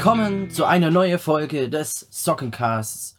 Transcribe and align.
willkommen 0.00 0.48
zu 0.48 0.64
einer 0.64 0.90
neuen 0.90 1.18
Folge 1.18 1.68
des 1.68 2.08
Sockencasts. 2.10 3.18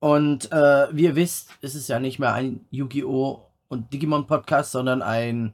Und 0.00 0.50
äh, 0.50 0.88
wie 0.90 1.04
ihr 1.04 1.14
wisst, 1.14 1.50
ist 1.60 1.76
es 1.76 1.86
ja 1.86 2.00
nicht 2.00 2.18
mehr 2.18 2.34
ein 2.34 2.66
Yu-Gi-Oh! 2.72 3.46
und 3.68 3.92
Digimon 3.92 4.26
Podcast, 4.26 4.72
sondern 4.72 5.02
ein 5.02 5.52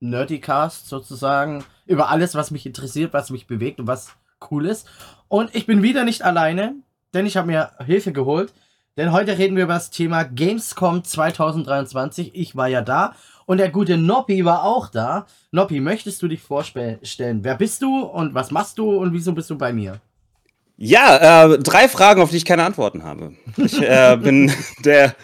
Nerdycast 0.00 0.88
sozusagen 0.88 1.62
über 1.84 2.08
alles, 2.08 2.34
was 2.34 2.50
mich 2.50 2.64
interessiert, 2.64 3.12
was 3.12 3.28
mich 3.28 3.46
bewegt 3.46 3.80
und 3.80 3.86
was 3.86 4.16
cool 4.50 4.64
ist. 4.64 4.88
Und 5.28 5.54
ich 5.54 5.66
bin 5.66 5.82
wieder 5.82 6.04
nicht 6.04 6.22
alleine, 6.22 6.76
denn 7.12 7.26
ich 7.26 7.36
habe 7.36 7.48
mir 7.48 7.72
Hilfe 7.84 8.12
geholt. 8.12 8.54
Denn 8.96 9.12
heute 9.12 9.36
reden 9.36 9.56
wir 9.56 9.64
über 9.64 9.74
das 9.74 9.90
Thema 9.90 10.22
Gamescom 10.22 11.04
2023. 11.04 12.34
Ich 12.34 12.56
war 12.56 12.68
ja 12.68 12.80
da 12.80 13.14
und 13.46 13.58
der 13.58 13.70
gute 13.70 13.96
Noppi 13.96 14.44
war 14.44 14.64
auch 14.64 14.88
da. 14.88 15.26
Noppi, 15.50 15.80
möchtest 15.80 16.22
du 16.22 16.28
dich 16.28 16.40
vorstellen? 16.40 16.98
Wer 17.42 17.56
bist 17.56 17.82
du 17.82 18.00
und 18.00 18.34
was 18.34 18.50
machst 18.50 18.78
du 18.78 18.90
und 18.90 19.12
wieso 19.12 19.32
bist 19.32 19.50
du 19.50 19.58
bei 19.58 19.72
mir? 19.72 20.00
Ja, 20.76 21.44
äh, 21.44 21.58
drei 21.58 21.88
Fragen, 21.88 22.22
auf 22.22 22.30
die 22.30 22.38
ich 22.38 22.44
keine 22.44 22.64
Antworten 22.64 23.04
habe. 23.04 23.34
Ich 23.56 23.80
äh, 23.80 24.16
bin 24.22 24.52
der, 24.84 25.14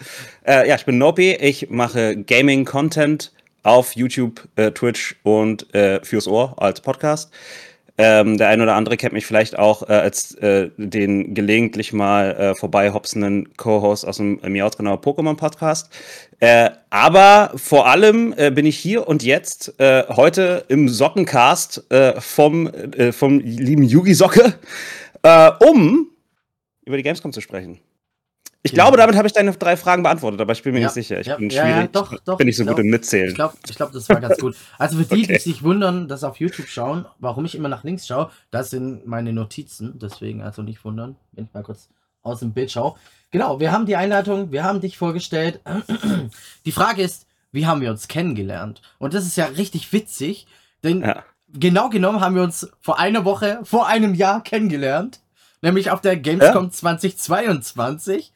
äh, 0.45 0.67
ja, 0.69 0.75
ich 0.75 0.85
bin 0.85 0.97
Noppi. 0.97 1.33
Ich 1.33 1.69
mache 1.69 2.15
Gaming-Content 2.15 3.33
auf 3.63 3.95
YouTube, 3.95 4.47
äh, 4.55 4.71
Twitch 4.71 5.17
und 5.23 5.73
äh, 5.75 6.03
fürs 6.03 6.27
Ohr 6.27 6.55
als 6.57 6.81
Podcast. 6.81 7.31
Ähm, 8.01 8.37
der 8.37 8.47
eine 8.47 8.63
oder 8.63 8.75
andere 8.75 8.95
kennt 8.95 9.11
mich 9.11 9.25
vielleicht 9.25 9.59
auch 9.59 9.89
äh, 9.89 9.91
als 9.91 10.33
äh, 10.35 10.69
den 10.77 11.33
gelegentlich 11.33 11.91
mal 11.91 12.31
äh, 12.31 12.55
vorbeihopsenden 12.55 13.57
Co-Host 13.57 14.07
aus 14.07 14.15
dem 14.17 14.39
äh, 14.41 14.47
Mir 14.47 14.69
genauer 14.77 15.01
Pokémon 15.01 15.35
Podcast. 15.35 15.89
Äh, 16.39 16.69
aber 16.89 17.51
vor 17.55 17.87
allem 17.87 18.33
äh, 18.37 18.51
bin 18.51 18.65
ich 18.65 18.77
hier 18.77 19.05
und 19.05 19.21
jetzt 19.21 19.77
äh, 19.81 20.05
heute 20.07 20.63
im 20.69 20.87
Sockencast 20.87 21.91
äh, 21.91 22.21
vom, 22.21 22.71
vom 23.11 23.39
lieben 23.41 23.83
Yugi 23.83 24.13
Socke, 24.13 24.53
um 25.59 26.07
über 26.85 26.95
die 26.95 27.03
Gamescom 27.03 27.33
zu 27.33 27.41
sprechen. 27.41 27.81
Ich 28.61 28.71
Ja. 28.71 28.75
glaube, 28.83 28.97
damit 28.97 29.15
habe 29.15 29.25
ich 29.25 29.33
deine 29.33 29.53
drei 29.53 29.77
Fragen 29.77 30.03
beantwortet, 30.03 30.41
aber 30.41 30.51
ich 30.51 30.61
bin 30.63 30.73
mir 30.73 30.79
Ja, 30.81 30.87
nicht 30.87 30.93
sicher. 30.93 31.19
Ich 31.21 31.27
ja, 31.27 31.37
bin 31.37 31.49
schwierig. 31.49 31.69
ja, 31.69 31.87
doch, 31.87 32.13
doch, 32.25 32.37
bin 32.37 32.45
nicht 32.47 32.57
so 32.57 32.63
ich 32.63 32.67
gut 32.67 32.75
glaub- 32.75 32.83
im 32.85 32.91
Mitzählen. 32.91 33.29
Ich 33.29 33.35
glaube, 33.35 33.53
ich 33.69 33.75
glaub, 33.75 33.91
das 33.93 34.09
war 34.09 34.19
ganz 34.19 34.37
gut. 34.37 34.55
Also 34.77 34.97
für 34.97 35.05
die, 35.05 35.21
die 35.21 35.33
Okay. 35.33 35.37
sich 35.39 35.63
wundern, 35.63 36.09
dass 36.09 36.25
auf 36.25 36.37
YouTube 36.41 36.67
schauen, 36.67 37.05
warum 37.19 37.45
ich 37.45 37.55
immer 37.55 37.69
nach 37.69 37.85
links 37.85 38.05
schaue, 38.05 38.31
das 38.51 38.69
sind 38.69 39.07
meine 39.07 39.31
Notizen. 39.31 39.97
Deswegen 39.99 40.41
also 40.41 40.61
nicht 40.61 40.83
wundern, 40.83 41.15
wenn 41.31 41.45
ich 41.45 41.53
mal 41.53 41.63
kurz 41.63 41.87
aus 42.21 42.39
dem 42.41 42.51
Bild 42.51 42.69
schaue. 42.69 42.95
Genau, 43.31 43.61
wir 43.61 43.71
haben 43.71 43.85
die 43.85 43.95
Einleitung, 43.95 44.51
wir 44.51 44.65
haben 44.65 44.81
dich 44.81 44.97
vorgestellt. 44.97 45.61
Die 46.65 46.71
Frage 46.73 47.01
ist, 47.01 47.27
wie 47.53 47.65
haben 47.65 47.79
wir 47.79 47.89
uns 47.91 48.07
kennengelernt? 48.09 48.81
Und 48.97 49.13
das 49.13 49.25
ist 49.25 49.37
ja 49.37 49.45
richtig 49.45 49.93
witzig, 49.93 50.47
denn 50.83 51.05
genau 51.53 51.89
genommen 51.89 52.19
haben 52.19 52.35
wir 52.35 52.43
uns 52.43 52.69
vor 52.81 52.99
einer 52.99 53.23
Woche, 53.23 53.59
vor 53.63 53.87
einem 53.87 54.13
Jahr 54.15 54.43
kennengelernt. 54.43 55.21
Nämlich 55.61 55.91
auf 55.91 56.01
der 56.01 56.15
Gamescom 56.17 56.71
2022, 56.71 58.33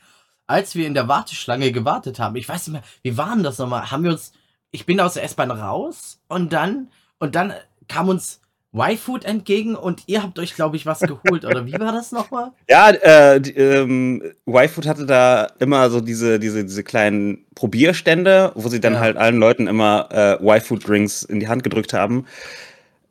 als 0.48 0.76
wir 0.76 0.88
in 0.88 0.94
der 0.94 1.08
Warteschlange 1.08 1.72
gewartet 1.72 2.20
haben. 2.20 2.36
Ich 2.36 2.48
weiß 2.50 2.68
nicht 2.68 2.74
mehr, 2.74 2.84
wie 3.02 3.18
war 3.18 3.34
denn 3.34 3.44
das 3.44 3.58
nochmal? 3.58 3.92
Haben 3.92 4.04
wir 4.04 4.12
uns, 4.12 4.34
ich 4.72 4.86
bin 4.86 5.00
aus 5.00 5.14
der 5.16 5.24
S-Bahn 5.24 5.52
raus 5.52 6.20
und 6.28 6.52
dann, 6.54 6.90
und 7.20 7.36
dann 7.36 7.54
kam 7.88 8.10
uns 8.10 8.40
Y-Food 8.76 9.24
entgegen 9.26 9.76
und 9.76 10.02
ihr 10.08 10.24
habt 10.24 10.40
euch, 10.40 10.56
glaube 10.56 10.76
ich, 10.78 10.86
was 10.88 11.00
geholt. 11.06 11.46
Oder 11.46 11.66
wie 11.68 11.80
war 11.80 11.92
das 11.92 12.12
nochmal? 12.12 12.52
Ja, 12.70 12.90
äh, 12.90 13.40
die, 13.40 13.52
ähm, 13.56 14.24
Y-Food 14.48 14.88
hatte 14.88 15.06
da 15.06 15.48
immer 15.60 15.90
so 15.92 16.02
diese, 16.02 16.40
diese, 16.40 16.64
diese 16.64 16.84
kleinen 16.84 17.46
Probierstände, 17.56 18.52
wo 18.56 18.68
sie 18.70 18.80
dann 18.80 18.94
Ja. 18.94 19.00
halt 19.00 19.18
allen 19.18 19.38
Leuten 19.38 19.68
immer 19.68 20.10
äh, 20.12 20.44
Y-Food-Drinks 20.44 21.24
in 21.24 21.40
die 21.40 21.48
Hand 21.48 21.64
gedrückt 21.64 21.94
haben. 21.94 22.26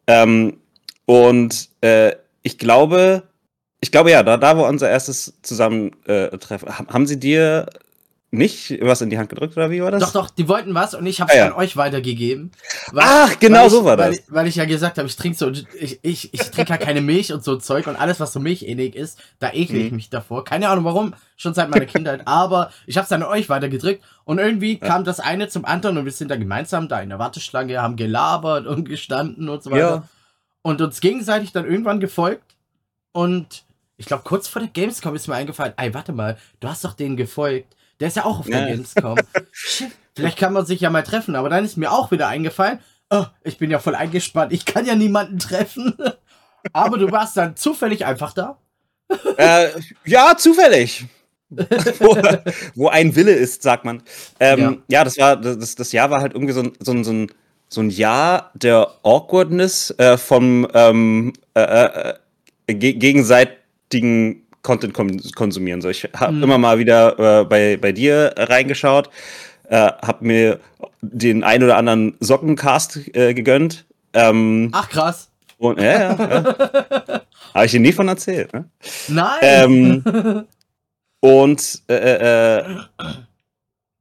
Ähm, 0.08 0.58
und 1.06 1.68
äh, 1.80 2.12
ich 2.42 2.58
glaube, 2.58 3.23
ich 3.82 3.92
glaube 3.92 4.10
ja, 4.10 4.22
da, 4.22 4.36
da 4.38 4.56
war 4.56 4.68
unser 4.68 4.88
erstes 4.88 5.34
Zusammentreffen. 5.42 6.68
Äh, 6.68 6.72
haben 6.72 7.06
sie 7.06 7.18
dir 7.20 7.66
nicht 8.34 8.78
was 8.80 9.02
in 9.02 9.10
die 9.10 9.18
Hand 9.18 9.28
gedrückt 9.28 9.58
oder 9.58 9.70
wie 9.70 9.82
war 9.82 9.90
das? 9.90 10.00
Doch, 10.00 10.12
doch, 10.12 10.30
die 10.30 10.48
wollten 10.48 10.72
was 10.74 10.94
und 10.94 11.04
ich 11.04 11.20
habe 11.20 11.30
es 11.30 11.36
Ah, 11.36 11.40
ja. 11.40 11.46
an 11.48 11.52
euch 11.52 11.76
weitergegeben. 11.76 12.50
Weil- 12.90 13.04
Ach, 13.06 13.38
genau 13.38 13.58
weil 13.58 13.66
ich, 13.66 13.72
so 13.72 13.84
war 13.84 13.98
weil, 13.98 14.10
das. 14.12 14.20
Ich, 14.20 14.24
weil 14.32 14.46
ich 14.46 14.54
ja 14.56 14.64
gesagt 14.64 14.96
habe, 14.96 15.06
ich 15.06 15.16
trinke 15.16 15.36
so, 15.36 15.50
ich, 15.50 15.98
ich, 16.00 16.32
ich 16.32 16.40
trinke 16.50 16.70
ja 16.70 16.78
keine 16.78 17.02
Milch 17.02 17.30
und 17.34 17.44
so 17.44 17.56
Zeug 17.56 17.86
und 17.88 17.96
alles, 17.96 18.20
was 18.20 18.32
so 18.32 18.40
milchähnlich 18.40 18.96
ist, 18.96 19.18
da 19.38 19.50
ekle 19.52 19.76
ich 19.80 19.90
Mhm. 19.90 19.96
mich 19.96 20.08
davor. 20.08 20.44
Keine 20.44 20.70
Ahnung 20.70 20.84
warum, 20.86 21.12
schon 21.36 21.52
seit 21.52 21.68
meiner 21.68 21.84
Kindheit, 21.86 22.22
aber 22.24 22.70
ich 22.86 22.96
habe 22.96 23.04
es 23.04 23.12
an 23.12 23.22
euch 23.22 23.50
weitergedrückt 23.50 24.02
und 24.24 24.38
irgendwie 24.38 24.78
Ja. 24.80 24.86
kam 24.88 25.04
das 25.04 25.20
eine 25.20 25.48
zum 25.48 25.66
anderen 25.66 25.98
und 25.98 26.06
wir 26.06 26.12
sind 26.12 26.30
da 26.30 26.36
gemeinsam 26.36 26.88
da 26.88 27.02
in 27.02 27.10
der 27.10 27.18
Warteschlange, 27.18 27.82
haben 27.82 27.96
gelabert 27.96 28.66
und 28.66 28.88
gestanden 28.88 29.50
und 29.50 29.62
so 29.62 29.70
weiter. 29.72 30.08
Und 30.62 30.80
uns 30.80 31.00
gegenseitig 31.02 31.52
dann 31.52 31.66
irgendwann 31.66 32.00
gefolgt 32.00 32.54
und 33.12 33.64
ich 33.97 34.07
glaube, 34.07 34.25
kurz 34.25 34.48
vor 34.48 34.61
der 34.61 34.70
Gamescom 34.70 35.14
ist 35.14 35.29
mir 35.29 35.35
eingefallen, 35.35 35.75
ey, 35.77 35.95
warte 35.95 36.13
mal, 36.13 36.39
du 36.61 36.69
hast 36.69 36.85
doch 36.85 36.95
den 36.95 37.17
gefolgt. 37.17 37.77
Der 38.01 38.08
ist 38.08 38.17
ja 38.17 38.25
auch 38.25 38.41
auf 38.41 38.47
der 38.47 38.61
Ja. 38.61 38.67
Gamescom. 38.75 39.19
Vielleicht 40.17 40.39
kann 40.39 40.53
man 40.53 40.67
sich 40.67 40.80
ja 40.80 40.91
mal 40.91 41.03
treffen, 41.03 41.36
aber 41.36 41.48
dann 41.48 41.64
ist 41.64 41.77
mir 41.77 41.92
auch 41.92 42.11
wieder 42.11 42.29
eingefallen, 42.29 42.80
oh, 43.11 43.25
ich 43.45 43.58
bin 43.58 43.70
ja 43.70 43.79
voll 43.79 43.95
eingespannt, 43.95 44.53
ich 44.53 44.64
kann 44.64 44.86
ja 44.86 44.95
niemanden 44.95 45.39
treffen. 45.39 45.95
aber 46.73 46.98
du 46.98 47.11
warst 47.11 47.36
dann 47.36 47.57
zufällig 47.57 48.05
einfach 48.05 48.33
da. 48.33 48.58
Äh, 49.36 49.69
ja, 50.05 50.36
zufällig. 50.36 51.07
wo, 51.51 52.17
wo 52.74 52.89
ein 52.89 53.14
Wille 53.14 53.33
ist, 53.33 53.63
sagt 53.63 53.85
man. 53.85 54.03
Ähm, 54.41 54.83
ja. 54.89 55.05
das 55.05 55.19
war, 55.19 55.36
das, 55.36 55.74
das 55.74 55.92
Jahr 55.92 56.11
war 56.11 56.23
halt 56.23 56.33
irgendwie 56.35 56.55
so 56.55 56.63
ein, 56.63 56.73
so 56.80 56.92
ein, 56.92 57.05
so 57.05 57.13
ein, 57.13 57.30
so 57.69 57.80
ein 57.83 57.91
Jahr 57.91 58.51
der 58.55 58.91
Awkwardness 59.03 59.91
äh, 59.98 60.17
vom 60.17 60.67
ähm, 60.73 61.35
äh, 61.55 62.14
äh, 62.67 62.74
ge 64.01 64.01
gegenseitigen 64.01 64.42
Content 64.63 64.95
kon 64.95 65.20
konsumieren. 65.35 65.80
So, 65.83 65.89
ich 65.89 66.08
habe 66.17 66.33
Mhm. 66.35 66.42
immer 66.45 66.58
mal 66.58 66.79
wieder 66.79 67.41
äh, 67.41 67.45
bei, 67.45 67.77
bei 67.77 67.92
dir 67.92 68.33
reingeschaut, 68.36 69.11
äh, 69.69 69.77
habe 69.77 70.25
mir 70.25 70.61
den 71.01 71.42
ein 71.45 71.63
oder 71.63 71.77
anderen 71.77 72.14
Sockencast 72.20 73.14
äh, 73.14 73.35
gegönnt. 73.35 73.85
Ähm, 74.13 74.69
Ach 74.73 74.89
krass. 74.89 75.30
und, 75.58 75.80
ja, 75.80 75.92
ja, 75.92 76.17
ja. 76.17 77.20
Habe 77.55 77.67
ich 77.67 77.73
dir 77.73 77.80
nie 77.80 77.92
von 77.92 78.08
erzählt. 78.08 78.53
Ne? 78.53 78.64
Nein. 79.08 79.39
Ähm, 79.42 80.45
und 81.20 81.83
äh, 81.89 81.95
äh, 81.95 82.59
äh, 82.59 82.64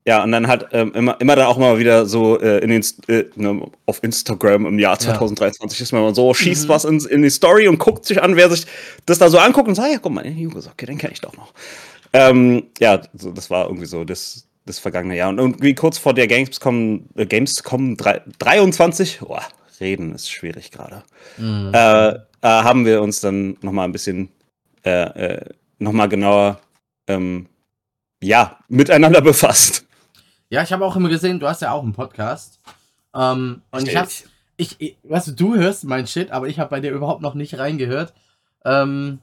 ja, 0.08 0.24
und 0.24 0.32
dann 0.32 0.48
halt 0.48 0.68
ähm, 0.72 0.94
immer, 0.96 1.20
immer 1.22 1.36
dann 1.36 1.46
auch 1.46 1.58
mal 1.58 1.78
wieder 1.78 2.06
so 2.08 2.40
äh, 2.40 2.58
in 2.60 2.70
den, 2.70 2.84
äh, 3.08 3.26
ne, 3.36 3.70
auf 3.86 4.04
Instagram 4.04 4.66
im 4.66 4.80
Jahr 4.80 4.98
2023 4.98 5.80
ist 5.82 5.92
man 5.92 6.14
so, 6.16 6.34
schießt 6.34 6.66
Mhm. 6.66 6.70
was 6.70 6.86
in, 6.86 7.00
in 7.06 7.22
die 7.22 7.30
Story 7.30 7.68
und 7.68 7.78
guckt 7.78 8.06
sich 8.06 8.22
an, 8.22 8.36
wer 8.36 8.50
sich 8.50 8.66
das 9.06 9.20
da 9.20 9.30
so 9.30 9.38
anguckt 9.38 9.68
und 9.68 9.76
sagt, 9.76 9.92
ja, 9.92 10.00
guck 10.00 10.12
mal, 10.12 10.24
den 10.24 10.36
Hugo 10.36 10.60
okay, 10.60 10.86
den 10.88 10.98
kenne 10.98 11.14
ich 11.14 11.22
doch 11.22 11.36
noch. 11.38 11.54
Ähm, 12.14 12.64
ja, 12.80 13.02
so, 13.14 13.32
das 13.32 13.50
war 13.50 13.66
irgendwie 13.68 13.86
so 13.86 14.04
das, 14.04 14.48
das 14.66 14.80
vergangene 14.80 15.16
Jahr. 15.16 15.30
Und 15.30 15.38
irgendwie 15.40 15.76
kurz 15.76 15.98
vor 15.98 16.14
der 16.14 16.28
Gamescom, 16.28 17.06
äh, 17.16 17.26
Gamescom 17.26 17.96
3, 17.96 18.22
23, 18.40 19.20
boah, 19.20 19.44
reden 19.80 20.14
ist 20.14 20.30
schwierig 20.32 20.72
gerade 20.72 21.04
Mhm. 21.38 21.72
äh, 21.74 22.10
äh, 22.10 22.18
haben 22.42 22.86
wir 22.86 23.02
uns 23.02 23.20
dann 23.22 23.58
noch 23.62 23.72
mal 23.72 23.84
ein 23.86 23.92
bisschen 23.92 24.30
äh, 24.84 25.36
äh, 25.36 25.46
noch 25.80 25.92
mal 25.92 26.08
genauer 26.08 26.60
ähm, 27.08 27.46
ja 28.22 28.58
miteinander 28.68 29.22
befasst. 29.22 29.81
Ja, 30.52 30.62
ich 30.62 30.72
habe 30.74 30.86
auch 30.86 30.96
immer 30.96 31.10
gesehen, 31.10 31.40
du 31.40 31.48
hast 31.48 31.62
ja 31.62 31.72
auch 31.72 31.82
einen 31.82 31.94
Podcast. 31.94 32.60
Ähm, 33.16 33.62
und 33.72 33.88
ich 33.88 33.96
hab's, 33.96 34.26
ich, 34.58 34.76
ich, 34.80 34.98
weißt 35.04 35.30
du, 35.30 35.32
du 35.32 35.56
hörst 35.56 35.86
mein 35.86 36.06
Shit, 36.08 36.30
aber 36.32 36.48
ich 36.48 36.60
habe 36.60 36.70
bei 36.70 36.80
dir 36.82 36.92
überhaupt 36.92 37.22
noch 37.22 37.34
nicht 37.34 37.58
reingehört. 37.58 38.14
Ähm, 38.66 39.20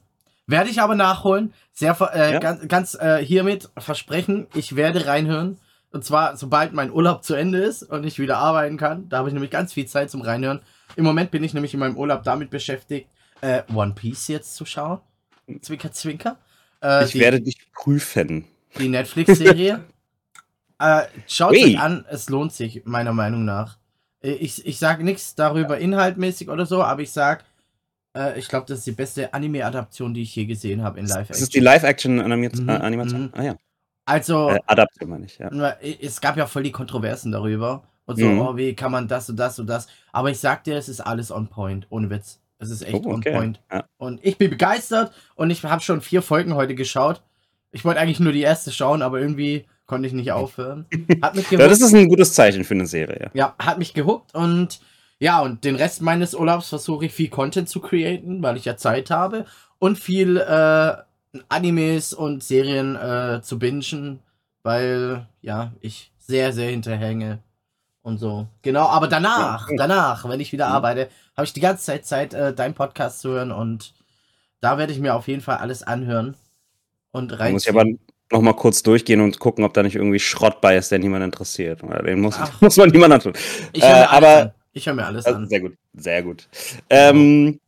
werde 0.47 0.69
ich 0.71 0.81
aber 0.81 0.95
nachholen. 0.95 1.53
Sehr, 1.71 1.95
äh, 2.13 2.33
Ja. 2.33 2.39
ganz, 2.39 2.67
ganz 2.67 2.95
äh, 2.95 3.23
hiermit 3.23 3.69
versprechen, 3.77 4.47
ich 4.55 4.75
werde 4.75 5.05
reinhören. 5.05 5.59
Und 5.91 6.03
zwar, 6.03 6.35
sobald 6.35 6.73
mein 6.73 6.91
Urlaub 6.91 7.23
zu 7.23 7.35
Ende 7.35 7.59
ist 7.59 7.83
und 7.83 8.03
ich 8.05 8.19
wieder 8.19 8.37
arbeiten 8.39 8.77
kann. 8.77 9.07
Da 9.09 9.19
habe 9.19 9.29
ich 9.29 9.33
nämlich 9.33 9.51
ganz 9.51 9.73
viel 9.73 9.85
Zeit 9.87 10.09
zum 10.11 10.21
Reinhören. 10.21 10.61
Im 10.95 11.03
Moment 11.03 11.31
bin 11.31 11.43
ich 11.43 11.53
nämlich 11.53 11.73
in 11.73 11.79
meinem 11.79 11.97
Urlaub 11.97 12.23
damit 12.23 12.49
beschäftigt, 12.49 13.07
äh, 13.41 13.61
One 13.73 13.93
Piece 13.93 14.27
jetzt 14.27 14.55
zu 14.55 14.65
schauen. 14.65 14.99
Zwinker, 15.61 15.91
zwinker. 15.91 16.37
Äh, 16.83 17.05
ich 17.05 17.11
die- 17.11 17.19
werde 17.19 17.39
dich 17.41 17.71
prüfen. 17.73 18.45
die 18.79 18.89
Netflix-Serie. 18.89 19.83
äh, 20.79 21.03
schaut 21.27 21.51
Ui. 21.51 21.63
euch 21.63 21.79
an, 21.79 22.05
es 22.09 22.29
lohnt 22.29 22.53
sich, 22.53 22.83
meiner 22.85 23.13
Meinung 23.13 23.45
nach. 23.45 23.77
Äh, 24.21 24.31
Ich, 24.33 24.65
ich 24.65 24.79
sage 24.79 25.03
nichts 25.03 25.35
darüber 25.35 25.77
inhaltmäßig 25.77 26.49
oder 26.49 26.65
so, 26.65 26.83
aber 26.83 27.01
ich 27.01 27.11
sag, 27.11 27.43
äh, 28.15 28.37
ich 28.39 28.47
glaube, 28.47 28.65
das 28.67 28.79
ist 28.79 28.87
die 28.87 28.91
beste 28.93 29.33
Anime-Adaption, 29.33 30.13
die 30.13 30.23
ich 30.23 30.35
je 30.35 30.45
gesehen 30.45 30.83
habe 30.83 30.99
in 30.99 31.05
Live-Action. 31.05 31.27
Das 31.33 31.41
ist 31.41 31.53
die 31.53 31.59
Live-Action-Animation. 31.59 32.63
Mhm, 32.63 32.69
Äh, 32.69 32.73
Animation? 32.73 33.21
mhm. 33.23 33.29
Ah 33.33 33.43
ja. 33.43 33.55
also, 34.05 34.49
Äh, 34.49 34.59
Adaption 34.65 35.09
meine 35.09 35.25
ich, 35.25 35.37
ja. 35.37 35.49
es 36.01 36.19
gab 36.21 36.35
ja 36.37 36.47
voll 36.47 36.63
die 36.63 36.71
Kontroversen 36.71 37.31
darüber. 37.31 37.83
Und 38.05 38.17
so, 38.17 38.25
Mhm. 38.25 38.39
oh, 38.41 38.57
wie 38.57 38.73
kann 38.73 38.91
man 38.91 39.07
das 39.07 39.29
und 39.29 39.35
das 39.37 39.59
und 39.59 39.67
das. 39.67 39.87
Aber 40.11 40.31
ich 40.31 40.39
sag 40.39 40.63
dir, 40.63 40.75
es 40.77 40.89
ist 40.89 40.99
alles 40.99 41.31
on 41.31 41.47
point, 41.47 41.85
ohne 41.91 42.09
Witz. 42.09 42.39
Es 42.57 42.71
ist 42.71 42.81
echt 42.81 43.05
Oh, 43.05 43.13
okay. 43.13 43.29
on 43.29 43.37
point. 43.37 43.61
Ja. 43.71 43.83
Und 43.97 44.19
ich 44.25 44.37
bin 44.39 44.49
begeistert 44.49 45.13
und 45.35 45.51
ich 45.51 45.63
habe 45.63 45.81
schon 45.83 46.01
vier 46.01 46.23
Folgen 46.23 46.55
heute 46.55 46.73
geschaut. 46.73 47.21
Ich 47.71 47.85
wollte 47.85 47.99
eigentlich 47.99 48.19
nur 48.19 48.33
die 48.33 48.41
erste 48.41 48.71
schauen, 48.71 49.03
aber 49.03 49.19
irgendwie 49.19 49.65
konnte 49.89 50.07
ich 50.07 50.13
nicht 50.13 50.31
aufhören. 50.31 50.85
Hat 51.21 51.35
mich 51.35 51.49
ja. 51.49 51.57
gehuckt. 51.57 51.71
Das 51.71 51.81
ist 51.81 51.93
ein 51.93 52.07
gutes 52.07 52.33
Zeichen 52.33 52.63
für 52.63 52.75
eine 52.75 52.85
Serie. 52.85 53.31
Ja, 53.33 53.55
hat 53.59 53.79
mich 53.79 53.93
gehuckt 53.95 54.35
und 54.35 54.79
ja, 55.17 55.41
und 55.41 55.65
den 55.65 55.75
Rest 55.75 56.01
meines 56.01 56.33
Urlaubs 56.35 56.69
versuche 56.69 57.07
ich 57.07 57.11
viel 57.11 57.29
Content 57.29 57.67
zu 57.67 57.81
createn, 57.81 58.41
weil 58.41 58.55
ich 58.55 58.65
ja 58.65 58.77
Zeit 58.77 59.09
habe 59.09 59.45
und 59.79 59.97
viel 59.97 60.37
äh, 60.37 60.93
Animes 61.49 62.13
und 62.13 62.43
Serien 62.43 62.95
äh, 62.95 63.41
zu 63.41 63.57
bingen, 63.57 64.19
weil 64.61 65.27
ja, 65.41 65.73
ich 65.81 66.11
sehr, 66.19 66.53
sehr 66.53 66.69
hinterhänge 66.69 67.39
und 68.03 68.19
so. 68.19 68.47
Genau, 68.61 68.85
aber 68.87 69.07
danach, 69.07 69.67
danach, 69.75 70.29
wenn 70.29 70.39
ich 70.39 70.51
wieder 70.51 70.67
Mhm. 70.67 70.73
arbeite, 70.75 71.09
habe 71.35 71.45
ich 71.45 71.53
die 71.53 71.61
ganze 71.61 71.83
Zeit 71.85 72.05
Zeit, 72.05 72.33
äh, 72.35 72.53
deinen 72.53 72.75
Podcast 72.75 73.21
zu 73.21 73.29
hören 73.31 73.51
und 73.51 73.93
da 74.61 74.77
werde 74.77 74.93
ich 74.93 74.99
mir 74.99 75.15
auf 75.15 75.27
jeden 75.27 75.41
Fall 75.41 75.57
alles 75.57 75.81
anhören 75.81 76.35
und 77.11 77.39
rein. 77.39 77.53
muss 77.53 77.63
ich 77.65 77.69
aber 77.71 77.85
noch 78.31 78.41
mal 78.41 78.53
kurz 78.53 78.83
durchgehen 78.83 79.21
und 79.21 79.39
gucken, 79.39 79.63
ob 79.63 79.73
da 79.73 79.81
nicht 79.83 79.95
irgendwie 79.95 80.19
Schrott 80.19 80.61
bei 80.61 80.77
ist, 80.77 80.91
der 80.91 80.99
niemand 80.99 81.23
interessiert. 81.23 81.81
Den 82.05 82.21
muss, 82.21 82.35
Ach. 82.37 82.51
muss 82.61 82.77
man 82.77 82.89
niemand 82.89 83.13
antun. 83.13 83.33
ich 83.73 83.81
höre 83.83 83.89
äh, 83.89 83.93
mir 84.01 84.09
alles 84.11 84.29
aber-. 84.29 84.53
Ich 84.73 84.85
höre 84.85 84.93
mir 84.93 85.05
alles 85.05 85.25
Also, 85.25 85.39
an. 85.39 85.47
sehr 85.49 85.59
gut, 85.61 85.73
sehr 85.93 86.21
gut. 86.23 86.47
Ähm, 86.91 87.59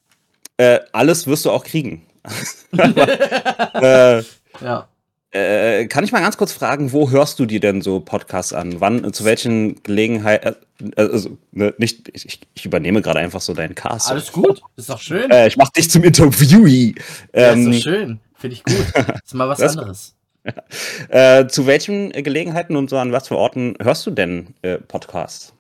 äh, 0.58 0.80
alles 0.92 1.26
wirst 1.28 1.46
du 1.46 1.52
auch 1.52 1.64
kriegen. 1.64 2.04
äh, 2.78 4.22
Ja. 4.62 4.88
äh, 5.32 5.86
kann 5.88 6.04
ich 6.04 6.12
mal 6.12 6.22
ganz 6.22 6.38
kurz 6.38 6.52
fragen, 6.54 6.92
wo 6.92 7.10
hörst 7.10 7.40
du 7.40 7.46
dir 7.46 7.60
denn 7.60 7.82
so 7.82 8.00
Podcasts 8.00 8.54
an? 8.54 8.80
Wann, 8.80 9.12
zu 9.14 9.26
welchen 9.26 9.82
Gelegenheiten? 9.84 10.56
Äh, 10.96 11.02
also, 11.02 11.38
ne, 11.52 11.74
nicht, 11.80 12.10
ich, 12.14 12.40
ich 12.54 12.66
übernehme 12.66 13.02
gerade 13.02 13.20
einfach 13.20 13.42
so 13.42 13.54
deinen 13.54 13.74
Cast. 13.76 14.12
Alles 14.12 14.32
gut, 14.32 14.62
ist 14.76 14.90
doch 14.90 15.00
schön. 15.02 15.32
Äh, 15.32 15.48
ich 15.48 15.58
mach 15.58 15.70
dich 15.70 15.90
zum 15.90 16.04
Interviewee. 16.04 16.94
ja, 17.34 17.52
Ähm, 17.54 17.72
ist 17.72 17.80
doch 17.86 17.92
schön. 17.92 18.20
Finde 18.36 18.56
ich 18.56 18.64
gut. 18.64 18.86
Ist 19.24 19.34
mal 19.34 19.50
was 19.50 19.62
anderes. 19.78 20.16
äh, 21.10 21.48
zu 21.48 21.68
welchen 21.68 22.12
Gelegenheiten 22.12 22.76
und 22.76 22.90
so 22.90 22.98
an 22.98 23.12
was 23.12 23.28
für 23.28 23.38
Orten 23.38 23.76
hörst 23.82 24.06
du 24.06 24.12
denn 24.12 24.56
äh, 24.62 24.78
Podcasts? 24.78 25.54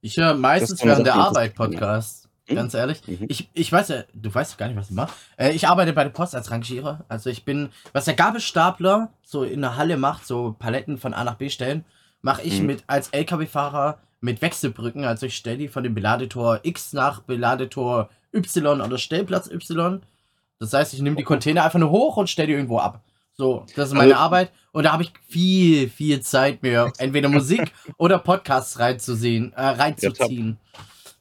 Ich 0.00 0.16
höre 0.16 0.34
meistens 0.34 0.84
während 0.84 1.06
der 1.06 1.14
Arbeit. 1.14 1.54
Podcasts. 1.54 2.28
Hm? 2.46 2.54
Ganz 2.54 2.74
ehrlich. 2.74 3.00
Mhm. 3.06 3.26
Ich, 3.28 3.50
ich 3.54 3.72
weiß 3.72 3.88
ja, 3.88 4.04
du 4.14 4.32
weißt 4.32 4.52
doch 4.52 4.58
gar 4.58 4.68
nicht, 4.68 4.76
was 4.76 4.90
ich 4.90 4.94
mache. 4.94 5.12
Äh, 5.36 5.50
ich 5.52 5.66
arbeite 5.66 5.92
bei 5.92 6.04
der 6.04 6.10
Post 6.10 6.34
als 6.36 6.50
Rangierer. 6.50 7.04
Also 7.08 7.28
ich 7.28 7.44
bin, 7.44 7.70
was 7.92 8.04
der 8.04 8.14
Gabelstapler 8.14 9.10
so 9.22 9.42
in 9.42 9.60
der 9.62 9.76
Halle 9.76 9.96
macht, 9.96 10.26
so 10.26 10.54
Paletten 10.56 10.98
von 10.98 11.12
A 11.12 11.24
nach 11.24 11.34
B 11.34 11.48
stellen, 11.48 11.84
mache 12.22 12.42
ich 12.42 12.60
Mhm. 12.60 12.66
mit 12.66 12.84
als 12.86 13.08
LKW-Fahrer 13.08 13.98
mit 14.20 14.42
Wechselbrücken. 14.42 15.04
Also 15.04 15.26
ich 15.26 15.36
stelle 15.36 15.58
die 15.58 15.68
von 15.68 15.82
dem 15.82 15.94
Beladetor 15.94 16.60
X 16.62 16.92
nach 16.92 17.20
Beladetor 17.22 18.10
Y 18.32 18.80
oder 18.80 18.98
Stellplatz 18.98 19.50
Y. 19.50 20.02
Das 20.60 20.72
heißt, 20.72 20.94
ich 20.94 21.02
nehme 21.02 21.16
die 21.16 21.24
Container 21.24 21.64
einfach 21.64 21.78
nur 21.80 21.90
hoch 21.90 22.16
und 22.16 22.30
stelle 22.30 22.46
die 22.48 22.54
irgendwo 22.54 22.78
ab. 22.78 23.02
So, 23.38 23.66
das 23.74 23.88
ist 23.88 23.94
meine 23.94 24.12
Also- 24.14 24.24
Arbeit. 24.24 24.52
Und 24.72 24.84
da 24.84 24.92
habe 24.92 25.04
ich 25.04 25.12
viel, 25.28 25.88
viel 25.88 26.20
Zeit, 26.20 26.62
mir 26.62 26.92
entweder 26.98 27.28
Musik 27.30 27.72
oder 27.96 28.18
Podcasts 28.18 28.78
reinzusehen, 28.78 29.52
äh, 29.54 29.62
reinzuziehen. 29.62 30.58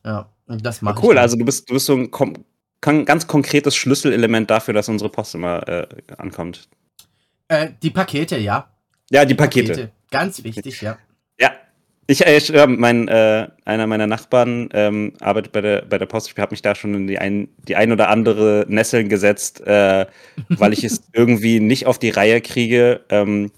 Ja, 0.04 0.30
das 0.48 0.82
mache 0.82 1.00
ich. 1.00 1.04
Cool, 1.06 1.18
also 1.18 1.38
du 1.38 1.46
bist, 1.46 1.70
du 1.70 1.74
bist 1.74 1.86
so 1.86 1.96
ein 1.96 3.06
ganz 3.06 3.28
konkretes 3.28 3.76
Schlüsselelement 3.76 4.50
dafür, 4.50 4.74
dass 4.74 4.90
unsere 4.90 5.10
Post 5.10 5.36
immer 5.36 5.66
äh, 5.70 5.88
ankommt. 6.18 6.68
Äh, 7.48 7.70
die 7.82 7.92
Pakete, 7.92 8.38
ja. 8.38 8.70
Ja, 9.10 9.24
die 9.24 9.36
Pakete. 9.36 9.92
Ganz 10.12 10.44
wichtig, 10.44 10.82
ja. 10.82 10.98
Ich, 12.08 12.24
äh, 12.26 12.68
mein, 12.68 13.08
äh, 13.08 13.48
einer 13.66 13.88
meiner 13.88 14.06
Nachbarn 14.06 14.70
ähm, 14.74 15.14
arbeitet 15.22 15.52
bei 15.52 15.62
der, 15.62 15.82
bei 15.84 15.98
der 15.98 16.06
Post. 16.06 16.32
Ich 16.32 16.38
habe 16.38 16.52
mich 16.52 16.62
da 16.62 16.76
schon 16.76 16.94
in 16.94 17.08
die 17.08 17.18
ein, 17.18 17.48
die 17.68 17.76
ein 17.76 17.92
oder 17.92 18.10
andere 18.10 18.66
Nesseln 18.68 19.10
gesetzt, 19.10 19.62
äh, 19.62 20.06
weil 20.50 20.74
ich 20.74 20.84
es 20.84 21.02
irgendwie 21.14 21.60
nicht 21.60 21.88
auf 21.88 21.98
die 21.98 22.12
Reihe 22.12 22.42
kriege, 22.42 23.02
ähm, 23.10 23.52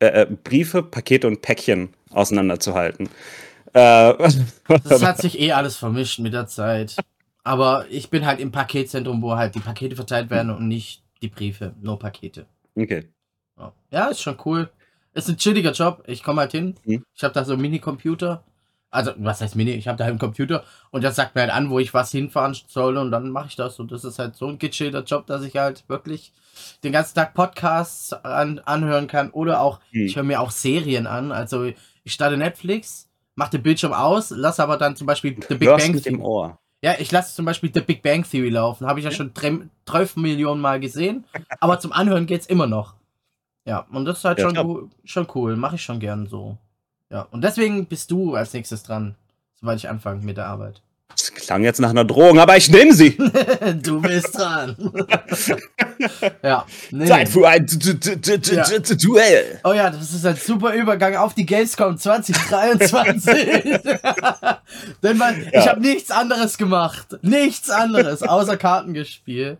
äh, 0.00 0.22
äh, 0.22 0.26
Briefe, 0.26 0.82
Pakete 0.82 1.28
und 1.28 1.42
Päckchen 1.42 1.90
auseinanderzuhalten. 2.10 3.08
Äh, 3.72 4.14
Das 4.84 5.02
hat 5.02 5.18
sich 5.18 5.38
eh 5.38 5.52
alles 5.52 5.76
vermischt 5.76 6.18
mit 6.18 6.32
der 6.32 6.48
Zeit. 6.48 6.96
Aber 7.44 7.86
ich 7.88 8.10
bin 8.10 8.26
halt 8.26 8.40
im 8.40 8.50
Paketzentrum, 8.50 9.22
wo 9.22 9.36
halt 9.36 9.54
die 9.54 9.60
Pakete 9.60 9.96
verteilt 9.96 10.30
werden 10.30 10.50
und 10.50 10.66
nicht 10.68 11.02
die 11.22 11.28
Briefe, 11.28 11.74
nur 11.80 11.98
Pakete. 11.98 12.46
okay. 12.76 13.04
Ja, 13.90 14.06
ist 14.06 14.22
schon 14.22 14.38
cool. 14.44 14.70
Ist 15.14 15.28
ein 15.28 15.36
chilliger 15.36 15.72
Job. 15.72 16.02
Ich 16.06 16.22
komme 16.22 16.40
halt 16.42 16.52
hin. 16.52 16.74
Mhm. 16.84 17.04
Ich 17.14 17.22
habe 17.24 17.34
da 17.34 17.44
so 17.44 17.52
einen 17.52 17.62
Mini-Computer. 17.62 18.42
Also, 18.90 19.12
was 19.16 19.40
heißt 19.40 19.56
Mini? 19.56 19.70
Ich 19.72 19.88
habe 19.88 19.96
da 19.96 20.04
halt 20.04 20.12
einen 20.12 20.18
Computer 20.18 20.64
und 20.90 21.02
das 21.02 21.16
sagt 21.16 21.34
mir 21.34 21.40
halt 21.40 21.50
an, 21.50 21.70
wo 21.70 21.78
ich 21.78 21.94
was 21.94 22.10
hinfahren 22.10 22.54
soll 22.66 22.98
und 22.98 23.10
dann 23.10 23.30
mache 23.30 23.48
ich 23.48 23.56
das. 23.56 23.80
Und 23.80 23.90
das 23.90 24.04
ist 24.04 24.18
halt 24.18 24.36
so 24.36 24.46
ein 24.48 24.58
gechillter 24.58 25.02
Job, 25.02 25.26
dass 25.26 25.42
ich 25.44 25.56
halt 25.56 25.84
wirklich 25.88 26.32
den 26.84 26.92
ganzen 26.92 27.14
Tag 27.14 27.32
Podcasts 27.32 28.12
an, 28.12 28.58
anhören 28.58 29.06
kann 29.06 29.30
oder 29.30 29.62
auch, 29.62 29.80
Mhm. 29.92 30.02
ich 30.06 30.16
höre 30.16 30.24
mir 30.24 30.40
auch 30.42 30.50
Serien 30.50 31.06
an. 31.06 31.32
Also, 31.32 31.64
ich 32.04 32.12
starte 32.12 32.36
Netflix, 32.36 33.08
mache 33.34 33.52
den 33.52 33.62
Bildschirm 33.62 33.94
aus, 33.94 34.28
lasse 34.28 34.62
aber 34.62 34.76
dann 34.76 34.94
zum 34.94 35.06
Beispiel 35.06 35.36
The 35.48 35.54
Big 35.54 35.68
Hörst 35.70 35.86
Bang 35.86 35.94
mit 35.94 36.04
dem 36.04 36.16
Theory. 36.16 36.26
Ohr. 36.28 36.58
Ja, 36.82 36.94
ich 36.98 37.10
lasse 37.12 37.34
zum 37.34 37.46
Beispiel 37.46 37.70
The 37.72 37.80
Big 37.80 38.02
Bang 38.02 38.24
Theory 38.28 38.50
laufen. 38.50 38.86
Habe 38.86 38.98
ich 38.98 39.04
ja 39.06 39.10
schon 39.10 39.32
12 39.86 40.16
Millionen 40.16 40.60
Mal 40.60 40.80
gesehen. 40.80 41.24
Aber 41.60 41.78
zum 41.80 41.92
Anhören 41.92 42.26
geht's 42.26 42.44
immer 42.46 42.66
noch. 42.66 42.94
Ja, 43.64 43.86
und 43.92 44.04
das 44.04 44.18
ist 44.18 44.24
halt 44.24 44.38
Ja, 44.38 44.44
schon, 44.46 44.54
gu- 44.56 44.88
schon 45.04 45.26
cool. 45.34 45.56
Mache 45.56 45.76
ich 45.76 45.82
schon 45.82 46.00
gern 46.00 46.26
so. 46.26 46.56
Ja, 47.10 47.26
und 47.30 47.42
deswegen 47.42 47.86
bist 47.86 48.10
du 48.10 48.34
als 48.34 48.52
nächstes 48.52 48.82
dran, 48.82 49.14
sobald 49.60 49.78
ich 49.78 49.88
anfange 49.88 50.24
mit 50.24 50.36
der 50.36 50.46
Arbeit. 50.46 50.80
Das 51.10 51.30
klang 51.32 51.62
jetzt 51.62 51.78
nach 51.78 51.90
einer 51.90 52.06
Drohung, 52.06 52.40
aber 52.40 52.56
ich 52.56 52.70
nehme 52.70 52.94
sie. 52.94 53.16
du 53.82 54.00
bist 54.00 54.36
dran. 54.36 54.74
ja, 56.42 56.64
nee. 56.90 57.04
Zeit 57.06 57.28
für 57.28 57.46
ein 57.46 57.66
Ja. 57.68 58.64
Du- 58.64 58.80
Du- 58.80 58.96
Duell. 58.96 59.60
Oh 59.62 59.72
ja, 59.74 59.90
das 59.90 60.12
ist 60.12 60.24
ein 60.24 60.36
super 60.36 60.72
Übergang 60.74 61.14
auf 61.16 61.34
die 61.34 61.44
Gamescom 61.44 61.98
2023. 61.98 63.78
Denn 65.02 65.18
man, 65.18 65.38
ich 65.46 65.52
Ja. 65.52 65.66
habe 65.66 65.80
nichts 65.80 66.10
anderes 66.10 66.56
gemacht. 66.58 67.18
Nichts 67.22 67.68
anderes, 67.70 68.22
außer 68.22 68.56
Karten 68.56 68.94
gespielt. 68.94 69.58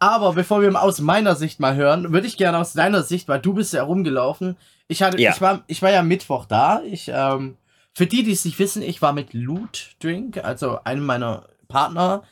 Aber 0.00 0.32
bevor 0.34 0.62
wir 0.62 0.80
aus 0.80 1.00
meiner 1.00 1.34
Sicht 1.34 1.58
mal 1.60 1.74
hören, 1.74 2.12
würde 2.12 2.26
ich 2.26 2.36
gerne 2.36 2.58
aus 2.58 2.72
deiner 2.72 3.02
Sicht, 3.02 3.28
weil 3.28 3.40
du 3.40 3.52
bist 3.54 3.72
ja 3.72 3.82
rumgelaufen. 3.82 4.56
Ich 4.86 5.02
hatte, 5.02 5.20
Ja. 5.20 5.32
ich 5.32 5.40
war, 5.40 5.62
ich 5.66 5.82
war 5.82 5.90
ja 5.90 6.02
Mittwoch 6.02 6.44
da. 6.44 6.82
Ich, 6.84 7.10
ähm, 7.12 7.56
für 7.94 8.06
die, 8.06 8.22
die 8.22 8.32
es 8.32 8.44
nicht 8.44 8.58
wissen, 8.60 8.82
ich 8.82 9.02
war 9.02 9.12
mit 9.12 9.32
Loot 9.34 9.96
Drink, 10.00 10.38
also 10.44 10.78
einem 10.84 11.04
meiner 11.04 11.44
Partner. 11.66 12.22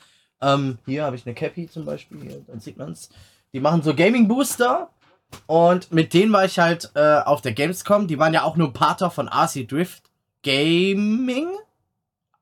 Ähm, 0.41 0.77
hier 0.85 1.03
habe 1.03 1.15
ich 1.17 1.25
eine 1.25 1.35
Cappy 1.35 1.69
zum 1.69 1.83
Beispiel, 1.85 2.21
hier, 2.21 2.41
dann 2.47 2.59
sieht 2.61 2.77
man's. 2.77 3.09
Die 3.53 3.59
machen 3.59 3.81
so 3.83 3.93
Gaming 3.93 4.27
Booster. 4.27 4.89
Und 5.45 5.91
mit 5.91 6.13
denen 6.13 6.31
war 6.31 6.45
ich 6.45 6.57
halt 6.59 6.91
äh, 6.95 7.19
auf 7.19 7.41
der 7.41 7.51
Gamescom. 7.51 8.07
Die 8.07 8.17
waren 8.17 8.33
ja 8.33 8.43
auch 8.43 8.55
nur 8.55 8.71
Partner 8.71 9.11
von 9.11 9.27
RC 9.27 9.67
Drift 9.67 10.03
Gaming. 10.41 11.49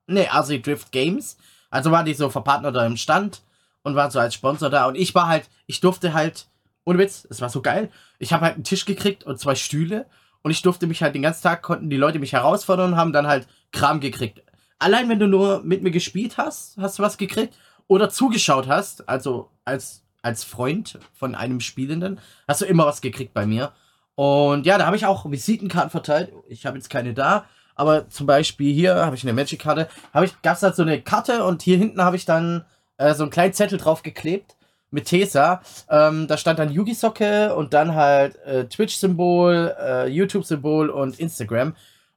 Ne, 0.06 0.28
RC 0.32 0.62
Drift 0.62 0.92
Games. 0.92 1.36
Also 1.68 1.90
waren 1.90 2.06
die 2.06 2.14
so 2.14 2.30
verpartnert 2.30 2.76
da 2.76 2.86
im 2.86 2.96
Stand 2.96 3.42
und 3.86 3.94
waren 3.94 4.10
so 4.10 4.18
als 4.18 4.34
Sponsor 4.34 4.68
da. 4.68 4.86
Und 4.86 4.96
ich 4.96 5.14
war 5.14 5.28
halt, 5.28 5.48
ich 5.66 5.80
durfte 5.80 6.12
halt, 6.12 6.48
ohne 6.84 6.98
Witz, 6.98 7.24
es 7.30 7.40
war 7.40 7.48
so 7.48 7.62
geil. 7.62 7.88
Ich 8.18 8.32
habe 8.32 8.44
halt 8.44 8.56
einen 8.56 8.64
Tisch 8.64 8.84
gekriegt 8.84 9.22
und 9.22 9.38
zwei 9.38 9.54
Stühle. 9.54 10.06
Und 10.42 10.50
ich 10.50 10.60
durfte 10.60 10.88
mich 10.88 11.02
halt 11.04 11.14
den 11.14 11.22
ganzen 11.22 11.44
Tag, 11.44 11.62
konnten 11.62 11.88
die 11.88 11.96
Leute 11.96 12.18
mich 12.18 12.32
herausfordern 12.32 12.92
und 12.92 12.98
haben 12.98 13.12
dann 13.12 13.28
halt 13.28 13.46
Kram 13.70 14.00
gekriegt. 14.00 14.42
Allein 14.80 15.08
wenn 15.08 15.20
du 15.20 15.28
nur 15.28 15.62
mit 15.62 15.84
mir 15.84 15.92
gespielt 15.92 16.36
hast, 16.36 16.76
hast 16.78 16.98
du 16.98 17.04
was 17.04 17.16
gekriegt. 17.16 17.54
Oder 17.86 18.10
zugeschaut 18.10 18.66
hast, 18.66 19.08
also 19.08 19.52
als, 19.64 20.02
als 20.20 20.42
Freund 20.42 20.98
von 21.14 21.36
einem 21.36 21.60
Spielenden, 21.60 22.18
hast 22.48 22.62
du 22.62 22.64
immer 22.64 22.86
was 22.86 23.00
gekriegt 23.00 23.34
bei 23.34 23.46
mir. 23.46 23.70
Und 24.16 24.66
ja, 24.66 24.78
da 24.78 24.86
habe 24.86 24.96
ich 24.96 25.06
auch 25.06 25.30
Visitenkarten 25.30 25.90
verteilt. 25.90 26.32
Ich 26.48 26.66
habe 26.66 26.76
jetzt 26.76 26.90
keine 26.90 27.14
da. 27.14 27.44
Aber 27.76 28.08
zum 28.08 28.26
Beispiel 28.26 28.74
hier 28.74 28.96
habe 28.96 29.14
ich 29.14 29.22
eine 29.22 29.32
Magic-Karte. 29.32 29.88
Habe 30.12 30.26
ich, 30.26 30.42
gab 30.42 30.56
es 30.56 30.64
halt 30.64 30.74
so 30.74 30.82
eine 30.82 31.00
Karte 31.00 31.44
und 31.44 31.62
hier 31.62 31.76
hinten 31.76 32.02
habe 32.02 32.16
ich 32.16 32.24
dann 32.24 32.64
äh, 32.98 33.14
so 33.14 33.22
einen 33.24 33.30
kleinen 33.30 33.52
Zettel 33.52 33.78
drauf 33.78 34.02
geklebt 34.02 34.56
mit 34.90 35.06
Tesa. 35.06 35.62
Ähm, 35.90 36.26
da 36.28 36.36
stand 36.36 36.58
dann 36.58 36.70
Yugi-Socke 36.72 37.54
und 37.54 37.74
dann 37.74 37.94
halt 37.94 38.36
äh, 38.44 38.64
Twitch-Symbol, 38.66 39.74
äh, 39.80 40.06
YouTube-Symbol 40.08 40.90
und 40.90 41.18
Instagram. 41.18 41.74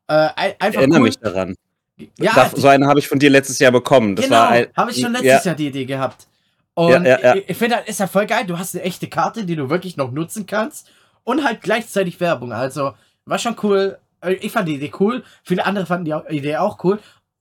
Äh, 0.08 0.30
ein- 0.36 0.54
Ich 0.70 0.76
erinnere 0.76 1.00
cool. 1.00 1.06
mich 1.06 1.20
daran. 1.20 1.56
Ja, 2.18 2.34
Da, 2.34 2.50
so 2.56 2.68
eine 2.68 2.88
habe 2.88 3.00
ich 3.00 3.08
von 3.08 3.20
dir 3.20 3.30
letztes 3.30 3.60
Jahr 3.60 3.72
bekommen. 3.74 4.16
Das 4.16 4.26
genau, 4.26 4.38
habe 4.76 4.92
ich 4.92 5.02
schon 5.02 5.12
letztes 5.12 5.44
ja, 5.44 5.52
Jahr 5.52 5.56
die 5.56 5.68
Idee 5.68 5.86
gehabt. 5.86 6.28
Und 6.74 7.04
Ja, 7.06 7.20
ja, 7.20 7.36
ich, 7.36 7.50
ich 7.50 7.58
finde, 7.58 7.76
das 7.78 7.88
ist 7.90 8.00
ja 8.00 8.08
voll 8.08 8.26
geil. 8.26 8.46
Du 8.48 8.58
hast 8.58 8.74
eine 8.76 8.86
echte 8.86 9.08
Karte, 9.10 9.44
die 9.46 9.58
du 9.58 9.70
wirklich 9.70 9.98
noch 9.98 10.12
nutzen 10.12 10.46
kannst. 10.46 10.90
Und 11.26 11.44
halt 11.44 11.62
gleichzeitig 11.62 12.20
Werbung. 12.22 12.54
Also, 12.54 12.94
war 13.26 13.38
schon 13.38 13.58
cool. 13.64 13.98
Äh, 14.22 14.34
Ich 14.36 14.54
fand 14.54 14.70
die 14.70 14.76
Idee 14.76 14.92
cool. 15.00 15.24
Viele 15.44 15.66
andere 15.66 15.86
fanden 15.86 16.06
die 16.06 16.36
Idee 16.38 16.56
auch 16.58 16.82
cool. 16.86 17.00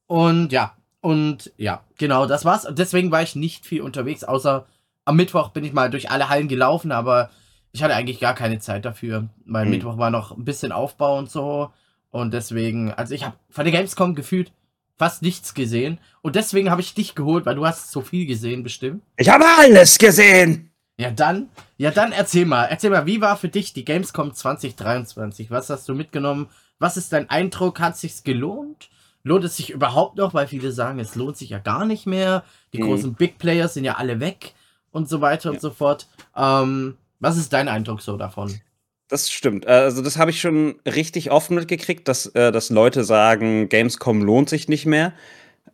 Und 0.09 0.51
ja, 0.51 0.75
und 1.01 1.53
ja, 1.57 1.83
genau, 1.97 2.27
das 2.27 2.45
war's. 2.45 2.65
Und 2.67 2.79
deswegen 2.79 3.11
war 3.11 3.23
ich 3.23 3.37
nicht 3.37 3.67
viel 3.67 3.83
unterwegs, 3.83 4.25
außer 4.25 4.67
am 5.05 5.17
Mittwoch 5.17 5.51
bin 5.51 5.65
ich 5.65 5.73
mal 5.73 5.91
durch 5.91 6.11
alle 6.11 6.29
Hallen 6.29 6.49
gelaufen, 6.49 6.93
aber 6.93 7.31
ich 7.73 7.83
hatte 7.83 7.95
eigentlich 7.95 8.21
gar 8.21 8.35
keine 8.35 8.59
Zeit 8.59 8.85
dafür. 8.85 9.29
Mein 9.45 9.65
Hm. 9.65 9.71
Mittwoch 9.71 9.99
war 9.99 10.11
noch 10.11 10.37
ein 10.37 10.45
bisschen 10.45 10.73
Aufbau 10.73 11.19
und 11.19 11.31
so. 11.31 11.71
Und 12.11 12.33
deswegen, 12.33 12.93
also 12.93 13.15
ich 13.15 13.25
habe 13.25 13.37
von 13.51 13.65
der 13.65 13.73
Gamescom 13.73 14.15
gefühlt 14.15 14.53
fast 14.97 15.23
nichts 15.23 15.55
gesehen. 15.55 15.99
Und 16.23 16.35
deswegen 16.37 16.71
habe 16.71 16.81
ich 16.81 16.95
dich 16.95 17.15
geholt, 17.15 17.47
weil 17.47 17.55
du 17.55 17.67
hast 17.67 17.93
so 17.93 18.01
viel 18.01 18.27
gesehen, 18.27 18.63
bestimmt. 18.63 19.03
Ich 19.17 19.29
habe 19.29 19.45
alles 19.59 19.99
gesehen. 19.99 20.71
Ja, 20.97 21.11
dann, 21.13 21.49
ja, 21.77 21.93
dann 21.93 22.11
erzähl 22.13 22.45
mal. 22.47 22.65
Erzähl 22.65 22.91
mal, 22.91 23.07
wie 23.07 23.21
war 23.21 23.37
für 23.37 23.49
dich 23.49 23.73
die 23.73 23.85
Gamescom 23.85 24.35
2023? 24.35 25.51
Was 25.51 25.71
hast 25.71 25.89
du 25.89 25.95
mitgenommen? 25.95 26.49
Was 26.81 26.97
ist 26.97 27.13
dein 27.13 27.31
Eindruck? 27.31 27.79
Hat 27.81 27.97
sich's 27.97 28.25
gelohnt? 28.25 28.89
Lohnt 29.29 29.45
es 29.45 29.57
sich 29.57 29.71
überhaupt 29.71 30.17
noch, 30.17 30.35
weil 30.35 30.47
viele 30.49 30.73
sagen, 30.73 30.99
es 30.99 31.15
lohnt 31.15 31.37
sich 31.37 31.51
ja 31.51 31.59
gar 31.59 31.85
nicht 31.85 32.07
mehr. 32.07 32.45
Die 32.73 32.79
Mhm. 32.79 32.87
großen 32.87 33.15
Big 33.15 33.39
Players 33.39 33.75
sind 33.75 33.85
ja 33.85 33.95
alle 33.97 34.19
weg 34.21 34.55
und 34.91 35.09
so 35.09 35.21
weiter 35.21 35.51
Ja. 35.51 35.55
und 35.55 35.61
so 35.61 35.71
fort. 35.71 36.09
Ähm, 36.37 36.97
was 37.21 37.37
ist 37.37 37.53
dein 37.53 37.69
Eindruck 37.69 38.01
so 38.01 38.17
davon? 38.17 38.61
Das 39.09 39.31
stimmt. 39.31 39.65
Äh, 39.67 39.71
Also, 39.71 40.03
das 40.03 40.19
habe 40.19 40.31
ich 40.31 40.41
schon 40.41 40.77
richtig 40.85 41.31
oft 41.31 41.51
mitgekriegt, 41.51 42.09
dass, 42.09 42.27
äh, 42.27 42.53
dass 42.53 42.71
Leute 42.71 43.05
sagen, 43.05 43.69
Gamescom 43.69 44.23
lohnt 44.23 44.49
sich 44.49 44.69
nicht 44.69 44.85
mehr. 44.87 45.13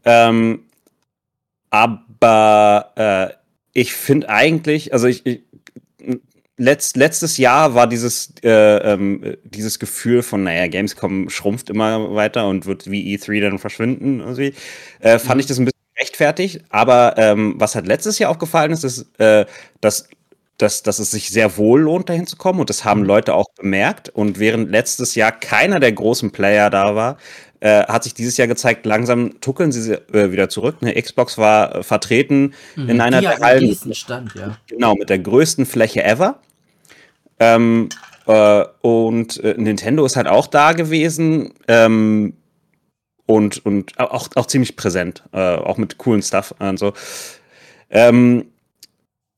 Ähm, 0.04 0.64
aber 1.70 2.92
äh, 2.96 3.34
ich 3.72 3.92
finde 3.94 4.28
eigentlich, 4.28 4.92
also 4.92 5.06
ich, 5.06 5.26
ich 5.26 5.40
letzt, 6.56 6.96
letztes 6.96 7.36
Jahr 7.38 7.74
war 7.74 7.86
dieses, 7.88 8.32
äh, 8.42 8.48
ähm, 8.94 9.36
dieses 9.44 9.78
Gefühl 9.78 10.22
von, 10.22 10.44
naja, 10.44 10.66
Gamescom 10.68 11.30
schrumpft 11.30 11.70
immer 11.70 12.14
weiter 12.14 12.48
und 12.48 12.66
wird 12.66 12.90
wie 12.90 13.14
E3 13.16 13.40
dann 13.40 13.58
verschwinden. 13.58 14.20
Irgendwie. 14.20 14.54
Äh, 15.00 15.18
fand 15.18 15.36
Mhm. 15.36 15.40
ich 15.40 15.46
das 15.46 15.58
ein 15.58 15.64
bisschen 15.66 15.80
rechtfertigt. 16.00 16.62
Aber 16.70 17.14
ähm, 17.18 17.54
was 17.58 17.74
halt 17.74 17.86
letztes 17.86 18.18
Jahr 18.18 18.30
aufgefallen 18.30 18.72
ist, 18.72 18.84
ist, 18.84 19.06
äh, 19.20 19.46
dass 19.80 20.08
dass, 20.58 20.84
dass 20.84 21.00
es 21.00 21.10
sich 21.10 21.30
sehr 21.30 21.56
wohl 21.56 21.80
lohnt, 21.80 22.08
dahin 22.08 22.28
zu 22.28 22.36
kommen. 22.36 22.60
Und 22.60 22.70
das 22.70 22.84
haben 22.84 23.00
Mhm. 23.00 23.06
Leute 23.06 23.34
auch 23.34 23.46
bemerkt. 23.56 24.08
Und 24.10 24.38
während 24.38 24.70
letztes 24.70 25.16
Jahr 25.16 25.32
keiner 25.32 25.80
der 25.80 25.90
großen 25.92 26.30
Player 26.30 26.70
da 26.70 26.94
war, 26.94 27.16
äh, 27.60 27.84
hat 27.84 28.04
sich 28.04 28.14
dieses 28.14 28.36
Jahr 28.36 28.48
gezeigt, 28.48 28.86
langsam 28.86 29.40
tuckeln 29.40 29.72
sie 29.72 29.92
äh, 29.92 30.32
wieder 30.32 30.48
zurück. 30.48 30.76
Eine 30.80 31.00
Xbox 31.00 31.38
war 31.38 31.76
äh, 31.76 31.82
vertreten 31.82 32.54
in 32.76 33.00
einer 33.00 33.20
der 33.20 33.60
riesen 33.60 33.94
Stand, 33.94 34.34
ja. 34.34 34.58
genau, 34.66 34.94
mit 34.94 35.10
der 35.10 35.18
größten 35.18 35.66
Fläche 35.66 36.04
ever. 36.04 36.40
Ähm, 37.38 37.88
äh, 38.26 38.64
und 38.80 39.42
äh, 39.42 39.54
Nintendo 39.56 40.04
ist 40.04 40.16
halt 40.16 40.28
auch 40.28 40.46
da 40.46 40.72
gewesen. 40.72 41.54
Ähm, 41.68 42.34
und, 43.26 43.64
und 43.64 43.98
auch, 43.98 44.28
auch 44.34 44.46
ziemlich 44.46 44.76
präsent, 44.76 45.22
äh, 45.32 45.38
auch 45.38 45.78
mit 45.78 45.98
coolen 45.98 46.22
Stuff 46.22 46.54
und 46.58 46.78
so. 46.78 46.92
Ähm, 47.90 48.46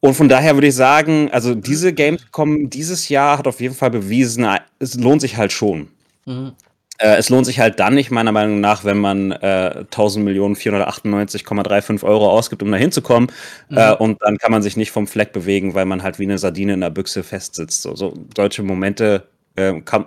und 0.00 0.14
von 0.14 0.28
daher 0.28 0.54
würde 0.54 0.68
ich 0.68 0.74
sagen, 0.74 1.30
also 1.32 1.54
diese 1.54 1.92
Gamescom 1.92 2.70
dieses 2.70 3.08
Jahr 3.08 3.38
hat 3.38 3.46
auf 3.46 3.60
jeden 3.60 3.74
Fall 3.74 3.90
bewiesen, 3.90 4.46
es 4.78 4.94
lohnt 4.94 5.20
sich 5.20 5.36
halt 5.36 5.52
schon. 5.52 5.88
Mhm. 6.26 6.52
Äh, 6.98 7.16
es 7.16 7.28
lohnt 7.28 7.46
sich 7.46 7.60
halt 7.60 7.78
dann 7.80 7.94
nicht, 7.94 8.10
meiner 8.10 8.32
Meinung 8.32 8.60
nach, 8.60 8.84
wenn 8.84 8.98
man 8.98 9.32
äh, 9.32 9.84
1000.498,35 9.90 12.04
Euro 12.04 12.30
ausgibt, 12.30 12.62
um 12.62 12.70
da 12.70 12.78
hinzukommen. 12.78 13.30
Mhm. 13.68 13.76
Äh, 13.76 13.94
und 13.94 14.22
dann 14.22 14.38
kann 14.38 14.52
man 14.52 14.62
sich 14.62 14.76
nicht 14.76 14.90
vom 14.90 15.06
Fleck 15.06 15.32
bewegen, 15.32 15.74
weil 15.74 15.86
man 15.86 16.02
halt 16.02 16.18
wie 16.18 16.24
eine 16.24 16.38
Sardine 16.38 16.74
in 16.74 16.80
der 16.80 16.90
Büchse 16.90 17.22
festsitzt. 17.22 17.82
So, 17.82 17.96
so 17.96 18.14
deutsche 18.34 18.62
Momente 18.62 19.28
äh, 19.56 19.80
kann, 19.80 20.06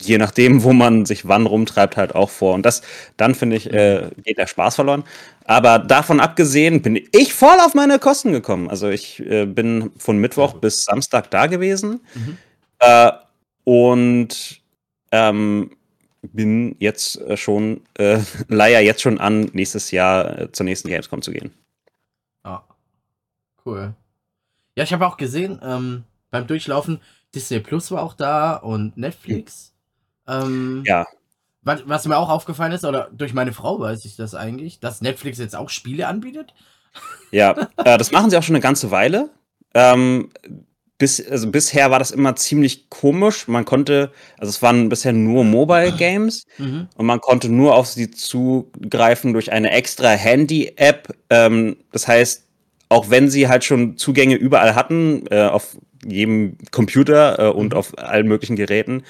je 0.00 0.18
nachdem, 0.18 0.62
wo 0.62 0.72
man 0.72 1.06
sich 1.06 1.26
wann 1.26 1.46
rumtreibt, 1.46 1.96
halt 1.96 2.14
auch 2.14 2.30
vor. 2.30 2.54
Und 2.54 2.64
das, 2.64 2.82
dann 3.16 3.34
finde 3.34 3.56
ich, 3.56 3.72
äh, 3.72 4.10
geht 4.22 4.38
der 4.38 4.46
Spaß 4.46 4.76
verloren. 4.76 5.04
Aber 5.44 5.78
davon 5.78 6.20
abgesehen 6.20 6.82
bin 6.82 7.00
ich 7.12 7.34
voll 7.34 7.58
auf 7.64 7.74
meine 7.74 7.98
Kosten 7.98 8.32
gekommen. 8.32 8.70
Also 8.70 8.88
ich 8.88 9.20
äh, 9.20 9.46
bin 9.46 9.90
von 9.96 10.18
Mittwoch 10.18 10.54
bis 10.54 10.84
Samstag 10.84 11.30
da 11.30 11.46
gewesen. 11.46 12.00
Mhm. 12.14 12.36
Äh, 12.80 13.12
und 13.64 14.60
ähm, 15.12 15.70
bin 16.32 16.76
jetzt 16.78 17.20
äh, 17.22 17.36
schon, 17.36 17.82
äh, 17.94 18.20
leier 18.48 18.80
jetzt 18.80 19.02
schon 19.02 19.18
an, 19.18 19.50
nächstes 19.52 19.90
Jahr 19.90 20.38
äh, 20.38 20.52
zur 20.52 20.64
nächsten 20.64 20.88
Gamescom 20.88 21.22
zu 21.22 21.32
gehen. 21.32 21.52
Ja. 22.44 22.64
Cool. 23.64 23.94
Ja, 24.76 24.84
ich 24.84 24.92
habe 24.92 25.06
auch 25.06 25.16
gesehen, 25.16 25.60
ähm, 25.62 26.04
beim 26.30 26.46
Durchlaufen, 26.46 27.00
Disney 27.34 27.60
Plus 27.60 27.90
war 27.90 28.02
auch 28.02 28.14
da 28.14 28.56
und 28.56 28.96
Netflix. 28.96 29.74
Ähm, 30.26 30.82
Ja. 30.86 31.06
Was, 31.62 31.82
was 31.84 32.06
mir 32.06 32.16
auch 32.16 32.28
aufgefallen 32.28 32.70
ist, 32.70 32.84
oder 32.84 33.10
durch 33.12 33.34
meine 33.34 33.52
Frau 33.52 33.80
weiß 33.80 34.04
ich 34.04 34.14
das 34.14 34.36
eigentlich, 34.36 34.78
dass 34.78 35.00
Netflix 35.00 35.38
jetzt 35.38 35.56
auch 35.56 35.68
Spiele 35.68 36.06
anbietet. 36.06 36.54
Ja, 37.32 37.50
äh, 37.78 37.98
das 37.98 38.12
machen 38.12 38.30
sie 38.30 38.36
auch 38.36 38.42
schon 38.42 38.54
eine 38.54 38.62
ganze 38.62 38.92
Weile. 38.92 39.30
Ähm, 39.74 40.30
bis, 40.98 41.20
also 41.30 41.50
bisher 41.50 41.90
war 41.90 41.98
das 41.98 42.10
immer 42.10 42.36
ziemlich 42.36 42.88
komisch. 42.88 43.48
Man 43.48 43.64
konnte, 43.64 44.10
also 44.38 44.50
es 44.50 44.62
waren 44.62 44.88
bisher 44.88 45.12
nur 45.12 45.44
Mobile 45.44 45.92
Games 45.92 46.46
Mhm. 46.58 46.88
und 46.96 47.06
man 47.06 47.20
konnte 47.20 47.48
nur 47.48 47.74
auf 47.74 47.86
sie 47.86 48.10
zugreifen 48.10 49.32
durch 49.32 49.52
eine 49.52 49.70
extra 49.70 50.10
Handy-App. 50.10 51.08
Ähm, 51.30 51.76
das 51.92 52.08
heißt, 52.08 52.44
auch 52.88 53.10
wenn 53.10 53.28
sie 53.28 53.48
halt 53.48 53.64
schon 53.64 53.96
Zugänge 53.98 54.36
überall 54.36 54.74
hatten, 54.74 55.24
äh, 55.30 55.42
auf 55.44 55.76
jedem 56.06 56.56
Computer 56.70 57.38
äh, 57.38 57.50
und 57.50 57.72
Mhm. 57.72 57.78
auf 57.78 57.98
allen 57.98 58.28
möglichen 58.28 58.56
Geräten, 58.56 59.02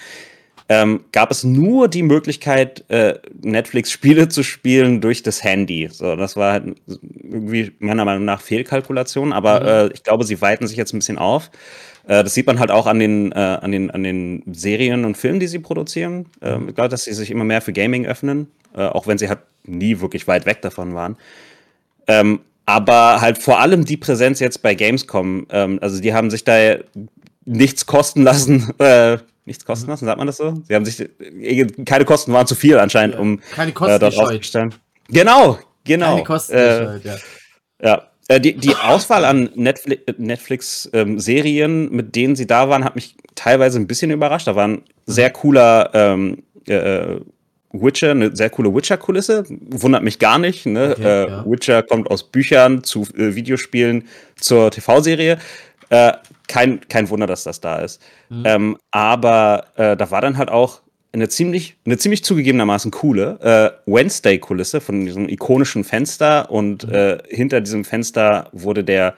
ähm, 0.68 1.04
gab 1.12 1.30
es 1.30 1.44
nur 1.44 1.88
die 1.88 2.02
Möglichkeit, 2.02 2.84
äh, 2.90 3.14
Netflix-Spiele 3.42 4.28
zu 4.28 4.42
spielen 4.42 5.00
durch 5.00 5.22
das 5.22 5.44
Handy. 5.44 5.88
So, 5.92 6.16
das 6.16 6.36
war 6.36 6.52
halt 6.52 6.74
irgendwie 6.86 7.72
meiner 7.78 8.04
Meinung 8.04 8.24
nach 8.24 8.40
Fehlkalkulation, 8.40 9.32
aber 9.32 9.60
Mhm. 9.60 9.66
äh, 9.66 9.86
ich 9.94 10.02
glaube, 10.02 10.24
sie 10.24 10.40
weiten 10.40 10.66
sich 10.66 10.76
jetzt 10.76 10.92
ein 10.92 10.98
bisschen 10.98 11.18
auf. 11.18 11.50
Äh, 12.08 12.24
das 12.24 12.34
sieht 12.34 12.46
man 12.46 12.58
halt 12.58 12.70
auch 12.72 12.86
an 12.86 12.98
den, 12.98 13.32
äh, 13.32 13.36
an, 13.36 13.70
den, 13.70 13.90
an 13.92 14.02
den 14.02 14.42
Serien 14.52 15.04
und 15.04 15.16
Filmen, 15.16 15.38
die 15.40 15.46
sie 15.46 15.60
produzieren. 15.60 16.26
Ähm, 16.42 16.68
ich 16.68 16.74
glaube, 16.74 16.88
dass 16.88 17.04
sie 17.04 17.12
sich 17.14 17.30
immer 17.30 17.44
mehr 17.44 17.60
für 17.60 17.72
Gaming 17.72 18.04
öffnen, 18.06 18.48
äh, 18.76 18.82
auch 18.86 19.06
wenn 19.06 19.18
sie 19.18 19.28
halt 19.28 19.40
nie 19.64 20.00
wirklich 20.00 20.26
weit 20.26 20.46
weg 20.46 20.62
davon 20.62 20.94
waren. 20.94 21.16
Ähm, 22.08 22.40
aber 22.64 23.20
halt 23.20 23.38
vor 23.38 23.60
allem 23.60 23.84
die 23.84 23.96
Präsenz 23.96 24.40
jetzt 24.40 24.62
bei 24.62 24.74
Gamescom, 24.74 25.46
ähm, 25.50 25.78
also 25.80 26.00
die 26.00 26.12
haben 26.14 26.30
sich 26.30 26.42
da 26.44 26.76
nichts 27.44 27.86
kosten 27.86 28.22
lassen, 28.22 28.72
äh, 28.78 29.18
nichts 29.46 29.64
kosten 29.64 29.88
lassen, 29.88 30.04
sagt 30.06 30.18
man 30.18 30.26
das 30.26 30.36
so? 30.36 30.54
Sie 30.66 30.74
haben 30.74 30.84
sich, 30.84 31.00
äh, 31.00 31.66
keine 31.84 32.04
Kosten 32.04 32.32
waren 32.32 32.46
zu 32.46 32.54
viel 32.54 32.78
anscheinend, 32.78 33.14
Ja. 33.14 33.20
um 33.20 33.40
Keine 33.54 33.70
äh, 33.70 33.74
Kosten 33.74 34.00
dort 34.00 34.12
gescheut. 34.14 34.34
aufzustellen. 34.36 34.74
Genau, 35.08 35.58
genau. 35.84 36.10
Keine 36.14 36.24
Kosten 36.24 36.54
äh, 36.54 36.98
ja. 36.98 37.16
ja. 37.82 38.02
Äh, 38.28 38.40
die, 38.40 38.54
die 38.54 38.74
Auswahl 38.74 39.24
an 39.24 39.50
Netflix-Serien, 39.54 41.90
mit 41.92 42.16
denen 42.16 42.34
sie 42.36 42.46
da 42.46 42.68
waren, 42.68 42.84
hat 42.84 42.94
mich 42.96 43.16
teilweise 43.34 43.78
ein 43.78 43.86
bisschen 43.86 44.10
überrascht. 44.10 44.46
Da 44.46 44.56
war 44.56 44.68
ein 44.68 44.82
sehr 45.06 45.30
cooler 45.30 45.90
ähm, 45.94 46.42
äh, 46.66 47.16
Witcher, 47.72 48.12
eine 48.12 48.34
sehr 48.34 48.50
coole 48.50 48.74
Witcher-Kulisse. 48.74 49.44
Wundert 49.48 50.02
mich 50.02 50.18
gar 50.18 50.38
nicht. 50.38 50.66
Ne? 50.66 50.92
Okay, 50.92 51.02
äh, 51.04 51.28
ja. 51.28 51.44
Witcher 51.46 51.82
kommt 51.82 52.10
aus 52.10 52.22
Büchern 52.24 52.82
zu 52.82 53.02
äh, 53.16 53.34
Videospielen 53.34 54.04
zur 54.36 54.70
TV-Serie. 54.70 55.38
Äh, 55.90 56.12
kein, 56.48 56.80
kein 56.88 57.08
Wunder, 57.10 57.26
dass 57.26 57.44
das 57.44 57.60
da 57.60 57.76
ist. 57.76 58.00
Mhm. 58.28 58.42
Ähm, 58.44 58.76
aber 58.90 59.64
äh, 59.76 59.96
da 59.96 60.10
war 60.10 60.20
dann 60.20 60.36
halt 60.38 60.50
auch 60.50 60.80
eine 61.12 61.28
ziemlich, 61.28 61.76
eine 61.86 61.96
ziemlich 61.96 62.24
zugegebenermaßen 62.24 62.90
coole 62.90 63.38
äh, 63.86 63.90
Wednesday-Kulisse 63.90 64.80
von 64.80 65.04
diesem 65.06 65.28
ikonischen 65.28 65.84
Fenster 65.84 66.50
und 66.50 66.86
Mhm. 66.86 66.94
äh, 66.94 67.18
hinter 67.28 67.60
diesem 67.60 67.84
Fenster 67.84 68.48
wurde 68.52 68.84
der 68.84 69.14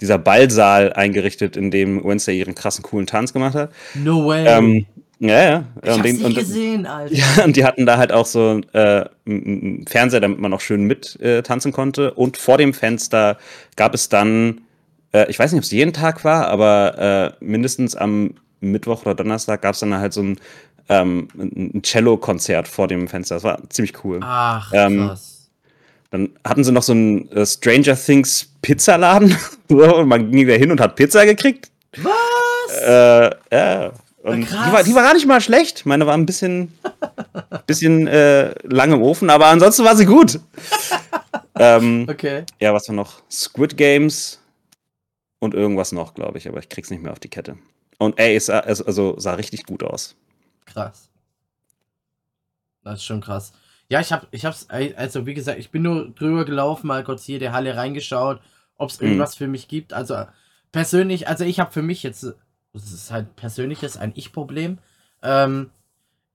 dieser 0.00 0.18
Ballsaal 0.18 0.92
eingerichtet, 0.94 1.56
in 1.56 1.70
dem 1.70 2.02
Wednesday 2.02 2.36
ihren 2.36 2.54
krassen 2.56 2.82
coolen 2.82 3.06
Tanz 3.06 3.32
gemacht 3.32 3.54
hat. 3.54 3.70
No 3.94 4.26
way. 4.26 4.44
Ähm, 4.48 4.86
ja, 5.20 5.42
ja. 5.44 5.64
ich 5.80 5.90
hab's 5.90 6.02
den- 6.02 6.16
nicht 6.16 6.38
gesehen, 6.38 6.86
Alter. 6.86 7.14
ja, 7.38 7.44
und 7.44 7.54
die 7.54 7.64
hatten 7.64 7.86
da 7.86 7.98
halt 7.98 8.10
auch 8.10 8.26
so 8.26 8.60
äh, 8.72 9.04
einen 9.26 9.84
Fernseher, 9.88 10.18
damit 10.20 10.40
man 10.40 10.52
auch 10.54 10.60
schön 10.60 10.84
mit 10.84 11.20
äh, 11.20 11.42
tanzen 11.42 11.70
konnte. 11.70 12.14
Und 12.14 12.36
vor 12.36 12.58
dem 12.58 12.74
Fenster 12.74 13.36
gab 13.76 13.94
es 13.94 14.08
dann, 14.08 14.62
äh, 15.12 15.28
ich 15.30 15.38
weiß 15.38 15.52
nicht, 15.52 15.58
ob 15.58 15.64
es 15.64 15.70
jeden 15.70 15.92
Tag 15.92 16.24
war, 16.24 16.48
aber 16.48 17.34
äh, 17.40 17.44
mindestens 17.44 17.96
am 17.96 18.34
Mittwoch 18.60 19.02
oder 19.02 19.14
Donnerstag 19.14 19.62
gab 19.62 19.74
es 19.74 19.80
dann 19.80 19.94
halt 19.96 20.12
so 20.12 20.22
ein, 20.22 20.38
ähm, 20.88 21.28
ein 21.36 21.82
Cello-Konzert 21.82 22.68
vor 22.68 22.88
dem 22.88 23.08
Fenster. 23.08 23.36
Das 23.36 23.44
war 23.44 23.58
ziemlich 23.70 24.04
cool. 24.04 24.20
Ach, 24.22 24.70
Ähm, 24.74 25.08
krass. 25.08 25.48
Dann 26.10 26.28
hatten 26.46 26.62
sie 26.62 26.72
noch 26.72 26.82
so 26.82 26.92
einen 26.92 27.30
äh, 27.32 27.46
Stranger 27.46 27.96
Things 27.96 28.46
Pizzaladen. 28.60 29.36
und 29.68 30.08
man 30.08 30.30
ging 30.30 30.46
da 30.46 30.54
hin 30.54 30.70
und 30.70 30.80
hat 30.80 30.94
Pizza 30.94 31.24
gekriegt. 31.24 31.70
Was? 31.96 32.78
Äh, 32.86 33.30
ja. 33.52 33.92
Und 34.22 34.46
Krass. 34.46 34.66
die, 34.68 34.72
war, 34.72 34.82
die 34.84 34.94
war 34.94 35.02
gar 35.02 35.14
nicht 35.14 35.26
mal 35.26 35.40
schlecht. 35.40 35.84
Meine 35.84 36.06
war 36.06 36.14
ein 36.14 36.26
bisschen, 36.26 36.72
bisschen 37.66 38.06
äh, 38.06 38.54
lang 38.62 38.92
im 38.92 39.02
Ofen, 39.02 39.30
aber 39.30 39.46
ansonsten 39.46 39.84
war 39.84 39.96
sie 39.96 40.06
gut. 40.06 40.38
ähm, 41.58 42.06
Okay. 42.08 42.44
ja, 42.60 42.72
was 42.72 42.86
war 42.88 42.94
noch? 42.94 43.22
Squid 43.30 43.76
Games 43.76 44.38
und 45.42 45.54
irgendwas 45.54 45.90
noch, 45.90 46.14
glaube 46.14 46.38
ich, 46.38 46.46
aber 46.48 46.60
ich 46.60 46.68
krieg's 46.68 46.88
nicht 46.90 47.02
mehr 47.02 47.10
auf 47.10 47.18
die 47.18 47.28
Kette. 47.28 47.58
Und 47.98 48.16
ey, 48.20 48.36
es 48.36 48.46
sah, 48.46 48.60
also 48.60 49.18
sah 49.18 49.34
richtig 49.34 49.66
gut 49.66 49.82
aus. 49.82 50.14
Krass. 50.66 51.10
Das 52.84 53.00
ist 53.00 53.04
schon 53.04 53.20
krass. 53.20 53.52
Ja, 53.88 54.00
ich 54.00 54.12
hab, 54.12 54.28
ich 54.30 54.44
hab's, 54.44 54.68
also 54.70 55.26
wie 55.26 55.34
gesagt, 55.34 55.58
ich 55.58 55.70
bin 55.70 55.82
nur 55.82 56.10
drüber 56.10 56.44
gelaufen, 56.44 56.86
mal 56.86 57.02
kurz 57.02 57.24
hier 57.24 57.40
der 57.40 57.52
Halle 57.52 57.76
reingeschaut, 57.76 58.40
ob 58.76 58.90
es 58.90 59.00
Mhm. 59.00 59.06
irgendwas 59.08 59.34
für 59.34 59.48
mich 59.48 59.66
gibt. 59.66 59.92
Also 59.92 60.24
persönlich, 60.70 61.26
also 61.26 61.42
ich 61.44 61.58
habe 61.58 61.72
für 61.72 61.82
mich 61.82 62.04
jetzt, 62.04 62.22
das 62.72 62.92
ist 62.92 63.10
halt 63.10 63.34
persönliches, 63.34 63.96
ein 63.96 64.12
Ich-Problem. 64.14 64.78
Ähm, 65.22 65.70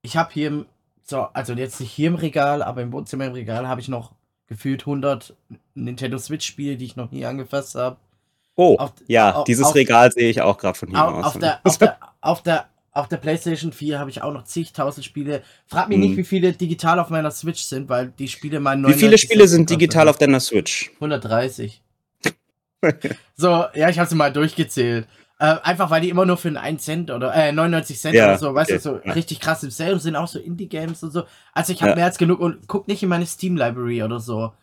ich 0.01 0.17
habe 0.17 0.33
hier, 0.33 0.47
im- 0.49 0.65
so, 1.03 1.21
also 1.21 1.53
jetzt 1.53 1.79
nicht 1.79 1.91
hier 1.93 2.09
im 2.09 2.15
Regal, 2.15 2.61
aber 2.61 2.81
im 2.81 2.91
Wohnzimmer 2.91 3.25
im 3.25 3.33
Regal 3.33 3.69
habe 3.69 3.79
ich 3.79 3.87
noch 3.87 4.13
gefühlt 4.47 4.85
100 4.85 5.33
Nintendo 5.75 6.17
Switch-Spiele, 6.17 6.75
die 6.75 6.85
ich 6.85 6.97
noch 6.97 7.11
nie 7.11 7.25
angefasst 7.25 7.75
habe. 7.75 7.97
Oh, 8.57 8.75
Auf- 8.77 8.93
ja, 9.07 9.33
auf- 9.35 9.43
dieses 9.45 9.65
auf- 9.67 9.75
Regal 9.75 10.11
sehe 10.11 10.29
ich 10.29 10.41
auch 10.41 10.57
gerade 10.57 10.77
von 10.77 10.89
hier 10.89 11.01
Au- 11.01 11.11
aus. 11.21 11.25
Auf 11.27 11.39
der, 11.39 11.59
auf 11.63 11.77
der, 11.77 11.97
auf 12.21 12.43
der, 12.43 12.65
Auf 12.91 13.07
der 13.07 13.17
PlayStation 13.17 13.71
4 13.71 13.99
habe 13.99 14.09
ich 14.09 14.23
auch 14.23 14.33
noch 14.33 14.43
zigtausend 14.45 15.05
Spiele. 15.05 15.43
Frag 15.67 15.87
mich 15.87 15.97
Mhm. 15.99 16.03
nicht, 16.03 16.17
wie 16.17 16.23
viele 16.23 16.51
digital 16.53 16.99
auf 16.99 17.09
meiner 17.11 17.29
Switch 17.29 17.61
sind, 17.61 17.87
weil 17.89 18.11
die 18.17 18.27
Spiele 18.27 18.59
mal 18.59 18.75
Wie 18.87 18.93
viele 18.93 19.19
Spiele 19.19 19.47
sind 19.47 19.69
digital 19.69 20.09
auf 20.09 20.17
deiner 20.17 20.39
Switch? 20.39 20.89
130. 20.95 21.83
so, 23.35 23.65
ja, 23.75 23.89
ich 23.89 23.99
habe 23.99 24.09
sie 24.09 24.15
mal 24.15 24.31
durchgezählt. 24.33 25.07
Äh, 25.39 25.55
einfach 25.61 25.91
weil 25.91 26.01
die 26.01 26.09
immer 26.09 26.25
nur 26.25 26.37
für 26.37 26.47
einen 26.47 26.57
1 26.57 26.83
Cent 26.83 27.11
oder 27.11 27.31
äh, 27.35 27.51
99 27.51 27.99
Cent 27.99 28.15
Ja, 28.15 28.25
oder 28.25 28.39
so, 28.39 28.55
weißt 28.55 28.71
okay, 28.71 28.77
du, 28.77 28.83
so 28.83 28.99
ja. 29.05 29.11
richtig 29.13 29.39
krass 29.39 29.61
im 29.61 29.69
Sale 29.69 29.99
sind 29.99 30.15
auch 30.15 30.27
so 30.27 30.39
Indie-Games 30.39 31.03
und 31.03 31.11
so. 31.11 31.23
Also 31.53 31.73
ich 31.73 31.81
habe 31.83 31.91
Ja. 31.91 31.95
mehr 31.97 32.05
als 32.05 32.17
genug 32.17 32.39
und 32.39 32.67
guck 32.67 32.87
nicht 32.87 33.03
in 33.03 33.09
meine 33.09 33.27
Steam-Library 33.27 34.01
oder 34.01 34.19
so. 34.19 34.53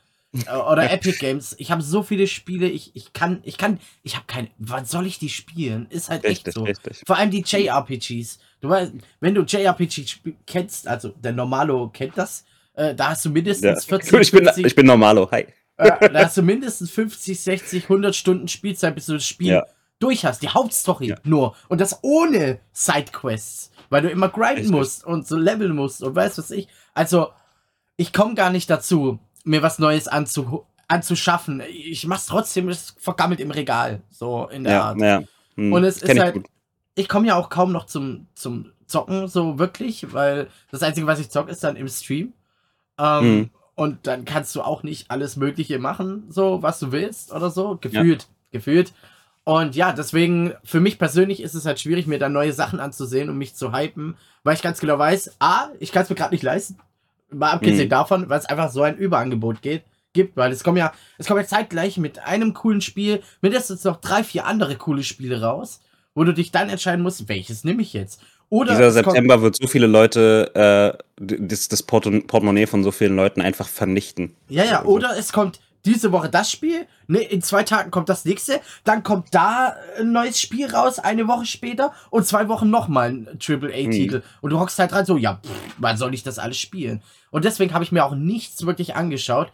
Äh, 0.46 0.56
oder 0.56 0.90
Epic 0.90 1.18
Games. 1.18 1.54
Ich 1.58 1.70
habe 1.70 1.82
so 1.82 2.02
viele 2.02 2.26
Spiele, 2.26 2.68
ich, 2.68 2.94
ich 2.96 3.12
kann, 3.12 3.40
ich 3.44 3.56
kann, 3.58 3.78
ich 4.02 4.16
habe 4.16 4.24
keine, 4.26 4.48
wann 4.58 4.84
soll 4.84 5.06
ich 5.06 5.18
die 5.18 5.28
spielen? 5.28 5.86
Ist 5.90 6.10
halt 6.10 6.24
echt 6.24 6.46
Richtig, 6.46 6.54
so. 6.54 6.64
richtig. 6.64 7.02
Vor 7.06 7.16
allem 7.16 7.30
die 7.30 7.42
JRPGs. 7.46 8.38
Du 8.60 8.68
weißt, 8.68 8.92
wenn 9.20 9.34
du 9.34 9.42
JRPG 9.42 10.04
kennst, 10.46 10.88
also 10.88 11.10
der 11.10 11.32
Normalo 11.32 11.88
kennt 11.90 12.16
das, 12.18 12.44
äh, 12.74 12.94
da 12.94 13.10
hast 13.10 13.24
du 13.24 13.28
Ja. 13.28 13.34
mindestens 13.34 13.84
40, 13.84 14.12
Cool, 14.12 14.22
ich, 14.22 14.32
bin, 14.32 14.44
50, 14.44 14.64
ich 14.66 14.74
bin 14.74 14.86
Normalo. 14.86 15.30
Hi. 15.30 15.46
äh, 15.76 16.10
da 16.10 16.24
hast 16.24 16.36
du 16.36 16.42
mindestens 16.42 16.90
50, 16.90 17.40
60, 17.40 17.84
100 17.84 18.14
Stunden 18.16 18.48
Spielzeit, 18.48 18.94
bis 18.94 19.06
du 19.06 19.12
das 19.14 19.26
Spiel 19.26 19.48
Ja. 19.52 19.66
durch 20.00 20.24
hast. 20.24 20.42
Die 20.42 20.48
Hauptstory 20.48 21.08
Ja. 21.10 21.16
nur. 21.24 21.54
Und 21.68 21.80
das 21.80 21.98
ohne 22.02 22.58
Sidequests. 22.72 23.70
Weil 23.90 24.02
du 24.02 24.08
immer 24.10 24.28
grinden 24.28 24.70
musst 24.70 25.04
und 25.04 25.26
so 25.28 25.36
leveln 25.36 25.74
musst 25.76 26.02
und 26.02 26.14
weißt 26.16 26.38
was 26.38 26.50
ich. 26.50 26.66
Also, 26.94 27.28
ich 27.96 28.12
komme 28.12 28.34
gar 28.34 28.50
nicht 28.50 28.68
dazu, 28.70 29.20
mir 29.44 29.62
was 29.62 29.78
Neues 29.78 30.08
anzu 30.08 30.66
anzuschaffen. 30.88 31.62
Ich 31.66 32.06
mach's 32.06 32.26
trotzdem, 32.26 32.68
es 32.68 32.94
vergammelt 32.98 33.40
im 33.40 33.50
Regal. 33.50 34.02
So 34.10 34.48
in 34.48 34.64
der 34.64 34.72
Ja, 34.74 34.82
Art. 34.82 35.00
ja. 35.00 35.22
Hm, 35.56 35.72
Und 35.72 35.84
es 35.84 36.02
ist 36.02 36.12
ich 36.12 36.20
halt, 36.20 36.34
gut. 36.34 36.46
ich 36.94 37.08
komme 37.08 37.26
ja 37.26 37.36
auch 37.36 37.48
kaum 37.48 37.72
noch 37.72 37.86
zum, 37.86 38.26
zum 38.34 38.70
Zocken, 38.86 39.26
so 39.28 39.58
wirklich, 39.58 40.12
weil 40.12 40.48
das 40.70 40.82
Einzige, 40.82 41.06
was 41.06 41.20
ich 41.20 41.30
zocke, 41.30 41.50
ist 41.50 41.64
dann 41.64 41.76
im 41.76 41.88
Stream. 41.88 42.32
Ähm, 42.98 43.24
Mhm. 43.38 43.50
Und 43.76 44.06
dann 44.06 44.24
kannst 44.24 44.54
du 44.54 44.62
auch 44.62 44.84
nicht 44.84 45.10
alles 45.10 45.36
Mögliche 45.36 45.80
machen, 45.80 46.26
so 46.28 46.62
was 46.62 46.78
du 46.78 46.92
willst 46.92 47.32
oder 47.32 47.50
so. 47.50 47.76
Gefühlt, 47.80 48.28
gefühlt. 48.52 48.92
Und 49.42 49.74
ja, 49.74 49.92
deswegen, 49.92 50.52
für 50.62 50.78
mich 50.80 50.96
persönlich 50.98 51.42
ist 51.42 51.54
es 51.54 51.66
halt 51.66 51.80
schwierig, 51.80 52.06
mir 52.06 52.20
da 52.20 52.28
neue 52.28 52.52
Sachen 52.52 52.78
anzusehen 52.78 53.28
und 53.30 53.36
mich 53.36 53.56
zu 53.56 53.72
hypen, 53.72 54.16
weil 54.44 54.54
ich 54.54 54.62
ganz 54.62 54.78
genau 54.78 54.96
weiß, 54.98 55.36
A, 55.40 55.70
ich 55.80 55.90
kann 55.90 56.04
es 56.04 56.10
mir 56.10 56.14
gerade 56.14 56.32
nicht 56.34 56.44
leisten. 56.44 56.76
Mal 57.30 57.52
abgesehen 57.52 57.86
Mhm. 57.86 57.90
davon, 57.90 58.28
weil 58.28 58.38
es 58.38 58.46
einfach 58.46 58.70
so 58.70 58.82
ein 58.82 58.96
Überangebot 58.96 59.62
geht, 59.62 59.82
gibt, 60.12 60.36
weil 60.36 60.52
es 60.52 60.62
kommen 60.62 60.76
ja, 60.78 60.92
es 61.18 61.26
kommen 61.26 61.40
ja 61.40 61.46
zeitgleich 61.46 61.96
mit 61.98 62.20
einem 62.20 62.54
coolen 62.54 62.80
Spiel 62.80 63.22
mindestens 63.40 63.82
noch 63.84 63.96
drei, 64.00 64.22
vier 64.22 64.46
andere 64.46 64.76
coole 64.76 65.02
Spiele 65.02 65.40
raus, 65.42 65.80
wo 66.14 66.22
du 66.24 66.32
dich 66.32 66.52
dann 66.52 66.68
entscheiden 66.68 67.02
musst, 67.02 67.28
welches 67.28 67.64
nehme 67.64 67.82
ich 67.82 67.92
jetzt. 67.92 68.20
Oder 68.50 68.72
Dieser 68.72 68.92
September 68.92 69.42
wird 69.42 69.56
so 69.56 69.66
viele 69.66 69.86
Leute, 69.88 70.52
äh, 70.54 71.02
das, 71.18 71.66
das 71.68 71.82
Portemonnaie 71.82 72.66
von 72.66 72.84
so 72.84 72.92
vielen 72.92 73.16
Leuten 73.16 73.40
einfach 73.40 73.66
vernichten. 73.66 74.36
Ja, 74.48 74.64
ja, 74.64 74.78
Also- 74.80 74.90
oder 74.90 75.18
es 75.18 75.32
kommt 75.32 75.58
diese 75.84 76.12
Woche 76.12 76.28
das 76.30 76.50
Spiel, 76.50 76.86
ne, 77.06 77.18
in 77.20 77.42
zwei 77.42 77.62
Tagen 77.62 77.90
kommt 77.90 78.08
das 78.08 78.24
nächste, 78.24 78.60
dann 78.84 79.02
kommt 79.02 79.34
da 79.34 79.76
ein 79.98 80.12
neues 80.12 80.40
Spiel 80.40 80.66
raus, 80.70 80.98
eine 80.98 81.28
Woche 81.28 81.46
später 81.46 81.92
und 82.10 82.26
zwei 82.26 82.48
Wochen 82.48 82.70
nochmal 82.70 83.10
ein 83.10 83.38
AAA-Titel. 83.40 84.22
Und 84.40 84.50
du 84.50 84.58
hockst 84.58 84.78
halt 84.78 84.92
dran 84.92 85.04
so, 85.06 85.16
ja, 85.16 85.40
pff, 85.44 85.74
wann 85.76 85.96
soll 85.96 86.14
ich 86.14 86.22
das 86.22 86.38
alles 86.38 86.58
spielen? 86.58 87.02
Und 87.30 87.44
deswegen 87.44 87.74
habe 87.74 87.84
ich 87.84 87.92
mir 87.92 88.04
auch 88.04 88.14
nichts 88.14 88.64
wirklich 88.66 88.96
angeschaut. 88.96 89.52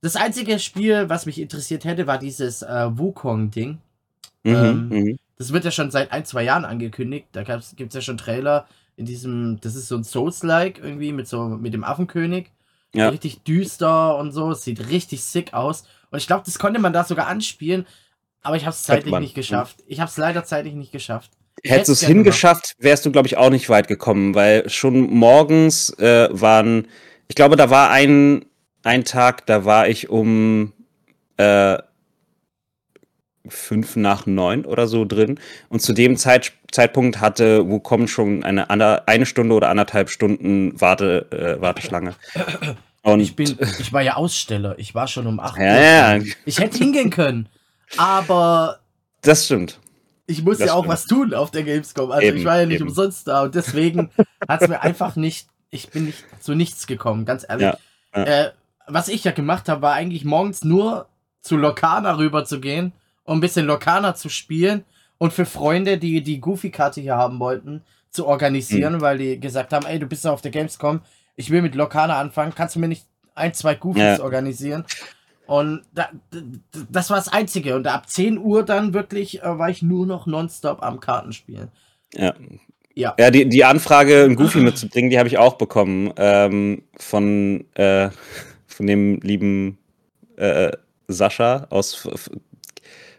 Das 0.00 0.16
einzige 0.16 0.58
Spiel, 0.58 1.08
was 1.08 1.26
mich 1.26 1.40
interessiert 1.40 1.84
hätte, 1.84 2.06
war 2.06 2.18
dieses 2.18 2.62
äh, 2.62 2.88
Wukong-Ding. 2.96 3.78
Mhm, 4.44 4.54
Ähm, 4.54 4.88
mhm. 4.88 5.18
Das 5.38 5.52
wird 5.52 5.64
ja 5.64 5.70
schon 5.70 5.90
seit 5.90 6.12
ein, 6.12 6.24
zwei 6.24 6.44
Jahren 6.44 6.64
angekündigt. 6.64 7.26
Da 7.32 7.42
gibt 7.42 7.90
es 7.90 7.94
ja 7.94 8.00
schon 8.00 8.16
Trailer 8.16 8.66
in 8.96 9.04
diesem, 9.04 9.60
das 9.60 9.74
ist 9.74 9.88
so 9.88 9.96
ein 9.96 10.04
Souls-like 10.04 10.78
irgendwie 10.78 11.12
mit 11.12 11.28
so, 11.28 11.48
mit 11.48 11.74
dem 11.74 11.84
Affenkönig. 11.84 12.50
Ja. 12.94 13.08
Richtig 13.08 13.42
düster 13.42 14.16
und 14.16 14.32
so. 14.32 14.50
Es 14.50 14.62
sieht 14.62 14.88
richtig 14.88 15.24
sick 15.24 15.52
aus. 15.52 15.84
Und 16.10 16.18
ich 16.18 16.26
glaube, 16.26 16.44
das 16.44 16.58
konnte 16.58 16.80
man 16.80 16.92
da 16.92 17.04
sogar 17.04 17.26
anspielen. 17.26 17.86
Aber 18.42 18.56
ich 18.56 18.62
habe 18.62 18.70
es 18.70 18.82
zeitlich 18.84 19.10
man, 19.10 19.22
nicht 19.22 19.34
geschafft. 19.34 19.82
Ich 19.86 20.00
habe 20.00 20.08
es 20.08 20.16
leider 20.16 20.44
zeitlich 20.44 20.74
nicht 20.74 20.92
geschafft. 20.92 21.32
Hättest 21.64 21.88
du 21.88 21.92
es 21.92 22.00
hingeschafft, 22.02 22.74
wärst 22.78 23.04
du, 23.06 23.10
glaube 23.10 23.26
ich, 23.26 23.36
auch 23.36 23.50
nicht 23.50 23.68
weit 23.68 23.88
gekommen, 23.88 24.34
weil 24.34 24.68
schon 24.68 25.10
morgens 25.10 25.90
äh, 25.98 26.28
waren, 26.30 26.86
ich 27.28 27.34
glaube, 27.34 27.56
da 27.56 27.70
war 27.70 27.90
ein, 27.90 28.44
ein 28.82 29.04
Tag, 29.04 29.46
da 29.46 29.64
war 29.64 29.88
ich 29.88 30.08
um 30.08 30.72
äh, 31.38 31.78
fünf 33.48 33.96
nach 33.96 34.26
neun 34.26 34.64
oder 34.64 34.86
so 34.86 35.04
drin. 35.04 35.38
Und 35.68 35.80
zu 35.82 35.92
dem 35.92 36.16
Zeit, 36.16 36.52
Zeitpunkt 36.70 37.20
hatte 37.20 37.68
Wukong 37.68 38.08
schon 38.08 38.44
eine, 38.44 38.70
eine 38.70 39.26
Stunde 39.26 39.54
oder 39.54 39.68
anderthalb 39.68 40.10
Stunden 40.10 40.78
Warte, 40.80 41.26
äh, 41.30 41.60
Warteschlange. 41.60 42.14
Und 43.02 43.20
Ich 43.20 43.36
bin, 43.36 43.56
ich 43.78 43.92
war 43.92 44.02
ja 44.02 44.14
Aussteller. 44.14 44.78
Ich 44.78 44.94
war 44.94 45.06
schon 45.06 45.26
um 45.26 45.38
8 45.40 45.58
Ja, 45.58 46.16
ja. 46.16 46.24
Ich 46.44 46.58
hätte 46.58 46.78
hingehen 46.78 47.10
können. 47.10 47.48
Aber 47.96 48.80
das 49.22 49.44
stimmt. 49.46 49.78
ich 50.26 50.42
muss 50.42 50.58
Das 50.58 50.68
ja 50.68 50.74
auch 50.74 50.80
stimmt. 50.84 50.92
was 50.92 51.06
tun 51.06 51.34
auf 51.34 51.50
der 51.50 51.62
Gamescom. 51.62 52.10
Also 52.10 52.26
Eben, 52.26 52.38
ich 52.38 52.44
war 52.44 52.58
ja 52.60 52.66
nicht 52.66 52.80
eben. 52.80 52.88
umsonst 52.88 53.28
da 53.28 53.42
und 53.44 53.54
deswegen 53.54 54.10
hat 54.48 54.62
es 54.62 54.68
mir 54.68 54.82
einfach 54.82 55.16
nicht, 55.16 55.48
ich 55.70 55.88
bin 55.90 56.06
nicht 56.06 56.24
zu 56.40 56.54
nichts 56.54 56.86
gekommen, 56.86 57.24
ganz 57.24 57.46
ehrlich. 57.48 57.66
Ja, 57.66 57.78
ja. 58.16 58.24
Äh, 58.24 58.50
was 58.88 59.08
ich 59.08 59.24
ja 59.24 59.32
gemacht 59.32 59.68
habe, 59.68 59.82
war 59.82 59.94
eigentlich 59.94 60.24
morgens 60.24 60.64
nur 60.64 61.06
zu 61.42 61.56
Lokana 61.56 62.16
rüber 62.18 62.44
zu 62.44 62.60
gehen, 62.60 62.92
um 63.26 63.38
ein 63.38 63.40
bisschen 63.40 63.66
Lokana 63.66 64.14
zu 64.14 64.28
spielen 64.28 64.84
und 65.18 65.32
für 65.32 65.44
Freunde, 65.46 65.98
die 65.98 66.22
die 66.22 66.40
Goofy-Karte 66.40 67.00
hier 67.00 67.16
haben 67.16 67.38
wollten, 67.38 67.82
zu 68.10 68.26
organisieren, 68.26 68.94
Mhm. 68.94 69.00
weil 69.02 69.18
die 69.18 69.38
gesagt 69.40 69.72
haben, 69.72 69.84
ey, 69.86 69.98
du 69.98 70.06
bist 70.06 70.24
ja 70.24 70.32
auf 70.32 70.40
der 70.42 70.50
Gamescom, 70.50 71.00
ich 71.36 71.50
will 71.50 71.60
mit 71.62 71.74
Lokana 71.74 72.18
anfangen, 72.18 72.54
kannst 72.54 72.76
du 72.76 72.80
mir 72.80 72.88
nicht 72.88 73.04
ein, 73.34 73.52
zwei 73.52 73.74
Goofies 73.74 74.02
Ja. 74.18 74.20
organisieren? 74.22 74.84
Und 75.46 75.82
da, 75.92 76.08
das 76.90 77.10
war 77.10 77.18
das 77.18 77.28
Einzige. 77.28 77.76
Und 77.76 77.86
ab 77.86 78.08
10 78.08 78.38
Uhr 78.38 78.64
dann 78.64 78.94
wirklich 78.94 79.42
äh, 79.42 79.58
war 79.58 79.70
ich 79.70 79.80
nur 79.82 80.04
noch 80.06 80.26
nonstop 80.26 80.82
am 80.82 80.98
Kartenspielen. 80.98 81.68
Ja. 82.14 82.34
Ja. 82.94 83.14
Ja, 83.18 83.30
die, 83.30 83.46
die 83.48 83.64
Anfrage, 83.64 84.24
einen 84.24 84.34
Goofy 84.36 84.58
mitzubringen, 84.60 85.10
die 85.10 85.18
habe 85.18 85.28
ich 85.28 85.36
auch 85.38 85.54
bekommen. 85.58 86.12
Ähm, 86.16 86.82
von, 86.96 87.64
äh, 87.74 88.08
von 88.66 88.86
dem 88.86 89.20
lieben 89.20 89.78
äh, 90.36 90.72
Sascha 91.06 91.66
aus 91.70 92.08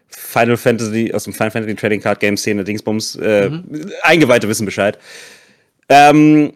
Final 0.08 0.56
Fantasy, 0.56 1.12
aus 1.14 1.24
dem 1.24 1.32
Final 1.32 1.50
Fantasy 1.50 1.74
Trading 1.76 2.00
Card 2.00 2.20
Game 2.20 2.36
Szene, 2.36 2.64
Dingsbums. 2.64 3.16
Äh, 3.16 3.50
Mhm. 3.50 3.90
Eingeweihte 4.02 4.48
wissen 4.48 4.64
Bescheid. 4.64 4.98
Ähm, 5.88 6.52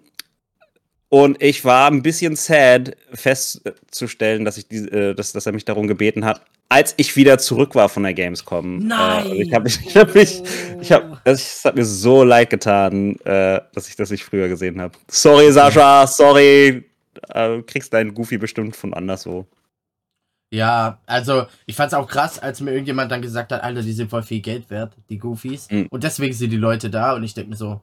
und 1.08 1.42
ich 1.42 1.64
war 1.64 1.90
ein 1.90 2.02
bisschen 2.02 2.36
sad 2.36 2.96
festzustellen, 3.12 4.44
dass, 4.44 4.56
ich 4.56 4.68
die, 4.68 4.76
äh, 4.88 5.14
dass, 5.14 5.32
dass 5.32 5.44
er 5.46 5.52
mich 5.52 5.64
darum 5.66 5.86
gebeten 5.86 6.24
hat, 6.24 6.40
als 6.70 6.94
ich 6.96 7.16
wieder 7.16 7.36
zurück 7.36 7.74
war 7.74 7.90
von 7.90 8.02
der 8.02 8.14
Gamescom. 8.14 8.86
Nein! 8.86 9.26
Äh, 9.26 9.42
ich 9.42 9.52
habe 9.52 9.64
mich, 9.64 9.78
ich 9.86 9.96
hab 9.96 10.14
mich, 10.14 10.42
ich 10.80 10.90
hab, 10.92 11.20
es 11.24 11.64
hat 11.64 11.76
mir 11.76 11.84
so 11.84 12.24
leid 12.24 12.48
getan, 12.48 13.16
äh, 13.24 13.60
dass 13.74 13.88
ich 13.88 13.96
das 13.96 14.10
nicht 14.10 14.24
früher 14.24 14.48
gesehen 14.48 14.80
habe. 14.80 14.94
Sorry, 15.08 15.52
Sascha, 15.52 16.06
sorry. 16.06 16.84
Äh, 17.28 17.48
du 17.48 17.62
kriegst 17.62 17.92
deinen 17.92 18.14
Goofy 18.14 18.38
bestimmt 18.38 18.74
von 18.74 18.94
anderswo. 18.94 19.46
Ja, 20.52 20.98
also 21.06 21.46
ich 21.64 21.74
fand's 21.74 21.94
auch 21.94 22.06
krass, 22.06 22.38
als 22.38 22.60
mir 22.60 22.72
irgendjemand 22.72 23.10
dann 23.10 23.22
gesagt 23.22 23.52
hat, 23.52 23.62
Alter, 23.62 23.80
die 23.80 23.92
sind 23.92 24.10
voll 24.10 24.22
viel 24.22 24.40
Geld 24.42 24.68
wert, 24.68 24.94
die 25.08 25.16
Goofies. 25.18 25.70
Mhm. 25.70 25.86
Und 25.90 26.04
deswegen 26.04 26.34
sind 26.34 26.50
die 26.50 26.58
Leute 26.58 26.90
da 26.90 27.14
und 27.14 27.22
ich 27.24 27.32
denke 27.32 27.50
mir 27.50 27.56
so, 27.56 27.80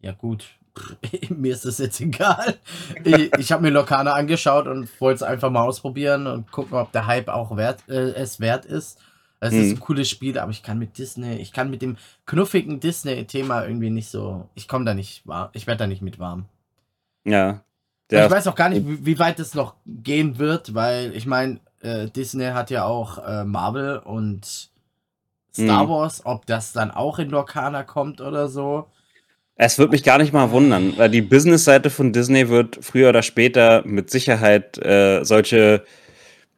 ja 0.00 0.10
gut, 0.10 0.46
mir 1.28 1.52
ist 1.52 1.64
das 1.64 1.78
jetzt 1.78 2.00
egal. 2.00 2.56
Ich, 3.04 3.30
ich 3.38 3.52
habe 3.52 3.62
mir 3.62 3.70
Lokana 3.70 4.14
angeschaut 4.14 4.66
und 4.66 4.88
wollte 5.00 5.16
es 5.16 5.22
einfach 5.22 5.48
mal 5.50 5.62
ausprobieren 5.62 6.26
und 6.26 6.50
gucken, 6.50 6.76
ob 6.76 6.90
der 6.90 7.06
Hype 7.06 7.28
auch 7.28 7.56
wert, 7.56 7.88
äh, 7.88 8.14
es 8.14 8.40
wert 8.40 8.64
ist. 8.64 8.98
Es 9.38 9.52
ist 9.52 9.66
Mhm. 9.66 9.72
ein 9.74 9.80
cooles 9.80 10.10
Spiel, 10.10 10.38
aber 10.38 10.50
ich 10.50 10.62
kann 10.64 10.78
mit 10.80 10.98
Disney, 10.98 11.36
ich 11.36 11.52
kann 11.52 11.70
mit 11.70 11.82
dem 11.82 11.96
knuffigen 12.26 12.80
Disney-Thema 12.80 13.64
irgendwie 13.64 13.90
nicht 13.90 14.08
so, 14.08 14.48
ich 14.54 14.66
komme 14.66 14.84
da 14.84 14.94
nicht 14.94 15.24
warm, 15.26 15.50
ich 15.52 15.68
werde 15.68 15.78
da 15.80 15.86
nicht 15.86 16.02
mit 16.02 16.18
warm. 16.18 16.46
Ja. 17.24 17.62
Ich 18.10 18.18
weiß 18.30 18.46
auch 18.48 18.54
gar 18.56 18.68
nicht, 18.68 18.86
wie, 18.86 19.06
wie 19.06 19.18
weit 19.18 19.38
es 19.40 19.54
noch 19.54 19.74
gehen 19.86 20.38
wird, 20.38 20.74
weil 20.74 21.14
ich 21.16 21.26
meine, 21.26 21.60
äh, 21.82 22.08
Disney 22.08 22.46
hat 22.46 22.70
ja 22.70 22.84
auch 22.84 23.18
äh, 23.26 23.44
Marvel 23.44 23.98
und 23.98 24.70
Star 25.54 25.84
Mhm. 25.84 25.88
Wars, 25.90 26.22
ob 26.24 26.46
das 26.46 26.72
dann 26.72 26.90
auch 26.90 27.18
in 27.18 27.28
Lorcana 27.30 27.82
kommt 27.82 28.20
oder 28.20 28.48
so. 28.48 28.86
Es 29.56 29.78
wird 29.78 29.92
mich 29.92 30.02
gar 30.02 30.18
nicht 30.18 30.32
mal 30.32 30.50
wundern, 30.50 30.94
weil 30.96 31.10
die 31.10 31.20
Business-Seite 31.20 31.90
von 31.90 32.12
Disney 32.12 32.48
wird 32.48 32.78
früher 32.80 33.10
oder 33.10 33.22
später 33.22 33.82
mit 33.84 34.10
Sicherheit 34.10 34.78
äh, 34.78 35.22
solche, 35.24 35.84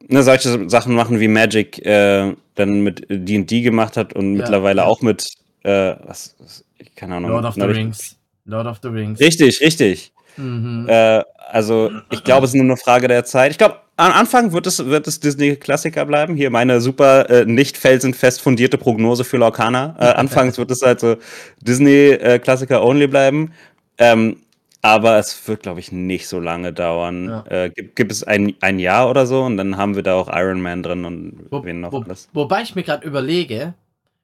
ne, 0.08 0.22
solche 0.22 0.70
Sachen 0.70 0.94
machen 0.94 1.18
wie 1.18 1.28
Magic 1.28 1.84
äh, 1.84 2.34
dann 2.54 2.82
mit 2.82 3.04
D&D 3.10 3.62
gemacht 3.62 3.96
hat 3.96 4.12
und 4.14 4.34
Ja. 4.34 4.38
mittlerweile 4.38 4.87
auch 4.87 5.02
mit, 5.02 5.26
äh, 5.64 5.96
was, 6.04 6.37
was, 6.38 6.64
ich 6.78 6.94
keine 6.94 7.16
Ahnung. 7.16 7.32
Lord 7.32 7.44
of 7.44 7.54
the 7.54 7.62
Rings. 7.62 8.16
Lord 8.44 8.66
of 8.66 8.78
the 8.82 8.88
Rings. 8.88 9.18
Richtig, 9.20 9.60
richtig. 9.60 10.12
Mhm. 10.37 10.87
Äh, 10.88 11.23
also 11.51 11.90
ich 12.11 12.25
glaube, 12.25 12.44
es 12.44 12.51
ist 12.51 12.57
nur 12.57 12.64
eine 12.64 12.77
Frage 12.77 13.09
der 13.09 13.25
Zeit. 13.25 13.51
Ich 13.51 13.59
glaube, 13.59 13.77
am 13.97 14.12
Anfang 14.12 14.53
wird 14.53 14.66
es, 14.66 14.85
wird 14.85 15.07
es 15.07 15.20
Disney-Klassiker 15.20 16.05
bleiben. 16.05 16.35
Hier 16.35 16.51
meine 16.51 16.81
super 16.81 17.31
äh, 17.31 17.44
nicht 17.44 17.77
felsenfest 17.77 18.40
fundierte 18.40 18.79
Prognose 18.79 19.25
für 19.25 19.37
Lorcana. 19.37 19.94
Äh, 19.99 20.05
anfangs 20.16 20.59
wird 20.59 20.70
es 20.70 20.83
halt 20.83 21.01
so 21.01 21.16
Disney-Klassiker 21.61 22.83
only 22.83 23.07
bleiben. 23.07 23.53
Ähm, 23.99 24.38
aber 24.83 25.18
es 25.18 25.49
wird, 25.49 25.62
glaube 25.62 25.81
ich, 25.81 25.92
nicht 25.92 26.29
so 26.29 26.40
lange 26.40 26.73
dauern. 26.73 27.29
Ja. 27.29 27.44
Äh, 27.49 27.70
gibt, 27.70 27.97
gibt, 27.97 28.12
es 28.12 28.23
ein, 28.23 28.55
ein 28.61 28.79
Jahr 28.79 29.09
oder 29.09 29.27
so 29.27 29.42
und 29.42 29.57
dann 29.57 29.79
haben 29.79 29.97
wir 29.97 30.03
da 30.03 30.14
auch 30.14 30.29
Iron 30.29 30.61
Man 30.61 30.83
drin 30.83 31.07
und 31.07 31.47
wo, 31.51 31.64
wen 31.64 31.81
noch 31.81 31.92
wo, 31.92 32.03
alles. 32.03 32.29
Wobei 32.35 32.61
ich 32.61 32.75
mir 32.75 32.83
gerade 32.83 33.07
überlege, 33.07 33.73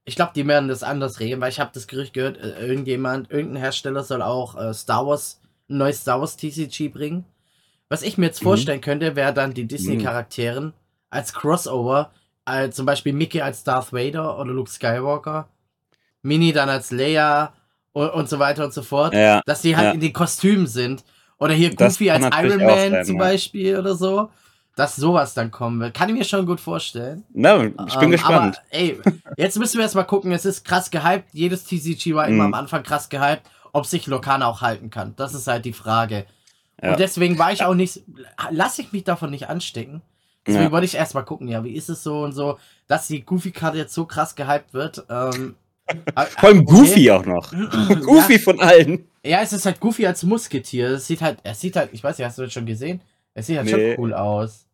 ich 0.04 0.16
glaube, 0.16 0.32
die 0.34 0.46
werden 0.46 0.68
das 0.68 0.82
anders 0.82 1.18
regeln, 1.18 1.40
weil 1.40 1.48
ich 1.48 1.60
habe 1.60 1.70
das 1.72 1.86
Gerücht 1.86 2.12
gehört, 2.12 2.36
äh, 2.36 2.66
irgendjemand, 2.66 3.30
irgendein 3.30 3.62
Hersteller 3.62 4.02
soll 4.02 4.20
auch 4.20 4.54
äh, 4.60 4.74
Star 4.74 5.06
Wars, 5.06 5.40
ein 5.70 5.78
neues 5.78 6.00
Star 6.00 6.20
Wars 6.20 6.36
TCG 6.36 6.88
bringen. 6.88 7.24
Was 7.88 8.02
ich 8.02 8.18
mir 8.18 8.26
jetzt 8.26 8.42
mhm. 8.42 8.44
vorstellen 8.44 8.80
könnte, 8.80 9.16
wäre 9.16 9.32
dann 9.32 9.54
die 9.54 9.66
Disney-Charakteren 9.66 10.66
mhm. 10.66 10.72
als 11.10 11.32
Crossover, 11.32 12.10
als 12.44 12.76
zum 12.76 12.86
Beispiel 12.86 13.12
Mickey 13.12 13.40
als 13.40 13.64
Darth 13.64 13.92
Vader 13.92 14.38
oder 14.38 14.52
Luke 14.52 14.70
Skywalker, 14.70 15.48
Mini 16.22 16.52
dann 16.52 16.68
als 16.68 16.90
Leia 16.90 17.52
und, 17.92 18.10
und 18.10 18.28
so 18.28 18.38
weiter 18.38 18.64
und 18.64 18.72
so 18.72 18.82
fort, 18.82 19.14
ja, 19.14 19.40
dass 19.46 19.62
die 19.62 19.76
halt 19.76 19.86
ja. 19.86 19.92
in 19.92 20.00
den 20.00 20.12
Kostümen 20.12 20.66
sind. 20.66 21.04
Oder 21.38 21.54
hier 21.54 21.74
Goofy 21.74 22.10
als 22.10 22.24
Iron 22.36 22.58
Man 22.58 22.90
sein, 22.90 23.04
zum 23.04 23.16
ja. 23.16 23.22
Beispiel 23.22 23.78
oder 23.78 23.94
so. 23.94 24.30
Dass 24.76 24.96
sowas 24.96 25.34
dann 25.34 25.50
kommen 25.50 25.80
wird. 25.80 25.94
Kann 25.94 26.08
ich 26.08 26.14
mir 26.14 26.24
schon 26.24 26.46
gut 26.46 26.60
vorstellen. 26.60 27.24
Na, 27.34 27.64
ich 27.64 27.74
bin 27.74 28.04
ähm, 28.04 28.10
gespannt. 28.12 28.58
Aber, 28.58 28.78
ey, 28.78 29.00
jetzt 29.36 29.58
müssen 29.58 29.78
wir 29.78 29.82
erstmal 29.82 30.06
gucken. 30.06 30.30
Es 30.32 30.44
ist 30.44 30.64
krass 30.64 30.90
gehypt. 30.90 31.24
Jedes 31.32 31.64
TCG 31.64 32.14
war 32.14 32.28
immer 32.28 32.46
mhm. 32.46 32.54
am 32.54 32.60
Anfang 32.60 32.82
krass 32.82 33.08
gehypt. 33.08 33.42
Ob 33.72 33.86
sich 33.86 34.06
Lokana 34.06 34.46
auch 34.46 34.60
halten 34.60 34.90
kann. 34.90 35.14
Das 35.16 35.34
ist 35.34 35.46
halt 35.46 35.64
die 35.64 35.72
Frage. 35.72 36.26
Ja. 36.82 36.92
Und 36.92 37.00
deswegen 37.00 37.38
war 37.38 37.52
ich 37.52 37.64
auch 37.64 37.74
nicht. 37.74 38.02
Lasse 38.50 38.82
ich 38.82 38.92
mich 38.92 39.04
davon 39.04 39.30
nicht 39.30 39.48
anstecken. 39.48 40.02
Deswegen 40.46 40.64
ja. 40.64 40.72
wollte 40.72 40.86
ich 40.86 40.94
erstmal 40.94 41.24
gucken, 41.24 41.48
ja, 41.48 41.62
wie 41.64 41.74
ist 41.74 41.90
es 41.90 42.02
so 42.02 42.22
und 42.22 42.32
so, 42.32 42.58
dass 42.86 43.06
die 43.08 43.22
Goofy-Karte 43.22 43.76
jetzt 43.76 43.94
so 43.94 44.06
krass 44.06 44.34
gehypt 44.34 44.72
wird. 44.72 45.04
Ähm, 45.10 45.54
vor 46.14 46.48
allem 46.48 46.64
Goofy 46.64 47.10
auch 47.10 47.24
noch. 47.24 47.50
Goofy 48.04 48.34
ja. 48.34 48.38
von 48.38 48.60
allen. 48.60 49.06
Ja, 49.24 49.42
es 49.42 49.52
ist 49.52 49.66
halt 49.66 49.80
Goofy 49.80 50.06
als 50.06 50.22
Musketier. 50.22 50.90
Es 50.92 51.06
sieht 51.06 51.20
halt, 51.20 51.38
es 51.42 51.60
sieht 51.60 51.76
halt, 51.76 51.90
ich 51.92 52.02
weiß 52.02 52.16
nicht, 52.16 52.26
hast 52.26 52.38
du 52.38 52.42
das 52.42 52.52
schon 52.52 52.66
gesehen? 52.66 53.02
Es 53.34 53.46
sieht 53.46 53.58
halt 53.58 53.66
nee. 53.66 53.72
schon 53.72 54.00
cool 54.02 54.14
aus. 54.14 54.66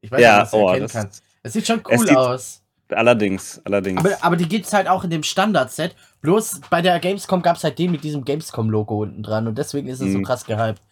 Ich 0.00 0.10
weiß 0.10 0.20
ja, 0.20 0.32
nicht, 0.34 0.42
was 0.42 0.50
du 0.50 0.56
oh, 0.56 0.68
erkennen 0.68 0.88
kann. 0.88 1.10
Es 1.42 1.52
sieht 1.52 1.66
schon 1.66 1.82
cool 1.90 2.06
sieht, 2.06 2.16
aus. 2.16 2.62
Allerdings, 2.90 3.60
allerdings. 3.64 3.98
Aber, 3.98 4.16
aber 4.20 4.36
die 4.36 4.48
gibt 4.48 4.66
es 4.66 4.72
halt 4.72 4.88
auch 4.88 5.04
in 5.04 5.10
dem 5.10 5.22
Standard-Set. 5.22 5.94
Bloß 6.20 6.60
bei 6.70 6.82
der 6.82 6.98
Gamescom 7.00 7.42
gab 7.42 7.56
es 7.56 7.64
halt 7.64 7.78
den 7.78 7.90
mit 7.90 8.04
diesem 8.04 8.24
Gamescom-Logo 8.24 9.02
unten 9.02 9.22
dran 9.22 9.46
und 9.46 9.56
deswegen 9.56 9.88
ist 9.88 10.00
es 10.00 10.08
mhm. 10.08 10.12
so 10.12 10.22
krass 10.22 10.44
gehypt. 10.44 10.82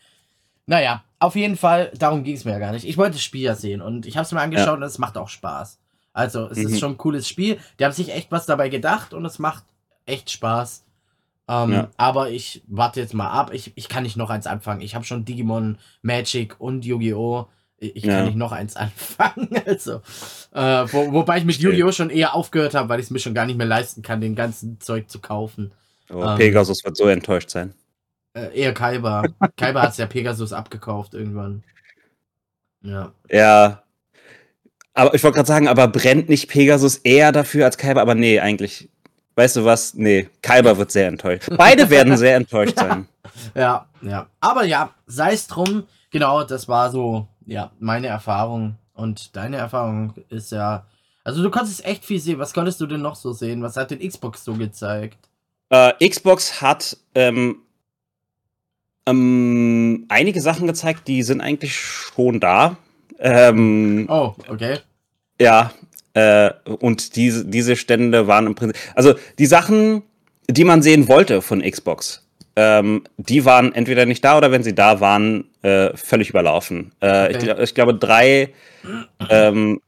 Naja, 0.66 1.04
auf 1.18 1.36
jeden 1.36 1.56
Fall, 1.56 1.92
darum 1.96 2.24
ging 2.24 2.34
es 2.34 2.44
mir 2.44 2.52
ja 2.52 2.58
gar 2.58 2.72
nicht. 2.72 2.86
Ich 2.86 2.96
wollte 2.96 3.12
das 3.12 3.22
Spiel 3.22 3.42
ja 3.42 3.54
sehen 3.54 3.82
und 3.82 4.06
ich 4.06 4.16
habe 4.16 4.24
es 4.24 4.32
mir 4.32 4.40
angeschaut 4.40 4.66
ja. 4.66 4.74
und 4.74 4.82
es 4.82 4.98
macht 4.98 5.18
auch 5.18 5.28
Spaß. 5.28 5.78
Also, 6.12 6.48
es 6.48 6.58
mhm. 6.58 6.66
ist 6.68 6.80
schon 6.80 6.92
ein 6.92 6.98
cooles 6.98 7.28
Spiel. 7.28 7.58
Die 7.78 7.84
haben 7.84 7.92
sich 7.92 8.12
echt 8.12 8.30
was 8.30 8.46
dabei 8.46 8.68
gedacht 8.68 9.14
und 9.14 9.24
es 9.24 9.38
macht 9.38 9.64
echt 10.06 10.30
Spaß. 10.30 10.84
Ähm, 11.48 11.72
ja. 11.72 11.90
Aber 11.96 12.30
ich 12.30 12.62
warte 12.66 13.00
jetzt 13.00 13.14
mal 13.14 13.30
ab. 13.30 13.52
Ich, 13.52 13.72
ich 13.74 13.88
kann 13.88 14.02
nicht 14.02 14.16
noch 14.16 14.30
eins 14.30 14.46
anfangen. 14.46 14.80
Ich 14.80 14.94
habe 14.94 15.04
schon 15.04 15.24
Digimon, 15.24 15.78
Magic 16.02 16.56
und 16.58 16.84
Yu-Gi-Oh! 16.84 17.48
Ich 17.82 18.04
ja. 18.04 18.16
kann 18.16 18.26
nicht 18.26 18.36
noch 18.36 18.52
eins 18.52 18.76
anfangen. 18.76 19.50
Also, 19.66 20.02
äh, 20.52 20.86
wo, 20.92 21.12
wobei 21.12 21.38
ich 21.38 21.44
mit 21.44 21.56
Yu-Gi-Oh! 21.56 21.92
schon 21.92 22.10
eher 22.10 22.34
aufgehört 22.34 22.74
habe, 22.74 22.88
weil 22.88 23.00
ich 23.00 23.06
es 23.06 23.10
mir 23.10 23.18
schon 23.18 23.34
gar 23.34 23.46
nicht 23.46 23.58
mehr 23.58 23.66
leisten 23.66 24.02
kann, 24.02 24.20
den 24.20 24.34
ganzen 24.34 24.80
Zeug 24.80 25.10
zu 25.10 25.20
kaufen. 25.20 25.72
Oh, 26.10 26.22
ähm, 26.22 26.36
Pegasus 26.36 26.84
wird 26.84 26.96
so 26.96 27.08
enttäuscht 27.08 27.50
sein. 27.50 27.74
Äh, 28.34 28.58
eher 28.58 28.72
Kaiba. 28.72 29.24
Kaiba 29.56 29.82
hat 29.82 29.96
ja 29.98 30.06
Pegasus 30.06 30.52
abgekauft 30.52 31.14
irgendwann. 31.14 31.64
Ja. 32.82 33.12
Ja, 33.30 33.82
aber 34.94 35.14
ich 35.14 35.22
wollte 35.22 35.36
gerade 35.36 35.48
sagen, 35.48 35.68
aber 35.68 35.88
brennt 35.88 36.28
nicht 36.28 36.48
Pegasus 36.48 36.96
eher 36.98 37.32
dafür 37.32 37.64
als 37.64 37.78
Kaiba? 37.78 38.00
Aber 38.00 38.14
nee, 38.14 38.40
eigentlich. 38.40 38.88
Weißt 39.34 39.56
du 39.56 39.64
was? 39.64 39.94
Nee, 39.94 40.28
Kaiba 40.42 40.76
wird 40.76 40.90
sehr 40.90 41.08
enttäuscht. 41.08 41.48
Beide 41.56 41.88
werden 41.88 42.16
sehr 42.18 42.36
enttäuscht 42.36 42.78
sein. 42.78 43.08
Ja, 43.54 43.86
ja. 44.02 44.26
Aber 44.40 44.64
ja, 44.64 44.90
sei 45.06 45.32
es 45.32 45.46
drum. 45.46 45.84
Genau, 46.10 46.44
das 46.44 46.68
war 46.68 46.90
so, 46.90 47.26
ja, 47.46 47.72
meine 47.78 48.08
Erfahrung. 48.08 48.76
Und 48.94 49.36
deine 49.36 49.56
Erfahrung 49.56 50.14
ist 50.28 50.52
ja. 50.52 50.86
Also, 51.24 51.42
du 51.42 51.50
konntest 51.50 51.84
echt 51.84 52.04
viel 52.04 52.20
sehen. 52.20 52.38
Was 52.38 52.52
konntest 52.52 52.80
du 52.80 52.86
denn 52.86 53.02
noch 53.02 53.16
so 53.16 53.32
sehen? 53.32 53.62
Was 53.62 53.76
hat 53.76 53.90
den 53.90 54.06
Xbox 54.06 54.44
so 54.44 54.54
gezeigt? 54.54 55.18
Äh, 55.70 56.08
Xbox 56.08 56.60
hat 56.60 56.96
ähm, 57.14 57.56
ähm, 59.06 60.04
einige 60.08 60.40
Sachen 60.40 60.66
gezeigt, 60.66 61.08
die 61.08 61.22
sind 61.22 61.40
eigentlich 61.40 61.74
schon 61.74 62.40
da. 62.40 62.76
Ähm, 63.18 64.06
oh, 64.08 64.34
okay. 64.48 64.78
Ja, 65.40 65.72
äh, 66.14 66.50
und 66.64 67.16
diese, 67.16 67.44
diese 67.46 67.76
Stände 67.76 68.26
waren 68.26 68.46
im 68.46 68.54
Prinzip. 68.54 68.80
Also 68.94 69.14
die 69.38 69.46
Sachen, 69.46 70.02
die 70.48 70.64
man 70.64 70.82
sehen 70.82 71.08
wollte 71.08 71.42
von 71.42 71.62
Xbox, 71.62 72.26
ähm, 72.56 73.04
die 73.16 73.44
waren 73.44 73.74
entweder 73.74 74.06
nicht 74.06 74.24
da 74.24 74.36
oder 74.36 74.50
wenn 74.50 74.62
sie 74.62 74.74
da 74.74 75.00
waren, 75.00 75.44
äh, 75.62 75.96
völlig 75.96 76.30
überlaufen. 76.30 76.92
Äh, 77.00 77.34
okay. 77.34 77.52
ich, 77.52 77.58
ich, 77.58 77.74
glaube, 77.74 77.94
drei, 77.94 78.50
ähm, 79.30 79.80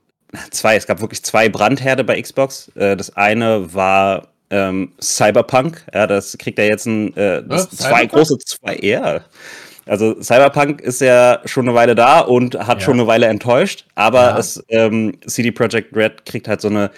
zwei, 0.51 0.77
es 0.77 0.87
gab 0.87 1.01
wirklich 1.01 1.23
zwei 1.23 1.49
Brandherde 1.49 2.05
bei 2.05 2.21
Xbox. 2.21 2.69
Äh, 2.77 2.97
das 2.97 3.17
eine 3.17 3.75
war 3.75 4.29
ähm, 4.51 4.93
Cyberpunk, 5.01 5.85
ja, 5.93 6.07
das 6.07 6.39
kriegt 6.39 6.59
er 6.59 6.67
jetzt 6.67 6.87
ein, 6.87 7.17
äh, 7.17 7.43
das 7.43 7.71
zwei 7.71 8.07
große, 8.07 8.39
zwei, 8.39 8.77
ja. 8.81 9.21
Also 9.87 10.21
Cyberpunk 10.23 10.81
ist 10.81 11.01
ja 11.01 11.41
schon 11.45 11.69
eine 11.69 11.77
Weile 11.77 11.95
da 11.95 12.21
und 12.21 12.55
hat 12.59 12.79
ja. 12.79 12.85
schon 12.85 12.95
eine 12.95 13.07
Weile 13.07 13.27
enttäuscht, 13.27 13.85
aber 13.95 14.23
ja. 14.23 14.39
es, 14.39 14.63
ähm, 14.69 15.19
CD 15.27 15.51
Projekt 15.51 15.95
Red 15.95 16.25
kriegt 16.25 16.49
halt 16.49 16.61
so 16.61 16.69
eine, 16.69 16.91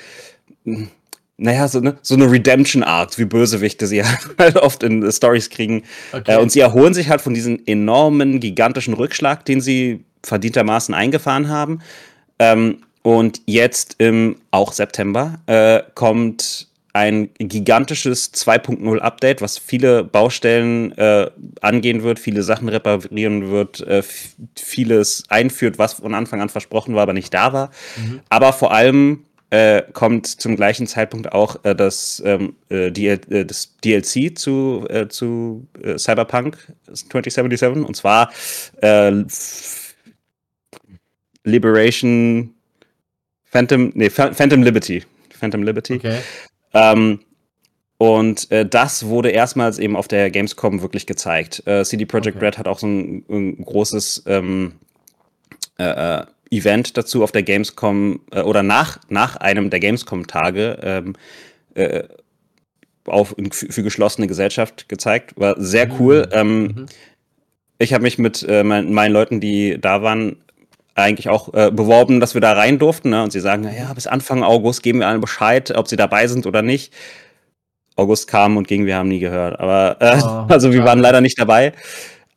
naja, 1.38 1.68
so 1.68 1.78
eine, 1.78 1.96
so 2.02 2.14
eine 2.14 2.30
Redemption-Art, 2.30 3.18
wie 3.18 3.24
Bösewichte 3.26 3.86
sie 3.86 4.02
halt 4.38 4.56
oft 4.56 4.82
in 4.82 5.10
Stories 5.12 5.50
kriegen. 5.50 5.82
Okay. 6.12 6.34
Äh, 6.34 6.38
und 6.38 6.50
sie 6.50 6.60
erholen 6.60 6.94
sich 6.94 7.08
halt 7.08 7.20
von 7.20 7.34
diesem 7.34 7.60
enormen, 7.66 8.40
gigantischen 8.40 8.94
Rückschlag, 8.94 9.44
den 9.44 9.60
sie 9.60 10.04
verdientermaßen 10.22 10.94
eingefahren 10.94 11.48
haben. 11.48 11.80
Ähm, 12.38 12.78
und 13.02 13.40
jetzt 13.46 13.96
im 13.98 14.36
auch 14.50 14.72
September 14.72 15.38
äh, 15.46 15.82
kommt 15.94 16.68
ein 16.92 17.28
gigantisches 17.38 18.32
2.0 18.32 18.98
Update, 18.98 19.42
was 19.42 19.58
viele 19.58 20.02
Baustellen 20.02 20.96
äh, 20.96 21.30
angehen 21.60 22.02
wird, 22.02 22.18
viele 22.18 22.42
Sachen 22.42 22.70
reparieren 22.70 23.50
wird, 23.50 23.82
äh, 23.82 24.02
vieles 24.56 25.24
einführt, 25.28 25.78
was 25.78 25.94
von 25.94 26.14
Anfang 26.14 26.40
an 26.40 26.48
versprochen 26.48 26.94
war, 26.94 27.02
aber 27.02 27.12
nicht 27.12 27.34
da 27.34 27.52
war. 27.52 27.70
Mhm. 27.96 28.20
Aber 28.30 28.54
vor 28.54 28.72
allem 28.72 29.24
äh, 29.50 29.82
kommt 29.92 30.26
zum 30.26 30.56
gleichen 30.56 30.86
Zeitpunkt 30.86 31.32
auch 31.32 31.64
äh, 31.64 31.74
das, 31.74 32.22
ähm, 32.24 32.56
äh, 32.68 32.90
DL 32.90 33.20
äh, 33.30 33.44
das, 33.44 33.76
DLC 33.84 34.36
zu, 34.36 34.86
zu 35.08 35.66
Cyberpunk 35.96 36.58
2077 36.92 37.86
und 37.86 37.96
zwar 37.96 38.30
Liberation 41.44 42.56
Phantom, 43.44 43.92
nee, 43.94 44.10
Phantom 44.10 44.62
Liberty. 44.62 45.02
Phantom 45.30 45.62
Liberty. 45.62 45.94
Okay. 45.94 46.18
Ähm, 46.74 47.20
und 47.98 48.50
äh, 48.50 48.66
das 48.66 49.06
wurde 49.06 49.30
erstmals 49.30 49.78
eben 49.78 49.96
auf 49.96 50.08
der 50.08 50.30
Gamescom 50.30 50.82
wirklich 50.82 51.06
gezeigt. 51.06 51.62
Äh, 51.66 51.84
CD 51.84 52.04
Projekt 52.04 52.36
okay. 52.36 52.44
Red 52.44 52.58
hat 52.58 52.68
auch 52.68 52.78
so 52.78 52.86
ein, 52.86 53.24
ein 53.30 53.64
großes 53.64 54.24
ähm, 54.26 54.74
äh, 55.78 55.84
äh 56.18 56.26
Event 56.58 56.96
dazu 56.96 57.22
auf 57.22 57.32
der 57.32 57.42
Gamescom 57.42 58.20
äh, 58.30 58.40
oder 58.40 58.62
nach, 58.62 58.98
nach 59.08 59.36
einem 59.36 59.70
der 59.70 59.80
Gamescom-Tage 59.80 60.78
ähm, 60.82 61.14
äh, 61.74 62.04
auf, 63.06 63.36
für 63.52 63.82
geschlossene 63.82 64.26
Gesellschaft 64.26 64.88
gezeigt. 64.88 65.34
War 65.36 65.54
sehr 65.58 65.88
cool. 66.00 66.26
Mhm. 66.26 66.32
Ähm, 66.32 66.62
mhm. 66.62 66.86
Ich 67.78 67.92
habe 67.92 68.02
mich 68.02 68.16
mit 68.18 68.46
mein, 68.48 68.90
meinen 68.94 69.12
Leuten, 69.12 69.38
die 69.38 69.78
da 69.78 70.00
waren, 70.00 70.38
eigentlich 70.96 71.28
auch 71.28 71.52
äh, 71.52 71.70
beworben, 71.70 72.20
dass 72.20 72.34
wir 72.34 72.40
da 72.40 72.54
rein 72.54 72.78
durften. 72.78 73.10
Ne? 73.10 73.22
Und 73.22 73.30
sie 73.30 73.40
sagen, 73.40 73.62
naja, 73.62 73.92
bis 73.94 74.06
Anfang 74.06 74.42
August 74.42 74.82
geben 74.82 75.00
wir 75.00 75.08
allen 75.08 75.20
Bescheid, 75.20 75.70
ob 75.76 75.88
sie 75.88 75.96
dabei 75.96 76.26
sind 76.26 76.46
oder 76.46 76.62
nicht. 76.62 76.92
August 77.96 78.28
kam 78.28 78.56
und 78.56 78.66
ging, 78.66 78.86
wir 78.86 78.96
haben 78.96 79.08
nie 79.08 79.20
gehört. 79.20 79.60
Aber 79.60 79.96
äh, 80.00 80.20
oh, 80.22 80.46
also 80.52 80.72
wir 80.72 80.84
waren 80.84 80.98
leider 80.98 81.20
nicht 81.20 81.38
dabei. 81.38 81.72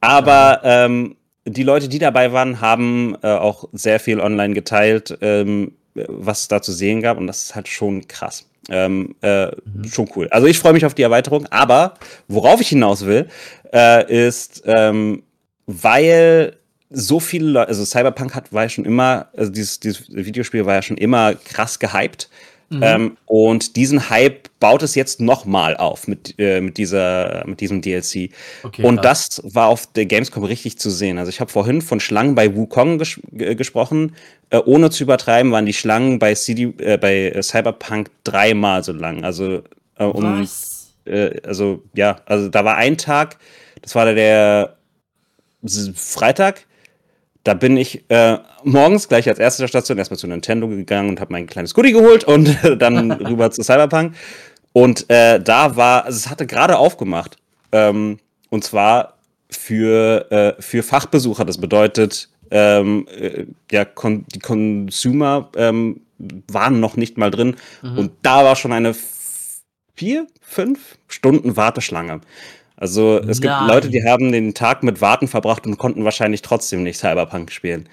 Aber 0.02 0.62
ähm, 0.64 1.16
die 1.50 1.64
Leute, 1.64 1.90
die 1.90 2.00
dabei 2.00 2.32
waren, 2.32 2.62
haben 2.62 3.16
äh, 3.22 3.28
auch 3.28 3.68
sehr 3.74 4.00
viel 4.00 4.20
online 4.20 4.54
geteilt, 4.54 5.18
ähm, 5.22 5.74
was 5.94 6.42
es 6.42 6.48
da 6.48 6.62
zu 6.62 6.72
sehen 6.72 7.02
gab. 7.02 7.18
Und 7.18 7.28
das 7.28 7.44
ist 7.44 7.56
halt 7.56 7.68
schon 7.68 8.08
krass. 8.08 8.46
Ähm, 8.70 9.16
äh, 9.22 9.48
mhm. 9.48 9.84
Schon 9.92 10.10
cool. 10.16 10.28
Also 10.30 10.48
ich 10.48 10.60
freue 10.60 10.74
mich 10.74 10.86
auf 10.86 10.94
die 10.94 11.02
Erweiterung. 11.02 11.46
Aber 11.48 11.96
worauf 12.28 12.62
ich 12.62 12.70
hinaus 12.70 13.06
will, 13.06 13.28
äh, 13.74 14.28
ist, 14.28 14.64
ähm, 14.66 15.24
weil 15.66 16.56
so 16.90 17.20
viele 17.20 17.50
Leute, 17.50 17.68
also 17.68 17.86
Cyberpunk 17.86 18.34
hat, 18.34 18.52
war 18.52 18.64
ja 18.64 18.70
schon 18.70 18.86
immer, 18.86 19.28
also 19.36 19.52
dieses, 19.52 19.80
dieses 19.80 20.10
Videospiel 20.10 20.66
war 20.66 20.76
ja 20.76 20.82
schon 20.82 20.98
immer 20.98 21.36
krass 21.36 21.80
gehypt. 21.80 22.30
Mhm. 22.70 22.84
Ähm, 22.84 23.18
und 23.26 23.76
diesen 23.76 24.10
Hype 24.10 24.50
baut 24.60 24.84
es 24.84 24.94
jetzt 24.94 25.20
nochmal 25.22 25.76
auf 25.76 26.08
mit, 26.08 26.36
äh, 26.38 26.62
mit, 26.62 26.78
dieser, 26.78 27.44
mit 27.48 27.62
diesem 27.62 27.82
DLC. 27.82 28.30
Okay, 28.64 28.84
und 28.84 29.02
krass. 29.02 29.42
das 29.42 29.56
war 29.56 29.68
auf 29.68 29.88
der 29.88 30.06
Gamescom 30.06 30.44
richtig 30.44 30.78
zu 30.78 30.90
sehen. 30.92 31.18
Also 31.18 31.30
ich 31.30 31.40
habe 31.40 31.52
vorhin 31.52 31.82
von 31.82 32.00
Schlangen 32.00 32.36
bei 32.36 32.56
Wukong 32.56 33.00
ges 33.00 33.20
gesprochen. 33.32 34.16
Äh, 34.52 34.62
ohne 34.66 34.90
zu 34.90 35.04
übertreiben, 35.04 35.52
waren 35.52 35.66
die 35.66 35.74
Schlangen 35.74 36.20
bei, 36.20 36.34
CD, 36.36 36.74
äh, 36.80 36.98
bei 36.98 37.40
Cyberpunk 37.42 38.10
dreimal 38.24 38.84
so 38.84 38.94
lang. 38.94 39.24
Also 39.24 39.64
äh, 39.98 40.04
um? 40.04 40.48
Äh, 41.06 41.42
also 41.46 41.84
ja, 41.94 42.22
also 42.26 42.50
da 42.50 42.66
war 42.66 42.76
ein 42.78 42.98
Tag, 42.98 43.38
das 43.82 43.96
war 43.96 44.14
der 44.14 44.78
Freitag, 45.96 46.66
da 47.44 47.54
bin 47.54 47.78
ich 47.78 48.04
äh, 48.10 48.38
morgens 48.64 49.08
gleich 49.08 49.28
als 49.30 49.40
erste 49.40 49.68
Station 49.68 49.98
erstmal 49.98 50.18
zu 50.18 50.28
Nintendo 50.28 50.68
gegangen 50.68 51.10
und 51.10 51.20
habe 51.20 51.32
mein 51.32 51.48
kleines 51.48 51.74
Goodie 51.74 51.94
geholt 51.94 52.24
und 52.24 52.58
dann 52.78 53.12
rüber 53.28 53.52
zu 53.52 53.64
Cyberpunk. 53.64 54.16
Und 54.74 55.10
äh, 55.10 55.40
da 55.40 55.76
war, 55.76 56.06
also 56.06 56.18
es 56.18 56.30
hatte 56.30 56.46
gerade 56.46 56.78
aufgemacht. 56.78 57.38
Ähm, 57.72 58.20
und 58.50 58.64
zwar 58.64 59.16
für, 59.50 60.32
äh, 60.32 60.62
für 60.62 60.84
Fachbesucher. 60.84 61.46
Das 61.46 61.58
bedeutet, 61.58 62.30
ähm, 62.52 63.08
äh, 63.10 63.46
ja, 63.72 63.86
kon 63.86 64.26
die 64.34 64.40
Consumer 64.40 65.50
ähm, 65.56 66.02
waren 66.52 66.80
noch 66.80 66.98
nicht 66.98 67.18
mal 67.18 67.32
drin. 67.32 67.56
Mhm. 67.82 67.98
Und 67.98 68.12
da 68.22 68.44
war 68.44 68.56
schon 68.56 68.74
eine 68.74 68.96
vier, 69.96 70.28
fünf 70.42 70.98
Stunden 71.08 71.58
Warteschlange. 71.58 72.22
Also 72.80 73.18
es 73.18 73.42
gibt 73.42 73.52
Nein. 73.52 73.68
Leute, 73.68 73.90
die 73.90 74.06
haben 74.06 74.32
den 74.32 74.54
Tag 74.54 74.84
mit 74.84 75.02
Warten 75.02 75.28
verbracht 75.28 75.68
und 75.68 75.78
konnten 75.78 76.06
wahrscheinlich 76.06 76.42
trotzdem 76.42 76.84
nicht 76.84 76.98
Cyberpunk 76.98 77.52
spielen. 77.52 77.90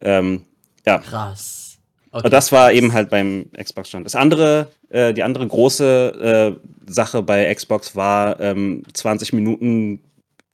Ähm, 0.00 0.42
ja. 0.84 0.98
Krass. 0.98 1.78
Okay. 2.10 2.24
Und 2.24 2.32
das 2.32 2.50
war 2.50 2.72
eben 2.72 2.92
halt 2.92 3.08
beim 3.08 3.46
Xbox-Stand. 3.56 4.04
Das 4.04 4.16
andere, 4.16 4.72
äh, 4.88 5.14
die 5.14 5.22
andere 5.22 5.46
große 5.46 6.56
äh, 6.58 6.90
Sache 6.90 7.22
bei 7.22 7.54
Xbox 7.54 7.94
war 7.94 8.40
ähm, 8.40 8.82
20 8.92 9.32
Minuten 9.32 10.00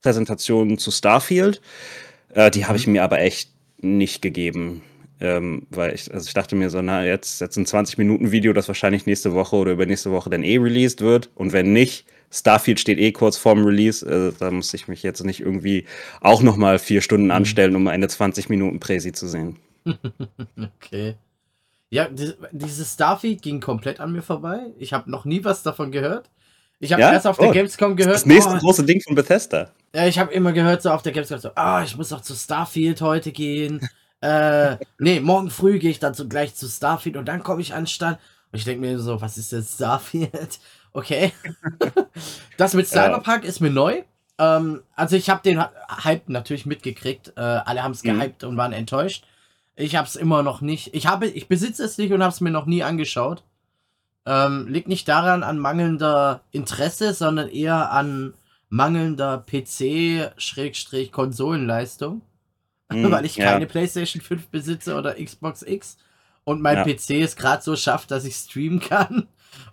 Präsentation 0.03 0.77
zu 0.77 0.91
Starfield. 0.91 1.59
Äh, 2.35 2.51
die 2.51 2.67
habe 2.67 2.77
ich 2.77 2.85
mhm. 2.85 2.93
mir 2.93 3.03
aber 3.03 3.21
echt 3.21 3.49
nicht 3.79 4.21
gegeben. 4.21 4.83
Ähm, 5.19 5.65
weil 5.71 5.95
ich, 5.95 6.13
also 6.13 6.27
ich 6.27 6.33
dachte 6.33 6.55
mir 6.55 6.69
so, 6.69 6.81
na, 6.81 7.05
jetzt, 7.05 7.41
jetzt 7.41 7.57
ein 7.57 7.65
20 7.65 7.97
Minuten 7.97 8.31
Video, 8.31 8.53
das 8.53 8.67
wahrscheinlich 8.67 9.07
nächste 9.07 9.33
Woche 9.33 9.55
oder 9.55 9.71
übernächste 9.71 10.11
Woche 10.11 10.29
dann 10.29 10.43
eh 10.43 10.57
released 10.57 11.01
wird. 11.01 11.31
Und 11.33 11.53
wenn 11.53 11.73
nicht, 11.73 12.05
Starfield 12.33 12.79
steht 12.79 12.97
eh 12.97 13.11
kurz 13.11 13.37
vorm 13.37 13.63
Release. 13.63 14.05
Äh, 14.05 14.33
da 14.39 14.49
muss 14.49 14.73
ich 14.73 14.87
mich 14.87 15.03
jetzt 15.03 15.23
nicht 15.23 15.39
irgendwie 15.39 15.85
auch 16.19 16.41
nochmal 16.41 16.79
vier 16.79 17.01
Stunden 17.01 17.25
mhm. 17.25 17.31
anstellen, 17.31 17.75
um 17.75 17.87
eine 17.87 18.07
20 18.07 18.49
Minuten 18.49 18.79
Präsi 18.79 19.11
zu 19.11 19.27
sehen. 19.27 19.57
okay. 20.57 21.15
Ja, 21.89 22.07
dieses 22.51 22.93
Starfield 22.93 23.43
ging 23.43 23.59
komplett 23.59 23.99
an 23.99 24.11
mir 24.11 24.23
vorbei. 24.23 24.71
Ich 24.79 24.93
habe 24.93 25.11
noch 25.11 25.25
nie 25.25 25.43
was 25.43 25.61
davon 25.61 25.91
gehört. 25.91 26.31
Ich 26.79 26.91
habe 26.91 27.03
ja? 27.03 27.13
erst 27.13 27.27
auf 27.27 27.37
der 27.37 27.49
oh, 27.49 27.51
Gamescom 27.51 27.95
gehört. 27.95 28.15
Das 28.15 28.25
nächste 28.25 28.55
oh, 28.55 28.57
große 28.57 28.83
Ding 28.83 28.99
von 29.01 29.13
Bethesda. 29.13 29.69
Ja, 29.93 30.07
ich 30.07 30.17
habe 30.17 30.33
immer 30.33 30.53
gehört, 30.53 30.81
so 30.81 30.89
auf 30.89 31.03
der 31.03 31.11
Gamescom, 31.11 31.37
so, 31.37 31.51
ah, 31.53 31.83
ich 31.83 31.95
muss 31.95 32.09
doch 32.09 32.21
zu 32.21 32.33
Starfield 32.33 32.99
heute 33.01 33.31
gehen. 33.31 33.87
äh, 34.21 34.77
nee, 34.97 35.19
morgen 35.19 35.51
früh 35.51 35.77
gehe 35.77 35.91
ich 35.91 35.99
dann 35.99 36.15
so 36.15 36.27
gleich 36.27 36.55
zu 36.55 36.67
Starfield 36.67 37.15
und 37.15 37.27
dann 37.27 37.43
komme 37.43 37.61
ich 37.61 37.75
an 37.75 37.85
Stand. 37.85 38.17
Und 38.51 38.57
ich 38.57 38.65
denke 38.65 38.81
mir 38.81 38.99
so, 38.99 39.21
was 39.21 39.37
ist 39.37 39.51
jetzt 39.51 39.75
Starfield? 39.75 40.59
Okay. 40.93 41.33
das 42.57 42.73
mit 42.73 42.87
Cyberpunk 42.87 43.43
ja. 43.43 43.49
ist 43.49 43.59
mir 43.59 43.71
neu. 43.71 44.03
Ähm, 44.37 44.83
also 44.95 45.15
ich 45.15 45.29
habe 45.29 45.41
den 45.43 45.59
Hype 45.59 46.29
natürlich 46.29 46.65
mitgekriegt. 46.65 47.33
Äh, 47.35 47.41
alle 47.41 47.83
haben 47.83 47.91
es 47.91 48.03
mhm. 48.03 48.19
gehypt 48.19 48.43
und 48.43 48.57
waren 48.57 48.73
enttäuscht. 48.73 49.25
Ich 49.75 49.95
habe 49.95 50.07
es 50.07 50.15
immer 50.15 50.43
noch 50.43 50.61
nicht. 50.61 50.93
Ich 50.93 51.07
habe, 51.07 51.25
ich 51.27 51.47
besitze 51.47 51.83
es 51.83 51.97
nicht 51.97 52.13
und 52.13 52.21
habe 52.21 52.31
es 52.31 52.41
mir 52.41 52.51
noch 52.51 52.67
nie 52.67 52.83
angeschaut. 52.83 53.43
Ähm, 54.25 54.67
liegt 54.69 54.87
nicht 54.87 55.09
daran 55.09 55.43
an 55.43 55.59
mangelnder 55.59 56.41
Interesse, 56.51 57.13
sondern 57.13 57.49
eher 57.49 57.91
an 57.91 58.33
mangelnder 58.69 59.43
PC-Konsolenleistung. 59.45 62.21
Mhm, 62.91 63.11
weil 63.11 63.25
ich 63.25 63.37
keine 63.37 63.61
ja. 63.61 63.67
PlayStation 63.67 64.21
5 64.21 64.49
besitze 64.49 64.95
oder 64.95 65.15
Xbox 65.15 65.63
X 65.63 65.97
und 66.43 66.61
mein 66.61 66.77
ja. 66.77 66.83
PC 66.83 67.23
es 67.23 67.35
gerade 67.35 67.63
so 67.63 67.75
schafft, 67.75 68.11
dass 68.11 68.23
ich 68.23 68.35
streamen 68.35 68.81
kann 68.81 69.27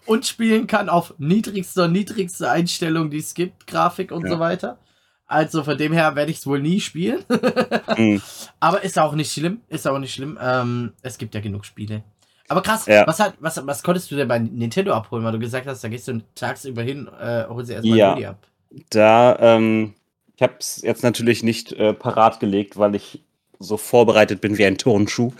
und 0.06 0.26
spielen 0.26 0.66
kann 0.66 0.88
auf 0.88 1.14
niedrigster, 1.18 1.88
niedrigster 1.88 2.50
Einstellung, 2.50 3.10
die 3.10 3.18
es 3.18 3.34
gibt, 3.34 3.66
Grafik 3.66 4.12
und 4.12 4.24
ja. 4.24 4.30
so 4.30 4.38
weiter. 4.38 4.78
Also 5.26 5.62
von 5.62 5.78
dem 5.78 5.92
her 5.92 6.16
werde 6.16 6.32
ich 6.32 6.38
es 6.38 6.46
wohl 6.46 6.60
nie 6.60 6.80
spielen. 6.80 7.24
mhm. 7.96 8.20
Aber 8.58 8.82
ist 8.82 8.98
auch 8.98 9.14
nicht 9.14 9.32
schlimm. 9.32 9.60
Ist 9.68 9.86
auch 9.86 9.98
nicht 9.98 10.12
schlimm. 10.12 10.36
Ähm, 10.42 10.92
es 11.02 11.18
gibt 11.18 11.36
ja 11.36 11.40
genug 11.40 11.64
Spiele. 11.64 12.02
Aber 12.48 12.62
krass, 12.62 12.86
ja. 12.86 13.06
was, 13.06 13.20
hat, 13.20 13.34
was, 13.38 13.64
was 13.64 13.84
konntest 13.84 14.10
du 14.10 14.16
denn 14.16 14.26
bei 14.26 14.40
Nintendo 14.40 14.92
abholen, 14.92 15.24
weil 15.24 15.30
du 15.30 15.38
gesagt 15.38 15.68
hast, 15.68 15.84
da 15.84 15.88
gehst 15.88 16.08
du 16.08 16.20
tagsüber 16.34 16.82
hin, 16.82 17.08
äh, 17.20 17.44
holst 17.48 17.70
du 17.70 17.74
erstmal 17.74 17.96
ja. 17.96 18.08
Handy 18.10 18.26
ab. 18.26 18.44
Da, 18.90 19.36
ähm, 19.38 19.94
ich 20.34 20.42
habe 20.42 20.54
es 20.58 20.82
jetzt 20.82 21.04
natürlich 21.04 21.44
nicht 21.44 21.72
äh, 21.74 21.94
parat 21.94 22.40
gelegt, 22.40 22.76
weil 22.76 22.96
ich 22.96 23.22
so 23.60 23.76
vorbereitet 23.76 24.40
bin 24.40 24.58
wie 24.58 24.64
ein 24.64 24.78
Turnschuh. 24.78 25.32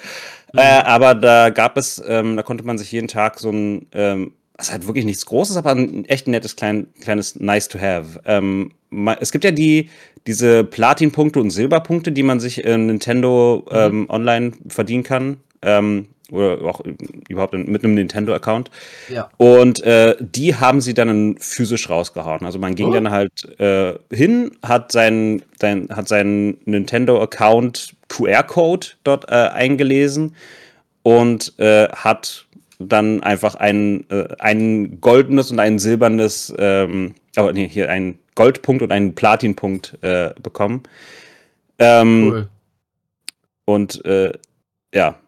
Mhm. 0.53 0.59
Äh, 0.59 0.83
aber 0.85 1.15
da 1.15 1.51
gab 1.51 1.77
es, 1.77 2.03
ähm, 2.07 2.37
da 2.37 2.43
konnte 2.43 2.65
man 2.65 2.79
sich 2.79 2.93
jeden 2.93 3.09
Tag 3.09 3.39
so 3.39 3.51
ein 3.51 3.87
ähm, 3.93 4.33
das 4.61 4.69
ist 4.69 4.73
halt 4.73 4.87
wirklich 4.87 5.07
nichts 5.07 5.25
Großes, 5.25 5.57
aber 5.57 5.71
ein 5.71 6.05
echt 6.05 6.29
nettes 6.29 6.55
klein, 6.55 6.89
kleines 7.01 7.41
Nice 7.41 7.69
to 7.69 7.81
have. 7.81 8.21
Ähm, 8.27 8.73
es 9.19 9.33
gibt 9.33 9.43
ja 9.45 9.53
die, 9.53 9.89
diese 10.27 10.65
Platin-Punkte 10.65 11.41
und 11.41 11.51
Silberpunkte, 11.51 12.13
die 12.13 12.23
man 12.23 12.41
sich 12.41 12.63
in 12.63 12.85
Nintendo 12.85 13.65
mhm. 13.71 13.77
ähm, 13.77 14.11
online 14.11 14.53
verdienen 14.69 15.03
kann. 15.03 15.39
Oder 16.31 16.62
auch 16.62 16.81
überhaupt 17.29 17.55
mit 17.55 17.85
einem 17.85 17.95
Nintendo-Account. 17.95 18.71
Ja. 19.09 19.31
Und 19.37 19.83
äh, 19.83 20.16
die 20.21 20.55
haben 20.55 20.81
sie 20.81 20.95
dann 20.95 21.37
physisch 21.38 21.88
rausgehauen. 21.90 22.45
Also 22.45 22.59
man 22.59 22.75
ging 22.75 22.88
oh. 22.88 22.93
dann 22.93 23.11
halt 23.11 23.59
äh, 23.59 23.95
hin, 24.12 24.53
hat 24.62 24.93
seinen, 24.93 25.43
sein, 25.61 25.88
hat 25.90 26.09
seinen 26.09 26.59
Nintendo-Account 26.64 27.95
QR-Code 28.09 28.87
dort 29.05 29.31
äh, 29.31 29.35
eingelesen 29.35 30.35
und 31.03 31.59
äh, 31.59 31.88
hat 31.88 32.47
dann 32.79 33.23
einfach 33.23 33.55
ein, 33.57 34.09
äh, 34.11 34.29
ein 34.38 35.01
goldenes 35.01 35.51
und 35.51 35.61
ein 35.61 35.79
silbernes, 35.79 36.53
ähm, 36.59 37.14
aber 37.37 37.53
nee, 37.53 37.69
hier 37.69 37.90
ein 37.90 38.19
Goldpunkt 38.35 38.83
und 38.83 38.90
einen 38.90 39.14
Platinpunkt 39.14 39.99
äh, 40.03 40.31
bekommen. 40.43 40.83
Ähm, 41.79 42.29
cool. 42.29 42.49
Und 43.66 44.05
äh, 44.05 44.33
ja, 44.95 45.20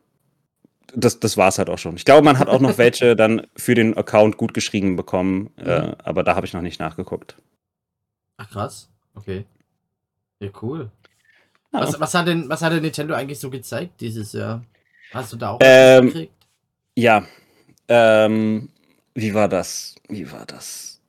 das, 0.95 1.21
das 1.21 1.37
war 1.37 1.49
es 1.49 1.59
halt 1.59 1.71
auch 1.71 1.79
schon. 1.79 1.97
Ich 1.97 2.05
glaube, 2.05 2.25
man 2.25 2.39
hat 2.39 2.49
auch 2.49 2.61
noch 2.61 2.79
welche 2.79 3.17
dann 3.17 3.47
für 3.57 3.75
den 3.75 3.97
Account 3.97 4.37
gut 4.37 4.55
geschrieben 4.55 4.97
bekommen, 4.97 5.51
äh, 5.57 5.81
mhm. 5.81 5.95
aber 6.03 6.23
da 6.23 6.37
habe 6.37 6.47
ich 6.47 6.53
noch 6.53 6.63
nicht 6.63 6.81
nachgeguckt. 6.81 7.37
Ach 8.37 8.49
krass, 8.51 8.91
okay. 9.15 9.45
Ja, 10.41 10.49
cool. 10.61 10.91
Ja. 11.73 11.81
Was, 11.81 11.99
was, 12.01 12.15
hat 12.15 12.27
denn, 12.27 12.49
was 12.49 12.63
hat 12.63 12.73
denn 12.73 12.83
Nintendo 12.83 13.15
eigentlich 13.15 13.41
so 13.41 13.49
gezeigt 13.49 14.01
dieses 14.01 14.33
Jahr? 14.33 14.65
Hast 15.13 15.33
du 15.33 15.37
da 15.37 15.51
auch 15.51 15.59
ähm, 15.63 16.07
gekriegt? 16.07 16.33
Ja, 16.97 17.25
ähm, 17.89 18.69
wie 19.15 19.35
war 19.35 19.49
das? 19.49 19.95
Wie 20.09 20.31
war 20.31 20.45
das? 20.47 21.01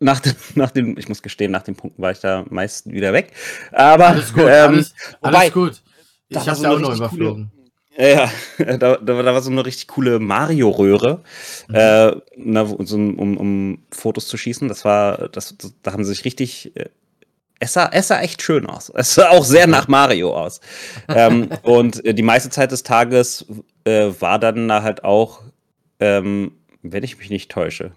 Nach 0.00 0.20
dem, 0.20 0.34
nach 0.54 0.70
dem, 0.70 0.98
ich 0.98 1.08
muss 1.08 1.22
gestehen, 1.22 1.52
nach 1.52 1.62
den 1.62 1.76
Punkten 1.76 2.02
war 2.02 2.10
ich 2.10 2.20
da 2.20 2.44
meist 2.50 2.90
wieder 2.90 3.12
weg. 3.12 3.32
Aber 3.72 4.08
alles 4.08 4.32
gut, 4.32 4.44
ähm, 4.44 4.48
alles, 4.48 4.94
alles 5.20 5.34
wobei, 5.34 5.50
gut. 5.50 5.82
Ich 6.28 6.38
hab's 6.38 6.58
so 6.58 6.64
ja 6.64 6.70
auch 6.72 6.78
noch 6.78 6.96
überflogen. 6.96 7.50
Coole, 7.50 7.61
ja, 7.96 8.30
da, 8.58 8.76
da, 8.76 8.96
da, 8.96 9.24
war 9.24 9.42
so 9.42 9.50
eine 9.50 9.64
richtig 9.64 9.88
coole 9.88 10.18
Mario-Röhre, 10.18 11.22
mhm. 11.68 11.74
äh, 11.74 12.16
na, 12.36 12.66
so, 12.66 12.96
um, 12.96 13.36
um 13.36 13.78
Fotos 13.90 14.28
zu 14.28 14.36
schießen. 14.36 14.68
Das 14.68 14.84
war, 14.84 15.28
das, 15.28 15.56
da 15.82 15.92
haben 15.92 16.04
sie 16.04 16.12
sich 16.12 16.24
richtig 16.24 16.76
äh, 16.76 16.88
es 17.58 17.74
sah, 17.74 17.88
es 17.92 18.08
sah 18.08 18.20
echt 18.20 18.42
schön 18.42 18.66
aus. 18.66 18.90
Es 18.94 19.14
sah 19.14 19.30
auch 19.30 19.44
sehr 19.44 19.68
nach 19.68 19.86
Mario 19.86 20.36
aus. 20.36 20.60
ähm, 21.08 21.48
und 21.62 22.04
äh, 22.04 22.12
die 22.12 22.24
meiste 22.24 22.50
Zeit 22.50 22.72
des 22.72 22.82
Tages 22.82 23.46
äh, 23.84 24.08
war 24.18 24.40
dann 24.40 24.72
halt 24.72 25.04
auch 25.04 25.42
ähm, 26.02 26.52
wenn 26.82 27.04
ich 27.04 27.18
mich 27.18 27.30
nicht 27.30 27.50
täusche. 27.50 27.92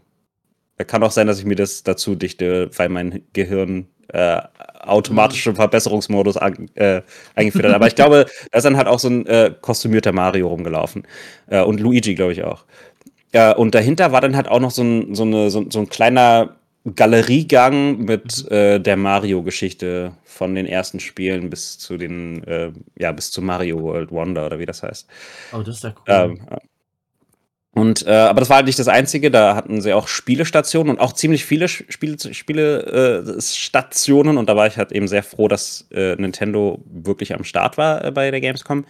Kann 0.87 1.03
auch 1.03 1.11
sein, 1.11 1.27
dass 1.27 1.39
ich 1.39 1.45
mir 1.45 1.55
das 1.55 1.83
dazu 1.83 2.15
dichte, 2.15 2.69
weil 2.77 2.89
mein 2.89 3.23
Gehirn 3.33 3.87
äh, 4.09 4.41
automatische 4.81 5.51
mhm. 5.51 5.55
Verbesserungsmodus 5.55 6.37
an, 6.37 6.69
äh, 6.75 7.01
eingeführt 7.35 7.65
hat. 7.65 7.73
Aber 7.73 7.87
ich 7.87 7.95
glaube, 7.95 8.25
da 8.51 8.57
ist 8.57 8.63
dann 8.63 8.77
halt 8.77 8.87
auch 8.87 8.99
so 8.99 9.09
ein 9.09 9.25
äh, 9.25 9.53
kostümierter 9.61 10.11
Mario 10.11 10.47
rumgelaufen. 10.47 11.03
Äh, 11.47 11.61
und 11.61 11.79
Luigi, 11.79 12.15
glaube 12.15 12.33
ich, 12.33 12.43
auch. 12.43 12.65
Äh, 13.31 13.53
und 13.53 13.75
dahinter 13.75 14.11
war 14.11 14.21
dann 14.21 14.35
halt 14.35 14.47
auch 14.47 14.59
noch 14.59 14.71
so 14.71 14.83
ein, 14.83 15.15
so 15.15 15.23
eine, 15.23 15.49
so, 15.49 15.65
so 15.69 15.79
ein 15.79 15.89
kleiner 15.89 16.55
Galeriegang 16.95 17.99
mit 17.99 18.45
mhm. 18.45 18.55
äh, 18.55 18.79
der 18.79 18.95
Mario-Geschichte 18.95 20.11
von 20.23 20.53
den 20.53 20.67
ersten 20.67 20.99
Spielen 20.99 21.49
bis 21.49 21.77
zu 21.79 21.97
den, 21.97 22.43
äh, 22.43 22.71
ja, 22.97 23.11
bis 23.11 23.31
zu 23.31 23.41
Mario 23.41 23.81
World 23.81 24.11
Wonder 24.11 24.45
oder 24.45 24.59
wie 24.59 24.65
das 24.65 24.83
heißt. 24.83 25.07
Oh, 25.53 25.59
das 25.59 25.77
ist 25.77 25.83
ja 25.83 25.93
cool. 25.95 26.03
Ähm, 26.07 26.39
und, 27.75 28.07
äh, 28.07 28.11
aber 28.11 28.39
das 28.39 28.49
war 28.49 28.55
halt 28.55 28.65
nicht 28.67 28.79
das 28.79 28.87
Einzige, 28.87 29.29
da 29.29 29.55
hatten 29.55 29.81
sie 29.81 29.93
auch 29.93 30.07
Spielestationen 30.07 30.95
und 30.95 30.99
auch 31.01 31.11
ziemlich 31.11 31.43
viele 31.43 31.67
Spiele, 31.67 32.17
Spiele 32.33 33.19
äh, 33.27 34.27
und 34.29 34.49
da 34.49 34.55
war 34.55 34.65
ich 34.65 34.77
halt 34.77 34.93
eben 34.93 35.09
sehr 35.09 35.23
froh, 35.23 35.49
dass 35.49 35.85
äh, 35.91 36.15
Nintendo 36.15 36.81
wirklich 36.85 37.35
am 37.35 37.43
Start 37.43 37.77
war 37.77 38.03
äh, 38.03 38.11
bei 38.11 38.31
der 38.31 38.39
Gamescom. 38.39 38.85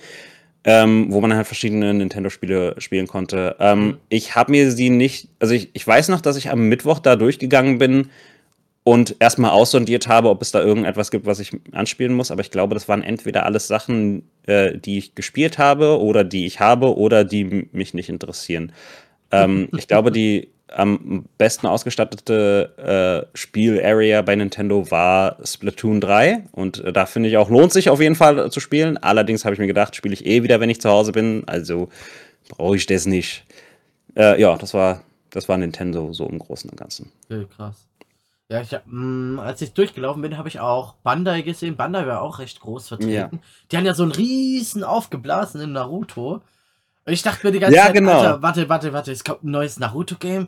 ähm, 0.68 1.08
wo 1.10 1.22
man 1.22 1.36
halt 1.36 1.46
verschiedene 1.46 1.94
Nintendo-Spiele 1.94 2.76
spielen 2.80 3.08
konnte. 3.08 3.56
Ähm, 3.60 3.86
Mhm. 3.86 3.98
Ich 4.10 4.36
habe 4.36 4.52
mir 4.52 4.72
sie 4.72 4.90
nicht, 4.90 5.30
also 5.40 5.54
ich, 5.54 5.70
ich 5.74 5.86
weiß 5.86 6.10
noch, 6.10 6.22
dass 6.22 6.38
ich 6.38 6.50
am 6.50 6.70
Mittwoch 6.70 7.00
da 7.00 7.16
durchgegangen 7.16 7.78
bin 7.78 8.10
und 8.88 9.16
erstmal 9.18 9.50
aussondiert 9.50 10.08
habe, 10.08 10.30
ob 10.30 10.44
es 10.44 10.52
da 10.52 10.62
irgendetwas 10.62 11.10
gibt, 11.10 11.26
was 11.26 11.40
ich 11.40 11.52
anspielen 11.72 12.14
muss. 12.14 12.30
Aber 12.30 12.42
ich 12.42 12.52
glaube, 12.52 12.76
das 12.76 12.88
waren 12.88 13.02
entweder 13.02 13.44
alles 13.44 13.68
Sachen, 13.68 14.30
äh, 14.46 14.78
die 14.78 15.00
ich 15.00 15.16
gespielt 15.16 15.58
habe 15.58 16.00
oder 16.00 16.24
die 16.24 16.46
ich 16.46 16.60
habe 16.60 16.96
oder 16.96 17.24
die 17.24 17.68
mich 17.72 17.96
nicht 17.96 18.10
interessieren. 18.10 18.72
Ähm, 19.32 19.70
ich 19.76 19.88
glaube, 19.88 20.12
die 20.12 20.50
am 20.68 21.26
besten 21.40 21.66
ausgestattete 21.66 23.26
äh, 23.34 23.36
Spiel-Area 23.36 24.22
bei 24.22 24.36
Nintendo 24.36 24.90
war 24.92 25.38
Splatoon 25.44 26.00
3. 26.00 26.44
Und 26.52 26.84
äh, 26.84 26.94
da 26.94 27.08
finde 27.08 27.30
ich 27.30 27.38
auch, 27.38 27.50
lohnt 27.50 27.74
sich 27.74 27.90
auf 27.90 28.00
jeden 28.00 28.16
Fall 28.16 28.38
äh, 28.38 28.50
zu 28.52 28.60
spielen. 28.60 28.98
Allerdings 28.98 29.46
habe 29.46 29.56
ich 29.56 29.60
mir 29.60 29.68
gedacht, 29.68 29.96
spiele 29.96 30.14
ich 30.14 30.28
eh 30.28 30.44
wieder, 30.44 30.60
wenn 30.60 30.70
ich 30.70 30.80
zu 30.80 30.92
Hause 30.92 31.12
bin. 31.12 31.42
Also 31.48 31.90
brauche 32.50 32.76
ich 32.76 32.86
das 32.86 33.08
nicht. 33.08 33.46
Äh, 34.16 34.40
ja, 34.40 34.56
das 34.58 34.76
war, 34.76 35.02
das 35.32 35.50
war 35.50 35.58
Nintendo 35.58 36.14
so 36.14 36.28
im 36.28 36.38
Großen 36.38 36.70
und 36.70 36.78
Ganzen. 36.78 37.12
Okay, 37.32 37.48
krass. 37.56 37.85
Ja, 38.48 38.62
ich 38.62 38.74
hab, 38.74 38.84
mh, 38.86 39.42
als 39.42 39.62
ich 39.62 39.74
durchgelaufen 39.74 40.22
bin, 40.22 40.38
habe 40.38 40.48
ich 40.50 40.60
auch 40.60 40.94
Bandai 41.04 41.42
gesehen. 41.42 41.76
Bandai 41.76 42.06
war 42.06 42.22
auch 42.22 42.38
recht 42.38 42.60
groß 42.60 42.90
vertreten. 42.90 43.12
Ja. 43.12 43.30
Die 43.72 43.78
haben 43.78 43.86
ja 43.86 43.96
so 43.96 44.04
einen 44.04 44.12
riesen 44.12 44.84
aufgeblasenen 44.84 45.72
Naruto. 45.72 46.42
Und 47.06 47.14
ich 47.14 47.24
dachte 47.24 47.46
mir 47.46 47.54
die 47.54 47.60
ganze 47.60 47.76
Ja, 47.76 47.86
Zeit, 47.86 47.96
genau. 47.96 48.12
Alter, 48.20 48.42
warte, 48.42 48.70
warte, 48.70 48.94
warte, 48.94 49.12
es 49.12 49.24
kommt 49.24 49.44
ein 49.44 49.52
neues 49.52 49.80
Naruto-Game. 49.80 50.48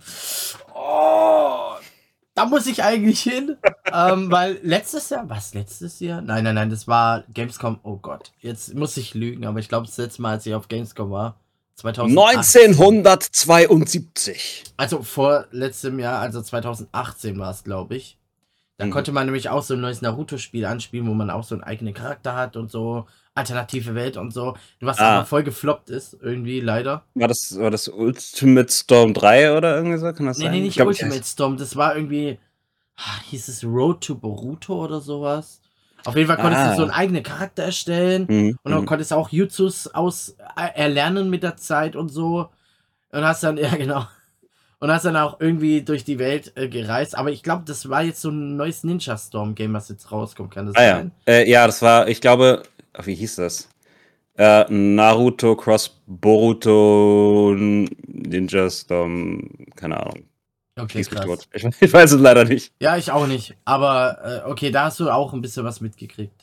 Oh, 0.76 1.74
da 2.36 2.46
muss 2.46 2.68
ich 2.68 2.84
eigentlich 2.84 3.22
hin. 3.22 3.58
ähm, 3.92 4.32
weil 4.32 4.60
letztes 4.62 5.10
Jahr, 5.10 5.28
was, 5.28 5.56
letztes 5.56 6.00
Jahr? 6.00 6.22
Nein, 6.22 6.44
nein, 6.44 6.54
nein, 6.54 6.70
das 6.70 6.88
war 6.88 7.24
Gamescom, 7.34 7.80
oh 7.82 7.98
Gott. 7.98 8.32
Jetzt 8.40 8.76
muss 8.76 8.96
ich 8.98 9.16
lügen, 9.16 9.46
aber 9.46 9.60
ich 9.60 9.70
glaube, 9.70 9.88
das 9.88 9.98
letzte 9.98 10.22
Mal, 10.22 10.34
als 10.34 10.46
ich 10.46 10.54
auf 10.54 10.68
Gamescom 10.68 11.10
war, 11.10 11.40
2018. 11.47 11.47
1972. 11.84 14.64
Also 14.78 15.04
vor 15.04 15.46
letztem 15.52 16.00
Jahr, 16.00 16.20
also 16.20 16.42
2018 16.42 17.38
war 17.40 17.52
es, 17.52 17.64
glaube 17.64 17.96
ich. 17.96 18.18
Da 18.78 18.86
Mhm. 18.86 18.92
konnte 18.92 19.12
man 19.12 19.26
nämlich 19.26 19.50
auch 19.50 19.64
so 19.64 19.74
ein 19.74 19.82
neues 19.82 20.02
Naruto-Spiel 20.04 20.66
anspielen, 20.66 21.08
wo 21.08 21.14
man 21.14 21.30
auch 21.32 21.44
so 21.44 21.56
einen 21.56 21.64
eigenen 21.64 21.94
Charakter 21.96 22.36
hat 22.36 22.56
und 22.56 22.70
so, 22.70 23.08
alternative 23.34 23.96
Welt 23.96 24.18
und 24.18 24.32
so. 24.32 24.56
Was 24.82 25.00
Ah. 25.00 25.18
aber 25.18 25.26
voll 25.26 25.42
gefloppt 25.44 25.90
ist, 25.90 26.16
irgendwie 26.22 26.60
leider. 26.62 27.04
War 27.16 27.28
das, 27.28 27.58
war 27.58 27.72
das 27.72 27.88
Ultimate 27.88 28.72
Storm 28.72 29.14
3 29.16 29.58
oder 29.58 29.76
irgendwie 29.78 29.98
so? 29.98 30.14
Kann 30.14 30.28
das 30.28 30.38
Nee, 30.38 30.44
sein? 30.46 30.52
nee, 30.54 30.60
Ich 30.60 30.64
nicht 30.66 30.76
glaub, 30.76 30.90
Ultimate 30.90 31.24
Storm, 31.24 31.58
das 31.58 31.76
war 31.76 31.96
irgendwie, 31.96 32.38
ah, 32.98 33.20
hieß 33.30 33.48
es 33.48 33.64
Road 33.64 34.02
to 34.04 34.14
Boruto 34.16 34.84
oder 34.84 35.02
sowas. 35.02 35.60
Auf 36.08 36.16
jeden 36.16 36.28
Fall 36.28 36.38
konntest 36.38 36.64
Ah. 36.64 36.70
du 36.72 36.76
so 36.78 36.82
einen 36.84 36.92
eigenen 36.92 37.24
Charakter 37.24 37.64
erstellen 37.64 38.26
Mhm. 38.30 38.58
und 38.64 38.72
dann 38.72 38.82
mhm. 38.82 38.86
konntest 38.86 39.12
auch 39.14 39.30
Jutsus 39.30 39.88
aus 39.88 40.36
äh, 40.56 40.70
erlernen 40.76 41.30
mit 41.30 41.44
der 41.44 41.58
Zeit 41.58 41.96
und 41.96 42.10
so. 42.10 42.50
Und 43.12 43.24
hast 43.24 43.44
dann, 43.44 43.58
ja 43.58 43.76
genau. 43.76 44.06
Und 44.80 44.92
hast 44.92 45.06
dann 45.06 45.18
auch 45.18 45.40
irgendwie 45.40 45.82
durch 45.82 46.04
die 46.04 46.20
Welt 46.20 46.54
äh, 46.56 46.68
gereist. 46.70 47.18
Aber 47.18 47.32
ich 47.32 47.42
glaube, 47.44 47.64
das 47.66 47.90
war 47.90 48.04
jetzt 48.04 48.22
so 48.22 48.30
ein 48.30 48.56
neues 48.58 48.84
Ninja 48.84 49.18
Storm 49.18 49.56
Game, 49.56 49.74
was 49.74 49.90
jetzt 49.90 50.12
rauskommt. 50.12 50.52
Kann 50.54 50.68
das 50.68 50.76
Ah 50.76 50.84
ja. 50.84 50.96
sein? 50.98 51.12
Äh, 51.28 51.50
ja, 51.50 51.66
das 51.66 51.82
war, 51.82 52.08
ich 52.08 52.22
glaube, 52.22 52.64
ach, 52.94 53.06
wie 53.08 53.16
hieß 53.16 53.38
das? 53.38 53.68
Äh, 54.38 54.66
Naruto 54.72 55.56
Cross 55.56 56.00
Boruto 56.06 57.56
Ninja 57.58 58.70
Storm, 58.70 59.50
keine 59.76 60.00
Ahnung. 60.00 60.24
Okay, 60.78 61.02
krass. 61.04 61.48
Ich, 61.54 61.64
ich 61.82 61.94
weiß 61.94 62.12
es 62.14 62.22
leider 62.22 62.46
nicht. 62.46 62.72
Ja, 62.80 62.98
ich 62.98 63.12
auch 63.12 63.28
nicht. 63.28 63.56
Aber 63.66 64.44
äh, 64.46 64.50
okay, 64.50 64.72
da 64.72 64.86
hast 64.86 65.00
du 65.00 65.10
auch 65.10 65.34
ein 65.34 65.42
bisschen 65.42 65.64
was 65.66 65.82
mitgekriegt. 65.82 66.34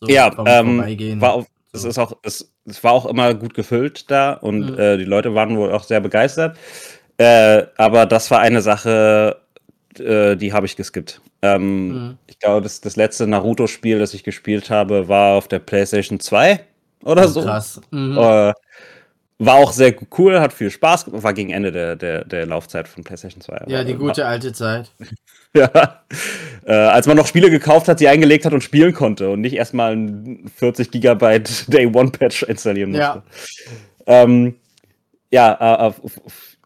So 0.00 0.08
Ja, 0.08 0.30
ähm. 0.46 0.80
War 1.20 1.32
auch, 1.34 1.46
es 1.72 1.84
ist 1.84 1.98
auch, 1.98 2.12
es, 2.22 2.52
es 2.66 2.82
war 2.84 2.92
auch 2.92 3.06
immer 3.06 3.34
gut 3.34 3.54
gefüllt 3.54 4.10
da 4.10 4.34
und 4.34 4.72
Mhm. 4.72 4.78
äh, 4.78 4.96
die 4.98 5.04
Leute 5.04 5.34
waren 5.34 5.56
wohl 5.56 5.72
auch 5.72 5.84
sehr 5.84 6.00
begeistert. 6.00 6.56
Äh, 7.18 7.64
aber 7.76 8.06
das 8.06 8.30
war 8.30 8.40
eine 8.40 8.62
Sache, 8.62 9.40
äh, 9.98 10.36
die 10.36 10.52
habe 10.52 10.66
ich 10.66 10.76
geskippt. 10.76 11.20
Ähm, 11.42 11.88
Mhm. 11.88 12.18
Ich 12.26 12.38
glaube, 12.38 12.62
das, 12.62 12.80
das 12.80 12.96
letzte 12.96 13.26
Naruto-Spiel, 13.26 13.98
das 13.98 14.14
ich 14.14 14.24
gespielt 14.24 14.70
habe, 14.70 15.08
war 15.08 15.36
auf 15.36 15.48
der 15.48 15.60
PlayStation 15.60 16.18
2 16.20 16.60
oder 17.04 17.28
so. 17.28 17.42
Krass. 17.42 17.80
Mhm. 17.90 18.18
Äh, 19.42 19.46
war 19.46 19.54
auch 19.56 19.72
sehr 19.72 19.94
cool, 20.18 20.40
hat 20.40 20.52
viel 20.52 20.70
Spaß 20.70 21.06
gemacht, 21.06 21.22
war 21.22 21.34
gegen 21.34 21.50
Ende 21.50 21.72
der, 21.72 21.96
der, 21.96 22.24
der 22.24 22.46
Laufzeit 22.46 22.88
von 22.88 23.04
PlayStation 23.04 23.40
2. 23.40 23.64
ja, 23.66 23.84
die 23.84 23.94
gute 23.94 24.26
alte 24.26 24.52
Zeit. 24.52 24.90
Ja. 25.54 26.00
Äh, 26.64 26.72
als 26.72 27.06
man 27.06 27.18
noch 27.18 27.26
Spiele 27.26 27.50
gekauft 27.50 27.86
hat, 27.86 27.98
sie 27.98 28.08
eingelegt 28.08 28.46
hat 28.46 28.54
und 28.54 28.62
spielen 28.62 28.94
konnte 28.94 29.28
und 29.28 29.42
nicht 29.42 29.54
erstmal 29.54 29.94
ein 29.94 30.50
40 30.56 30.90
Gigabyte 30.90 31.66
Day 31.72 31.84
One 31.86 32.10
Patch 32.10 32.42
installieren 32.44 32.92
musste. 32.92 33.02
Ja. 33.02 33.22
Ähm, 34.06 34.54
ja, 35.30 35.52
äh, 35.52 35.76
auf- 35.82 36.00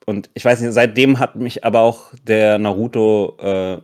und 0.06 0.30
ich 0.34 0.44
weiß 0.44 0.60
nicht, 0.60 0.72
seitdem 0.72 1.18
hat 1.18 1.34
mich 1.34 1.64
aber 1.64 1.80
auch 1.80 2.12
der 2.22 2.58
Naruto, 2.58 3.36
äh, 3.40 3.78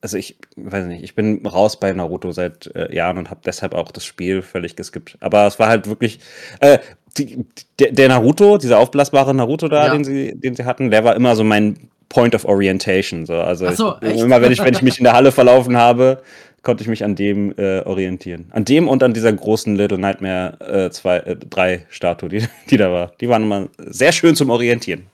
also 0.00 0.16
ich 0.16 0.36
weiß 0.56 0.86
nicht, 0.86 1.04
ich 1.04 1.14
bin 1.14 1.46
raus 1.46 1.78
bei 1.78 1.92
Naruto 1.92 2.32
seit 2.32 2.66
äh, 2.74 2.92
Jahren 2.92 3.16
und 3.16 3.30
habe 3.30 3.40
deshalb 3.44 3.74
auch 3.74 3.92
das 3.92 4.04
Spiel 4.04 4.42
völlig 4.42 4.74
geskippt. 4.74 5.18
Aber 5.20 5.46
es 5.46 5.60
war 5.60 5.68
halt 5.68 5.86
wirklich, 5.86 6.18
äh, 6.58 6.80
die, 7.18 7.44
der, 7.78 7.92
der 7.92 8.08
Naruto, 8.08 8.58
dieser 8.58 8.78
aufblasbare 8.78 9.34
Naruto 9.34 9.68
da, 9.68 9.86
Ja. 9.86 9.92
den 9.92 10.04
sie, 10.04 10.32
den 10.38 10.54
sie 10.54 10.64
hatten, 10.64 10.90
der 10.90 11.04
war 11.04 11.16
immer 11.16 11.36
so 11.36 11.44
mein 11.44 11.88
Point 12.08 12.34
of 12.34 12.44
Orientation. 12.44 13.26
So. 13.26 13.34
Also 13.34 13.66
Ach 13.66 13.72
so, 13.76 13.96
ich, 14.02 14.20
immer 14.20 14.40
wenn 14.42 14.52
ich, 14.52 14.58
wenn 14.62 14.74
ich 14.74 14.82
mich 14.82 14.98
in 14.98 15.04
der 15.04 15.12
Halle 15.12 15.32
verlaufen 15.32 15.76
habe, 15.76 16.22
konnte 16.62 16.82
ich 16.82 16.88
mich 16.88 17.04
an 17.04 17.14
dem 17.14 17.54
äh, 17.56 17.80
orientieren. 17.80 18.46
An 18.50 18.64
dem 18.64 18.88
und 18.88 19.02
an 19.02 19.14
dieser 19.14 19.32
großen 19.32 19.76
Little 19.76 19.98
Nightmare 19.98 20.58
äh, 20.86 20.90
zwei, 20.90 21.18
äh, 21.18 21.36
drei 21.36 21.86
Statue, 21.88 22.28
die, 22.28 22.44
die 22.70 22.76
da 22.76 22.90
war. 22.92 23.12
Die 23.20 23.28
waren 23.28 23.42
immer 23.44 23.68
sehr 23.78 24.12
schön 24.12 24.36
zum 24.36 24.50
Orientieren. 24.50 25.06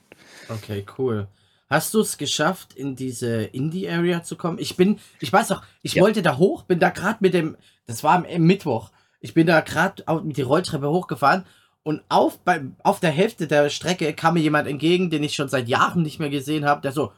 Okay, 0.49 0.85
cool. 0.97 1.27
Hast 1.69 1.93
du 1.93 1.99
es 2.01 2.17
geschafft, 2.17 2.73
in 2.75 2.95
diese 2.95 3.43
Indie-Area 3.43 4.23
zu 4.23 4.37
kommen? 4.37 4.57
Ich 4.59 4.77
bin, 4.77 4.99
ich 5.19 5.31
weiß 5.31 5.49
noch, 5.49 5.63
ich 5.81 5.95
Ja. 5.95 6.03
wollte 6.03 6.21
da 6.21 6.37
hoch, 6.37 6.63
bin 6.63 6.79
da 6.79 6.89
gerade 6.89 7.17
mit 7.19 7.33
dem, 7.33 7.57
das 7.87 8.03
war 8.03 8.15
am 8.15 8.25
am 8.25 8.41
Mittwoch, 8.43 8.91
ich 9.19 9.33
bin 9.33 9.47
da 9.47 9.59
gerade 9.61 10.03
mit 10.23 10.37
die 10.37 10.43
Rolltreppe 10.43 10.89
hochgefahren 10.89 11.43
und 11.87 12.01
auf, 12.09 12.39
bei, 12.39 12.61
auf 12.83 12.99
der 12.99 13.11
Hälfte 13.11 13.47
der 13.47 13.69
Strecke 13.69 14.11
kam 14.13 14.33
mir 14.33 14.41
jemand 14.41 14.67
entgegen, 14.67 15.09
den 15.09 15.23
ich 15.23 15.35
schon 15.35 15.47
seit 15.47 15.69
Jahren 15.69 16.01
nicht 16.01 16.19
mehr 16.19 16.29
gesehen 16.29 16.65
habe, 16.65 16.81
der 16.81 16.91
so, 16.91 17.13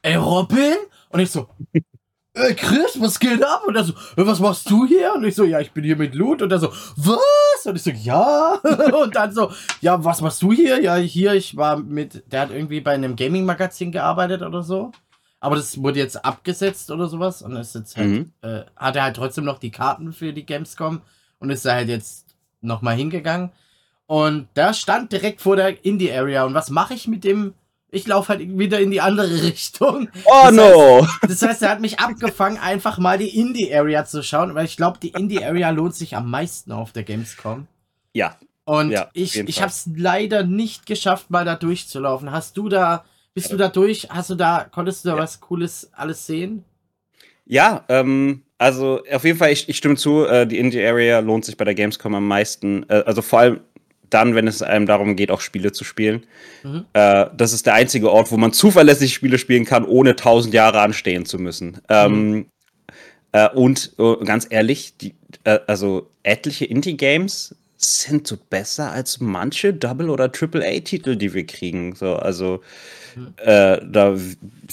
ey 0.00 0.14
Robin? 0.14 0.76
Und 1.10 1.20
ich 1.20 1.30
so, 1.30 1.46
äh, 2.32 2.54
Chris, 2.54 2.98
was 3.00 3.20
geht 3.20 3.42
ab? 3.44 3.64
Und 3.66 3.76
er 3.76 3.84
so, 3.84 3.92
äh, 3.92 4.26
was 4.26 4.40
machst 4.40 4.70
du 4.70 4.86
hier? 4.86 5.12
Und 5.14 5.24
ich 5.24 5.34
so, 5.34 5.44
ja, 5.44 5.60
ich 5.60 5.72
bin 5.72 5.84
hier 5.84 5.96
mit 5.96 6.14
Loot. 6.14 6.40
Und 6.40 6.50
er 6.50 6.58
so, 6.58 6.72
was? 6.96 7.66
Und 7.66 7.76
ich 7.76 7.82
so, 7.82 7.90
ja. 7.90 8.54
und 9.02 9.14
dann 9.14 9.32
so, 9.32 9.52
ja, 9.82 10.02
was 10.02 10.22
machst 10.22 10.40
du 10.40 10.52
hier? 10.52 10.80
Ja, 10.80 10.96
hier, 10.96 11.34
ich 11.34 11.56
war 11.58 11.76
mit, 11.76 12.32
der 12.32 12.40
hat 12.40 12.50
irgendwie 12.50 12.80
bei 12.80 12.92
einem 12.94 13.14
Gaming-Magazin 13.14 13.92
gearbeitet 13.92 14.40
oder 14.40 14.62
so. 14.62 14.90
Aber 15.40 15.56
das 15.56 15.82
wurde 15.82 15.98
jetzt 15.98 16.24
abgesetzt 16.24 16.90
oder 16.90 17.08
sowas. 17.08 17.42
Und 17.42 17.56
ist 17.56 17.74
jetzt 17.74 17.94
halt, 17.96 18.08
Mhm. 18.08 18.32
äh, 18.40 18.62
hat 18.74 18.96
er 18.96 19.02
halt 19.02 19.16
trotzdem 19.16 19.44
noch 19.44 19.58
die 19.58 19.70
Karten 19.70 20.14
für 20.14 20.32
die 20.32 20.46
Gamescom 20.46 21.02
und 21.40 21.50
ist 21.50 21.66
da 21.66 21.74
halt 21.74 21.88
jetzt 21.90 22.34
nochmal 22.62 22.96
hingegangen. 22.96 23.50
Und 24.08 24.48
da 24.54 24.72
stand 24.72 25.12
direkt 25.12 25.42
vor 25.42 25.54
der 25.56 25.84
Indie-Area. 25.84 26.44
Und 26.44 26.54
was 26.54 26.70
mache 26.70 26.94
ich 26.94 27.06
mit 27.06 27.24
dem? 27.24 27.52
Ich 27.90 28.06
laufe 28.06 28.30
halt 28.30 28.58
wieder 28.58 28.80
in 28.80 28.90
die 28.90 29.00
andere 29.02 29.30
Richtung. 29.42 30.08
Oh 30.24 30.44
Das 30.44 30.54
no! 30.54 31.06
Das 31.22 31.42
heißt, 31.42 31.62
er 31.62 31.68
hat 31.70 31.80
mich 31.80 32.00
abgefangen, 32.00 32.58
einfach 32.58 32.96
mal 32.98 33.18
die 33.18 33.38
Indie-Area 33.38 34.06
zu 34.06 34.22
schauen, 34.22 34.54
weil 34.54 34.64
ich 34.64 34.76
glaube, 34.78 34.98
die 34.98 35.10
Indie-Area 35.10 35.70
lohnt 35.70 35.94
sich 35.94 36.16
am 36.16 36.30
meisten 36.30 36.72
auf 36.72 36.92
der 36.92 37.02
Gamescom. 37.04 37.66
Ja, 38.14 38.36
Und 38.64 38.90
Ja, 38.90 39.10
ich, 39.12 39.38
ich 39.38 39.60
habe 39.60 39.70
es 39.70 39.88
leider 39.94 40.42
nicht 40.42 40.86
geschafft, 40.86 41.30
mal 41.30 41.44
da 41.44 41.54
durchzulaufen. 41.54 42.32
Hast 42.32 42.56
du 42.56 42.70
da, 42.70 43.04
bist 43.34 43.52
du 43.52 43.56
da 43.58 43.68
durch? 43.68 44.08
Hast 44.10 44.30
du 44.30 44.34
da, 44.36 44.66
konntest 44.70 45.04
du 45.04 45.10
da 45.10 45.16
Ja. 45.16 45.22
was 45.22 45.38
Cooles 45.40 45.90
alles 45.92 46.26
sehen? 46.26 46.64
Ja, 47.46 47.84
ähm, 47.88 48.42
also 48.58 49.00
auf 49.10 49.24
jeden 49.24 49.38
Fall, 49.38 49.52
ich, 49.52 49.68
ich 49.68 49.76
stimme 49.78 49.96
zu, 49.96 50.24
äh, 50.26 50.46
die 50.46 50.58
Indie-Area 50.58 51.20
lohnt 51.20 51.44
sich 51.46 51.56
bei 51.56 51.64
der 51.64 51.74
Gamescom 51.74 52.14
am 52.14 52.26
meisten. 52.28 52.84
Äh, 52.90 53.04
also 53.06 53.22
vor 53.22 53.38
allem 53.38 53.60
dann, 54.10 54.34
wenn 54.34 54.46
es 54.46 54.62
einem 54.62 54.86
darum 54.86 55.16
geht, 55.16 55.30
auch 55.30 55.40
Spiele 55.40 55.72
zu 55.72 55.84
spielen. 55.84 56.24
Mhm. 56.62 56.84
Äh, 56.92 57.26
das 57.36 57.52
ist 57.52 57.66
der 57.66 57.74
einzige 57.74 58.10
Ort, 58.10 58.30
wo 58.30 58.36
man 58.36 58.52
zuverlässig 58.52 59.14
Spiele 59.14 59.38
spielen 59.38 59.64
kann, 59.64 59.84
ohne 59.84 60.16
tausend 60.16 60.54
Jahre 60.54 60.80
anstehen 60.80 61.26
zu 61.26 61.38
müssen. 61.38 61.78
Ähm, 61.88 62.46
äh, 63.32 63.48
und 63.50 63.92
äh, 63.98 64.24
ganz 64.24 64.46
ehrlich, 64.48 64.96
die, 64.96 65.14
äh, 65.44 65.58
also 65.66 66.10
etliche 66.22 66.64
Indie-Games 66.64 67.54
sind 67.76 68.26
so 68.26 68.36
besser 68.50 68.90
als 68.90 69.20
manche 69.20 69.72
Double- 69.72 70.10
oder 70.10 70.32
Triple-A-Titel, 70.32 71.16
die 71.16 71.32
wir 71.32 71.46
kriegen. 71.46 71.94
So, 71.94 72.16
also 72.16 72.60
Mhm. 73.18 73.34
äh, 73.38 73.80
da 73.84 74.16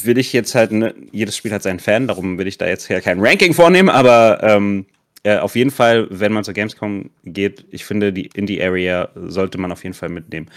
will 0.04 0.18
ich 0.18 0.34
jetzt 0.34 0.56
halt, 0.56 0.72
ne, 0.72 0.94
jedes 1.12 1.36
Spiel 1.38 1.52
hat 1.52 1.64
seinen 1.64 1.80
Fan, 1.80 2.08
darum 2.08 2.38
will 2.38 2.48
ich 2.48 2.58
da 2.58 2.68
jetzt 2.68 2.88
ja 2.90 3.02
kein 3.02 3.20
Ranking 3.20 3.54
vornehmen, 3.54 3.90
aber 3.90 4.40
ähm, 4.44 4.86
äh, 5.26 5.38
auf 5.40 5.56
jeden 5.56 5.72
Fall, 5.72 6.08
wenn 6.12 6.32
man 6.32 6.44
zur 6.44 6.54
Gamescom 6.54 7.10
geht, 7.24 7.66
ich 7.72 7.84
finde, 7.84 8.14
die 8.14 8.28
Indie-Area 8.28 9.10
sollte 9.16 9.58
man 9.58 9.72
auf 9.72 9.84
jeden 9.84 9.96
Fall 9.96 10.10
mitnehmen. 10.10 10.52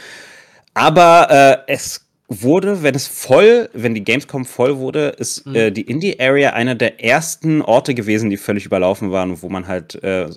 Aber 0.75 1.65
äh, 1.67 1.73
es 1.73 2.05
wurde, 2.29 2.83
wenn 2.83 2.95
es 2.95 3.07
voll, 3.07 3.71
wenn 3.73 3.95
die 3.95 4.05
Gamescom 4.05 4.45
voll 4.45 4.77
wurde, 4.77 5.09
ist 5.19 5.47
Mhm. 5.47 5.55
äh, 5.55 5.71
die 5.71 5.83
Indie-Area 5.83 6.51
einer 6.51 6.75
der 6.75 7.03
ersten 7.03 7.63
Orte 7.63 7.95
gewesen, 7.95 8.29
die 8.29 8.37
völlig 8.37 8.67
überlaufen 8.67 9.11
waren, 9.11 9.41
wo 9.41 9.49
man 9.49 9.67
halt 9.67 9.95
äh, 10.05 10.29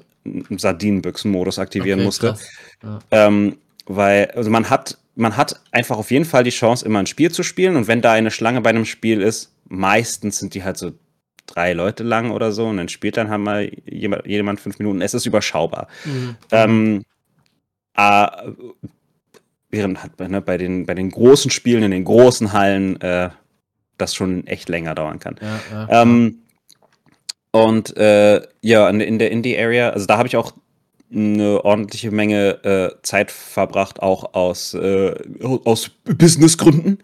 Sardinenbüchsen-Modus 0.50 1.60
aktivieren 1.60 2.00
okay, 2.00 2.06
musste. 2.06 2.38
Ja. 2.82 3.00
Ähm, 3.12 3.58
weil, 3.86 4.32
also 4.32 4.50
man 4.50 4.70
hat, 4.70 4.98
man 5.16 5.36
hat 5.36 5.60
einfach 5.72 5.98
auf 5.98 6.10
jeden 6.10 6.26
Fall 6.26 6.46
die 6.46 6.52
Chance, 6.52 6.86
immer 6.86 7.00
ein 7.00 7.08
Spiel 7.08 7.32
zu 7.32 7.44
spielen. 7.44 7.76
Und 7.76 7.88
wenn 7.88 8.02
da 8.02 8.14
eine 8.14 8.32
Schlange 8.32 8.62
bei 8.62 8.70
einem 8.70 8.86
Spiel 8.86 9.22
ist, 9.22 9.52
meistens 9.68 10.40
sind 10.40 10.54
die 10.54 10.64
halt 10.64 10.78
so 10.78 10.94
drei 11.54 11.74
Leute 11.74 12.04
lang 12.04 12.32
oder 12.32 12.52
so 12.52 12.68
und 12.68 12.78
dann 12.78 12.90
spielt 12.90 13.18
dann 13.18 13.30
halt 13.30 13.42
mal 13.42 13.72
jemand, 13.86 14.26
jemand 14.26 14.60
fünf 14.60 14.80
Minuten. 14.80 15.02
Es 15.02 15.14
ist 15.14 15.26
überschaubar. 15.26 15.88
Mhm. 16.06 16.36
Ähm, 16.52 17.06
äh, 17.96 18.28
während 19.70 20.02
halt 20.02 20.20
ne, 20.20 20.42
bei, 20.42 20.58
den, 20.58 20.86
bei 20.86 20.94
den 20.94 21.10
großen 21.10 21.52
Spielen 21.52 21.84
in 21.84 21.92
den 21.92 22.04
großen 22.04 22.54
Hallen 22.54 23.00
äh, 23.02 23.30
das 23.98 24.16
schon 24.16 24.46
echt 24.48 24.70
länger 24.70 24.96
dauern 24.96 25.20
kann. 25.20 25.36
Ja, 25.42 25.60
ja, 25.72 26.02
ähm, 26.02 26.40
und 27.52 27.96
äh, 27.98 28.42
ja, 28.62 28.90
in, 28.90 29.02
in 29.02 29.20
der 29.20 29.32
Indie-Area, 29.32 29.90
also 29.90 30.06
da 30.06 30.18
habe 30.18 30.28
ich 30.28 30.38
auch 30.38 30.54
eine 31.14 31.64
ordentliche 31.66 32.12
Menge 32.12 32.64
äh, 32.64 33.02
Zeit 33.04 33.32
verbracht, 33.32 34.02
auch 34.02 34.34
aus, 34.34 34.74
äh, 34.74 35.14
aus 35.44 35.90
Businessgründen. 36.06 37.00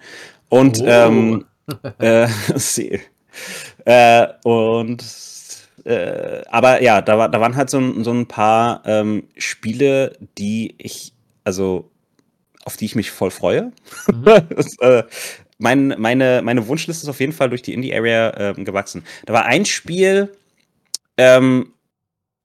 Und 0.49 0.79
oh. 0.81 0.85
ähm, 0.87 1.45
äh, 1.99 2.27
äh, 3.87 4.27
und 4.43 5.01
äh, 5.85 6.43
aber 6.49 6.81
ja, 6.81 7.01
da, 7.01 7.17
war, 7.17 7.29
da 7.29 7.39
waren 7.39 7.55
halt 7.55 7.69
so, 7.69 8.03
so 8.03 8.11
ein 8.11 8.27
paar 8.27 8.81
ähm, 8.85 9.29
Spiele, 9.37 10.17
die 10.37 10.75
ich, 10.77 11.13
also 11.45 11.89
auf 12.65 12.75
die 12.75 12.83
ich 12.83 12.95
mich 12.95 13.11
voll 13.11 13.31
freue. 13.31 13.71
Mhm. 14.11 14.25
das, 14.49 14.77
äh, 14.81 15.03
mein, 15.57 15.95
meine, 15.97 16.41
meine 16.43 16.67
Wunschliste 16.67 17.05
ist 17.05 17.09
auf 17.09 17.21
jeden 17.21 17.31
Fall 17.31 17.47
durch 17.47 17.61
die 17.61 17.73
Indie-Area 17.73 18.49
äh, 18.49 18.53
gewachsen. 18.61 19.05
Da 19.25 19.31
war 19.31 19.45
ein 19.45 19.63
Spiel, 19.63 20.33
ähm, 21.15 21.71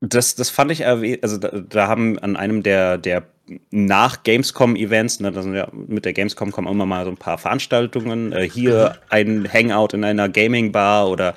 das, 0.01 0.37
das 0.37 0.49
fand 0.49 0.71
ich, 0.71 0.87
also 0.87 1.39
da, 1.39 1.49
da, 1.49 1.89
haben 1.89 2.21
an 2.21 2.37
einem 2.37 2.63
der, 2.63 2.99
der 2.99 3.27
nach 3.71 4.23
Gamescom-Events, 4.23 5.21
ne, 5.21 5.33
das 5.33 5.47
ja, 5.47 5.69
mit 5.73 6.05
der 6.05 6.13
Gamescom 6.13 6.53
kommen 6.53 6.69
immer 6.69 6.87
mal 6.87 7.05
so 7.05 7.11
ein 7.11 7.17
paar 7.17 7.39
Veranstaltungen. 7.39 8.33
Äh, 8.33 8.49
hier 8.49 8.99
ein 9.09 9.49
Hangout 9.53 9.95
in 9.95 10.05
einer 10.05 10.29
Gaming-Bar 10.29 11.09
oder 11.09 11.35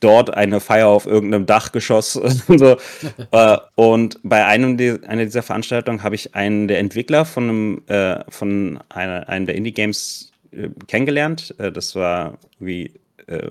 dort 0.00 0.34
eine 0.34 0.60
Feier 0.60 0.88
auf 0.88 1.06
irgendeinem 1.06 1.46
Dachgeschoss 1.46 2.16
und 2.48 2.58
so. 2.58 2.76
äh, 3.30 3.56
und 3.74 4.18
bei 4.22 4.44
einem 4.44 4.76
die, 4.76 4.98
einer 5.06 5.24
dieser 5.24 5.42
Veranstaltungen 5.42 6.02
habe 6.02 6.14
ich 6.14 6.34
einen 6.34 6.68
der 6.68 6.78
Entwickler 6.78 7.24
von 7.24 7.44
einem, 7.44 7.82
äh, 7.86 8.20
von 8.30 8.80
einer, 8.88 9.28
einem 9.28 9.46
der 9.46 9.54
Indie-Games 9.54 10.32
äh, 10.52 10.68
kennengelernt. 10.86 11.54
Äh, 11.58 11.72
das 11.72 11.94
war 11.94 12.38
wie 12.58 12.92
äh, 13.26 13.50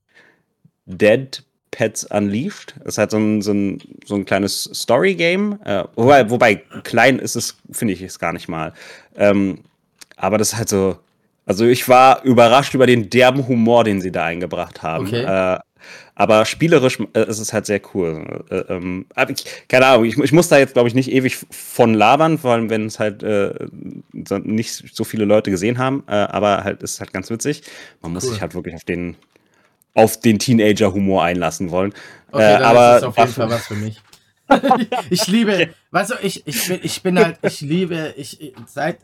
Dead 0.86 1.42
Pets 1.76 2.04
Unleashed. 2.04 2.74
Ist 2.86 2.96
halt 2.96 3.10
so 3.10 3.18
ein, 3.18 3.42
so 3.42 3.52
ein, 3.52 3.82
so 4.06 4.14
ein 4.14 4.24
kleines 4.24 4.64
Story-Game. 4.72 5.58
Äh, 5.62 5.84
wobei, 5.94 6.30
wobei, 6.30 6.54
klein 6.84 7.18
ist 7.18 7.36
es, 7.36 7.58
finde 7.70 7.92
ich 7.92 8.00
es 8.00 8.18
gar 8.18 8.32
nicht 8.32 8.48
mal. 8.48 8.72
Ähm, 9.14 9.58
aber 10.16 10.38
das 10.38 10.52
ist 10.52 10.56
halt 10.56 10.70
so. 10.70 10.96
Also 11.44 11.66
ich 11.66 11.86
war 11.86 12.24
überrascht 12.24 12.74
über 12.74 12.86
den 12.86 13.10
derben 13.10 13.46
Humor, 13.46 13.84
den 13.84 14.00
sie 14.00 14.10
da 14.10 14.24
eingebracht 14.24 14.82
haben. 14.82 15.06
Okay. 15.06 15.22
Äh, 15.22 15.58
aber 16.14 16.46
spielerisch 16.46 16.98
äh, 17.12 17.28
ist 17.28 17.40
es 17.40 17.52
halt 17.52 17.66
sehr 17.66 17.82
cool. 17.92 18.42
Äh, 18.50 18.72
ähm, 18.72 19.04
ich, 19.28 19.44
keine 19.68 19.86
Ahnung, 19.86 20.06
ich, 20.06 20.16
ich, 20.16 20.32
muss 20.32 20.48
da 20.48 20.56
jetzt, 20.56 20.72
glaube 20.72 20.88
ich, 20.88 20.94
nicht 20.94 21.12
ewig 21.12 21.36
von 21.50 21.92
labern, 21.92 22.38
vor 22.38 22.52
allem 22.52 22.70
wenn 22.70 22.86
es 22.86 22.98
halt 22.98 23.22
äh, 23.22 23.52
nicht 24.12 24.96
so 24.96 25.04
viele 25.04 25.26
Leute 25.26 25.50
gesehen 25.50 25.76
haben. 25.76 26.04
Aber 26.06 26.64
halt 26.64 26.82
ist 26.82 27.00
halt 27.00 27.12
ganz 27.12 27.28
witzig. 27.28 27.62
Man 28.00 28.14
muss 28.14 28.24
sich 28.24 28.40
halt 28.40 28.54
wirklich 28.54 28.74
auf 28.74 28.84
den 28.84 29.14
auf 29.96 30.20
den 30.20 30.38
Teenager-Humor 30.38 31.24
einlassen 31.24 31.70
wollen. 31.70 31.92
Okay, 32.30 32.42
äh, 32.42 32.62
aber 32.62 32.98
ist 32.98 33.04
auf 33.04 33.18
jeden 33.18 33.32
Fall 33.32 33.50
was 33.50 33.66
für 33.66 33.74
mich. 33.74 34.00
ich 35.10 35.26
liebe, 35.26 35.70
weißt 35.90 36.12
du, 36.12 36.14
ich, 36.22 36.46
ich, 36.46 36.68
bin, 36.68 36.80
ich 36.82 37.02
bin 37.02 37.18
halt, 37.18 37.38
ich 37.42 37.62
liebe, 37.62 38.14
ich 38.16 38.54
seit, 38.66 38.98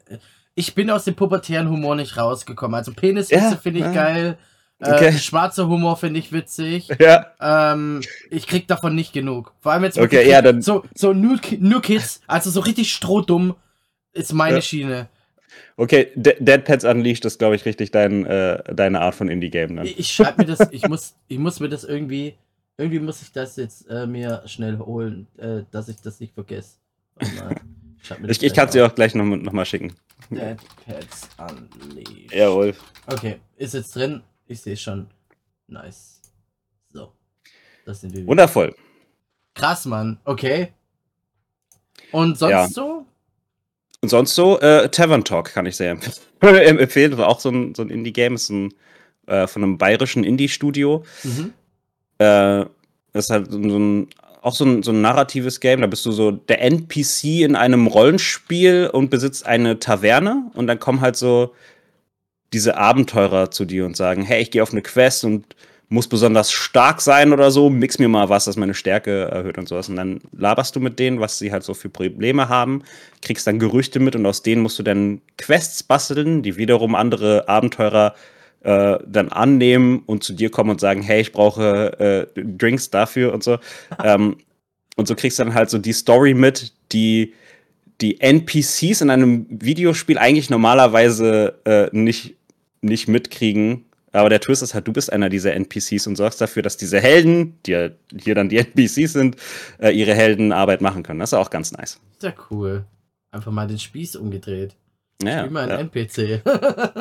ich 0.55 0.75
bin 0.75 0.91
aus 0.91 1.05
dem 1.05 1.15
pubertären 1.15 1.69
Humor 1.69 1.97
nicht 1.97 2.17
rausgekommen. 2.17 2.75
Also 2.75 2.93
Peniswitze 2.93 3.43
ja, 3.43 3.57
finde 3.57 3.81
ich 3.81 3.87
ja. 3.87 3.93
geil. 3.93 4.39
Äh, 4.79 4.93
okay. 4.93 5.09
Äh, 5.09 5.19
schwarzer 5.19 5.67
Humor 5.67 5.97
finde 5.97 6.21
ich 6.21 6.31
witzig. 6.31 6.89
Ja. 7.01 7.27
Ähm, 7.41 8.03
ich 8.31 8.47
krieg 8.47 8.69
davon 8.69 8.95
nicht 8.95 9.13
genug. 9.13 9.55
Vor 9.61 9.73
allem 9.73 9.85
jetzt 9.85 9.99
okay, 9.99 10.29
ja, 10.29 10.43
dann 10.43 10.61
so, 10.61 10.85
so 10.95 11.13
nur, 11.13 11.41
nur 11.59 11.81
Kids, 11.81 12.21
also 12.27 12.51
so 12.51 12.61
richtig 12.61 12.93
strohdumm 12.93 13.55
ist 14.13 14.33
meine 14.35 14.57
ja. 14.57 14.63
Schiene. 14.63 15.09
Okay, 15.77 16.11
De 16.15 16.37
Dead 16.39 16.65
Pets 16.65 16.85
Unleashed 16.85 17.25
ist, 17.25 17.39
glaube 17.39 17.57
ich, 17.57 17.65
richtig 17.65 17.91
dein, 17.91 18.27
äh, 18.27 18.63
deine 18.75 19.01
Art 19.01 19.15
von 19.15 19.29
Indie-Game. 19.29 19.79
Ich, 19.83 19.99
ich 19.99 20.09
schreibe 20.09 20.43
mir 20.43 20.47
das, 20.47 20.71
ich 20.71 20.87
muss, 20.89 21.15
ich 21.29 21.39
muss 21.39 21.61
mir 21.61 21.69
das 21.69 21.85
irgendwie, 21.85 22.35
irgendwie 22.77 22.99
muss 23.01 23.23
ich 23.23 23.33
das 23.33 23.57
jetzt 23.57 23.89
äh, 23.89 24.07
mir 24.07 24.43
schnell 24.47 24.79
holen, 24.79 25.27
äh, 25.39 25.63
dass 25.71 25.89
ich 25.89 25.97
das 26.01 26.21
nicht 26.21 26.35
vergesse. 26.35 26.77
Ich, 27.21 28.11
ich, 28.29 28.43
ich 28.43 28.55
kann 28.55 28.67
es 28.67 28.73
dir 28.73 28.87
auch 28.87 28.95
gleich 28.95 29.15
nochmal 29.15 29.39
noch 29.39 29.53
mal 29.53 29.65
schicken. 29.65 29.95
Dead 30.31 30.59
Pets 30.85 31.29
Unleashed. 31.39 32.33
Jawohl. 32.33 32.75
Okay, 33.07 33.41
ist 33.57 33.75
jetzt 33.75 33.95
drin. 33.95 34.23
Ich 34.47 34.61
sehe 34.61 34.77
schon. 34.77 35.09
Nice. 35.69 36.21
So. 36.93 37.13
Das 37.85 38.01
sind 38.01 38.15
wir. 38.15 38.27
Wundervoll. 38.27 38.75
Krass, 39.55 39.87
Mann. 39.87 40.19
Okay. 40.25 40.73
Und 42.11 42.39
sonst 42.39 42.51
ja. 42.51 42.69
so? 42.69 43.07
Und 44.03 44.09
sonst 44.09 44.35
so, 44.35 44.59
äh, 44.61 44.89
Tavern 44.89 45.25
Talk 45.25 45.53
kann 45.53 45.65
ich 45.65 45.77
sehr 45.77 45.93
empfehlen. 46.41 47.13
Das 47.13 47.19
war 47.19 47.29
auch 47.29 47.41
so 47.41 47.51
ein, 47.51 47.75
so 47.75 47.83
ein 47.83 47.89
Indie-Game, 47.89 48.35
ist 48.35 48.51
ein, 48.51 48.75
äh, 49.27 49.47
von 49.47 49.63
einem 49.63 49.79
bayerischen 49.79 50.25
Indie-Studio. 50.25 51.05
Mhm. 51.23 51.53
Äh, 52.19 52.65
das 53.13 53.27
ist 53.27 53.31
halt 53.31 53.53
so 53.53 53.59
ein, 53.59 54.09
auch 54.43 54.55
so 54.57 54.65
ein, 54.65 54.83
so 54.83 54.91
ein 54.91 55.01
narratives 55.01 55.61
Game. 55.61 55.83
Da 55.83 55.87
bist 55.87 56.05
du 56.05 56.11
so 56.11 56.33
der 56.33 56.61
NPC 56.63 57.43
in 57.43 57.55
einem 57.55 57.87
Rollenspiel 57.87 58.91
und 58.93 59.09
besitzt 59.11 59.47
eine 59.47 59.79
Taverne. 59.79 60.51
Und 60.55 60.67
dann 60.67 60.81
kommen 60.81 61.01
halt 61.01 61.15
so 61.15 61.55
diese 62.53 62.77
Abenteurer 62.77 63.53
zu 63.53 63.65
dir 63.65 63.87
und 63.87 63.97
sagen: 63.97 64.23
Hey, 64.23 64.43
ich 64.43 64.51
gehe 64.51 64.65
auf 64.65 64.73
eine 64.73 64.83
Quest 64.83 65.25
und 65.25 65.55
muss 65.93 66.09
besonders 66.09 66.51
stark 66.51 67.03
sein 67.03 67.33
oder 67.33 67.51
so, 67.51 67.69
mix 67.69 67.99
mir 67.99 68.09
mal 68.09 68.31
was, 68.31 68.47
das 68.47 68.57
meine 68.57 68.73
Stärke 68.73 69.29
erhöht 69.31 69.59
und 69.59 69.69
sowas. 69.69 69.89
Und 69.91 69.97
dann 69.97 70.21
laberst 70.33 70.75
du 70.75 70.81
mit 70.81 70.99
denen, 70.99 71.21
was 71.21 71.39
sie 71.39 71.53
halt 71.53 71.63
so 71.63 71.75
für 71.75 71.91
Probleme 71.91 72.49
haben, 72.49 72.83
kriegst 73.21 73.47
dann 73.47 73.59
Gerüchte 73.59 74.01
mit 74.01 74.17
und 74.17 74.25
aus 74.25 74.43
denen 74.43 74.63
musst 74.63 74.79
du 74.79 74.83
dann 74.83 75.21
Quests 75.37 75.83
basteln, 75.83 76.43
die 76.43 76.57
wiederum 76.57 76.95
andere 76.95 77.47
Abenteurer 77.47 78.15
äh, 78.63 78.99
dann 79.07 79.29
annehmen 79.29 80.03
und 80.07 80.25
zu 80.25 80.33
dir 80.33 80.51
kommen 80.51 80.71
und 80.71 80.81
sagen, 80.81 81.03
hey, 81.03 81.21
ich 81.21 81.33
brauche 81.33 82.27
äh, 82.35 82.41
Drinks 82.43 82.89
dafür 82.89 83.35
und 83.35 83.45
so. 83.45 83.59
ähm, 84.03 84.37
und 84.97 85.07
so 85.09 85.15
kriegst 85.15 85.39
du 85.39 85.45
dann 85.45 85.55
halt 85.55 85.69
so 85.69 85.79
die 85.79 85.93
Story 85.93 86.33
mit, 86.33 86.73
die 86.93 87.35
die 88.01 88.21
NPCs 88.21 89.03
in 89.03 89.11
einem 89.11 89.47
Videospiel 89.49 90.19
eigentlich 90.19 90.51
normalerweise 90.51 91.61
äh, 91.65 91.89
nicht, 91.93 92.35
nicht 92.81 93.09
mitkriegen, 93.09 93.85
aber 94.21 94.29
der 94.29 94.41
Twist 94.41 94.63
ist 94.63 94.75
halt, 94.75 94.87
du 94.87 94.93
bist 94.93 95.13
einer 95.13 95.29
dieser 95.29 95.55
NPCs 95.55 96.07
und 96.07 96.17
sorgst 96.17 96.41
dafür, 96.41 96.63
dass 96.63 96.77
diese 96.77 97.01
Helden, 97.01 97.59
die 97.67 97.91
hier 98.17 98.35
dann 98.35 98.49
die 98.49 98.59
NPCs 98.59 99.13
sind, 99.13 99.37
äh, 99.79 99.91
ihre 99.91 100.15
Heldenarbeit 100.15 100.81
machen 100.81 101.03
können. 101.03 101.21
Das 101.21 101.31
ist 101.31 101.39
auch 101.39 101.51
ganz 101.51 101.73
nice. 101.73 101.99
Sehr 102.19 102.35
cool. 102.51 102.85
Einfach 103.31 103.51
mal 103.51 103.67
den 103.67 103.79
Spieß 103.79 104.17
umgedreht. 104.17 104.77
Ja, 105.23 105.41
Spiel 105.41 105.51
mal 105.51 105.65
ein 105.65 105.71
ja. 105.71 105.79
NPC. 105.79 106.43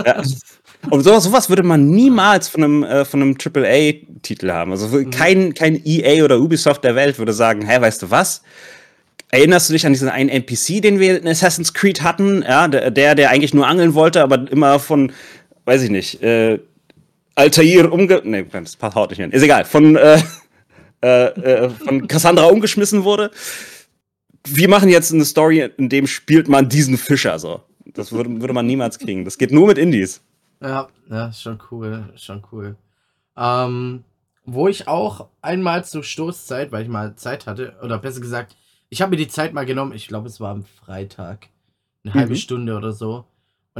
ja. 0.06 0.22
Und 0.90 1.04
sowas, 1.04 1.24
sowas 1.24 1.50
würde 1.50 1.64
man 1.64 1.90
niemals 1.90 2.48
von 2.48 2.64
einem, 2.64 2.84
äh, 2.84 3.06
von 3.06 3.22
einem 3.22 3.38
AAA-Titel 3.38 4.52
haben. 4.52 4.72
Also 4.72 4.88
mhm. 4.88 5.10
kein, 5.12 5.54
kein 5.54 5.82
EA 5.86 6.24
oder 6.24 6.40
Ubisoft 6.40 6.84
der 6.84 6.96
Welt 6.96 7.20
würde 7.20 7.34
sagen, 7.34 7.68
hä, 7.68 7.82
weißt 7.82 8.04
du 8.04 8.12
was? 8.12 8.44
Erinnerst 9.30 9.70
du 9.70 9.74
dich 9.74 9.86
an 9.86 9.94
diesen 9.94 10.10
einen 10.10 10.30
NPC, 10.30 10.82
den 10.82 11.00
wir 11.00 11.20
in 11.20 11.28
Assassin's 11.28 11.74
Creed 11.74 12.02
hatten? 12.04 12.42
Ja, 12.42 12.68
der, 12.68 13.16
der 13.16 13.30
eigentlich 13.30 13.54
nur 13.54 13.68
angeln 13.68 13.94
wollte, 13.94 14.22
aber 14.22 14.52
immer 14.52 14.80
von, 14.80 15.14
weiß 15.66 15.84
ich 15.84 15.90
nicht, 15.90 16.22
äh, 16.22 16.60
Altair 17.42 17.92
umge... 17.92 18.22
Nee, 18.24 18.46
das 18.52 18.78
haut 18.96 19.10
nicht 19.10 19.20
hin. 19.20 19.32
Ist 19.32 19.44
egal. 19.44 19.66
Von, 19.66 19.96
äh, 19.96 20.22
äh, 21.02 21.26
äh, 21.26 21.70
von 21.70 22.08
Cassandra 22.08 22.46
umgeschmissen 22.46 23.04
wurde. 23.04 23.32
Wir 24.48 24.70
machen 24.70 24.90
jetzt 24.90 25.14
eine 25.14 25.26
Story, 25.26 25.70
in 25.78 25.90
dem 25.90 26.08
spielt 26.08 26.48
man 26.48 26.70
diesen 26.70 26.98
Fischer 26.98 27.40
so. 27.40 27.62
Das 27.86 28.12
würde, 28.12 28.42
würde 28.42 28.54
man 28.54 28.66
niemals 28.66 29.00
kriegen. 29.00 29.26
Das 29.26 29.38
geht 29.38 29.52
nur 29.52 29.68
mit 29.68 29.78
Indies. 29.78 30.22
Ja, 30.62 30.88
ja, 31.10 31.28
ist 31.28 31.42
schon 31.42 31.60
cool. 31.72 32.14
Schon 32.16 32.44
cool. 32.52 32.76
Ähm, 33.36 34.04
wo 34.46 34.68
ich 34.68 34.88
auch 34.88 35.28
einmal 35.42 35.84
zur 35.86 36.04
Stoßzeit, 36.04 36.72
weil 36.72 36.84
ich 36.84 36.90
mal 36.90 37.16
Zeit 37.16 37.48
hatte, 37.48 37.76
oder 37.82 37.98
besser 37.98 38.22
gesagt, 38.22 38.56
ich 38.90 39.02
habe 39.02 39.12
mir 39.12 39.18
die 39.18 39.28
Zeit 39.28 39.54
mal 39.54 39.66
genommen, 39.66 39.94
ich 39.94 40.08
glaube, 40.08 40.28
es 40.28 40.40
war 40.40 40.52
am 40.52 40.66
Freitag, 40.66 41.48
eine 42.04 42.14
mhm. 42.14 42.20
halbe 42.20 42.36
Stunde 42.36 42.76
oder 42.76 42.92
so, 42.92 43.26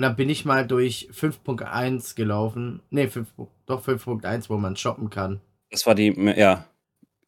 und 0.02 0.08
dann 0.08 0.16
bin 0.16 0.30
ich 0.30 0.46
mal 0.46 0.66
durch 0.66 1.10
5.1 1.14 2.16
gelaufen. 2.16 2.82
Ne, 2.90 3.08
5, 3.08 3.28
doch 3.68 3.86
5.1, 3.86 4.50
wo 4.50 4.58
man 4.58 4.76
shoppen 4.76 5.12
kann. 5.12 5.42
Das 5.70 5.86
war 5.86 5.94
die, 5.94 6.12
ja. 6.38 6.66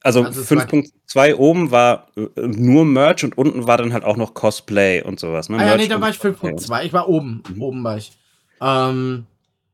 Also, 0.02 0.24
also 0.24 0.42
5.2 0.42 1.36
oben 1.36 1.70
war 1.70 2.08
äh, 2.18 2.28
nur 2.36 2.84
Merch 2.84 3.24
und 3.24 3.38
unten 3.38 3.68
war 3.68 3.78
dann 3.78 3.94
halt 3.94 4.04
auch 4.04 4.18
noch 4.18 4.34
Cosplay 4.34 5.04
und 5.04 5.20
sowas. 5.20 5.50
Ne? 5.50 5.60
Ah, 5.60 5.68
ja, 5.68 5.78
nee, 5.78 5.88
da 5.88 6.02
war 6.02 6.10
ich 6.10 6.18
5.2. 6.18 6.84
Ich 6.84 6.94
war 6.94 7.08
oben. 7.08 7.44
Mhm. 7.54 7.62
Oben 7.62 7.84
war 7.84 7.98
ich. 7.98 8.12
Ähm, 8.60 9.28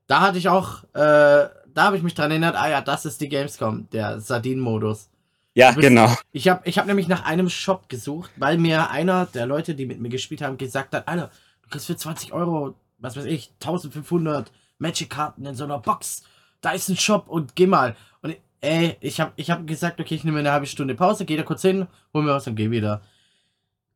da 0.07 0.19
hatte 0.19 0.37
ich 0.37 0.49
auch, 0.49 0.83
äh, 0.93 0.97
da 0.97 1.49
habe 1.77 1.95
ich 1.95 2.03
mich 2.03 2.15
dran 2.15 2.31
erinnert, 2.31 2.57
ah 2.57 2.69
ja, 2.69 2.81
das 2.81 3.05
ist 3.05 3.21
die 3.21 3.29
Gamescom, 3.29 3.87
der 3.93 4.19
Sardinen-Modus. 4.19 5.09
Ja, 5.53 5.71
bist- 5.71 5.87
genau. 5.87 6.13
Ich 6.33 6.49
habe 6.49 6.63
ich 6.65 6.77
hab 6.77 6.85
nämlich 6.85 7.07
nach 7.07 7.23
einem 7.23 7.49
Shop 7.49 7.87
gesucht, 7.87 8.29
weil 8.35 8.57
mir 8.57 8.89
einer 8.91 9.25
der 9.27 9.45
Leute, 9.45 9.73
die 9.73 9.85
mit 9.85 10.01
mir 10.01 10.09
gespielt 10.09 10.41
haben, 10.41 10.57
gesagt 10.57 10.93
hat, 10.93 11.07
Alter, 11.07 11.31
du 11.63 11.69
kriegst 11.69 11.87
für 11.87 11.95
20 11.95 12.33
Euro, 12.33 12.75
was 12.99 13.15
weiß 13.17 13.25
ich, 13.25 13.51
1500 13.61 14.51
Magic-Karten 14.77 15.45
in 15.45 15.55
so 15.55 15.63
einer 15.63 15.79
Box. 15.79 16.23
Da 16.61 16.71
ist 16.71 16.89
ein 16.89 16.97
Shop 16.97 17.27
und 17.27 17.55
geh 17.55 17.67
mal. 17.67 17.95
Und 18.21 18.35
ey, 18.61 18.97
ich 19.01 19.19
habe 19.21 19.31
ich 19.35 19.49
hab 19.51 19.65
gesagt, 19.67 19.99
okay, 19.99 20.15
ich 20.15 20.23
nehme 20.23 20.39
eine 20.39 20.51
halbe 20.51 20.65
Stunde 20.65 20.95
Pause, 20.95 21.25
geh 21.25 21.37
da 21.37 21.43
kurz 21.43 21.61
hin, 21.61 21.87
hol 22.13 22.23
mir 22.23 22.31
was 22.33 22.47
und 22.47 22.55
geh 22.55 22.71
wieder. 22.71 23.01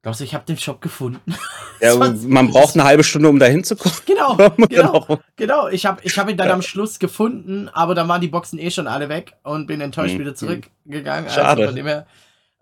Glaubst 0.01 0.20
du, 0.20 0.26
ich 0.26 0.34
habe 0.34 0.45
den 0.45 0.58
Shop 0.58 0.82
gefunden? 0.82 1.22
Ja, 1.82 1.95
man 1.97 2.49
braucht 2.49 2.76
eine 2.76 2.86
halbe 2.86 3.04
Stunde, 3.04 3.28
um 3.28 3.39
da 3.39 3.45
hinzukommen. 3.47 3.97
Genau, 4.06 4.36
Genau. 4.70 4.70
genau, 4.70 5.20
genau. 5.36 5.68
Ich 5.68 5.86
habe 5.86 5.99
ich 6.04 6.18
hab 6.18 6.30
ihn 6.30 6.38
dann 6.38 6.47
Ja. 6.47 6.54
am 6.54 6.62
Schluss 6.62 6.97
gefunden, 6.97 7.68
aber 7.74 7.93
dann 7.93 8.08
waren 8.08 8.22
die 8.22 8.30
Boxen 8.30 8.58
eh 8.58 8.72
schon 8.72 8.88
alle 8.88 9.10
weg 9.10 9.34
und 9.43 9.68
bin 9.68 9.82
enttäuscht 9.82 10.14
Mhm. 10.16 10.20
wieder 10.20 10.34
zurückgegangen. 10.36 11.30
Schade. 11.30 11.47
Also 11.49 11.64
von 11.66 11.76
dem 11.76 11.88
her, 11.88 12.08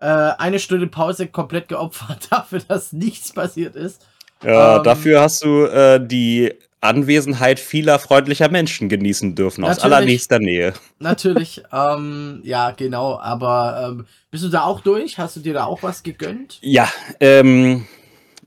äh, 0.00 0.06
eine 0.06 0.58
Stunde 0.58 0.88
Pause 0.88 1.28
komplett 1.28 1.68
geopfert 1.68 2.26
dafür, 2.30 2.60
dass 2.66 2.92
nichts 2.92 3.32
passiert 3.32 3.76
ist. 3.76 4.04
Ja, 4.44 4.76
Ähm, 4.76 4.82
dafür 4.84 5.20
hast 5.20 5.44
du 5.44 5.64
äh, 5.64 6.04
die 6.04 6.52
Anwesenheit 6.82 7.60
vieler 7.60 7.98
freundlicher 8.00 8.50
Menschen 8.50 8.88
genießen 8.88 9.36
dürfen, 9.36 9.62
aus 9.62 9.78
allernächster 9.78 10.40
Nähe. 10.40 10.74
Natürlich, 10.98 11.62
ähm, 11.72 12.40
ja, 12.42 12.72
genau. 12.72 13.18
Aber 13.20 13.88
ähm, 13.88 14.06
bist 14.30 14.42
du 14.44 14.48
da 14.48 14.62
auch 14.64 14.80
durch? 14.80 15.16
Hast 15.18 15.36
du 15.36 15.40
dir 15.40 15.54
da 15.54 15.64
auch 15.64 15.82
was 15.84 16.02
gegönnt? 16.02 16.58
Ja, 16.60 16.90
ähm, 17.20 17.86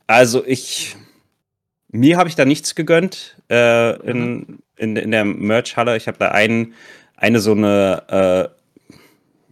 also 0.05 0.45
ich, 0.45 0.97
mir 1.87 2.17
habe 2.17 2.27
ich 2.27 2.35
da 2.35 2.43
nichts 2.43 2.75
gegönnt 2.75 3.37
äh, 3.49 3.95
in, 4.01 4.59
in, 4.75 4.97
in 4.97 5.11
der 5.11 5.23
Merch-Halle. 5.23 5.95
Ich 5.95 6.07
habe 6.07 6.17
da 6.17 6.29
einen, 6.31 6.73
eine 7.15 7.39
so 7.39 7.53
eine, 7.53 8.51
äh, 8.51 8.64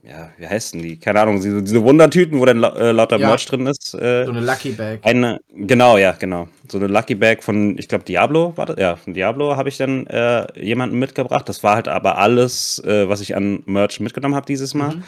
ja, 0.06 0.32
wie 0.38 0.48
heißt 0.48 0.74
denn 0.74 0.82
die? 0.82 1.00
Keine 1.00 1.22
Ahnung, 1.22 1.42
diese, 1.42 1.64
diese 1.64 1.82
Wundertüten, 1.84 2.40
wo 2.40 2.46
dann 2.46 2.62
äh, 2.62 2.92
lauter 2.92 3.18
Ja. 3.18 3.28
Merch 3.28 3.46
drin 3.46 3.66
ist. 3.68 3.94
Äh, 3.94 4.26
So 4.26 4.32
eine 4.32 4.42
Lucky 4.42 4.72
Bag. 4.72 5.00
Eine, 5.04 5.40
genau, 5.54 5.98
ja, 5.98 6.12
genau. 6.12 6.50
So 6.70 6.78
eine 6.78 6.88
Lucky 6.88 7.16
Bag 7.16 7.42
von, 7.42 7.78
ich 7.78 7.88
glaube, 7.88 8.04
Diablo 8.04 8.52
war 8.58 8.66
das? 8.66 8.78
Ja, 8.78 8.98
von 8.98 9.14
Diablo 9.14 9.56
habe 9.56 9.70
ich 9.70 9.78
dann 9.78 10.06
äh, 10.08 10.46
jemanden 10.60 11.00
mitgebracht. 11.00 11.48
Das 11.48 11.64
war 11.64 11.76
halt 11.76 11.88
aber 11.88 12.18
alles, 12.18 12.80
äh, 12.86 13.08
was 13.08 13.22
ich 13.22 13.36
an 13.36 13.64
Merch 13.66 14.00
mitgenommen 14.02 14.36
habe 14.36 14.46
dieses 14.46 14.74
Mal. 14.74 14.96
Mhm. 14.98 15.04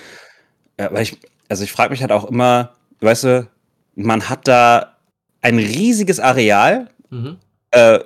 Ja, 0.80 0.92
weil 0.94 1.04
ich, 1.04 1.18
also 1.50 1.64
ich 1.64 1.72
frage 1.72 1.92
mich 1.92 2.02
halt 2.02 2.12
auch 2.12 2.30
immer, 2.30 2.72
weißt 3.02 3.24
du, 3.26 3.48
man 3.96 4.30
hat 4.30 4.48
da 4.48 4.96
ein 5.42 5.58
riesiges 5.60 6.20
Areal, 6.20 6.88
Mhm. 7.10 7.38
äh, 7.72 8.00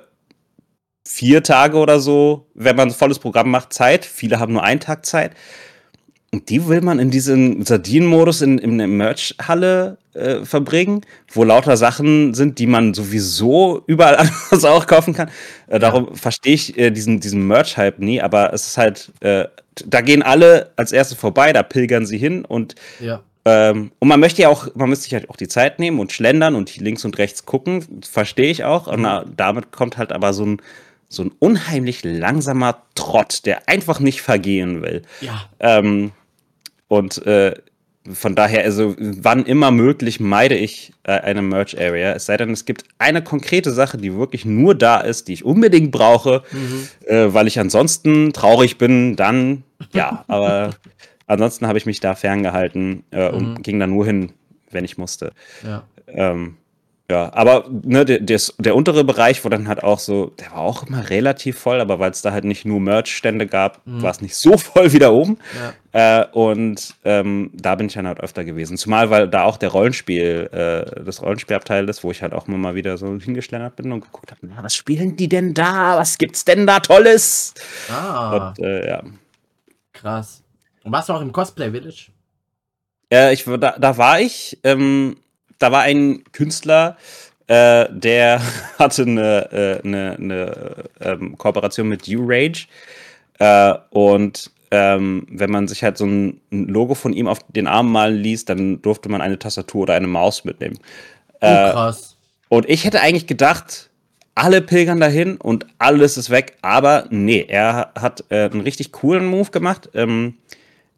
vier 1.06 1.42
Tage 1.42 1.76
oder 1.78 1.98
so, 2.00 2.46
wenn 2.54 2.76
man 2.76 2.88
ein 2.88 2.94
volles 2.94 3.18
Programm 3.18 3.50
macht, 3.50 3.72
Zeit. 3.72 4.04
Viele 4.04 4.38
haben 4.38 4.52
nur 4.52 4.62
einen 4.62 4.80
Tag 4.80 5.06
Zeit. 5.06 5.32
Und 6.32 6.48
die 6.48 6.68
will 6.68 6.80
man 6.80 7.00
in 7.00 7.10
diesem 7.10 7.64
Sardinen-Modus 7.64 8.42
in, 8.42 8.58
in 8.58 8.78
der 8.78 8.86
Merch-Halle 8.86 9.98
äh, 10.14 10.44
verbringen, 10.44 11.00
wo 11.32 11.42
lauter 11.42 11.76
Sachen 11.76 12.34
sind, 12.34 12.60
die 12.60 12.68
man 12.68 12.94
sowieso 12.94 13.82
überall 13.86 14.16
anders 14.50 14.64
auch 14.64 14.86
kaufen 14.86 15.12
kann. 15.12 15.28
Äh, 15.66 15.80
darum 15.80 16.14
verstehe 16.14 16.54
ich 16.54 16.78
äh, 16.78 16.90
diesen, 16.92 17.18
diesen 17.18 17.46
Merch-Hype 17.48 17.98
nie, 17.98 18.20
aber 18.22 18.52
es 18.52 18.64
ist 18.68 18.78
halt, 18.78 19.10
äh, 19.20 19.46
da 19.84 20.02
gehen 20.02 20.22
alle 20.22 20.70
als 20.76 20.92
Erste 20.92 21.16
vorbei, 21.16 21.52
da 21.52 21.64
pilgern 21.64 22.06
sie 22.06 22.18
hin 22.18 22.44
und 22.44 22.76
Ja. 23.00 23.22
ähm, 23.44 23.90
und 23.98 24.06
man 24.06 24.20
möchte 24.20 24.42
ja 24.42 24.50
auch, 24.50 24.68
man 24.76 24.88
müsste 24.88 25.04
sich 25.04 25.14
halt 25.14 25.28
auch 25.30 25.36
die 25.36 25.48
Zeit 25.48 25.80
nehmen 25.80 25.98
und 25.98 26.12
schlendern 26.12 26.54
und 26.54 26.76
links 26.76 27.04
und 27.04 27.18
rechts 27.18 27.44
gucken, 27.44 28.02
verstehe 28.08 28.52
ich 28.52 28.62
auch. 28.62 28.86
Und 28.86 29.02
na, 29.02 29.24
damit 29.36 29.72
kommt 29.72 29.98
halt 29.98 30.12
aber 30.12 30.32
so 30.32 30.46
ein, 30.46 30.62
so 31.08 31.24
ein 31.24 31.32
unheimlich 31.40 32.04
langsamer 32.04 32.82
Trott, 32.94 33.46
der 33.46 33.68
einfach 33.68 33.98
nicht 33.98 34.22
vergehen 34.22 34.80
will. 34.82 35.02
Ja. 35.20 35.46
Ähm, 35.58 36.12
und 36.90 37.24
äh, 37.24 37.54
von 38.12 38.34
daher, 38.34 38.64
also 38.64 38.96
wann 38.98 39.44
immer 39.44 39.70
möglich, 39.70 40.18
meide 40.20 40.56
ich 40.56 40.92
äh, 41.04 41.12
eine 41.12 41.42
Merch-Area. 41.42 42.14
Es 42.14 42.26
sei 42.26 42.36
denn, 42.36 42.50
es 42.50 42.64
gibt 42.64 42.84
eine 42.98 43.22
konkrete 43.22 43.70
Sache, 43.72 43.98
die 43.98 44.16
wirklich 44.16 44.44
nur 44.44 44.74
da 44.74 45.00
ist, 45.00 45.28
die 45.28 45.34
ich 45.34 45.44
unbedingt 45.44 45.92
brauche, 45.92 46.42
Mhm. 46.50 46.88
äh, 47.06 47.32
weil 47.32 47.46
ich 47.46 47.60
ansonsten 47.60 48.32
traurig 48.32 48.76
bin, 48.78 49.14
dann 49.16 49.62
ja. 49.92 50.24
Aber 50.28 50.70
ansonsten 51.26 51.66
habe 51.68 51.78
ich 51.78 51.86
mich 51.86 52.00
da 52.00 52.14
ferngehalten 52.14 53.04
äh, 53.12 53.28
und 53.30 53.50
Mhm. 53.58 53.62
ging 53.62 53.78
da 53.78 53.86
nur 53.86 54.04
hin, 54.06 54.32
wenn 54.70 54.84
ich 54.84 54.98
musste. 54.98 55.32
Ja. 55.62 55.84
Ähm, 56.08 56.56
ja, 57.10 57.30
aber 57.34 57.64
ne, 57.68 58.04
der, 58.04 58.40
der 58.58 58.76
untere 58.76 59.02
Bereich, 59.02 59.44
wo 59.44 59.48
dann 59.48 59.66
halt 59.66 59.82
auch 59.82 59.98
so, 59.98 60.26
der 60.38 60.52
war 60.52 60.58
auch 60.58 60.86
immer 60.86 61.10
relativ 61.10 61.58
voll, 61.58 61.80
aber 61.80 61.98
weil 61.98 62.12
es 62.12 62.22
da 62.22 62.30
halt 62.30 62.44
nicht 62.44 62.64
nur 62.64 62.78
Merch-Stände 62.80 63.46
gab, 63.48 63.84
Mhm. 63.84 64.02
war 64.02 64.12
es 64.12 64.20
nicht 64.20 64.36
so 64.36 64.56
voll 64.58 64.92
wie 64.92 65.00
da 65.00 65.10
oben. 65.10 65.38
Ja. 65.92 66.22
Äh, 66.22 66.26
und 66.32 66.94
ähm, 67.04 67.50
da 67.52 67.74
bin 67.74 67.88
ich 67.88 67.94
dann 67.94 68.06
halt 68.06 68.20
öfter 68.20 68.44
gewesen. 68.44 68.76
Zumal, 68.76 69.10
weil 69.10 69.26
da 69.26 69.42
auch 69.42 69.56
der 69.56 69.70
Rollenspiel, 69.70 70.48
äh, 70.52 71.02
das 71.04 71.20
Rollenspielabteil 71.20 71.88
ist, 71.88 72.04
wo 72.04 72.12
ich 72.12 72.22
halt 72.22 72.32
auch 72.32 72.46
immer 72.46 72.58
mal 72.58 72.76
wieder 72.76 72.96
so 72.96 73.08
hingeschlendert 73.18 73.74
bin 73.74 73.90
und 73.90 74.02
geguckt 74.02 74.30
habe, 74.30 74.48
was 74.62 74.76
spielen 74.76 75.16
die 75.16 75.28
denn 75.28 75.52
da? 75.52 75.98
Was 75.98 76.16
gibt's 76.16 76.44
denn 76.44 76.64
da 76.66 76.78
Tolles? 76.78 77.54
Ah, 77.90 78.50
Und 78.54 78.64
äh, 78.64 78.88
ja. 78.88 79.02
krass. 79.92 80.42
Und 80.84 80.92
warst 80.92 81.08
du 81.08 81.12
auch 81.14 81.20
im 81.22 81.32
Cosplay 81.32 81.72
Village? 81.72 82.12
Äh, 83.12 83.34
ich, 83.34 83.44
da, 83.44 83.74
da 83.76 83.98
war 83.98 84.20
ich, 84.20 84.56
ähm, 84.62 85.16
da 85.60 85.70
war 85.70 85.82
ein 85.82 86.24
Künstler, 86.32 86.96
äh, 87.46 87.86
der 87.90 88.42
hatte 88.78 89.02
eine, 89.02 89.52
äh, 89.52 89.86
eine, 89.86 90.16
eine 90.18 90.84
ähm, 91.00 91.38
Kooperation 91.38 91.88
mit 91.88 92.08
U-Rage. 92.08 92.66
Äh, 93.38 93.74
und 93.90 94.50
ähm, 94.72 95.26
wenn 95.30 95.50
man 95.50 95.66
sich 95.68 95.82
halt 95.82 95.98
so 95.98 96.06
ein, 96.06 96.40
Logo 96.50 96.94
von 96.94 97.12
ihm 97.12 97.26
auf 97.28 97.40
den 97.48 97.66
Arm 97.66 97.90
malen 97.92 98.16
ließ, 98.22 98.44
dann 98.44 98.82
durfte 98.82 99.08
man 99.08 99.20
eine 99.20 99.38
Tastatur 99.38 99.82
oder 99.82 99.94
eine 99.94 100.06
Maus 100.08 100.44
mitnehmen. 100.44 100.78
Oh, 101.40 101.46
Äh, 101.46 101.72
krass. 101.72 102.16
und 102.48 102.68
ich 102.68 102.84
hätte 102.84 103.00
eigentlich 103.00 103.26
gedacht, 103.26 103.90
alle 104.36 104.62
pilgern 104.62 105.00
dahin 105.00 105.36
und 105.38 105.66
alles 105.78 106.16
ist 106.16 106.30
weg. 106.30 106.56
Aber 106.62 107.06
nee, 107.10 107.44
er 107.48 107.92
hat 107.98 108.24
äh, 108.30 108.44
einen 108.50 108.60
richtig 108.62 108.92
coolen 108.92 109.26
Move 109.26 109.50
gemacht. 109.50 109.90
Ähm, 109.94 110.34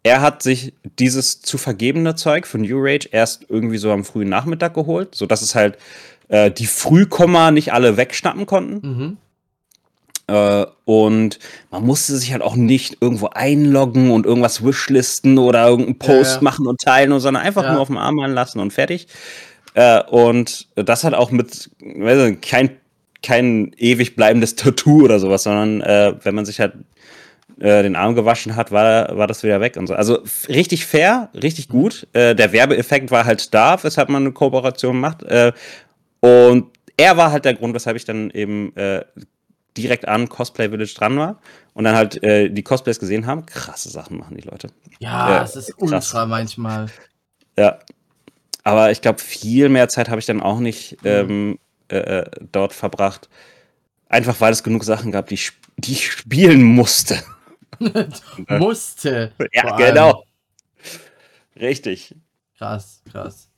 er 0.03 0.21
hat 0.21 0.43
sich 0.43 0.75
dieses 0.99 1.43
zu 1.43 1.59
vergebene 1.59 2.15
Zeug 2.15 2.47
von 2.47 2.63
New 2.63 2.79
Rage 2.81 3.09
erst 3.13 3.47
irgendwie 3.49 3.79
so 3.79 3.91
am 3.93 4.05
frühen 4.05 4.29
Nachmittag 4.29 4.75
geholt, 4.75 5.15
sodass 5.15 5.43
es 5.43 5.55
halt 5.55 5.79
äh, 6.29 6.51
die 6.51 6.67
Frühkomma 6.67 7.51
nicht 7.51 7.73
alle 7.73 7.97
wegschnappen 7.97 8.47
konnten. 8.47 8.89
Mhm. 8.89 9.17
Äh, 10.29 10.67
und 10.85 11.39
man 11.71 11.85
musste 11.85 12.17
sich 12.17 12.33
halt 12.33 12.43
auch 12.43 12.57
nicht 12.57 12.99
irgendwo 13.01 13.29
einloggen 13.29 14.11
und 14.11 14.27
irgendwas 14.27 14.65
wishlisten 14.65 15.39
oder 15.39 15.67
irgendeinen 15.69 15.99
Post 15.99 16.31
Ja, 16.33 16.37
ja. 16.37 16.43
machen 16.43 16.67
und 16.67 16.81
teilen, 16.81 17.19
sondern 17.21 17.43
einfach 17.43 17.65
Ja. 17.65 17.73
nur 17.73 17.81
auf 17.83 17.89
dem 17.89 17.99
Arm 17.99 18.17
malen 18.17 18.35
lassen 18.35 18.61
und 18.61 18.73
fertig. 18.73 19.09
Äh, 19.75 20.03
und 20.05 20.69
das 20.75 21.05
hat 21.05 21.15
auch 21.15 21.31
mit, 21.31 21.71
weiß 21.81 22.31
nicht, 22.31 22.43
kein, 22.43 22.71
kein 23.23 23.73
ewig 23.79 24.17
bleibendes 24.17 24.55
Tattoo 24.57 25.05
oder 25.05 25.19
sowas, 25.19 25.45
sondern 25.45 25.81
äh, 25.81 26.15
wenn 26.23 26.35
man 26.35 26.45
sich 26.45 26.61
halt 26.61 26.75
äh, 27.61 27.83
den 27.83 27.97
Arm 27.97 28.15
gewaschen 28.15 28.57
hat, 28.57 28.73
war, 28.73 29.17
war 29.17 29.27
das 29.27 29.43
wieder 29.43 29.61
weg 29.61 29.77
und 29.77 29.87
so. 29.87 29.95
Also 29.95 30.23
richtig 30.49 30.87
fair, 30.87 31.31
richtig 31.35 31.69
gut. 31.69 32.07
Äh, 32.13 32.35
der 32.35 32.53
Werbeeffekt 32.53 33.11
war 33.11 33.25
halt 33.25 33.53
da, 33.55 33.83
weshalb 33.83 34.09
man 34.09 34.23
eine 34.23 34.33
Kooperation 34.33 34.99
macht. 34.99 35.23
Äh, 35.23 35.53
und 36.21 36.67
er 36.97 37.17
war 37.17 37.33
halt 37.33 37.45
der 37.45 37.55
Grund, 37.55 37.75
weshalb 37.75 37.97
ich 37.97 38.05
dann 38.05 38.31
eben 38.31 38.75
äh, 38.77 39.05
direkt 39.77 40.07
an 40.07 40.29
Cosplay 40.29 40.69
Village 40.69 40.95
dran 40.97 41.17
war 41.19 41.41
und 41.75 41.85
dann 41.85 41.95
halt 41.95 42.23
äh, 42.23 42.49
die 42.49 42.63
Cosplays 42.63 42.99
gesehen 42.99 43.27
haben. 43.27 43.47
Krasse 43.47 43.89
Sachen 43.89 44.19
machen 44.19 44.37
die 44.37 44.49
Leute. 44.49 44.69
Ja, 44.99 45.43
es 45.43 45.57
ist 45.57 45.77
krass. 45.77 45.91
ultra 45.91 46.27
manchmal. 46.27 46.87
Ja. 47.59 47.79
Aber 48.65 48.91
ich 48.93 49.01
glaube, 49.01 49.21
viel 49.21 49.69
mehr 49.69 49.89
Zeit 49.89 50.09
habe 50.09 50.21
ich 50.21 50.27
dann 50.27 50.41
auch 50.41 50.61
nicht 50.61 50.99
ähm, 51.05 51.59
äh, 51.89 51.97
äh, 52.21 52.31
dort 52.53 52.73
verbracht. 52.73 53.29
Einfach 54.09 54.41
weil 54.41 54.53
es 54.53 54.63
genug 54.63 54.85
Sachen 54.85 55.11
gab, 55.11 55.29
die 55.29 55.35
ich, 55.35 55.53
die 55.77 55.93
ich 55.93 56.13
spielen 56.13 56.63
musste. 56.63 57.19
Musste. 58.49 59.33
Ja, 59.53 59.77
genau. 59.77 60.25
Richtig. 61.57 62.15
Krass, 62.59 63.03
krass. 63.11 63.49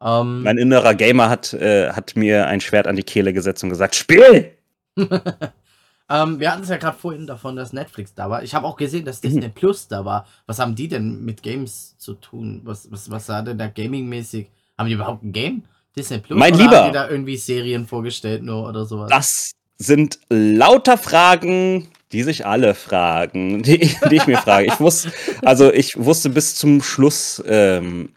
Ähm, 0.00 0.42
Mein 0.42 0.58
innerer 0.58 0.94
Gamer 0.94 1.28
hat, 1.28 1.52
äh, 1.54 1.90
hat 1.92 2.16
mir 2.16 2.46
ein 2.46 2.60
Schwert 2.60 2.86
an 2.86 2.96
die 2.96 3.02
Kehle 3.02 3.32
gesetzt 3.32 3.62
und 3.64 3.70
gesagt, 3.70 3.94
Spiel! 3.94 4.52
ähm, 4.96 6.40
wir 6.40 6.52
hatten 6.52 6.62
es 6.62 6.68
ja 6.68 6.76
gerade 6.76 6.96
vorhin 6.98 7.26
davon, 7.26 7.56
dass 7.56 7.72
Netflix 7.72 8.14
da 8.14 8.30
war. 8.30 8.42
Ich 8.42 8.54
habe 8.54 8.66
auch 8.66 8.76
gesehen, 8.76 9.04
dass 9.04 9.22
Mhm. 9.22 9.28
Disney 9.28 9.48
Plus 9.48 9.88
da 9.88 10.04
war. 10.04 10.26
Was 10.46 10.58
haben 10.58 10.74
die 10.74 10.88
denn 10.88 11.24
mit 11.24 11.42
Games 11.42 11.96
zu 11.98 12.14
tun? 12.14 12.60
Was, 12.64 12.90
was, 12.90 13.10
was 13.10 13.28
war 13.28 13.42
denn 13.42 13.58
da 13.58 13.66
gaming-mäßig? 13.68 14.46
Haben 14.76 14.88
die 14.88 14.94
überhaupt 14.94 15.24
ein 15.24 15.32
Game? 15.32 15.64
Disney 15.96 16.18
Plus? 16.18 16.38
Mein 16.38 16.54
oder 16.54 16.62
Lieber. 16.62 16.76
Haben 16.78 16.86
die 16.88 16.94
da 16.94 17.08
irgendwie 17.08 17.36
Serien 17.36 17.86
vorgestellt 17.86 18.42
nur 18.42 18.68
oder 18.68 18.84
sowas? 18.84 19.10
Das 19.10 19.52
sind 19.78 20.18
lauter 20.28 20.98
Fragen, 20.98 21.88
die 22.12 22.22
sich 22.22 22.46
alle 22.46 22.74
fragen, 22.74 23.62
die, 23.62 23.78
die 24.10 24.16
ich 24.16 24.26
mir 24.26 24.38
frage. 24.38 24.66
Ich 24.66 24.80
wusste, 24.80 25.12
also 25.42 25.72
ich 25.72 25.96
wusste 25.98 26.30
bis 26.30 26.56
zum 26.56 26.82
Schluss 26.82 27.42
ähm, 27.46 28.10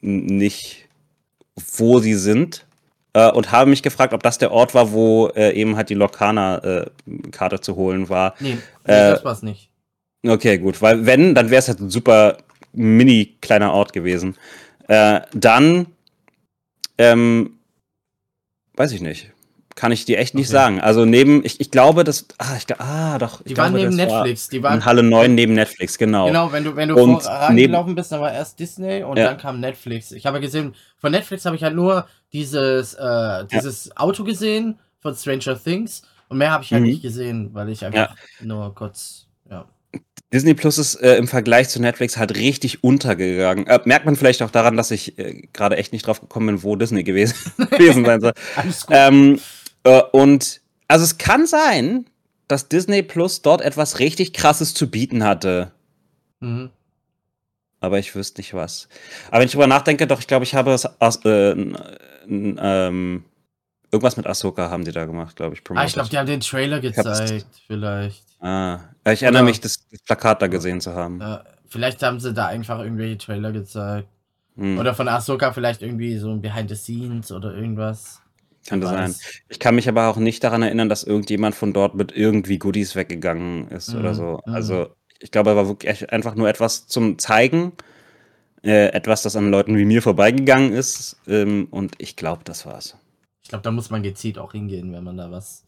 nicht, 0.00 0.88
wo 1.76 1.98
sie 2.00 2.14
sind. 2.14 2.66
Äh, 3.12 3.30
und 3.30 3.50
habe 3.50 3.70
mich 3.70 3.82
gefragt, 3.82 4.12
ob 4.12 4.22
das 4.22 4.38
der 4.38 4.52
Ort 4.52 4.74
war, 4.74 4.92
wo 4.92 5.28
äh, 5.28 5.52
eben 5.52 5.76
halt 5.76 5.88
die 5.88 5.94
Lokana-Karte 5.94 7.60
zu 7.60 7.76
holen 7.76 8.08
war. 8.08 8.34
nee, 8.40 8.58
nee 8.86 8.92
Äh, 8.92 9.10
das 9.12 9.24
war's 9.24 9.42
nicht. 9.42 9.70
Okay, 10.26 10.58
gut, 10.58 10.82
weil 10.82 11.06
wenn, 11.06 11.34
dann 11.34 11.50
wäre 11.50 11.60
es 11.60 11.68
halt 11.68 11.80
ein 11.80 11.90
super 11.90 12.36
mini 12.72 13.36
kleiner 13.40 13.72
Ort 13.72 13.92
gewesen. 13.92 14.36
Äh, 14.88 15.20
dann, 15.32 15.86
ähm, 16.98 17.58
weiß 18.74 18.92
ich 18.92 19.00
nicht. 19.00 19.32
Kann 19.76 19.92
ich 19.92 20.06
dir 20.06 20.18
echt 20.18 20.34
nicht 20.34 20.46
Okay. 20.46 20.52
sagen. 20.54 20.80
Also 20.80 21.04
neben, 21.04 21.44
ich, 21.44 21.60
ich 21.60 21.70
glaube, 21.70 22.02
das, 22.02 22.26
ah, 22.38 22.56
ich, 22.56 22.64
ah 22.80 23.18
doch. 23.18 23.42
Die 23.42 23.56
waren 23.58 23.74
neben 23.74 23.96
das 23.96 24.08
war 24.08 24.22
Netflix. 24.22 24.48
Die 24.48 24.62
waren 24.62 24.78
in 24.78 24.84
Halle 24.86 25.02
9 25.02 25.34
neben 25.34 25.52
Netflix, 25.52 25.98
genau. 25.98 26.26
Genau, 26.26 26.50
wenn 26.50 26.64
du, 26.64 26.74
wenn 26.76 26.88
du 26.88 26.94
Und 26.96 27.94
bist, 27.94 28.10
dann 28.10 28.20
war 28.22 28.32
erst 28.32 28.58
Disney 28.58 29.02
und 29.04 29.18
Ja. 29.18 29.26
dann 29.26 29.36
kam 29.38 29.60
Netflix. 29.60 30.12
Ich 30.12 30.24
habe 30.24 30.38
ja 30.38 30.40
gesehen, 30.40 30.74
von 30.96 31.12
Netflix 31.12 31.44
habe 31.44 31.56
ich 31.56 31.62
halt 31.62 31.74
nur 31.76 32.08
dieses, 32.32 32.94
äh, 32.94 33.44
dieses 33.52 33.94
Auto 33.98 34.24
gesehen 34.24 34.78
von 35.00 35.14
Stranger 35.14 35.62
Things 35.62 36.02
und 36.30 36.38
mehr 36.38 36.50
habe 36.52 36.64
ich 36.64 36.72
halt 36.72 36.82
Mhm. 36.82 36.88
nicht 36.88 37.02
gesehen, 37.02 37.50
weil 37.52 37.68
ich 37.68 37.84
einfach 37.84 38.16
nur 38.40 38.74
kurz, 38.74 39.26
ja. 39.50 39.66
Disney 40.32 40.54
Plus 40.54 40.78
ist 40.78 40.94
äh, 40.96 41.16
im 41.16 41.28
Vergleich 41.28 41.68
zu 41.68 41.80
Netflix 41.82 42.16
halt 42.16 42.34
richtig 42.34 42.82
untergegangen. 42.82 43.66
Äh, 43.66 43.80
merkt 43.84 44.06
man 44.06 44.16
vielleicht 44.16 44.42
auch 44.42 44.50
daran, 44.50 44.76
dass 44.78 44.90
ich 44.90 45.18
äh, 45.18 45.42
gerade 45.52 45.76
echt 45.76 45.92
nicht 45.92 46.06
drauf 46.06 46.20
gekommen 46.22 46.46
bin, 46.46 46.62
wo 46.62 46.76
Disney 46.76 47.04
gewesen, 47.04 47.36
gewesen 47.70 48.06
sein 48.06 48.20
soll. 48.22 48.32
Alles 48.56 48.86
gut. 48.86 48.96
Ähm, 48.98 49.38
äh, 49.86 50.02
und 50.12 50.60
also 50.88 51.04
es 51.04 51.18
kann 51.18 51.46
sein, 51.46 52.06
dass 52.48 52.68
Disney 52.68 53.02
Plus 53.02 53.42
dort 53.42 53.60
etwas 53.60 53.98
richtig 53.98 54.32
krasses 54.32 54.74
zu 54.74 54.90
bieten 54.90 55.24
hatte. 55.24 55.72
Mhm. 56.40 56.70
Aber 57.80 57.98
ich 57.98 58.14
wüsste 58.14 58.40
nicht 58.40 58.54
was. 58.54 58.88
Aber 59.28 59.40
wenn 59.40 59.46
ich 59.46 59.52
drüber 59.52 59.66
nachdenke, 59.66 60.06
doch, 60.06 60.20
ich 60.20 60.26
glaube, 60.26 60.44
ich 60.44 60.54
habe 60.54 60.72
es 60.72 60.86
aus, 61.00 61.24
äh, 61.24 61.50
ähm, 62.28 63.24
irgendwas 63.90 64.16
mit 64.16 64.26
Ahsoka 64.26 64.70
haben 64.70 64.84
die 64.84 64.92
da 64.92 65.04
gemacht, 65.04 65.36
glaube 65.36 65.54
ich. 65.54 65.62
Ah, 65.74 65.84
ich 65.84 65.92
glaube, 65.92 66.08
die 66.08 66.18
haben 66.18 66.26
den 66.26 66.40
Trailer 66.40 66.80
gezeigt, 66.80 67.46
vielleicht. 67.66 68.24
Ah, 68.40 68.80
ich 69.04 69.22
erinnere 69.22 69.42
Oder- 69.42 69.50
mich, 69.50 69.60
das, 69.60 69.76
das 69.90 70.00
Plakat 70.02 70.42
da 70.42 70.46
gesehen 70.46 70.80
zu 70.80 70.94
haben. 70.94 71.20
Äh, 71.20 71.38
vielleicht 71.68 72.02
haben 72.02 72.20
sie 72.20 72.32
da 72.32 72.46
einfach 72.46 72.80
irgendwelche 72.80 73.18
Trailer 73.18 73.52
gezeigt. 73.52 74.08
Hm, 74.56 74.78
Oder 74.78 74.94
von 74.94 75.08
Ahsoka 75.08 75.52
vielleicht 75.52 75.82
irgendwie 75.82 76.16
so 76.16 76.30
ein 76.30 76.40
Behind 76.40 76.68
the 76.70 76.76
Scenes 76.76 77.30
oder 77.30 77.54
irgendwas. 77.54 78.22
Könnte 78.66 78.88
Wer 78.88 78.90
sein. 78.90 79.16
Ich 79.48 79.58
kann 79.60 79.74
mich 79.74 79.88
aber 79.88 80.08
auch 80.08 80.16
nicht 80.16 80.42
daran 80.44 80.62
erinnern, 80.62 80.88
dass 80.88 81.04
irgendjemand 81.04 81.54
von 81.54 81.72
dort 81.72 81.94
mit 81.94 82.12
irgendwie 82.12 82.58
Goodies 82.58 82.94
weggegangen 82.96 83.68
ist 83.68 83.94
oder 83.94 84.14
Mhm, 84.14 84.14
so. 84.14 84.40
mhm. 84.44 84.52
Also, 84.52 84.88
ich 85.20 85.30
glaube, 85.30 85.50
er 85.50 85.56
war 85.56 85.68
wirklich 85.68 86.12
einfach 86.12 86.34
nur 86.34 86.48
etwas 86.48 86.86
zum 86.86 87.18
Zeigen. 87.18 87.72
Äh, 88.64 88.88
etwas, 88.88 89.22
das 89.22 89.36
an 89.36 89.50
Leuten 89.50 89.76
wie 89.78 89.84
mir 89.86 90.02
vorbeigegangen 90.02 90.72
ist. 90.72 91.18
Ähm, 91.28 91.68
und 91.70 91.94
ich 91.98 92.16
glaube, 92.16 92.42
das 92.44 92.66
war's. 92.66 92.96
Ich 93.42 93.48
glaube, 93.48 93.62
da 93.62 93.70
muss 93.70 93.88
man 93.90 94.02
gezielt 94.02 94.38
auch 94.38 94.52
hingehen, 94.52 94.92
wenn 94.92 95.04
man 95.04 95.16
da 95.16 95.30
was. 95.30 95.65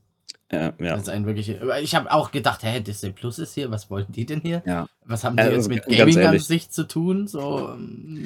Äh, 0.50 0.56
ja. 0.56 0.72
Das 0.78 1.02
ist 1.02 1.08
ein 1.10 1.26
wirklich. 1.26 1.54
Ich 1.82 1.94
habe 1.94 2.10
auch 2.10 2.30
gedacht, 2.30 2.62
hä, 2.62 2.80
Disney 2.80 3.10
Plus 3.10 3.38
ist 3.38 3.54
hier, 3.54 3.70
was 3.70 3.90
wollten 3.90 4.12
die 4.12 4.24
denn 4.24 4.40
hier? 4.40 4.62
ja. 4.66 4.86
Was 5.04 5.24
haben 5.24 5.36
die 5.36 5.42
Also, 5.42 5.56
jetzt 5.56 5.68
mit 5.68 5.86
Gaming 5.98 6.18
an 6.20 6.38
sich 6.38 6.70
zu 6.70 6.86
tun? 6.86 7.28
So, 7.28 7.70
ähm, 7.74 8.24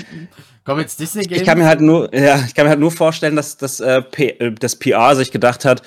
komm 0.64 0.80
jetzt 0.80 0.98
Disney 1.00 1.22
Games. 1.24 1.40
Ich 1.42 1.46
kann 1.46 1.58
mir 1.58 1.66
halt 1.66 1.80
nur, 1.80 2.12
ja, 2.14 2.42
ich 2.46 2.54
kann 2.54 2.64
mir 2.66 2.70
halt 2.70 2.80
nur 2.80 2.90
vorstellen, 2.90 3.36
dass 3.36 3.56
das, 3.56 3.78
äh, 3.80 4.02
äh, 4.16 4.52
das 4.52 4.76
PR 4.76 5.14
sich 5.16 5.30
gedacht 5.30 5.64
hat, 5.64 5.82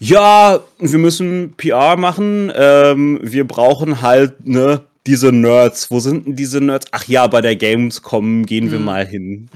ja, 0.00 0.60
wir 0.78 0.98
müssen 0.98 1.54
PR 1.56 1.96
machen, 1.96 2.52
ähm, 2.54 3.20
wir 3.22 3.46
brauchen 3.46 4.00
halt, 4.02 4.44
ne, 4.46 4.80
diese 5.06 5.32
Nerds. 5.32 5.90
Wo 5.90 5.98
sind 6.00 6.26
denn 6.26 6.36
diese 6.36 6.60
Nerds? 6.60 6.86
Ach 6.90 7.04
ja, 7.06 7.26
bei 7.26 7.40
der 7.40 7.56
Gamescom 7.56 8.44
gehen 8.44 8.70
wir 8.70 8.78
Hm. 8.78 8.84
mal 8.84 9.06
hin. 9.06 9.48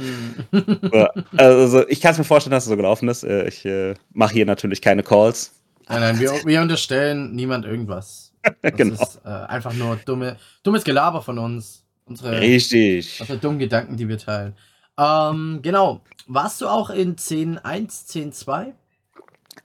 Hm. 0.53 0.79
Ja, 0.93 1.11
also 1.37 1.87
ich 1.89 2.01
kann 2.01 2.13
es 2.13 2.19
mir 2.19 2.25
vorstellen, 2.25 2.53
dass 2.53 2.65
es 2.65 2.71
so 2.71 2.77
gelaufen 2.77 3.09
ist. 3.09 3.25
Äh, 3.25 3.49
Ich 3.49 3.65
äh, 3.65 3.95
mache 4.13 4.33
hier 4.35 4.47
natürlich 4.47 4.81
keine 4.81 5.03
Calls. 5.03 5.53
Nein, 5.89 6.01
nein, 6.01 6.19
wir, 6.19 6.33
wir 6.45 6.61
unterstellen 6.63 7.35
niemand 7.35 7.65
irgendwas. 7.65 8.33
Das 8.61 8.77
Genau. 8.77 9.03
ist 9.03 9.21
äh, 9.25 9.29
einfach 9.29 9.73
nur 9.73 9.97
dumme, 9.97 10.37
dummes 10.63 10.85
Gelaber 10.85 11.23
von 11.23 11.39
uns. 11.39 11.83
Unsere, 12.05 12.39
Richtig. 12.41 13.19
unsere 13.21 13.39
dummen 13.39 13.59
Gedanken, 13.59 13.97
die 13.97 14.07
wir 14.07 14.19
teilen. 14.19 14.55
Ähm, 14.99 15.61
genau. 15.63 16.03
Warst 16.27 16.61
du 16.61 16.69
auch 16.69 16.91
in 16.91 17.17
10.1, 17.17 17.63
10.2? 18.45 18.73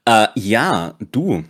Äh, 0.05 0.27
ja, 0.35 0.93
du. 1.11 1.43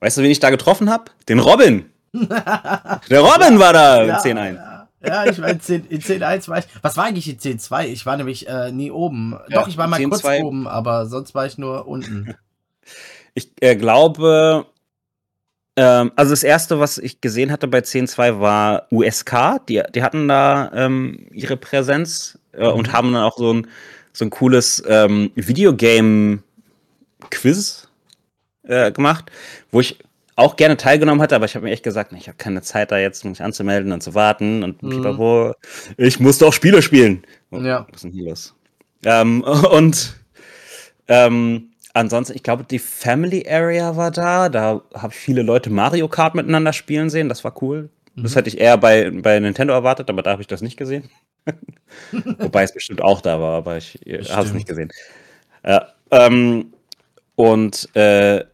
Weißt 0.00 0.18
du, 0.18 0.22
wen 0.22 0.30
ich 0.30 0.38
da 0.40 0.50
getroffen 0.50 0.90
habe? 0.90 1.04
Den 1.28 1.38
Robin. 1.38 1.86
Der 2.12 3.20
Robin 3.20 3.58
war 3.58 3.72
da 3.72 4.02
in 4.02 4.10
10.1. 4.10 4.54
Ja, 4.54 4.88
ja, 5.02 5.30
ich 5.30 5.40
war 5.40 5.48
in 5.48 5.60
10 5.60 5.86
in 5.86 6.00
10.1 6.02 6.48
war 6.48 6.58
ich. 6.58 6.66
Was 6.82 6.96
war 6.98 7.04
eigentlich 7.04 7.28
in 7.28 7.38
10.2? 7.38 7.86
Ich 7.86 8.04
war 8.04 8.16
nämlich 8.18 8.46
äh, 8.48 8.70
nie 8.70 8.90
oben. 8.90 9.32
Ja, 9.48 9.60
Doch, 9.60 9.68
ich 9.68 9.78
war 9.78 9.86
mal 9.86 9.98
10.2 9.98 10.08
kurz 10.10 10.24
oben, 10.42 10.68
aber 10.68 11.06
sonst 11.06 11.34
war 11.34 11.46
ich 11.46 11.56
nur 11.56 11.88
unten. 11.88 12.34
Ich 13.34 13.50
äh, 13.60 13.76
glaube, 13.76 14.66
ähm, 15.76 16.12
also 16.16 16.32
das 16.32 16.42
erste, 16.44 16.78
was 16.78 16.98
ich 16.98 17.20
gesehen 17.20 17.50
hatte 17.50 17.66
bei 17.68 17.80
10.2 17.80 18.40
war 18.40 18.86
USK. 18.90 19.60
Die, 19.68 19.82
die 19.94 20.02
hatten 20.02 20.28
da 20.28 20.70
ähm, 20.74 21.26
ihre 21.32 21.56
Präsenz 21.56 22.38
äh, 22.52 22.66
und 22.66 22.88
Mhm. 22.88 22.92
haben 22.92 23.12
dann 23.12 23.22
auch 23.24 23.36
so 23.36 23.52
ein, 23.52 23.66
so 24.12 24.24
ein 24.24 24.30
cooles 24.30 24.82
ähm, 24.86 25.32
Videogame-Quiz 25.34 26.42
äh, 28.64 28.92
gemacht, 28.92 29.30
wo 29.72 29.80
ich 29.80 29.98
auch 30.36 30.56
gerne 30.56 30.76
teilgenommen 30.76 31.20
hatte, 31.22 31.36
aber 31.36 31.44
ich 31.44 31.54
habe 31.54 31.64
mir 31.66 31.72
echt 31.72 31.84
gesagt, 31.84 32.12
ich 32.12 32.26
habe 32.28 32.36
keine 32.38 32.62
Zeit 32.62 32.90
da 32.90 32.98
jetzt, 32.98 33.24
mich 33.24 33.40
anzumelden 33.42 33.92
und 33.92 34.02
zu 34.02 34.14
warten 34.14 34.64
und 34.64 34.82
Mhm. 34.82 35.54
ich 35.96 36.18
muss 36.20 36.38
doch 36.38 36.52
Spiele 36.52 36.82
spielen. 36.82 37.24
Oh, 37.50 37.58
Ja. 37.60 37.86
Was 37.88 37.96
ist 37.96 38.04
denn 38.04 38.12
hier 38.12 38.24
los? 38.30 38.54
Ähm, 39.04 39.42
und 39.72 40.14
ähm, 41.08 41.70
ansonsten, 41.94 42.36
ich 42.36 42.42
glaube, 42.42 42.64
die 42.64 42.78
Family 42.78 43.46
Area 43.48 43.96
war 43.96 44.10
da. 44.10 44.48
Da 44.50 44.82
habe 44.94 45.12
ich 45.12 45.18
viele 45.18 45.42
Leute 45.42 45.70
Mario 45.70 46.08
Kart 46.08 46.34
miteinander 46.34 46.72
spielen 46.72 47.08
sehen. 47.08 47.28
Das 47.28 47.42
war 47.44 47.60
cool. 47.62 47.88
Das 48.16 48.32
Mhm. 48.32 48.34
hätte 48.36 48.48
ich 48.48 48.60
eher 48.60 48.76
bei, 48.78 49.10
bei 49.10 49.40
Nintendo 49.40 49.72
erwartet, 49.74 50.08
aber 50.10 50.22
da 50.22 50.30
habe 50.32 50.42
ich 50.42 50.48
das 50.48 50.60
nicht 50.62 50.76
gesehen. 50.76 51.08
Wobei 52.38 52.62
es 52.62 52.72
bestimmt 52.72 53.02
auch 53.02 53.20
da 53.20 53.40
war, 53.40 53.56
aber 53.56 53.76
ich 53.76 53.98
habe 54.30 54.46
es 54.46 54.52
nicht 54.52 54.68
gesehen. 54.68 54.90
Ja, 55.66 55.88
ähm, 56.10 56.72
und, 57.36 57.88
äh, 57.96 58.44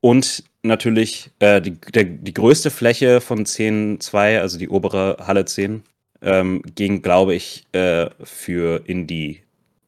und 0.00 0.42
natürlich 0.62 1.30
äh, 1.38 1.60
die, 1.60 1.72
der, 1.80 2.04
die 2.04 2.34
größte 2.34 2.70
Fläche 2.70 3.20
von 3.20 3.44
10.2, 3.46 4.40
also 4.40 4.58
die 4.58 4.68
obere 4.68 5.16
Halle 5.20 5.44
10, 5.44 5.84
ähm, 6.22 6.62
ging, 6.74 7.02
glaube 7.02 7.34
ich, 7.34 7.66
äh, 7.72 8.08
für 8.22 8.82
Indie 8.86 9.42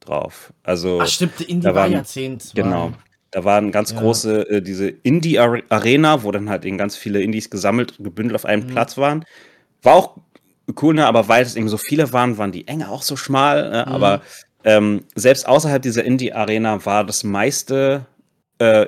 drauf. 0.04 0.52
Also 0.62 1.00
Ach 1.00 1.06
stimmt, 1.08 1.40
Indie 1.40 1.64
da 1.66 1.74
war 1.74 1.82
waren- 1.84 1.92
ja 1.92 2.00
10.2. 2.04 2.54
Genau. 2.54 2.92
Da 3.30 3.42
waren 3.44 3.72
ganz 3.72 3.90
Ja. 3.90 3.98
große, 4.00 4.48
äh, 4.48 4.62
diese 4.62 4.88
Indie-Arena, 4.88 6.22
wo 6.22 6.30
dann 6.30 6.48
halt 6.48 6.64
eben 6.64 6.78
ganz 6.78 6.96
viele 6.96 7.20
Indies 7.20 7.50
gesammelt, 7.50 7.94
gebündelt 7.98 8.36
auf 8.36 8.44
einem 8.44 8.64
Mhm. 8.64 8.68
Platz 8.70 8.96
waren. 8.96 9.24
War 9.82 9.94
auch 9.94 10.16
cool, 10.80 10.94
ne? 10.94 11.06
aber 11.06 11.28
weil 11.28 11.42
es 11.42 11.56
eben 11.56 11.68
so 11.68 11.76
viele 11.76 12.12
waren, 12.12 12.38
waren 12.38 12.52
die 12.52 12.68
Enge 12.68 12.88
auch 12.90 13.02
so 13.02 13.16
schmal. 13.16 13.70
Ne? 13.70 13.84
Mhm. 13.86 13.92
Aber 13.92 14.22
ähm, 14.64 15.02
selbst 15.14 15.46
außerhalb 15.48 15.82
dieser 15.82 16.04
Indie-Arena 16.04 16.84
war 16.86 17.04
das 17.04 17.24
meiste 17.24 18.06
äh, 18.60 18.86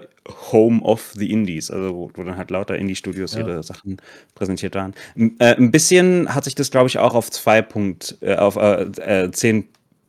Home 0.53 0.81
of 0.83 1.13
the 1.17 1.31
Indies, 1.31 1.71
also 1.73 1.93
wo, 1.95 2.11
wo 2.15 2.23
dann 2.23 2.37
halt 2.37 2.51
lauter 2.53 2.77
Indie-Studios 2.77 3.35
Ja. 3.35 3.41
ihre 3.41 3.63
Sachen 3.65 3.97
präsentiert 4.37 4.75
waren. 4.77 4.95
M 5.17 5.35
äh, 5.41 5.57
ein 5.57 5.71
bisschen 5.73 6.33
hat 6.35 6.45
sich 6.45 6.55
das, 6.55 6.71
glaube 6.71 6.87
ich, 6.87 6.99
auch 6.99 7.15
auf 7.15 7.31
zwei 7.33 7.63
Punkt, 7.63 8.17
äh, 8.21 8.37
auf 8.37 8.55
äh, 8.57 8.83
äh, 9.25 9.31
10 9.33 9.69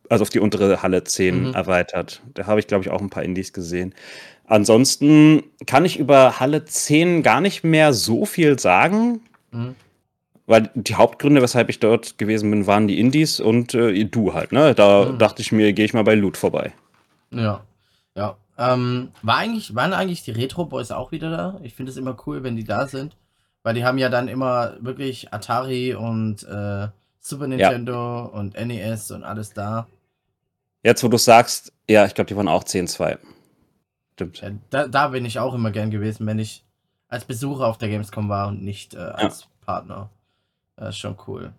also 0.09 0.23
auf 0.23 0.29
die 0.29 0.39
untere 0.39 0.81
Halle 0.81 1.03
10 1.03 1.49
Mhm. 1.49 1.53
erweitert. 1.53 2.21
Da 2.33 2.47
habe 2.47 2.59
ich, 2.59 2.67
glaube 2.67 2.83
ich, 2.83 2.89
auch 2.91 3.01
ein 3.01 3.09
paar 3.09 3.23
Indies 3.23 3.53
gesehen. 3.53 3.93
Ansonsten 4.45 5.43
kann 5.65 5.85
ich 5.85 5.99
über 5.99 6.39
Halle 6.39 6.65
10 6.65 7.21
gar 7.23 7.41
nicht 7.41 7.63
mehr 7.63 7.93
so 7.93 8.25
viel 8.25 8.57
sagen, 8.59 9.19
Mhm. 9.51 9.75
weil 10.45 10.69
die 10.73 10.95
Hauptgründe, 10.95 11.41
weshalb 11.41 11.69
ich 11.69 11.79
dort 11.79 12.17
gewesen 12.17 12.49
bin, 12.51 12.65
waren 12.67 12.87
die 12.87 12.99
Indies 12.99 13.39
und 13.39 13.73
äh, 13.73 14.03
du 14.05 14.33
halt. 14.33 14.51
Ne? 14.53 14.73
Da 14.73 15.05
Mhm. 15.05 15.17
dachte 15.19 15.41
ich 15.41 15.51
mir, 15.51 15.73
gehe 15.73 15.85
ich 15.85 15.93
mal 15.93 16.03
bei 16.03 16.15
Loot 16.15 16.37
vorbei. 16.37 16.71
Ja. 17.31 17.61
Ja. 18.15 18.37
Ähm, 18.57 19.09
war 19.21 19.37
eigentlich, 19.37 19.75
waren 19.75 19.93
eigentlich 19.93 20.23
die 20.23 20.31
Retro 20.31 20.65
Boys 20.65 20.91
auch 20.91 21.11
wieder 21.11 21.29
da? 21.29 21.59
Ich 21.61 21.75
finde 21.75 21.91
es 21.91 21.97
immer 21.97 22.15
cool, 22.25 22.41
wenn 22.43 22.55
die 22.55 22.63
da 22.63 22.87
sind. 22.87 23.15
Weil 23.63 23.73
die 23.75 23.83
haben 23.83 23.97
ja 23.97 24.07
dann 24.09 24.29
immer 24.29 24.77
wirklich 24.79 25.33
Atari 25.33 25.93
und 25.93 26.43
äh, 26.43 26.87
Super 27.19 27.47
Nintendo 27.47 28.25
und 28.25 28.55
NES 28.55 29.11
und 29.11 29.23
alles 29.25 29.51
da. 29.53 29.87
Jetzt, 30.83 31.03
wo 31.03 31.07
du 31.07 31.17
sagst, 31.17 31.73
ja, 31.89 32.05
ich 32.05 32.13
glaube, 32.13 32.27
die 32.27 32.35
waren 32.35 32.47
auch 32.47 32.63
10-2. 32.63 33.17
Stimmt. 34.13 34.41
Ja, 34.41 34.51
da, 34.69 34.87
da 34.87 35.07
bin 35.09 35.25
ich 35.25 35.39
auch 35.39 35.53
immer 35.53 35.71
gern 35.71 35.91
gewesen, 35.91 36.25
wenn 36.25 36.39
ich 36.39 36.63
als 37.07 37.25
Besucher 37.25 37.67
auf 37.67 37.77
der 37.77 37.89
Gamescom 37.89 38.29
war 38.29 38.47
und 38.47 38.63
nicht 38.63 38.93
äh, 38.93 38.97
als 38.97 39.47
Partner. 39.65 40.09
Das 40.75 40.89
ist 40.89 40.97
schon 40.97 41.17
cool. 41.27 41.53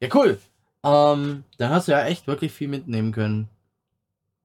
Ja, 0.00 0.08
cool. 0.14 0.38
Ähm, 0.84 1.44
dann 1.58 1.70
hast 1.70 1.88
du 1.88 1.92
ja 1.92 2.04
echt 2.04 2.26
wirklich 2.26 2.52
viel 2.52 2.68
mitnehmen 2.68 3.12
können. 3.12 3.48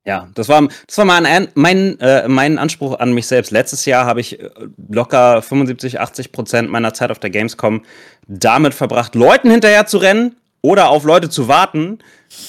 Ja, 0.05 0.28
das 0.36 0.49
war, 0.49 0.67
das 0.86 0.97
war 0.99 1.05
mein, 1.05 1.47
mein, 1.55 1.99
äh, 1.99 2.28
mein 2.28 2.59
Anspruch 2.59 2.99
an 2.99 3.13
mich 3.13 3.26
selbst. 3.26 3.51
Letztes 3.51 3.86
Jahr 3.86 4.05
habe 4.05 4.21
ich 4.21 4.39
äh, 4.39 4.49
locker 4.89 5.41
75, 5.41 5.99
80 5.99 6.32
Prozent 6.32 6.69
meiner 6.69 6.93
Zeit 6.93 7.09
auf 7.09 7.17
der 7.19 7.32
Gamescom 7.32 7.84
damit 8.28 8.76
verbracht, 8.76 9.15
Leuten 9.15 9.49
hinterher 9.49 9.88
zu 9.88 9.97
rennen 9.97 10.36
oder 10.61 10.89
auf 10.89 11.05
Leute 11.05 11.30
zu 11.30 11.47
warten. 11.47 11.99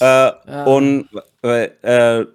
Äh, 0.01 0.33
Und 0.67 1.09
äh, 1.43 1.65
äh, 1.83 2.27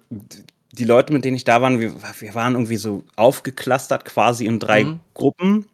die 0.72 0.84
Leute, 0.84 1.12
mit 1.12 1.24
denen 1.24 1.36
ich 1.36 1.44
da 1.44 1.60
war, 1.60 1.78
wir, 1.78 1.92
wir 2.18 2.34
waren 2.34 2.54
irgendwie 2.54 2.76
so 2.76 3.04
aufgeklustert 3.16 4.04
quasi 4.04 4.46
in 4.46 4.58
drei 4.58 4.84
Mhm. 4.84 5.00
Gruppen. 5.14 5.66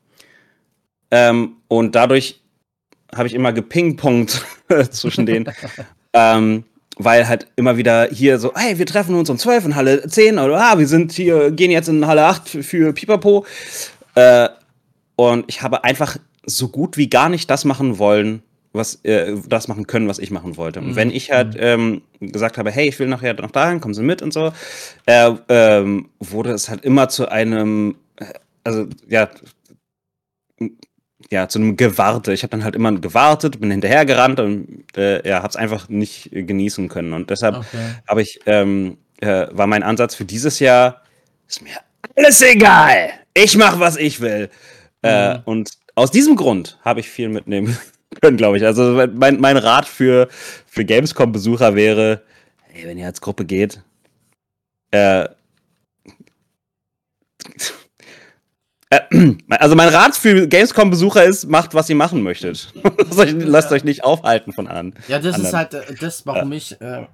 Ähm, 1.10 1.56
und 1.68 1.94
dadurch 1.94 2.40
habe 3.14 3.28
ich 3.28 3.34
immer 3.34 3.52
gepingpongt 3.52 4.44
zwischen 4.90 5.24
denen. 5.26 5.50
ähm, 6.12 6.64
weil 6.98 7.28
halt 7.28 7.46
immer 7.54 7.76
wieder 7.76 8.08
hier 8.10 8.38
so, 8.38 8.52
hey, 8.54 8.76
wir 8.76 8.86
treffen 8.86 9.14
uns 9.14 9.30
um 9.30 9.38
12 9.38 9.66
in 9.66 9.76
Halle 9.76 10.06
10 10.08 10.38
oder 10.38 10.60
ah, 10.60 10.78
wir 10.78 10.88
sind 10.88 11.12
hier, 11.12 11.52
gehen 11.52 11.70
jetzt 11.70 11.88
in 11.88 12.06
Halle 12.06 12.24
8 12.24 12.48
für, 12.48 12.62
für 12.64 12.92
Pipapo. 12.92 13.46
Äh, 14.16 14.48
und 15.14 15.44
ich 15.46 15.62
habe 15.62 15.84
einfach 15.84 16.16
so 16.44 16.68
gut 16.68 16.96
wie 16.96 17.08
gar 17.08 17.28
nicht 17.28 17.48
das 17.50 17.64
machen 17.64 17.98
wollen, 17.98 18.42
was 18.78 19.04
äh, 19.04 19.34
das 19.46 19.68
machen 19.68 19.86
können, 19.86 20.08
was 20.08 20.18
ich 20.18 20.30
machen 20.30 20.56
wollte. 20.56 20.80
Und 20.80 20.92
mhm. 20.92 20.96
wenn 20.96 21.10
ich 21.10 21.30
halt 21.30 21.54
mhm. 21.54 21.60
ähm, 21.60 22.02
gesagt 22.20 22.56
habe, 22.56 22.70
hey, 22.70 22.88
ich 22.88 22.98
will 22.98 23.08
nachher 23.08 23.34
noch 23.34 23.50
dahin, 23.50 23.80
kommen 23.80 23.92
Sie 23.92 24.02
mit 24.02 24.22
und 24.22 24.32
so, 24.32 24.52
äh, 25.04 25.32
ähm, 25.50 26.08
wurde 26.18 26.52
es 26.52 26.70
halt 26.70 26.84
immer 26.84 27.10
zu 27.10 27.30
einem, 27.30 27.96
äh, 28.16 28.24
also 28.64 28.86
ja, 29.06 29.28
ja, 31.30 31.48
zu 31.48 31.58
einem 31.58 31.76
Gewarte. 31.76 32.32
Ich 32.32 32.42
habe 32.42 32.52
dann 32.52 32.64
halt 32.64 32.74
immer 32.74 32.92
gewartet, 32.92 33.60
bin 33.60 33.70
hinterhergerannt 33.70 34.40
und 34.40 34.96
äh, 34.96 35.28
ja, 35.28 35.38
habe 35.38 35.48
es 35.48 35.56
einfach 35.56 35.88
nicht 35.90 36.30
genießen 36.32 36.88
können. 36.88 37.12
Und 37.12 37.28
deshalb 37.28 37.56
okay. 37.56 37.96
habe 38.06 38.22
ich, 38.22 38.40
ähm, 38.46 38.96
äh, 39.20 39.46
war 39.50 39.66
mein 39.66 39.82
Ansatz 39.82 40.14
für 40.14 40.24
dieses 40.24 40.58
Jahr, 40.58 41.02
ist 41.46 41.60
mir 41.60 41.76
alles 42.16 42.40
egal. 42.40 43.10
Ich 43.34 43.56
mache, 43.56 43.78
was 43.78 43.96
ich 43.96 44.20
will. 44.20 44.48
Äh, 45.02 45.34
mhm. 45.34 45.42
Und 45.44 45.70
aus 45.94 46.10
diesem 46.10 46.36
Grund 46.36 46.78
habe 46.82 47.00
ich 47.00 47.08
viel 47.08 47.28
mitnehmen 47.28 47.76
können, 48.20 48.36
glaube 48.36 48.56
ich. 48.56 48.64
Also 48.64 49.06
mein, 49.14 49.40
mein 49.40 49.56
Rat 49.56 49.86
für, 49.86 50.28
für 50.66 50.84
Gamescom-Besucher 50.84 51.74
wäre, 51.74 52.22
hey, 52.62 52.86
wenn 52.86 52.98
ihr 52.98 53.06
als 53.06 53.20
Gruppe 53.20 53.44
geht, 53.44 53.82
äh, 54.90 55.24
äh 58.90 59.36
also 59.50 59.74
mein 59.74 59.88
Rat 59.88 60.16
für 60.16 60.48
Gamescom-Besucher 60.48 61.24
ist, 61.24 61.46
macht, 61.46 61.74
was 61.74 61.88
ihr 61.90 61.96
machen 61.96 62.22
möchtet. 62.22 62.72
Lasst 63.14 63.72
euch 63.72 63.84
nicht 63.84 64.04
aufhalten 64.04 64.52
von 64.52 64.66
anderen. 64.66 65.02
Ja, 65.08 65.18
das 65.18 65.34
anderen. 65.34 65.44
ist 65.46 65.54
halt 65.54 65.74
äh, 65.74 65.94
das, 66.00 66.26
warum 66.26 66.52
ich, 66.52 66.80
äh, 66.80 67.06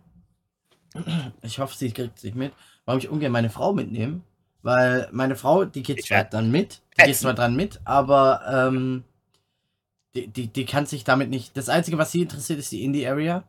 ich 1.42 1.58
hoffe, 1.58 1.76
sie 1.76 1.90
kriegt 1.90 2.18
sich 2.18 2.34
mit, 2.34 2.52
warum 2.84 2.98
ich 2.98 3.08
ungern 3.08 3.32
meine 3.32 3.50
Frau 3.50 3.72
mitnehme. 3.72 4.20
Weil 4.62 5.08
meine 5.12 5.36
Frau, 5.36 5.66
die 5.66 5.82
geht 5.82 6.06
zwar 6.06 6.24
dann 6.24 6.50
mit, 6.50 6.80
die 6.96 7.04
geht 7.04 7.16
zwar 7.16 7.34
dran 7.34 7.54
mit, 7.54 7.80
aber 7.84 8.40
ähm, 8.50 9.04
die, 10.14 10.28
die, 10.28 10.46
die 10.46 10.64
kann 10.64 10.86
sich 10.86 11.04
damit 11.04 11.30
nicht. 11.30 11.56
Das 11.56 11.68
Einzige, 11.68 11.98
was 11.98 12.12
sie 12.12 12.22
interessiert, 12.22 12.58
ist 12.58 12.72
die 12.72 12.84
Indie-Area. 12.84 13.44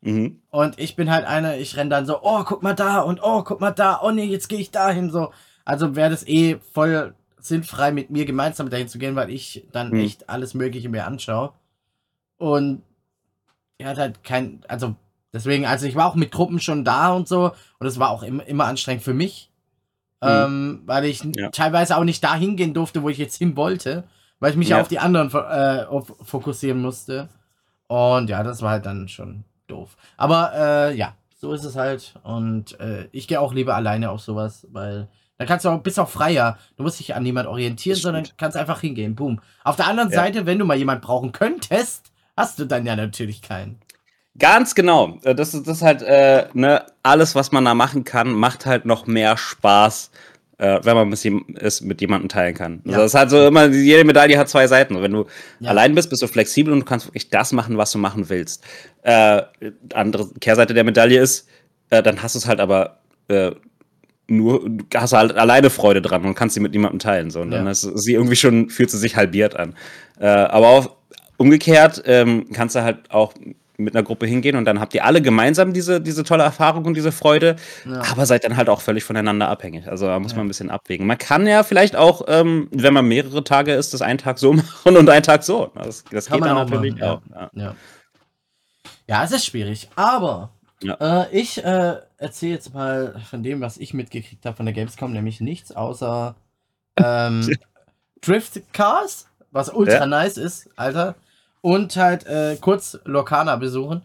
Mhm. 0.00 0.40
Und 0.50 0.78
ich 0.78 0.96
bin 0.96 1.10
halt 1.10 1.26
einer, 1.26 1.58
ich 1.58 1.76
renn 1.76 1.90
dann 1.90 2.06
so, 2.06 2.22
oh, 2.22 2.42
guck 2.44 2.62
mal 2.62 2.74
da 2.74 3.00
und 3.00 3.20
oh, 3.22 3.42
guck 3.42 3.60
mal 3.60 3.70
da, 3.70 4.00
oh 4.02 4.10
nee, 4.10 4.24
jetzt 4.24 4.48
gehe 4.48 4.58
ich 4.60 4.70
dahin 4.70 5.10
so. 5.10 5.32
Also 5.64 5.94
wäre 5.96 6.10
das 6.10 6.26
eh 6.26 6.58
voll 6.72 7.14
sinnfrei, 7.38 7.92
mit 7.92 8.10
mir 8.10 8.24
gemeinsam 8.24 8.70
dahin 8.70 8.88
zu 8.88 8.98
gehen, 8.98 9.16
weil 9.16 9.30
ich 9.30 9.66
dann 9.72 9.90
mhm. 9.90 10.00
echt 10.00 10.28
alles 10.30 10.54
Mögliche 10.54 10.88
mir 10.88 11.06
anschaue. 11.06 11.52
Und 12.38 12.82
er 13.78 13.90
hat 13.90 13.98
halt 13.98 14.24
kein, 14.24 14.62
also 14.68 14.94
deswegen, 15.32 15.66
also 15.66 15.86
ich 15.86 15.96
war 15.96 16.06
auch 16.06 16.14
mit 16.14 16.32
Gruppen 16.32 16.60
schon 16.60 16.84
da 16.84 17.12
und 17.12 17.28
so 17.28 17.52
und 17.78 17.86
es 17.86 17.98
war 17.98 18.10
auch 18.10 18.22
immer, 18.22 18.46
immer 18.46 18.64
anstrengend 18.64 19.02
für 19.02 19.14
mich, 19.14 19.50
mhm. 20.22 20.28
ähm, 20.28 20.82
weil 20.86 21.04
ich 21.04 21.22
ja. 21.36 21.50
teilweise 21.50 21.96
auch 21.98 22.04
nicht 22.04 22.24
dahin 22.24 22.56
gehen 22.56 22.72
durfte, 22.72 23.02
wo 23.02 23.10
ich 23.10 23.18
jetzt 23.18 23.36
hin 23.36 23.56
wollte 23.56 24.04
weil 24.40 24.50
ich 24.50 24.56
mich 24.56 24.70
ja, 24.70 24.80
auf 24.80 24.88
die 24.88 24.98
anderen 24.98 25.30
äh, 25.32 25.84
auf, 25.84 26.12
fokussieren 26.22 26.80
musste. 26.80 27.28
Und 27.86 28.30
ja, 28.30 28.42
das 28.42 28.62
war 28.62 28.70
halt 28.70 28.86
dann 28.86 29.08
schon 29.08 29.44
doof. 29.66 29.96
Aber 30.16 30.52
äh, 30.54 30.96
ja, 30.96 31.14
so 31.36 31.52
ist 31.52 31.64
es 31.64 31.76
halt. 31.76 32.14
Und 32.22 32.78
äh, 32.80 33.08
ich 33.12 33.28
gehe 33.28 33.40
auch 33.40 33.52
lieber 33.52 33.76
alleine 33.76 34.10
auf 34.10 34.20
sowas, 34.20 34.66
weil 34.70 35.08
da 35.38 35.46
kannst 35.46 35.64
du 35.64 35.70
auch, 35.70 35.80
bist 35.80 35.98
auch 35.98 36.08
freier. 36.08 36.58
Du 36.76 36.82
musst 36.82 37.00
dich 37.00 37.14
an 37.14 37.22
niemand 37.22 37.48
orientieren, 37.48 37.98
sondern 37.98 38.26
kannst 38.36 38.56
einfach 38.56 38.80
hingehen. 38.80 39.14
Boom. 39.14 39.40
Auf 39.64 39.76
der 39.76 39.86
anderen 39.86 40.10
ja. 40.10 40.16
Seite, 40.16 40.46
wenn 40.46 40.58
du 40.58 40.64
mal 40.64 40.76
jemand 40.76 41.02
brauchen 41.02 41.32
könntest, 41.32 42.12
hast 42.36 42.58
du 42.58 42.64
dann 42.64 42.86
ja 42.86 42.96
natürlich 42.96 43.42
keinen. 43.42 43.80
Ganz 44.38 44.74
genau. 44.74 45.18
Äh, 45.22 45.34
das 45.34 45.54
ist, 45.54 45.66
das 45.66 45.78
ist 45.78 45.82
halt, 45.82 46.02
äh, 46.02 46.48
ne, 46.52 46.84
alles, 47.02 47.34
was 47.34 47.52
man 47.52 47.64
da 47.64 47.74
machen 47.74 48.04
kann, 48.04 48.32
macht 48.32 48.66
halt 48.66 48.84
noch 48.84 49.06
mehr 49.06 49.36
Spaß 49.36 50.10
äh, 50.60 50.78
wenn 50.84 50.94
man 50.94 51.12
es 51.12 51.80
mit 51.80 52.00
jemandem 52.02 52.28
teilen 52.28 52.54
kann. 52.54 52.82
Also 52.84 52.90
ja. 52.90 52.98
das 52.98 53.06
ist 53.12 53.18
halt 53.18 53.30
so 53.30 53.46
immer, 53.46 53.66
jede 53.68 54.04
Medaille 54.04 54.38
hat 54.38 54.50
zwei 54.50 54.66
Seiten. 54.66 55.00
Wenn 55.00 55.12
du 55.12 55.26
ja. 55.58 55.70
allein 55.70 55.94
bist, 55.94 56.10
bist 56.10 56.20
du 56.20 56.26
flexibel 56.26 56.72
und 56.72 56.80
du 56.80 56.84
kannst 56.84 57.06
wirklich 57.06 57.30
das 57.30 57.52
machen, 57.52 57.78
was 57.78 57.92
du 57.92 57.98
machen 57.98 58.28
willst. 58.28 58.62
Äh, 59.02 59.42
andere 59.94 60.28
Kehrseite 60.38 60.74
der 60.74 60.84
Medaille 60.84 61.18
ist, 61.18 61.48
äh, 61.88 62.02
dann 62.02 62.22
hast 62.22 62.34
du 62.34 62.40
es 62.40 62.46
halt 62.46 62.60
aber 62.60 62.98
äh, 63.28 63.52
nur, 64.28 64.70
hast 64.94 65.14
du 65.14 65.16
halt 65.16 65.34
alleine 65.34 65.70
Freude 65.70 66.02
dran 66.02 66.24
und 66.26 66.34
kannst 66.34 66.54
sie 66.54 66.60
mit 66.60 66.72
niemandem 66.72 66.98
teilen. 66.98 67.30
So. 67.30 67.40
Und 67.40 67.52
dann 67.52 67.66
ist 67.66 67.80
sie 67.80 68.12
irgendwie 68.12 68.36
schon, 68.36 68.68
fühlt 68.68 68.90
sie 68.90 68.98
sich 68.98 69.16
halbiert 69.16 69.56
an. 69.56 69.74
Äh, 70.20 70.26
aber 70.26 70.68
auch 70.68 70.96
umgekehrt 71.38 72.02
ähm, 72.04 72.48
kannst 72.52 72.76
du 72.76 72.82
halt 72.82 73.10
auch 73.10 73.32
mit 73.80 73.94
einer 73.94 74.02
Gruppe 74.02 74.26
hingehen 74.26 74.56
und 74.56 74.64
dann 74.64 74.80
habt 74.80 74.94
ihr 74.94 75.04
alle 75.04 75.22
gemeinsam 75.22 75.72
diese, 75.72 76.00
diese 76.00 76.24
tolle 76.24 76.42
Erfahrung 76.42 76.84
und 76.84 76.94
diese 76.94 77.12
Freude, 77.12 77.56
ja. 77.84 78.02
aber 78.10 78.26
seid 78.26 78.44
dann 78.44 78.56
halt 78.56 78.68
auch 78.68 78.80
völlig 78.80 79.04
voneinander 79.04 79.48
abhängig. 79.48 79.88
Also 79.88 80.06
da 80.06 80.18
muss 80.18 80.32
ja. 80.32 80.38
man 80.38 80.46
ein 80.46 80.48
bisschen 80.48 80.70
abwägen. 80.70 81.06
Man 81.06 81.18
kann 81.18 81.46
ja 81.46 81.62
vielleicht 81.62 81.96
auch, 81.96 82.22
ähm, 82.28 82.68
wenn 82.70 82.94
man 82.94 83.06
mehrere 83.06 83.44
Tage 83.44 83.72
ist, 83.72 83.94
das 83.94 84.02
einen 84.02 84.18
Tag 84.18 84.38
so 84.38 84.52
machen 84.54 84.96
und 84.96 85.08
einen 85.08 85.22
Tag 85.22 85.42
so. 85.42 85.70
Das, 85.74 86.04
das 86.10 86.30
geht 86.30 86.44
dann 86.44 86.54
natürlich 86.54 86.94
machen, 86.94 87.04
auch. 87.04 87.22
Ja. 87.34 87.50
Ja. 87.54 87.74
ja, 89.06 89.24
es 89.24 89.32
ist 89.32 89.46
schwierig, 89.46 89.88
aber 89.96 90.50
äh, 90.82 91.36
ich 91.36 91.62
äh, 91.64 91.96
erzähle 92.16 92.52
jetzt 92.52 92.72
mal 92.74 93.20
von 93.28 93.42
dem, 93.42 93.60
was 93.60 93.76
ich 93.76 93.94
mitgekriegt 93.94 94.44
habe 94.46 94.56
von 94.56 94.66
der 94.66 94.74
Gamescom, 94.74 95.12
nämlich 95.12 95.40
nichts 95.40 95.72
außer 95.72 96.34
ähm, 96.96 97.56
Drift 98.20 98.60
Cars, 98.72 99.26
was 99.50 99.72
ultra 99.72 100.06
nice 100.06 100.36
ist, 100.36 100.68
Alter 100.76 101.16
und 101.60 101.96
halt 101.96 102.26
äh, 102.26 102.56
kurz 102.60 102.98
Lokana 103.04 103.56
besuchen. 103.56 104.02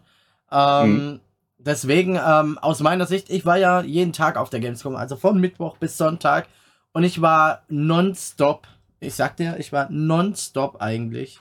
Ähm, 0.50 0.92
mhm. 0.92 1.20
Deswegen, 1.58 2.20
ähm, 2.24 2.58
aus 2.58 2.80
meiner 2.80 3.06
Sicht, 3.06 3.30
ich 3.30 3.44
war 3.44 3.56
ja 3.56 3.82
jeden 3.82 4.12
Tag 4.12 4.36
auf 4.36 4.50
der 4.50 4.60
Gamescom, 4.60 4.94
also 4.94 5.16
von 5.16 5.40
Mittwoch 5.40 5.78
bis 5.78 5.96
Sonntag. 5.96 6.48
Und 6.92 7.04
ich 7.04 7.20
war 7.20 7.62
nonstop, 7.68 8.68
ich 9.00 9.14
sag 9.14 9.36
dir, 9.36 9.56
ich 9.58 9.72
war 9.72 9.90
nonstop 9.90 10.80
eigentlich 10.80 11.40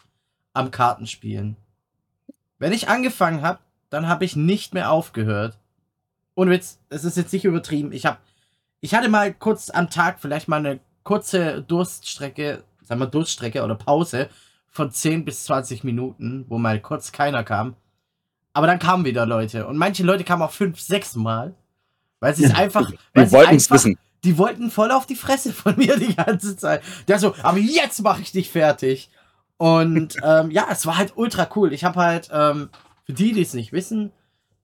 am 0.53 0.72
Kartenspielen. 0.72 1.57
Wenn 2.57 2.74
ich 2.74 2.89
angefangen 2.89 3.41
habe, 3.41 3.59
dann 3.89 4.07
habe 4.07 4.26
ich 4.26 4.36
nicht 4.36 4.74
mehr 4.74 4.89
aufgehört. 4.89 5.57
Und 6.34 6.49
Witz, 6.49 6.80
es 6.89 7.03
ist 7.03 7.18
jetzt 7.18 7.32
nicht 7.32 7.45
übertrieben. 7.45 7.91
Ich 7.91 8.05
habe, 8.05 8.18
ich 8.82 8.95
hatte 8.95 9.09
mal 9.09 9.34
kurz 9.34 9.70
am 9.70 9.89
Tag 9.89 10.20
vielleicht 10.20 10.47
mal 10.47 10.57
eine 10.57 10.80
kurze 11.03 11.61
Durststrecke, 11.61 12.63
sagen 12.84 12.99
wir 12.99 13.07
Durststrecke 13.07 13.63
oder 13.63 13.76
Pause 13.76 14.30
von 14.76 14.91
10 14.91 15.23
bis 15.23 15.45
20 15.45 15.86
Minuten, 15.86 16.45
wo 16.49 16.57
mal 16.57 16.82
kurz 16.82 17.13
keiner 17.13 17.45
kam. 17.45 17.76
Aber 18.51 18.67
dann 18.67 18.78
kamen 18.78 19.05
wieder 19.05 19.26
Leute. 19.26 19.67
Und 19.67 19.78
manche 19.78 20.03
Leute 20.03 20.26
kamen 20.26 20.41
auch 20.41 20.51
fünf, 20.51 20.82
sechs 20.82 21.15
Mal. 21.15 21.55
Weil 22.19 22.36
sie 22.36 22.43
es 22.43 22.53
einfach. 22.53 22.91
Die 23.15 23.32
wollten 23.32 23.55
es 23.55 23.71
wissen. 23.71 23.97
Die 24.26 24.38
wollten 24.38 24.69
voll 24.69 24.91
auf 24.91 25.05
die 25.05 25.15
Fresse 25.15 25.53
von 25.53 25.78
mir 25.78 25.97
die 25.97 26.13
ganze 26.13 26.57
Zeit. 26.57 26.84
Der 27.07 27.19
so, 27.19 27.34
aber 27.41 27.57
jetzt 27.57 28.01
mache 28.01 28.21
ich 28.21 28.34
dich 28.34 28.49
fertig. 28.49 29.09
Und 29.55 30.17
ähm, 30.23 30.51
ja, 30.51 30.67
es 30.69 30.86
war 30.86 30.97
halt 30.97 31.13
ultra 31.15 31.47
cool. 31.55 31.71
Ich 31.71 31.86
habe 31.86 32.01
halt, 32.01 32.30
ähm, 32.34 32.69
für 33.05 33.13
die, 33.13 33.32
die 33.32 33.41
es 33.41 33.53
nicht 33.53 33.71
wissen, 33.71 34.11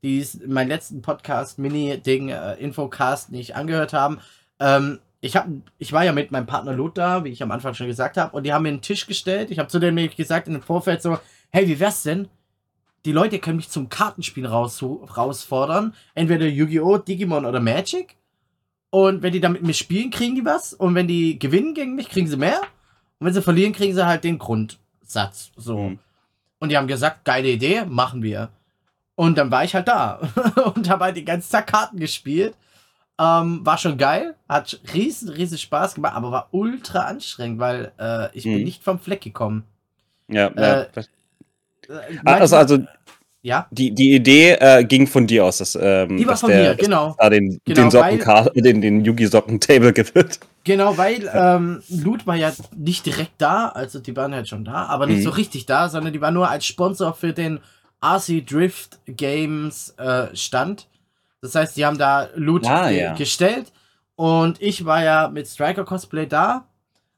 die 0.03 0.27
meinen 0.45 0.67
letzten 0.67 1.01
Podcast, 1.01 1.57
Mini-Ding, 1.57 2.29
äh, 2.29 2.55
Infocast 2.55 3.31
nicht 3.31 3.55
angehört 3.55 3.93
haben, 3.93 4.19
ähm, 4.59 4.99
ich, 5.21 5.35
hab, 5.35 5.47
ich 5.77 5.93
war 5.93 6.03
ja 6.03 6.11
mit 6.11 6.31
meinem 6.31 6.47
Partner 6.47 6.73
Lot 6.73 6.97
da, 6.97 7.23
wie 7.23 7.29
ich 7.29 7.43
am 7.43 7.51
Anfang 7.51 7.75
schon 7.75 7.87
gesagt 7.87 8.17
habe, 8.17 8.35
und 8.35 8.43
die 8.43 8.53
haben 8.53 8.63
mir 8.63 8.69
einen 8.69 8.81
Tisch 8.81 9.05
gestellt. 9.05 9.51
Ich 9.51 9.59
habe 9.59 9.69
zu 9.69 9.79
denen 9.79 10.09
gesagt 10.15 10.47
in 10.47 10.53
dem 10.53 10.63
Vorfeld 10.63 11.01
so, 11.01 11.19
hey, 11.51 11.67
wie 11.67 11.79
wär's 11.79 12.03
denn? 12.03 12.27
Die 13.05 13.11
Leute 13.11 13.39
können 13.39 13.57
mich 13.57 13.69
zum 13.69 13.89
Kartenspiel 13.89 14.45
raus, 14.45 14.83
rausfordern. 14.83 15.93
Entweder 16.15 16.47
Yu-Gi-Oh!, 16.47 16.97
Digimon 16.97 17.45
oder 17.45 17.59
Magic. 17.59 18.15
Und 18.89 19.21
wenn 19.21 19.33
die 19.33 19.39
dann 19.39 19.53
mit 19.53 19.63
mir 19.63 19.73
spielen, 19.73 20.11
kriegen 20.11 20.35
die 20.35 20.45
was. 20.45 20.73
Und 20.73 20.95
wenn 20.95 21.07
die 21.07 21.39
gewinnen 21.39 21.73
gegen 21.73 21.95
mich, 21.95 22.09
kriegen 22.09 22.27
sie 22.27 22.37
mehr. 22.37 22.61
Und 23.19 23.27
wenn 23.27 23.33
sie 23.33 23.41
verlieren, 23.41 23.73
kriegen 23.73 23.93
sie 23.93 24.05
halt 24.05 24.23
den 24.23 24.37
Grundsatz. 24.37 25.51
So. 25.55 25.77
Mhm. 25.77 25.99
Und 26.59 26.69
die 26.69 26.77
haben 26.77 26.87
gesagt, 26.87 27.25
geile 27.25 27.49
Idee, 27.49 27.85
machen 27.85 28.21
wir. 28.21 28.49
Und 29.15 29.37
dann 29.37 29.49
war 29.49 29.63
ich 29.63 29.73
halt 29.73 29.87
da. 29.87 30.19
und 30.75 30.89
habe 30.89 31.05
halt 31.05 31.17
den 31.17 31.25
ganzen 31.25 31.51
Tag 31.51 31.67
Karten 31.67 31.99
gespielt. 31.99 32.55
Ähm, 33.21 33.63
war 33.63 33.77
schon 33.77 33.99
geil, 33.99 34.33
hat 34.49 34.79
riesen, 34.95 35.29
riesen 35.29 35.59
Spaß 35.59 35.93
gemacht, 35.93 36.15
aber 36.15 36.31
war 36.31 36.47
ultra 36.49 37.01
anstrengend, 37.01 37.59
weil 37.59 37.91
äh, 37.99 38.35
ich 38.35 38.45
hm. 38.45 38.55
bin 38.55 38.63
nicht 38.63 38.83
vom 38.83 38.97
Fleck 38.97 39.21
gekommen. 39.21 39.63
Ja, 40.27 40.47
äh, 40.47 40.59
ja. 40.59 40.81
Äh, 40.81 42.17
also, 42.25 42.55
also 42.55 42.79
ja? 43.43 43.67
die, 43.69 43.91
die 43.93 44.15
Idee 44.15 44.53
äh, 44.53 44.83
ging 44.83 45.05
von 45.05 45.27
dir 45.27 45.45
aus, 45.45 45.59
dass, 45.59 45.75
ähm, 45.75 46.17
die 46.17 46.25
war 46.25 46.33
dass 46.33 46.41
von 46.41 46.49
der, 46.49 46.71
mir, 46.71 46.75
genau. 46.75 47.15
Da 47.19 47.29
den, 47.29 47.59
genau, 47.63 47.81
den, 47.81 47.91
Socken 47.91 48.25
weil, 48.25 48.63
den, 48.63 48.81
den 48.81 49.05
Yugi-Socken-Table 49.05 49.93
gibt. 49.93 50.39
Genau, 50.63 50.97
weil 50.97 51.29
ähm, 51.33 51.81
Loot 51.89 52.27
war 52.27 52.35
ja 52.35 52.51
nicht 52.75 53.05
direkt 53.05 53.33
da, 53.39 53.69
also 53.69 53.99
die 53.99 54.15
waren 54.15 54.33
halt 54.33 54.47
schon 54.47 54.63
da, 54.63 54.85
aber 54.85 55.07
nicht 55.07 55.19
mhm. 55.19 55.23
so 55.23 55.29
richtig 55.31 55.65
da, 55.65 55.89
sondern 55.89 56.13
die 56.13 56.21
war 56.21 56.31
nur 56.31 56.49
als 56.49 56.65
Sponsor 56.65 57.13
für 57.13 57.33
den 57.33 57.59
RC 58.03 58.45
Drift 58.45 58.99
Games 59.05 59.95
äh, 59.97 60.35
Stand. 60.35 60.87
Das 61.41 61.55
heißt, 61.55 61.75
die 61.75 61.85
haben 61.85 61.97
da 61.97 62.29
Loot 62.35 62.65
ah, 62.67 62.89
ge 62.89 63.01
ja. 63.01 63.13
gestellt 63.15 63.71
und 64.15 64.61
ich 64.61 64.85
war 64.85 65.03
ja 65.03 65.27
mit 65.27 65.47
Striker 65.47 65.83
Cosplay 65.83 66.27
da. 66.27 66.67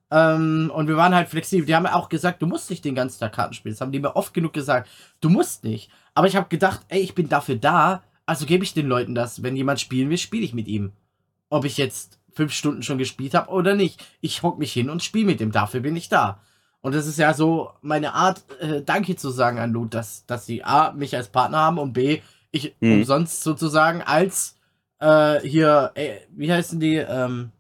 Ähm, 0.10 0.72
und 0.74 0.88
wir 0.88 0.96
waren 0.96 1.16
halt 1.16 1.28
flexibel. 1.28 1.66
Die 1.66 1.76
haben 1.76 1.88
auch 1.88 2.08
gesagt, 2.08 2.42
du 2.42 2.46
musst 2.46 2.70
nicht 2.70 2.86
den 2.86 2.96
ganzen 2.96 3.20
Tag 3.20 3.34
Karten 3.34 3.54
spielen. 3.54 3.74
Das 3.74 3.82
haben 3.82 3.92
die 3.92 4.00
mir 4.00 4.16
oft 4.16 4.34
genug 4.34 4.54
gesagt. 4.54 4.90
Du 5.20 5.30
musst 5.30 5.64
nicht. 5.64 5.90
Aber 6.14 6.28
ich 6.28 6.36
habe 6.36 6.48
gedacht, 6.50 6.82
ey, 6.90 7.02
ich 7.02 7.16
bin 7.16 7.30
dafür 7.30 7.56
da, 7.56 8.04
also 8.26 8.46
gebe 8.46 8.64
ich 8.64 8.74
den 8.74 8.88
Leuten 8.88 9.16
das. 9.16 9.44
Wenn 9.44 9.56
jemand 9.56 9.80
spielen 9.80 10.10
will, 10.10 10.18
spiele 10.18 10.46
ich 10.46 10.54
mit 10.54 10.68
ihm. 10.68 10.94
Ob 11.50 11.66
ich 11.66 11.78
jetzt 11.78 12.20
fünf 12.32 12.54
Stunden 12.54 12.84
schon 12.84 12.98
gespielt 12.98 13.34
habe 13.34 13.50
oder 13.50 13.76
nicht. 13.76 14.06
Ich 14.22 14.44
hock 14.44 14.60
mich 14.60 14.72
hin 14.72 14.90
und 14.90 15.04
spiele 15.04 15.26
mit 15.26 15.40
dem. 15.40 15.52
Dafür 15.52 15.82
bin 15.82 15.96
ich 15.96 16.10
da. 16.10 16.40
Und 16.82 16.94
das 16.94 17.08
ist 17.08 17.18
ja 17.18 17.34
so 17.34 17.72
meine 17.82 18.14
Art, 18.14 18.44
äh, 18.60 18.82
Danke 18.82 19.16
zu 19.16 19.30
sagen 19.30 19.58
an 19.58 19.72
Loot, 19.72 19.94
dass, 19.94 20.26
dass 20.26 20.46
sie 20.46 20.64
A, 20.64 20.92
mich 20.92 21.16
als 21.16 21.30
Partner 21.30 21.60
haben 21.60 21.80
und 21.80 21.94
B, 21.94 22.22
ich 22.54 22.74
Mhm. 22.80 22.94
umsonst 22.94 23.44
sozusagen 23.44 24.02
als 24.02 24.56
äh, 25.00 25.42
hier, 25.42 25.92
äh, 25.96 26.20
wie 26.30 26.50
heißen 26.54 26.80
die, 26.80 26.96
ähm, 26.96 27.52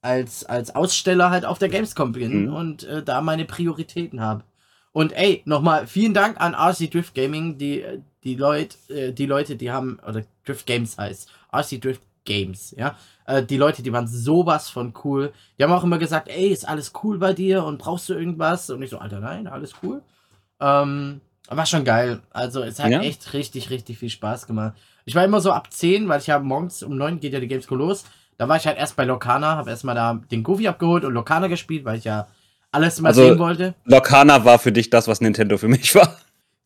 als, 0.00 0.44
als 0.44 0.74
Aussteller 0.74 1.30
halt 1.30 1.44
auf 1.44 1.58
der 1.58 1.68
Gamescom 1.68 2.12
bin 2.12 2.46
Mhm. 2.46 2.54
und 2.54 2.82
äh, 2.84 3.02
da 3.02 3.20
meine 3.20 3.44
Prioritäten 3.44 4.20
habe. 4.20 4.44
Und 4.92 5.12
ey, 5.12 5.42
nochmal 5.44 5.86
vielen 5.86 6.14
Dank 6.14 6.40
an 6.40 6.54
RC 6.54 6.88
Drift 6.88 7.14
Gaming, 7.14 7.58
die, 7.58 7.84
die 8.22 8.36
Leute, 8.36 8.76
äh, 8.88 9.12
die 9.12 9.26
Leute, 9.26 9.56
die 9.56 9.70
haben, 9.70 9.98
oder 10.06 10.22
Drift 10.46 10.66
Games 10.66 10.96
heißt, 10.96 11.28
RC 11.52 11.80
Drift 11.80 12.02
Games, 12.24 12.74
ja. 12.78 12.96
Äh, 13.26 13.42
die 13.42 13.56
Leute, 13.56 13.82
die 13.82 13.92
waren 13.92 14.06
sowas 14.06 14.70
von 14.70 14.94
cool. 15.04 15.32
Die 15.58 15.64
haben 15.64 15.72
auch 15.72 15.84
immer 15.84 15.98
gesagt, 15.98 16.28
ey, 16.28 16.48
ist 16.48 16.66
alles 16.68 16.92
cool 17.02 17.18
bei 17.18 17.32
dir 17.32 17.64
und 17.64 17.78
brauchst 17.78 18.08
du 18.08 18.14
irgendwas? 18.14 18.70
Und 18.70 18.80
ich 18.82 18.90
so, 18.90 18.98
Alter, 18.98 19.20
nein, 19.20 19.46
alles 19.46 19.72
cool. 19.82 20.02
Ähm, 20.60 21.20
war 21.48 21.66
schon 21.66 21.84
geil. 21.84 22.20
Also 22.30 22.62
es 22.62 22.78
hat 22.78 22.90
Ja. 22.90 23.00
echt 23.00 23.32
richtig, 23.32 23.70
richtig 23.70 23.98
viel 23.98 24.10
Spaß 24.10 24.46
gemacht. 24.46 24.74
Ich 25.04 25.14
war 25.14 25.24
immer 25.24 25.40
so 25.40 25.52
ab 25.52 25.72
10, 25.72 26.08
weil 26.08 26.20
ich 26.20 26.26
ja 26.26 26.38
morgens 26.38 26.82
um 26.82 26.96
9 26.96 27.20
geht 27.20 27.32
ja 27.32 27.40
die 27.40 27.48
Gamescom 27.48 27.78
los. 27.78 28.04
Da 28.38 28.48
war 28.48 28.56
ich 28.56 28.66
halt 28.66 28.78
erst 28.78 28.96
bei 28.96 29.04
Lokana, 29.04 29.56
habe 29.56 29.70
erstmal 29.70 29.94
da 29.94 30.18
den 30.30 30.42
Goofy 30.42 30.66
abgeholt 30.66 31.04
und 31.04 31.12
Lokana 31.12 31.46
gespielt, 31.48 31.84
weil 31.84 31.98
ich 31.98 32.04
ja 32.04 32.26
alles 32.72 33.00
mal 33.00 33.10
Also- 33.10 33.22
sehen 33.22 33.38
wollte. 33.38 33.74
Locana 33.84 34.44
war 34.44 34.58
für 34.58 34.72
dich 34.72 34.90
das, 34.90 35.06
was 35.06 35.20
Nintendo 35.20 35.58
für 35.58 35.68
mich 35.68 35.94
war. 35.94 36.16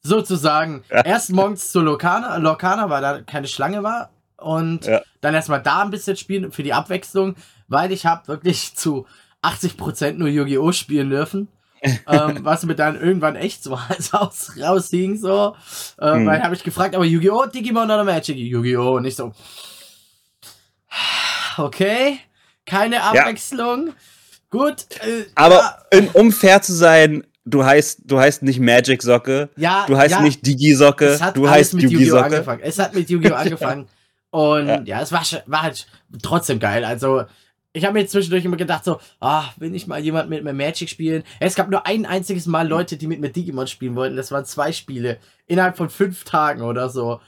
Sozusagen. 0.03 0.85
Ja. 0.91 1.05
Erst 1.05 1.31
morgens 1.33 1.73
zu 1.73 1.81
Lokana, 1.81 2.37
Lokana, 2.37 2.89
weil 2.89 3.03
da 3.03 3.21
keine 3.23 3.49
Schlange 3.49 3.83
war. 3.83 4.11
Und 4.37 4.87
Ja. 4.87 5.03
dann 5.21 5.35
erstmal 5.35 5.61
da 5.61 5.83
ein 5.83 5.91
bisschen 5.91 6.17
spielen 6.17 6.53
für 6.53 6.63
die 6.63 6.73
Abwechslung, 6.73 7.35
weil 7.67 7.91
ich 7.91 8.07
habe 8.07 8.29
wirklich 8.29 8.77
zu 8.77 9.07
80% 9.43 10.19
nur 10.19 10.29
Yu-Gi-Oh! 10.29 10.71
spielen 10.73 11.11
dürfen. 11.11 11.49
Ähm, 12.07 12.39
was 12.43 12.65
mir 12.65 12.75
dann 12.75 13.01
irgendwann 13.01 13.37
echt 13.37 13.63
so 13.63 13.79
Hals 13.89 14.13
raus, 14.15 14.53
raushing, 14.61 15.17
so. 15.19 15.55
Äh, 16.01 16.17
Mhm. 16.19 16.27
Weil 16.27 16.43
habe 16.43 16.55
ich 16.55 16.63
gefragt, 16.65 16.95
aber 16.95 17.05
Yu-Gi-Oh! 17.05 17.47
Digimon 17.47 17.85
oder 17.85 18.05
Magic? 18.05 18.37
Yu-Gi-Oh! 18.37 18.97
Und 18.97 19.05
ich 19.05 19.17
so. 19.17 19.33
Okay, 21.57 22.19
keine 22.67 23.03
Abwechslung. 23.03 23.93
Gut. 24.51 24.87
Äh, 25.01 25.25
Aber 25.35 25.79
ja, 25.93 26.01
um 26.15 26.33
fair 26.33 26.63
zu 26.63 26.73
sein, 26.73 27.25
du 27.45 27.65
heißt, 27.65 28.03
du 28.05 28.19
heißt 28.19 28.43
nicht 28.43 28.61
Magic 28.61 29.03
Socke, 29.03 29.51
ja, 29.57 29.85
du 29.87 29.97
heißt 29.97 30.13
ja, 30.15 30.21
nicht 30.23 30.47
Digi 30.47 30.75
Socke, 30.75 31.07
Es 31.07 31.21
hat 31.23 31.37
du 31.37 31.49
heißt 31.49 31.75
mit 31.75 31.85
Yugi 31.85 31.95
Yu-Gi-Oh! 31.97 32.15
Socke. 32.17 32.25
angefangen. 32.27 32.61
Es 32.63 32.79
hat 32.79 32.95
mit 32.95 33.11
Yu-Gi-Oh! 33.11 33.35
angefangen. 33.35 33.89
Und 34.31 34.69
Ja. 34.69 34.81
ja, 34.85 35.01
es 35.03 35.11
war, 35.13 35.23
war 35.47 35.63
halt 35.63 35.87
trotzdem 36.23 36.59
geil. 36.61 36.85
Also, 36.85 37.25
ich 37.79 37.85
habe 37.85 37.95
mir 37.99 38.07
zwischendurch 38.07 38.45
immer 38.45 38.57
gedacht, 38.57 38.85
so, 38.85 39.01
ah, 39.21 39.45
will 39.57 39.75
ich 39.75 39.87
mal 39.87 40.01
jemand 40.01 40.29
mit 40.29 40.45
mir 40.45 40.53
Magic 40.53 40.89
spielen? 40.91 41.23
Es 41.41 41.55
gab 41.55 41.71
nur 41.71 41.87
ein 41.87 42.05
einziges 42.07 42.47
Mal 42.47 42.69
Leute, 42.69 42.97
die 42.97 43.07
mit 43.07 43.21
mir 43.21 43.31
Digimon 43.31 43.67
spielen 43.67 43.95
wollten. 43.97 44.17
Das 44.17 44.31
waren 44.31 44.45
zwei 44.45 44.73
Spiele. 44.73 45.19
Innerhalb 45.47 45.77
von 45.77 45.89
fünf 45.91 46.25
Tagen 46.25 46.63
oder 46.63 46.89
so. 46.89 47.21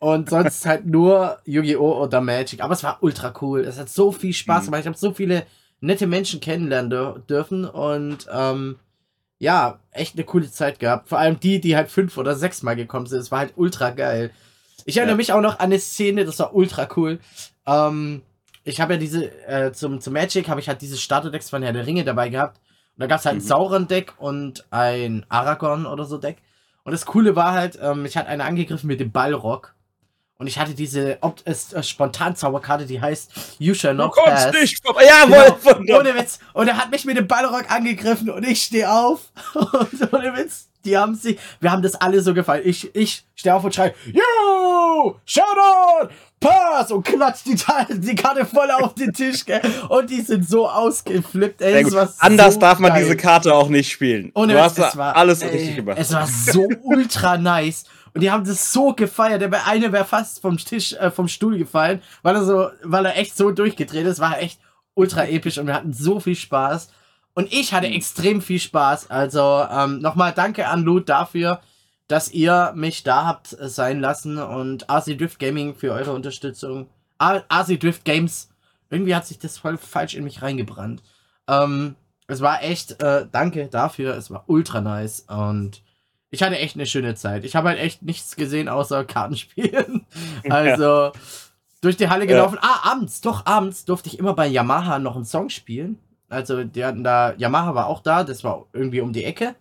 Und 0.00 0.28
sonst 0.30 0.66
halt 0.66 0.86
nur 0.86 1.38
Yu-Gi-Oh! 1.44 2.02
oder 2.02 2.20
Magic. 2.20 2.62
Aber 2.62 2.74
es 2.74 2.82
war 2.82 2.98
ultra 3.02 3.32
cool. 3.40 3.60
Es 3.60 3.78
hat 3.78 3.88
so 3.88 4.12
viel 4.12 4.32
Spaß 4.32 4.62
Mhm. 4.62 4.64
gemacht. 4.66 4.80
Ich 4.80 4.86
habe 4.86 4.96
so 4.98 5.12
viele 5.12 5.46
nette 5.80 6.06
Menschen 6.06 6.40
kennenlernen 6.40 6.92
dür- 6.92 7.18
dürfen. 7.26 7.64
Und 7.64 8.26
ähm, 8.32 8.76
ja, 9.38 9.80
echt 9.90 10.14
eine 10.14 10.24
coole 10.24 10.50
Zeit 10.50 10.78
gehabt. 10.78 11.08
Vor 11.08 11.18
allem 11.18 11.40
die, 11.40 11.60
die 11.60 11.76
halt 11.76 11.90
fünf 11.90 12.16
oder 12.18 12.34
sechs 12.34 12.62
Mal 12.62 12.76
gekommen 12.76 13.06
sind. 13.06 13.20
Es 13.20 13.30
war 13.30 13.38
halt 13.40 13.52
ultra 13.56 13.90
geil. 13.90 14.30
Ich 14.84 14.96
erinnere 14.98 15.14
Ja. 15.14 15.16
mich 15.16 15.32
auch 15.32 15.40
noch 15.40 15.58
an 15.58 15.66
eine 15.66 15.78
Szene, 15.78 16.24
das 16.24 16.38
war 16.38 16.54
ultra 16.54 16.88
cool. 16.96 17.18
Ähm, 17.66 18.22
ich 18.66 18.80
habe 18.80 18.94
ja 18.94 18.98
diese, 19.00 19.24
äh, 19.46 19.72
zum, 19.72 20.00
zum 20.00 20.12
Magic 20.12 20.48
habe 20.48 20.60
ich 20.60 20.68
halt 20.68 20.82
diese 20.82 20.96
Starterdecks 20.98 21.48
von 21.50 21.62
Herr 21.62 21.72
der 21.72 21.86
Ringe 21.86 22.04
dabei 22.04 22.28
gehabt. 22.28 22.58
Und 22.96 23.00
da 23.00 23.06
gab 23.06 23.20
es 23.20 23.26
halt 23.26 23.36
ein 23.36 23.42
Mhm. 23.42 23.46
Sauron-Deck 23.48 24.14
und 24.18 24.64
ein 24.70 25.24
Aragorn 25.28 25.86
oder 25.86 26.04
so 26.04 26.18
Deck. 26.18 26.38
Und 26.84 26.92
das 26.92 27.06
Coole 27.06 27.36
war 27.36 27.52
halt, 27.52 27.78
ähm, 27.82 28.04
ich 28.04 28.16
hatte 28.16 28.28
eine 28.28 28.44
angegriffen 28.44 28.86
mit 28.88 29.00
dem 29.00 29.12
Ballrock. 29.12 29.74
Und 30.38 30.48
ich 30.48 30.58
hatte 30.58 30.74
diese 30.74 31.16
Opt 31.22 31.42
es, 31.46 31.72
äh, 31.72 31.82
Spontan-Zauberkarte, 31.82 32.84
die 32.86 33.00
heißt 33.00 33.32
You 33.58 33.72
Shall 33.74 33.96
Du 33.96 34.02
Not 34.02 34.12
kommst 34.12 34.46
Pass. 34.46 34.52
nicht 34.60 34.84
vorbei. 34.84 35.04
Jawohl, 35.04 35.56
Genau, 35.84 36.00
ohne 36.00 36.14
Witz. 36.14 36.38
Und 36.52 36.68
er 36.68 36.76
hat 36.76 36.90
mich 36.90 37.04
mit 37.06 37.16
dem 37.16 37.26
Ballrock 37.26 37.70
angegriffen 37.70 38.28
und 38.30 38.44
ich 38.46 38.62
stehe 38.62 38.90
auf. 38.90 39.30
Und 39.54 40.12
ohne 40.12 40.36
Witz, 40.36 40.68
die 40.84 40.96
haben 40.96 41.14
sich, 41.14 41.38
wir 41.60 41.70
haben 41.72 41.82
das 41.82 41.94
alle 41.94 42.20
so 42.20 42.34
gefallen. 42.34 42.62
Ich, 42.66 42.94
ich 42.94 43.24
stehe 43.34 43.54
auf 43.54 43.64
und 43.64 43.74
schreie, 43.74 43.94
Showdown, 45.24 46.08
Pass 46.40 46.92
und 46.92 47.04
klatscht 47.04 47.46
die, 47.46 47.56
die 47.98 48.14
Karte 48.14 48.44
voll 48.44 48.70
auf 48.70 48.94
den 48.94 49.12
Tisch, 49.12 49.44
gell. 49.44 49.60
Und 49.88 50.10
die 50.10 50.20
sind 50.20 50.48
so 50.48 50.68
ausgeflippt, 50.68 51.62
ey. 51.62 51.84
Anders 52.18 52.54
so 52.54 52.60
darf 52.60 52.78
man 52.78 52.92
geil. 52.92 53.04
diese 53.04 53.16
Karte 53.16 53.54
auch 53.54 53.68
nicht 53.68 53.90
spielen. 53.90 54.30
Ohne 54.34 54.52
du 54.52 54.62
hast 54.62 54.78
es 54.78 54.96
war, 54.96 55.16
alles 55.16 55.42
ey, 55.42 55.50
richtig 55.50 55.76
gemacht. 55.76 55.98
Es 55.98 56.12
war 56.12 56.26
so 56.26 56.68
ultra 56.82 57.38
nice. 57.38 57.84
Und 58.12 58.22
die 58.22 58.30
haben 58.30 58.44
das 58.44 58.72
so 58.72 58.92
gefeiert. 58.94 59.42
Der 59.42 59.66
eine 59.66 59.92
wäre 59.92 60.04
fast 60.04 60.40
vom 60.40 60.56
Tisch, 60.56 60.94
äh, 60.94 61.10
vom 61.10 61.28
Stuhl 61.28 61.58
gefallen, 61.58 62.02
weil 62.22 62.34
er 62.34 62.44
so, 62.44 62.70
weil 62.82 63.04
er 63.06 63.18
echt 63.18 63.36
so 63.36 63.50
durchgedreht 63.50 64.06
ist. 64.06 64.20
War 64.20 64.40
echt 64.40 64.58
ultra 64.94 65.26
episch 65.26 65.58
und 65.58 65.66
wir 65.66 65.74
hatten 65.74 65.92
so 65.92 66.20
viel 66.20 66.36
Spaß. 66.36 66.90
Und 67.34 67.52
ich 67.52 67.74
hatte 67.74 67.88
extrem 67.88 68.40
viel 68.40 68.58
Spaß. 68.58 69.10
Also 69.10 69.66
ähm, 69.70 70.00
nochmal 70.00 70.32
danke 70.32 70.66
an 70.68 70.82
Loot 70.82 71.10
dafür, 71.10 71.60
dass 72.08 72.30
ihr 72.30 72.72
mich 72.76 73.02
da 73.02 73.24
habt 73.26 73.58
äh, 73.58 73.68
sein 73.68 74.00
lassen 74.00 74.38
und 74.38 74.88
RC 74.90 75.18
Drift 75.18 75.38
Gaming 75.38 75.74
für 75.74 75.92
eure 75.92 76.12
Unterstützung. 76.12 76.88
A- 77.18 77.42
RC 77.52 77.78
Drift 77.80 78.04
Games. 78.04 78.48
Irgendwie 78.90 79.14
hat 79.14 79.26
sich 79.26 79.38
das 79.38 79.58
voll 79.58 79.76
falsch 79.78 80.14
in 80.14 80.24
mich 80.24 80.42
reingebrannt. 80.42 81.02
Ähm, 81.48 81.96
es 82.28 82.40
war 82.40 82.62
echt, 82.62 83.02
äh, 83.02 83.26
danke 83.30 83.68
dafür. 83.68 84.14
Es 84.16 84.30
war 84.30 84.44
ultra 84.46 84.80
nice 84.80 85.20
und 85.28 85.82
ich 86.30 86.42
hatte 86.42 86.58
echt 86.58 86.74
eine 86.76 86.86
schöne 86.86 87.14
Zeit. 87.14 87.44
Ich 87.44 87.56
habe 87.56 87.68
halt 87.68 87.78
echt 87.78 88.02
nichts 88.02 88.36
gesehen 88.36 88.68
außer 88.68 89.04
Kartenspielen. 89.04 90.06
Also 90.48 91.12
durch 91.80 91.96
die 91.96 92.08
Halle 92.08 92.26
gelaufen. 92.26 92.58
Ah, 92.60 92.90
abends, 92.90 93.20
doch, 93.20 93.46
abends 93.46 93.84
durfte 93.84 94.08
ich 94.08 94.18
immer 94.18 94.34
bei 94.34 94.46
Yamaha 94.46 94.98
noch 94.98 95.16
einen 95.16 95.24
Song 95.24 95.48
spielen. 95.50 95.98
Also 96.28 96.64
die 96.64 96.84
hatten 96.84 97.04
da, 97.04 97.34
Yamaha 97.36 97.74
war 97.74 97.86
auch 97.86 98.00
da, 98.00 98.24
das 98.24 98.42
war 98.44 98.66
irgendwie 98.72 99.00
um 99.00 99.12
die 99.12 99.24
Ecke. 99.24 99.54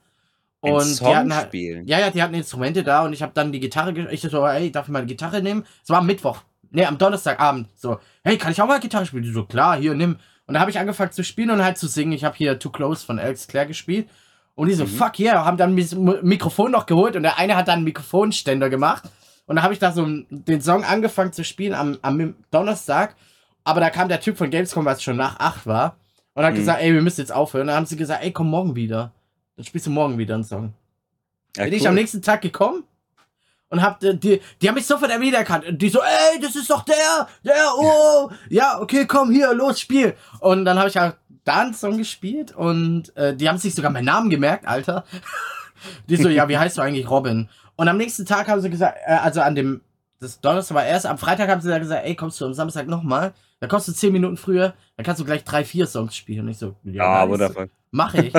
Ein 0.66 0.74
Und 0.74 0.82
Song 0.84 1.10
die 1.10 1.16
hatten 1.16 1.36
halt, 1.36 1.48
spielen. 1.48 1.88
ja, 1.88 2.00
ja, 2.00 2.10
die 2.10 2.22
hatten 2.22 2.34
Instrumente 2.34 2.84
da 2.84 3.04
und 3.04 3.14
ich 3.14 3.22
habe 3.22 3.32
dann 3.34 3.52
die 3.52 3.60
Gitarre, 3.60 3.92
ich 4.12 4.22
so, 4.22 4.48
hey, 4.48 4.72
darf 4.72 4.86
ich 4.88 4.92
mal 4.92 5.00
eine 5.00 5.08
Gitarre 5.08 5.42
nehmen? 5.42 5.66
Es 5.84 5.90
war 5.90 6.00
am 6.00 6.06
Mittwoch, 6.06 6.40
ne, 6.72 6.88
am 6.88 6.98
Donnerstagabend. 6.98 7.68
So, 7.76 8.00
hey, 8.24 8.38
kann 8.38 8.52
ich 8.52 8.62
auch 8.62 8.68
mal 8.68 8.80
Gitarre 8.80 9.06
spielen? 9.06 9.24
Die 9.24 9.32
so, 9.32 9.46
klar, 9.46 9.78
hier, 9.78 9.94
nimm. 9.94 10.18
Und 10.48 10.54
da 10.54 10.60
habe 10.60 10.70
ich 10.72 10.78
angefangen 10.80 11.12
zu 11.12 11.24
spielen 11.24 11.50
und 11.50 11.64
halt 11.64 11.78
zu 11.78 11.88
singen. 11.88 12.12
Ich 12.12 12.24
habe 12.24 12.36
hier 12.36 12.60
Too 12.60 12.70
Close 12.70 13.06
von 13.06 13.18
Alex 13.20 13.48
Claire 13.48 13.68
gespielt. 13.68 14.08
Und 14.54 14.68
die 14.70 14.74
so, 14.74 14.84
Mhm. 14.86 14.90
fuck 14.90 15.20
yeah, 15.20 15.44
haben 15.44 15.58
dann 15.58 15.78
M- 15.78 16.20
Mikrofon 16.22 16.72
noch 16.72 16.86
geholt 16.86 17.16
und 17.16 17.24
der 17.24 17.38
eine 17.40 17.56
hat 17.58 17.68
dann 17.68 17.76
einen 17.78 17.84
Mikrofonständer 17.84 18.70
gemacht. 18.70 19.04
Und 19.48 19.58
da 19.58 19.64
habe 19.64 19.74
ich 19.74 19.80
da 19.80 19.92
so 19.92 20.06
den 20.30 20.62
Song 20.62 20.84
angefangen 20.84 21.34
zu 21.34 21.44
spielen 21.44 21.74
am, 21.74 21.98
am 22.02 22.36
Donnerstag. 22.52 23.16
Aber 23.64 23.80
da 23.80 23.90
kam 23.90 24.08
der 24.08 24.22
Typ 24.22 24.38
von 24.38 24.50
Gamescom, 24.52 24.86
was 24.86 25.02
schon 25.04 25.18
nach 25.18 25.40
8 25.40 25.66
war. 25.68 25.98
Und 26.36 26.44
hat 26.46 26.54
Mhm. 26.54 26.58
gesagt, 26.58 26.82
ey, 26.82 26.94
wir 26.94 27.02
müssen 27.02 27.22
jetzt 27.22 27.32
aufhören. 27.34 27.62
Und 27.64 27.68
dann 27.68 27.76
haben 27.78 27.86
sie 27.86 27.98
gesagt, 27.98 28.24
ey, 28.24 28.32
komm 28.32 28.50
morgen 28.50 28.76
wieder. 28.76 29.12
Dann 29.56 29.66
spielst 29.66 29.88
du 29.88 29.92
morgen 29.92 30.18
wieder 30.18 30.36
einen 30.36 30.44
Song. 30.44 30.74
Ja, 31.56 31.64
Bin 31.64 31.74
ich 31.74 31.82
cool. 31.82 31.88
am 31.88 31.96
nächsten 31.96 32.22
Tag 32.22 32.42
gekommen 32.42 32.84
und 33.70 33.82
hab 33.82 34.04
äh, 34.04 34.16
die, 34.16 34.42
die 34.62 34.68
haben 34.68 34.76
mich 34.76 34.86
sofort 34.86 35.12
wiedererkannt. 35.20 35.66
Und 35.66 35.82
die 35.82 35.90
so, 35.90 36.00
ey, 36.02 36.40
das 36.42 36.56
ist 36.56 36.70
doch 36.70 36.84
der, 36.84 37.28
der, 37.44 37.72
oh, 37.78 38.30
ja, 38.50 38.80
okay, 38.80 39.06
komm 39.06 39.32
hier, 39.32 39.54
los, 39.54 39.80
spiel. 39.80 40.16
Und 40.40 40.66
dann 40.66 40.78
habe 40.78 40.90
ich 40.90 40.98
halt 40.98 41.16
da 41.44 41.62
einen 41.62 41.74
Song 41.74 41.98
gespielt 41.98 42.56
und 42.56 43.16
äh, 43.16 43.36
die 43.36 43.48
haben 43.48 43.58
sich 43.58 43.76
sogar 43.76 43.92
meinen 43.92 44.06
Namen 44.06 44.30
gemerkt, 44.30 44.68
Alter. 44.68 45.06
Die 46.10 46.16
so, 46.16 46.30
ja, 46.30 46.48
wie 46.50 46.58
heißt 46.58 46.78
du 46.78 46.82
eigentlich 46.82 47.08
Robin? 47.10 47.50
Und 47.76 47.88
am 47.88 47.98
nächsten 47.98 48.26
Tag 48.26 48.48
haben 48.48 48.62
sie 48.62 48.70
gesagt, 48.70 48.98
äh, 49.06 49.12
also 49.12 49.42
an 49.42 49.54
dem, 49.54 49.82
das 50.20 50.40
Donnerstag 50.40 50.76
war 50.76 50.86
erst, 50.86 51.06
am 51.06 51.18
Freitag 51.18 51.50
haben 51.50 51.62
sie 51.62 51.70
dann 51.70 51.82
gesagt, 51.82 52.06
ey, 52.06 52.16
kommst 52.16 52.42
du 52.42 52.46
am 52.46 52.54
Samstag 52.54 52.88
nochmal? 52.88 53.34
Da 53.60 53.68
kommst 53.68 53.88
du 53.88 53.92
10 53.92 54.12
Minuten 54.12 54.38
früher, 54.38 54.74
dann 54.96 55.06
kannst 55.06 55.22
du 55.22 55.26
gleich 55.26 55.44
drei, 55.44 55.64
vier 55.64 55.86
Songs 55.86 56.16
spielen. 56.16 56.46
Und 56.46 56.52
ich 56.52 56.58
so, 56.58 56.76
Ja, 56.84 57.20
nice, 57.20 57.30
wundervoll. 57.30 57.70
Mache 57.96 58.22
ich. 58.26 58.34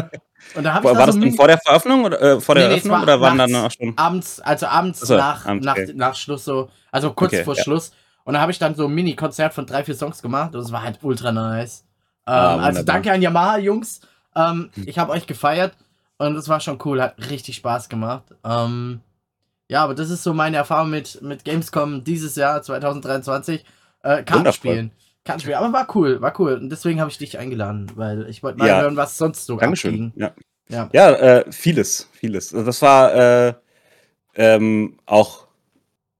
Und 0.55 0.65
da 0.65 0.75
War, 0.85 0.93
da 0.93 0.99
war 0.99 1.07
so 1.07 1.07
das 1.07 1.19
denn 1.19 1.35
vor 1.35 1.49
der 1.49 1.59
Veröffentlichung 1.59 2.05
oder 2.05 2.21
äh, 2.21 2.41
vor 2.41 2.55
der 2.55 2.65
Nee, 2.65 2.69
nee, 2.69 2.75
Eröffnung 2.75 2.97
war 2.97 3.03
oder 3.03 3.21
waren 3.21 3.39
dann 3.39 3.55
auch 3.55 3.71
schon? 3.71 3.97
abends, 3.97 4.41
also 4.41 4.67
abends 4.67 5.03
Ach 5.03 5.07
so, 5.07 5.17
nach, 5.17 5.47
abends, 5.47 5.65
nach, 5.67 5.73
okay. 5.77 5.93
nach 5.95 6.15
Schluss 6.15 6.45
so, 6.45 6.69
also 6.93 7.13
kurz 7.13 7.33
Okay, 7.33 7.45
vor 7.45 7.57
ja. 7.57 7.63
Schluss. 7.63 7.93
Und 8.25 8.35
da 8.35 8.41
habe 8.41 8.53
ich 8.53 8.59
dann 8.59 8.75
so 8.75 8.87
ein 8.87 8.95
Mini-Konzert 8.95 9.55
von 9.55 9.67
drei, 9.67 9.85
vier 9.85 9.95
Songs 9.95 10.21
gemacht 10.21 10.55
und 10.55 10.61
es 10.61 10.73
war 10.73 10.83
halt 10.83 10.99
ultra 11.03 11.33
nice. 11.33 11.85
Ähm, 12.27 12.35
Ah, 12.35 12.57
also 12.57 12.83
danke 12.83 13.11
an 13.13 13.23
Yamaha, 13.23 13.59
Jungs. 13.59 14.01
Ähm, 14.35 14.71
ich 14.85 14.99
habe 14.99 15.13
euch 15.13 15.27
gefeiert 15.27 15.75
und 16.19 16.37
es 16.37 16.49
war 16.49 16.61
schon 16.61 16.79
cool, 16.85 17.01
hat 17.01 17.15
richtig 17.31 17.57
Spaß 17.57 17.89
gemacht. 17.89 18.25
Ähm, 18.45 19.01
ja, 19.69 19.83
aber 19.85 19.95
das 19.95 20.11
ist 20.11 20.23
so 20.23 20.35
meine 20.35 20.57
Erfahrung 20.59 20.91
mit, 20.91 21.23
mit 21.23 21.45
Gamescom 21.45 22.05
dieses 22.05 22.37
Jahr, 22.37 22.63
2023. 22.63 23.65
Äh, 24.03 24.23
Kartenspielen. 24.25 24.91
Kartenspielen, 25.27 25.59
aber 25.59 25.73
war 25.73 25.89
cool, 25.95 26.21
war 26.21 26.33
cool. 26.41 26.55
Und 26.55 26.71
deswegen 26.71 27.01
habe 27.01 27.11
ich 27.11 27.19
dich 27.19 27.39
eingeladen, 27.39 27.91
weil 27.97 28.29
ich 28.29 28.43
wollte 28.43 28.59
mal 28.59 28.69
Ja. 28.69 28.81
hören, 28.81 28.97
was 28.97 29.19
sonst 29.19 29.45
so 29.47 29.57
Dankeschön. 29.57 30.13
Ja, 30.17 30.33
Ja. 30.69 30.89
ja 30.93 31.11
äh, 31.13 31.53
vieles, 31.53 32.09
vieles. 32.13 32.55
Also 32.55 32.65
Das 32.65 32.81
war, 32.83 33.15
äh, 33.15 33.55
ähm, 34.37 34.99
auch 35.07 35.47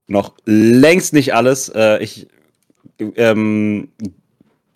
noch 0.07 0.33
längst 0.45 1.13
nicht 1.13 1.33
alles. 1.33 1.69
Äh, 1.69 2.03
ich, 2.03 2.27
ähm, 2.99 3.91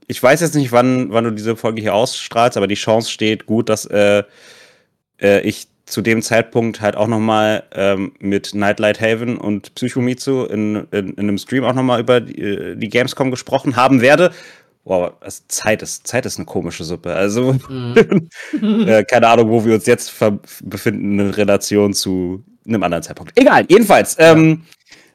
ich 0.07 0.21
weiß 0.21 0.41
jetzt 0.41 0.55
nicht, 0.55 0.71
wann, 0.71 1.11
wann 1.11 1.23
du 1.23 1.31
diese 1.31 1.55
Folge 1.55 1.81
hier 1.81 1.95
ausstrahlst, 1.95 2.57
aber 2.57 2.67
die 2.67 2.75
Chance 2.75 3.09
steht 3.09 3.45
gut, 3.45 3.69
dass 3.69 3.85
äh, 3.85 4.23
äh, 5.21 5.41
ich 5.41 5.67
zu 5.91 6.01
dem 6.01 6.21
Zeitpunkt 6.21 6.79
halt 6.79 6.95
auch 6.95 7.07
nochmal 7.07 7.63
ähm, 7.73 8.13
mit 8.19 8.55
Nightlight 8.55 9.01
Haven 9.01 9.37
und 9.37 9.75
Psychomitsu 9.75 10.45
in, 10.45 10.87
in, 10.91 11.09
in 11.09 11.19
einem 11.19 11.37
Stream 11.37 11.65
auch 11.65 11.73
nochmal 11.73 11.99
über 11.99 12.21
die, 12.21 12.41
äh, 12.41 12.75
die 12.75 12.89
Gamescom 12.89 13.29
gesprochen 13.29 13.75
haben 13.75 14.01
werde. 14.01 14.31
Wow, 14.85 15.13
also 15.19 15.43
Zeit 15.47 15.81
ist, 15.81 16.07
Zeit 16.07 16.25
ist 16.25 16.37
eine 16.37 16.45
komische 16.45 16.85
Suppe. 16.85 17.13
Also, 17.13 17.55
mhm. 17.67 18.29
äh, 18.87 19.03
keine 19.03 19.27
Ahnung, 19.27 19.49
wo 19.49 19.65
wir 19.65 19.75
uns 19.75 19.85
jetzt 19.85 20.13
befinden 20.63 21.19
in 21.19 21.29
Relation 21.29 21.93
zu 21.93 22.43
einem 22.65 22.81
anderen 22.81 23.03
Zeitpunkt. 23.03 23.37
Egal, 23.39 23.65
jedenfalls. 23.67 24.15
Ähm, 24.17 24.63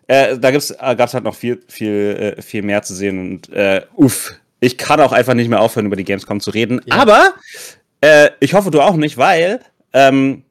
äh, 0.08 0.38
da 0.38 0.50
gibt's, 0.50 0.70
äh, 0.70 0.94
gab 0.94 1.08
es 1.08 1.14
halt 1.14 1.24
noch 1.24 1.34
viel, 1.34 1.62
viel, 1.68 2.34
äh, 2.36 2.42
viel 2.42 2.62
mehr 2.62 2.82
zu 2.82 2.94
sehen 2.94 3.18
und 3.18 3.48
äh, 3.52 3.82
uff, 3.96 4.34
ich 4.60 4.78
kann 4.78 5.00
auch 5.00 5.12
einfach 5.12 5.34
nicht 5.34 5.48
mehr 5.48 5.60
aufhören, 5.60 5.86
über 5.86 5.96
die 5.96 6.04
Gamescom 6.04 6.40
zu 6.40 6.50
reden. 6.50 6.80
Ja. 6.84 6.96
Aber 6.96 7.34
äh, 8.02 8.30
ich 8.40 8.54
hoffe, 8.54 8.70
du 8.70 8.82
auch 8.82 8.96
nicht, 8.96 9.16
weil 9.18 9.60
ähm, 9.92 10.44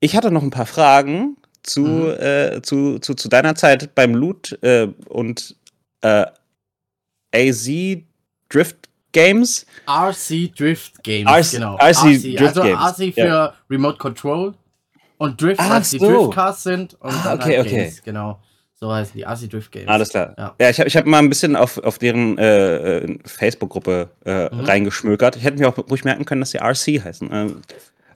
ich 0.00 0.16
hatte 0.16 0.30
noch 0.30 0.42
ein 0.42 0.50
paar 0.50 0.66
Fragen 0.66 1.36
zu, 1.62 1.82
mhm. 1.82 2.10
äh, 2.20 2.62
zu, 2.62 2.98
zu, 2.98 3.14
zu, 3.14 3.28
deiner 3.28 3.54
Zeit 3.54 3.94
beim 3.94 4.14
Loot 4.14 4.58
äh, 4.62 4.88
und 5.08 5.56
äh, 6.02 6.26
AZ 7.34 7.68
Drift 8.48 8.88
Games. 9.12 9.66
RC 9.86 10.54
Drift 10.54 11.02
Games, 11.02 11.30
RC, 11.30 11.50
genau. 11.52 11.76
RC, 11.76 11.96
RC 11.96 12.22
Drift 12.22 12.42
also 12.42 12.62
Games. 12.62 12.80
RC 12.80 13.14
für 13.14 13.26
ja. 13.26 13.54
Remote 13.70 13.98
Control 13.98 14.54
und 15.18 15.40
Drift, 15.40 15.60
ah, 15.60 15.74
als 15.74 15.90
so. 15.90 15.98
die 15.98 16.04
Driftcars 16.04 16.62
sind. 16.62 16.94
Und 17.00 17.12
ah, 17.12 17.34
okay, 17.34 17.56
halt 17.56 17.66
okay. 17.66 17.76
Games, 17.76 18.02
genau. 18.02 18.40
So 18.74 18.92
heißen 18.92 19.12
die 19.14 19.24
RC 19.24 19.50
Drift 19.50 19.72
Games. 19.72 19.88
Alles 19.88 20.10
klar. 20.10 20.34
Ja, 20.38 20.54
ja 20.60 20.70
ich 20.70 20.78
habe 20.78 20.88
ich 20.88 20.96
hab 20.96 21.04
mal 21.04 21.18
ein 21.18 21.28
bisschen 21.28 21.56
auf, 21.56 21.78
auf 21.78 21.98
deren 21.98 22.38
äh, 22.38 22.98
äh 22.98 23.18
Facebook-Gruppe 23.24 24.08
äh, 24.24 24.54
mhm. 24.54 24.60
reingeschmökert. 24.60 25.36
Ich 25.36 25.42
hätte 25.42 25.58
mir 25.58 25.68
auch 25.68 25.78
ruhig 25.90 26.04
merken 26.04 26.24
können, 26.24 26.40
dass 26.40 26.52
sie 26.52 26.58
RC 26.58 27.04
heißen. 27.04 27.28
Ähm, 27.32 27.62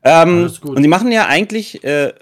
ähm, 0.04 0.50
und 0.62 0.82
die 0.82 0.88
machen 0.88 1.12
ja 1.12 1.26
eigentlich, 1.26 1.84
äh, 1.84 2.12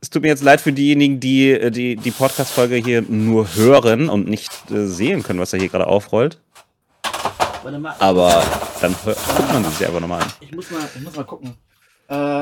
es 0.01 0.11
tut 0.11 0.23
mir 0.23 0.29
jetzt 0.29 0.43
leid 0.43 0.61
für 0.61 0.73
diejenigen, 0.73 1.21
die 1.21 1.51
äh, 1.51 1.71
die, 1.71 1.97
die 1.97 2.11
Podcast-Folge 2.11 2.77
hier 2.77 3.03
nur 3.03 3.55
hören 3.55 4.09
und 4.09 4.29
nicht 4.29 4.51
äh, 4.71 4.87
sehen 4.87 5.23
können, 5.23 5.41
was 5.41 5.53
er 5.53 5.59
hier 5.59 5.69
gerade 5.69 5.87
aufrollt. 5.87 6.41
Warte 7.63 7.79
mal. 7.79 7.95
Aber 7.99 8.43
dann 8.81 8.95
hört 9.05 9.53
man 9.53 9.65
sich 9.65 9.87
einfach 9.87 10.01
nochmal 10.01 10.23
an. 10.23 10.33
Ich 10.41 10.53
muss 10.53 10.71
mal, 10.71 10.81
ich 10.95 11.03
muss 11.03 11.17
mal 11.17 11.25
gucken. 11.25 11.55
Äh, 12.09 12.41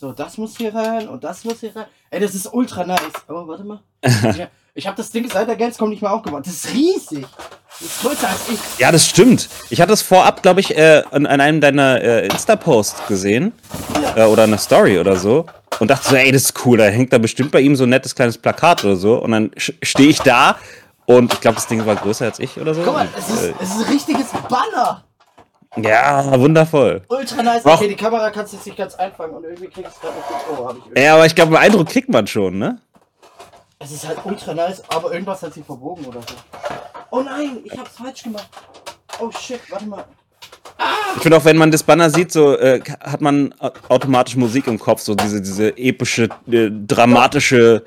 so, 0.00 0.12
das 0.12 0.38
muss 0.38 0.56
hier 0.56 0.72
rein 0.72 1.08
und 1.08 1.24
das 1.24 1.42
muss 1.42 1.58
hier 1.58 1.74
rein. 1.74 1.86
Ey, 2.10 2.20
das 2.20 2.32
ist 2.32 2.46
ultra 2.52 2.86
nice. 2.86 3.00
Oh, 3.28 3.48
warte 3.48 3.64
mal. 3.64 3.80
ich 4.74 4.86
habe 4.86 4.96
das 4.96 5.10
Ding 5.10 5.28
seit 5.28 5.48
der 5.48 5.56
Gamescom 5.56 5.90
nicht 5.90 6.02
mehr 6.02 6.12
aufgebaut. 6.12 6.46
Das 6.46 6.54
ist 6.54 6.72
riesig. 6.72 7.26
Das 7.68 7.80
ist 7.80 8.02
größer 8.02 8.28
als 8.28 8.48
ich. 8.48 8.78
Ja, 8.78 8.92
das 8.92 9.08
stimmt. 9.08 9.48
Ich 9.70 9.80
hatte 9.80 9.92
es 9.92 10.02
vorab, 10.02 10.40
glaube 10.44 10.60
ich, 10.60 10.76
äh, 10.78 11.02
an, 11.10 11.26
an, 11.26 11.40
einem 11.40 11.60
deiner 11.60 12.00
äh, 12.00 12.26
Insta-Posts 12.26 13.08
gesehen. 13.08 13.52
Ja. 14.00 14.24
Äh, 14.24 14.28
oder 14.28 14.44
eine 14.44 14.58
Story 14.58 15.00
oder 15.00 15.16
so. 15.16 15.46
Und 15.80 15.90
dachte 15.90 16.10
so, 16.10 16.14
ey, 16.14 16.30
das 16.30 16.42
ist 16.42 16.64
cool. 16.64 16.78
Da 16.78 16.84
hängt 16.84 17.12
da 17.12 17.18
bestimmt 17.18 17.50
bei 17.50 17.60
ihm 17.60 17.74
so 17.74 17.82
ein 17.82 17.90
nettes 17.90 18.14
kleines 18.14 18.38
Plakat 18.38 18.84
oder 18.84 18.94
so. 18.94 19.16
Und 19.16 19.32
dann 19.32 19.50
stehe 19.56 20.10
ich 20.10 20.20
da 20.20 20.58
und 21.06 21.32
ich 21.32 21.40
glaube, 21.40 21.56
das 21.56 21.66
Ding 21.66 21.84
war 21.84 21.96
größer 21.96 22.26
als 22.26 22.38
ich 22.38 22.56
oder 22.56 22.72
so. 22.72 22.82
Guck 22.82 22.94
mal, 22.94 23.08
es 23.18 23.28
ist, 23.30 23.42
äh, 23.42 23.52
es 23.60 23.70
ist 23.70 23.84
ein 23.84 23.92
richtiges 23.92 24.26
Banner. 24.48 25.07
Ja, 25.76 26.38
wundervoll. 26.40 27.02
Ultra 27.08 27.42
nice. 27.42 27.64
Okay, 27.64 27.88
die 27.88 27.94
Kamera 27.94 28.30
kannst 28.30 28.52
du 28.52 28.56
jetzt 28.56 28.66
nicht 28.66 28.78
ganz 28.78 28.94
einfangen 28.94 29.34
und 29.34 29.44
irgendwie 29.44 29.68
kriegst 29.68 29.96
du 29.96 30.06
gerade 30.06 30.16
nicht 30.16 30.86
oh, 30.86 30.90
ich 30.94 31.02
Ja, 31.02 31.14
aber 31.14 31.26
ich 31.26 31.34
glaube, 31.34 31.58
einen 31.58 31.66
Eindruck 31.66 31.88
kriegt 31.88 32.08
man 32.08 32.26
schon, 32.26 32.58
ne? 32.58 32.80
Es 33.78 33.92
ist 33.92 34.08
halt 34.08 34.18
ultra 34.24 34.54
nice, 34.54 34.82
aber 34.88 35.12
irgendwas 35.12 35.42
hat 35.42 35.54
sich 35.54 35.64
verbogen 35.64 36.04
oder 36.06 36.20
so. 36.20 36.34
Oh 37.10 37.20
nein, 37.20 37.58
ich 37.64 37.78
hab's 37.78 37.96
falsch 37.96 38.24
gemacht. 38.24 38.48
Oh 39.20 39.30
shit, 39.30 39.60
warte 39.70 39.86
mal. 39.86 40.04
Ah! 40.78 40.84
Ich 41.16 41.22
finde 41.22 41.36
auch, 41.36 41.44
wenn 41.44 41.56
man 41.56 41.70
das 41.70 41.82
Banner 41.82 42.10
sieht, 42.10 42.32
so 42.32 42.56
äh, 42.56 42.80
hat 43.00 43.20
man 43.20 43.54
automatisch 43.88 44.36
Musik 44.36 44.66
im 44.66 44.78
Kopf, 44.78 45.00
so 45.00 45.14
diese, 45.14 45.40
diese 45.40 45.76
epische, 45.76 46.28
äh, 46.50 46.70
dramatische 46.70 47.84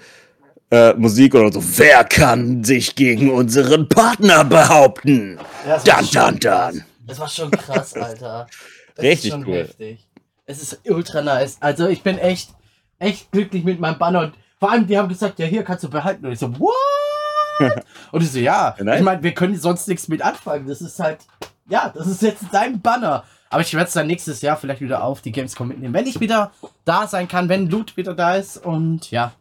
äh, 0.69 0.93
Musik 0.93 1.36
oder 1.36 1.51
so. 1.51 1.61
Wer 1.77 2.03
kann 2.05 2.63
sich 2.63 2.95
gegen 2.95 3.29
unseren 3.32 3.89
Partner 3.89 4.43
behaupten? 4.43 5.39
Ja, 5.67 5.79
dann, 5.84 6.07
dann, 6.11 6.39
dann. 6.39 6.86
Das 7.12 7.20
war 7.20 7.28
schon 7.28 7.51
krass, 7.51 7.93
Alter. 7.95 8.47
Das 8.95 9.03
Richtig 9.03 9.34
cool. 9.45 9.55
Heftig. 9.55 10.07
Es 10.45 10.62
ist 10.62 10.80
ultra 10.89 11.22
nice. 11.22 11.57
Also 11.59 11.89
ich 11.89 12.03
bin 12.03 12.18
echt, 12.18 12.51
echt 12.99 13.30
glücklich 13.34 13.66
mit 13.66 13.82
meinem 13.82 13.97
Banner. 13.97 14.22
Und 14.22 14.34
vor 14.62 14.72
allem, 14.72 14.88
die 14.88 14.97
haben 14.97 15.09
gesagt, 15.09 15.38
ja, 15.38 15.45
hier 15.45 15.66
kannst 15.66 15.84
du 15.84 15.89
behalten. 15.89 16.26
Und 16.26 16.32
ich 16.32 16.39
so, 16.39 16.57
what? 16.57 17.84
und 18.14 18.24
ich 18.24 18.32
so, 18.32 18.39
ja. 18.39 18.78
Nein. 18.80 18.99
Ich 18.99 19.03
meine, 19.03 19.22
wir 19.24 19.34
können 19.34 19.57
sonst 19.57 19.89
nichts 19.89 20.07
mit 20.07 20.22
anfangen. 20.22 20.70
Das 20.70 20.80
ist 20.80 21.01
halt, 21.01 21.20
ja, 21.68 21.91
das 21.93 22.07
ist 22.07 22.22
jetzt 22.22 22.45
dein 22.53 22.80
Banner. 22.80 23.26
Aber 23.49 23.62
ich 23.62 23.74
werde 23.74 23.88
es 23.88 23.93
dann 23.93 24.07
nächstes 24.07 24.41
Jahr 24.41 24.55
vielleicht 24.55 24.80
wieder 24.80 25.03
auf 25.03 25.20
die 25.20 25.34
Gamescom 25.34 25.68
mitnehmen. 25.68 25.93
Wenn 25.93 26.07
ich 26.07 26.22
wieder 26.22 26.53
da 26.86 27.07
sein 27.07 27.28
kann, 27.28 27.49
wenn 27.49 27.70
Loot 27.70 27.97
wieder 27.97 28.14
da 28.14 28.36
ist. 28.36 28.55
Und 28.55 29.12
ja, 29.12 29.34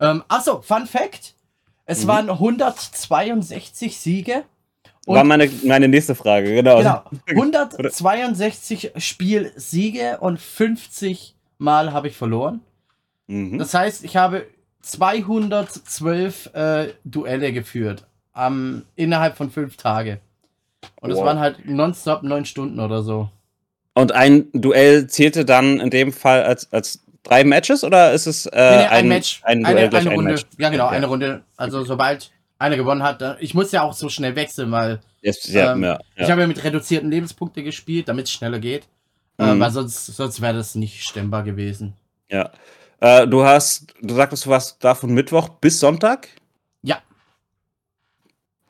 ähm, 0.00 0.24
achso, 0.28 0.62
Fun 0.62 0.86
Fact: 0.86 1.34
Es 1.84 2.04
mhm. 2.04 2.08
waren 2.08 2.30
162 2.30 4.00
Siege. 4.00 4.44
War 5.14 5.24
meine, 5.24 5.50
meine 5.64 5.88
nächste 5.88 6.14
Frage, 6.14 6.54
genau. 6.54 6.78
Genau. 6.78 7.02
162 7.28 8.92
Spielsiege 8.96 10.18
und 10.20 10.40
50 10.40 11.34
Mal 11.58 11.92
habe 11.92 12.08
ich 12.08 12.16
verloren. 12.16 12.60
Mhm. 13.26 13.58
Das 13.58 13.74
heißt, 13.74 14.04
ich 14.04 14.16
habe 14.16 14.46
212 14.82 16.54
äh, 16.54 16.88
Duelle 17.04 17.52
geführt. 17.52 18.04
Ähm, 18.36 18.84
innerhalb 18.94 19.36
von 19.36 19.50
fünf 19.50 19.76
Tagen. 19.76 20.18
Und 21.00 21.10
es 21.10 21.16
wow. 21.16 21.26
waren 21.26 21.40
halt 21.40 21.66
nonstop 21.66 22.22
neun 22.22 22.44
Stunden 22.44 22.78
oder 22.78 23.02
so. 23.02 23.28
Und 23.94 24.12
ein 24.12 24.46
Duell 24.52 25.08
zählte 25.08 25.44
dann 25.44 25.80
in 25.80 25.90
dem 25.90 26.12
Fall 26.12 26.44
als, 26.44 26.72
als 26.72 27.00
drei 27.24 27.42
Matches 27.42 27.82
oder 27.82 28.12
ist 28.12 28.26
es 28.26 28.46
äh, 28.46 28.50
nee, 28.52 28.76
nee, 28.76 28.84
ein, 28.84 28.90
ein, 28.90 29.08
Match? 29.08 29.40
Ein 29.42 29.64
Duell 29.64 29.76
eine, 29.76 29.88
eine 29.88 30.10
ein 30.10 30.16
Runde. 30.16 30.30
Match? 30.32 30.46
Ja, 30.56 30.68
genau, 30.68 30.86
eine 30.86 31.06
Runde. 31.06 31.42
Also 31.56 31.84
sobald 31.84 32.30
einer 32.58 32.76
gewonnen 32.76 33.02
hat, 33.02 33.38
ich 33.40 33.54
muss 33.54 33.72
ja 33.72 33.82
auch 33.82 33.92
so 33.92 34.08
schnell 34.08 34.36
wechseln, 34.36 34.70
weil 34.72 35.00
yes, 35.22 35.52
ja, 35.52 35.72
ähm, 35.72 35.84
ja, 35.84 35.92
ja. 35.92 36.00
ich 36.16 36.30
habe 36.30 36.40
ja 36.40 36.46
mit 36.46 36.62
reduzierten 36.62 37.10
Lebenspunkten 37.10 37.64
gespielt, 37.64 38.08
damit 38.08 38.26
es 38.26 38.32
schneller 38.32 38.58
geht. 38.58 38.88
Äh, 39.38 39.54
mhm. 39.54 39.60
Äh, 39.60 39.64
weil 39.64 39.70
sonst, 39.70 40.06
sonst 40.06 40.40
wäre 40.40 40.54
das 40.54 40.74
nicht 40.74 41.04
stemmbar 41.04 41.44
gewesen. 41.44 41.94
Ja. 42.28 42.50
Äh, 43.00 43.26
du 43.26 43.44
hast, 43.44 43.94
du 44.00 44.14
sagtest, 44.14 44.46
du 44.46 44.50
warst 44.50 44.76
da 44.80 44.94
von 44.94 45.14
Mittwoch 45.14 45.48
bis 45.48 45.80
Sonntag? 45.80 46.28
Ja. 46.82 46.98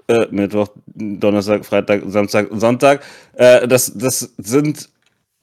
Äh, 0.06 0.28
Mittwoch, 0.30 0.68
Donnerstag, 0.86 1.64
Freitag, 1.64 2.02
Samstag, 2.06 2.48
Sonntag. 2.52 3.02
Äh, 3.32 3.66
das, 3.66 3.92
das 3.94 4.34
sind 4.36 4.90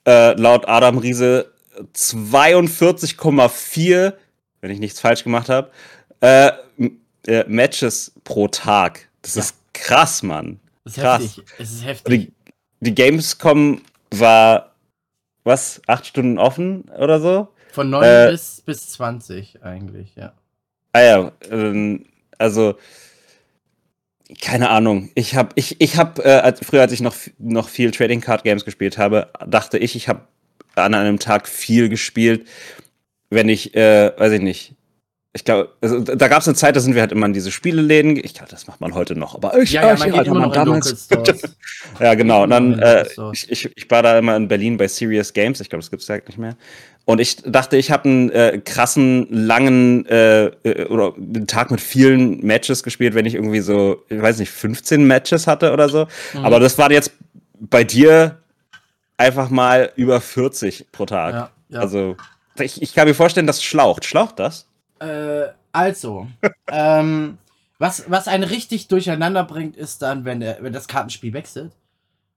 laut 0.08 0.70
Adam 0.70 1.00
Riese 1.00 1.52
42,4, 1.96 4.14
wenn 4.62 4.70
ich 4.70 4.78
nichts 4.78 5.00
falsch 5.00 5.24
gemacht 5.24 5.50
habe, 5.50 5.72
äh, 7.28 7.44
Matches 7.48 8.12
pro 8.24 8.48
Tag. 8.48 9.08
Das 9.22 9.36
ja. 9.36 9.42
ist 9.42 9.56
krass, 9.74 10.24
Mann. 10.24 10.60
Das 10.84 10.98
ist 10.98 11.02
krass. 11.02 11.24
heftig. 11.24 11.46
Es 11.60 11.72
ist 11.72 11.86
heftig. 11.86 12.12
Die, 12.12 12.34
die 12.82 12.96
Gamescom 12.96 13.82
war, 14.12 14.76
was, 15.44 15.82
acht 15.88 16.06
Stunden 16.06 16.38
offen 16.38 16.84
oder 16.98 17.20
so? 17.20 17.50
Von 17.72 17.90
9 17.90 18.04
äh, 18.04 18.32
bis, 18.32 18.62
bis 18.62 18.90
20 18.90 19.64
eigentlich, 19.64 20.16
ja. 20.16 20.34
Ah 20.94 21.02
ja, 21.02 21.32
ähm, 21.50 22.06
also 22.38 22.76
keine 24.42 24.70
Ahnung. 24.70 25.12
Ich 25.16 25.36
habe 25.36 25.50
ich, 25.56 25.80
ich 25.82 25.98
hab, 25.98 26.20
äh, 26.20 26.54
früher, 26.62 26.82
als 26.82 26.94
ich 26.94 27.02
noch, 27.02 27.16
noch 27.38 27.70
viel 27.70 27.92
Trading 27.92 28.22
Card 28.22 28.44
Games 28.44 28.66
gespielt 28.66 28.98
habe, 28.98 29.30
dachte 29.46 29.78
ich, 29.78 29.96
ich 29.96 30.08
habe 30.08 30.22
an 30.76 30.94
einem 30.94 31.20
Tag 31.20 31.48
viel 31.48 31.90
gespielt, 31.90 32.48
wenn 33.30 33.50
ich, 33.50 33.76
äh, 33.76 34.18
weiß 34.18 34.34
ich 34.34 34.42
nicht, 34.42 34.75
ich 35.36 35.44
glaube, 35.44 35.70
also, 35.82 36.00
da 36.00 36.30
gab 36.30 36.40
es 36.40 36.48
eine 36.48 36.56
Zeit, 36.56 36.78
da 36.78 36.80
sind 36.80 36.96
wir 36.96 37.02
halt 37.02 37.12
immer 37.12 37.26
in 37.26 37.34
diese 37.34 37.52
Spieleläden. 37.52 38.16
Ich 38.16 38.34
glaube, 38.36 38.50
das 38.50 38.68
macht 38.68 38.80
man 38.80 38.96
heute 38.96 39.18
noch, 39.18 39.36
aber 39.36 39.60
ich, 39.60 39.74
ja, 39.74 39.86
ja, 39.86 39.98
man 39.98 40.12
geht 40.14 40.28
immer 40.28 40.40
noch 40.40 40.54
damals. 40.54 41.10
ja, 42.00 42.14
genau. 42.14 42.44
Und 42.44 42.52
dann, 42.52 42.80
äh, 42.80 43.06
ich, 43.34 43.52
ich, 43.52 43.70
ich 43.76 43.92
war 43.92 44.02
da 44.02 44.18
immer 44.18 44.38
in 44.38 44.48
Berlin 44.48 44.78
bei 44.78 44.88
Serious 44.88 45.34
Games. 45.34 45.60
Ich 45.60 45.70
glaube, 45.70 45.82
das 45.82 45.92
gibt 45.92 46.04
es 46.04 46.10
halt 46.10 46.26
nicht 46.30 46.38
mehr. 46.38 46.56
Und 47.04 47.20
ich 47.20 47.36
dachte, 47.44 47.76
ich 47.76 47.92
habe 47.92 48.08
einen 48.08 48.30
äh, 48.30 48.62
krassen, 48.64 49.28
langen 49.30 50.06
äh, 50.06 50.46
äh, 50.46 50.86
oder 50.86 51.14
einen 51.18 51.48
Tag 51.48 51.70
mit 51.70 51.82
vielen 51.82 52.40
Matches 52.40 52.82
gespielt, 52.82 53.14
wenn 53.14 53.26
ich 53.26 53.36
irgendwie 53.36 53.60
so, 53.60 54.06
ich 54.08 54.22
weiß 54.22 54.40
nicht, 54.40 54.52
15 54.52 55.06
Matches 55.06 55.48
hatte 55.48 55.74
oder 55.74 55.90
so. 55.90 56.08
Mhm. 56.34 56.46
Aber 56.46 56.62
das 56.62 56.78
war 56.78 56.90
jetzt 56.92 57.12
bei 57.60 57.84
dir 57.84 58.38
einfach 59.18 59.50
mal 59.50 59.92
über 59.98 60.22
40 60.22 60.94
pro 60.94 61.06
Tag. 61.06 61.34
Ja, 61.34 61.50
ja. 61.68 61.80
Also, 61.82 62.16
ich, 62.58 62.82
ich 62.82 62.94
kann 62.94 63.06
mir 63.06 63.14
vorstellen, 63.14 63.48
das 63.48 63.62
schlaucht. 63.62 64.06
Schlaucht 64.06 64.40
das? 64.40 64.66
Äh, 65.00 65.48
also, 65.72 66.28
ähm, 66.72 67.38
was, 67.78 68.10
was 68.10 68.28
einen 68.28 68.44
richtig 68.44 68.88
durcheinander 68.88 69.44
bringt, 69.44 69.76
ist 69.76 70.02
dann, 70.02 70.26
wenn, 70.26 70.40
der, 70.40 70.58
wenn 70.62 70.74
das 70.74 70.88
Kartenspiel 70.88 71.34
wechselt. 71.34 71.74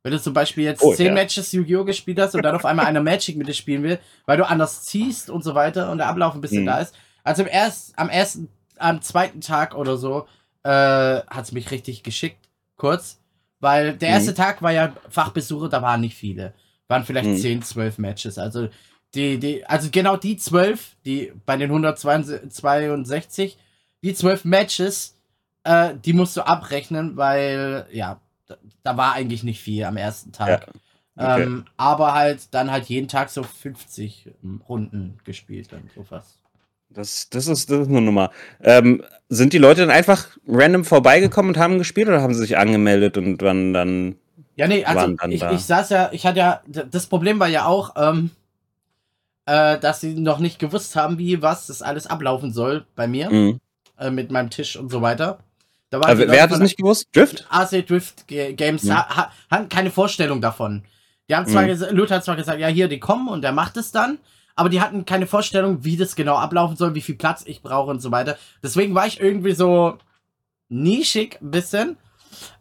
Wenn 0.02 0.12
du 0.12 0.20
zum 0.20 0.32
Beispiel 0.32 0.64
jetzt 0.64 0.82
oh, 0.82 0.94
10 0.94 1.06
ja. 1.06 1.12
Matches 1.12 1.52
Yu-Gi-Oh! 1.52 1.84
gespielt 1.84 2.18
hast 2.20 2.34
und 2.34 2.42
dann 2.42 2.54
auf 2.54 2.64
einmal 2.64 2.86
einer 2.86 3.00
Magic 3.02 3.36
mit 3.36 3.48
dir 3.48 3.54
spielen 3.54 3.82
will, 3.82 3.98
weil 4.26 4.36
du 4.36 4.48
anders 4.48 4.84
ziehst 4.84 5.28
und 5.28 5.42
so 5.42 5.54
weiter 5.54 5.90
und 5.90 5.98
der 5.98 6.08
Ablauf 6.08 6.34
ein 6.34 6.40
bisschen 6.40 6.62
mhm. 6.62 6.66
da 6.66 6.78
ist. 6.78 6.94
Also 7.24 7.42
im 7.42 7.48
erst, 7.48 7.98
am 7.98 8.08
ersten, 8.08 8.48
am 8.78 9.02
zweiten 9.02 9.40
Tag 9.40 9.74
oder 9.74 9.96
so, 9.96 10.26
äh, 10.62 10.70
hat 10.70 11.44
es 11.44 11.52
mich 11.52 11.70
richtig 11.70 12.02
geschickt, 12.02 12.48
kurz. 12.76 13.18
Weil 13.60 13.94
der 13.96 14.10
erste 14.10 14.30
mhm. 14.30 14.36
Tag 14.36 14.62
war 14.62 14.72
ja 14.72 14.92
Fachbesucher, 15.10 15.68
da 15.68 15.82
waren 15.82 16.00
nicht 16.00 16.16
viele. 16.16 16.54
Waren 16.86 17.04
vielleicht 17.04 17.28
mhm. 17.28 17.36
10, 17.36 17.62
12 17.62 17.98
Matches. 17.98 18.38
Also 18.38 18.68
die, 19.14 19.38
die, 19.38 19.64
also 19.66 19.88
genau 19.90 20.16
die 20.16 20.36
12, 20.36 20.96
die 21.04 21.32
bei 21.46 21.56
den 21.56 21.70
162, 21.70 23.58
die 24.02 24.14
12 24.14 24.44
Matches, 24.44 25.16
äh, 25.64 25.94
die 26.04 26.12
musst 26.12 26.36
du 26.36 26.42
abrechnen, 26.42 27.16
weil, 27.16 27.86
ja, 27.90 28.20
da, 28.46 28.56
da 28.82 28.96
war 28.96 29.14
eigentlich 29.14 29.42
nicht 29.42 29.60
viel 29.60 29.84
am 29.84 29.96
ersten 29.96 30.32
Tag. 30.32 30.66
Ja. 30.66 30.72
Okay. 31.18 31.42
Ähm, 31.42 31.64
aber 31.76 32.14
halt 32.14 32.54
dann 32.54 32.70
halt 32.70 32.84
jeden 32.86 33.08
Tag 33.08 33.30
so 33.30 33.42
50 33.42 34.30
Runden 34.68 35.18
gespielt, 35.24 35.72
dann 35.72 35.90
so 35.94 36.04
fast. 36.04 36.38
Das, 36.90 37.28
das, 37.28 37.48
ist, 37.48 37.70
das 37.70 37.80
ist 37.80 37.88
eine 37.88 38.00
Nummer. 38.00 38.30
Ähm, 38.62 39.02
sind 39.28 39.52
die 39.52 39.58
Leute 39.58 39.82
dann 39.82 39.90
einfach 39.90 40.38
random 40.46 40.84
vorbeigekommen 40.84 41.50
und 41.50 41.58
haben 41.60 41.78
gespielt 41.78 42.08
oder 42.08 42.22
haben 42.22 42.34
sie 42.34 42.40
sich 42.40 42.56
angemeldet 42.56 43.18
und 43.18 43.42
waren 43.42 43.74
dann. 43.74 44.16
Ja, 44.56 44.68
nee, 44.68 44.84
also 44.84 45.14
ich, 45.28 45.42
ich 45.42 45.64
saß 45.64 45.90
ja, 45.90 46.08
ich 46.12 46.24
hatte 46.24 46.38
ja, 46.38 46.62
das 46.66 47.06
Problem 47.06 47.38
war 47.40 47.48
ja 47.48 47.66
auch, 47.66 47.94
ähm, 47.96 48.30
äh, 49.48 49.78
dass 49.78 50.00
sie 50.00 50.14
noch 50.14 50.40
nicht 50.40 50.58
gewusst 50.58 50.94
haben, 50.94 51.16
wie 51.16 51.40
was 51.40 51.68
das 51.68 51.80
alles 51.80 52.06
ablaufen 52.06 52.52
soll 52.52 52.84
bei 52.94 53.08
mir. 53.08 53.30
Mhm. 53.30 53.60
Äh, 53.98 54.10
mit 54.10 54.30
meinem 54.30 54.50
Tisch 54.50 54.76
und 54.76 54.90
so 54.90 55.00
weiter. 55.00 55.38
Da 55.90 56.00
war 56.00 56.18
wer 56.18 56.42
hat 56.42 56.52
es 56.52 56.58
nicht 56.58 56.76
gewusst? 56.76 57.08
Drift? 57.12 57.46
AC 57.48 57.86
Drift 57.86 58.28
Games 58.28 58.84
mhm. 58.84 58.92
ha 58.92 59.32
hatten 59.50 59.68
keine 59.70 59.90
Vorstellung 59.90 60.42
davon. 60.42 60.84
Die 61.28 61.34
haben 61.34 61.46
zwar 61.46 61.62
mhm. 61.62 61.96
Luther 61.96 62.16
hat 62.16 62.24
zwar 62.24 62.36
gesagt, 62.36 62.60
ja, 62.60 62.68
hier, 62.68 62.88
die 62.88 63.00
kommen 63.00 63.28
und 63.28 63.40
der 63.40 63.52
macht 63.52 63.78
es 63.78 63.90
dann, 63.90 64.18
aber 64.54 64.68
die 64.68 64.82
hatten 64.82 65.06
keine 65.06 65.26
Vorstellung, 65.26 65.82
wie 65.82 65.96
das 65.96 66.14
genau 66.14 66.36
ablaufen 66.36 66.76
soll, 66.76 66.94
wie 66.94 67.00
viel 67.00 67.16
Platz 67.16 67.42
ich 67.46 67.62
brauche 67.62 67.90
und 67.90 68.00
so 68.00 68.10
weiter. 68.10 68.36
Deswegen 68.62 68.94
war 68.94 69.06
ich 69.06 69.18
irgendwie 69.18 69.52
so 69.52 69.96
nischig 70.68 71.38
ein 71.40 71.50
bisschen. 71.50 71.96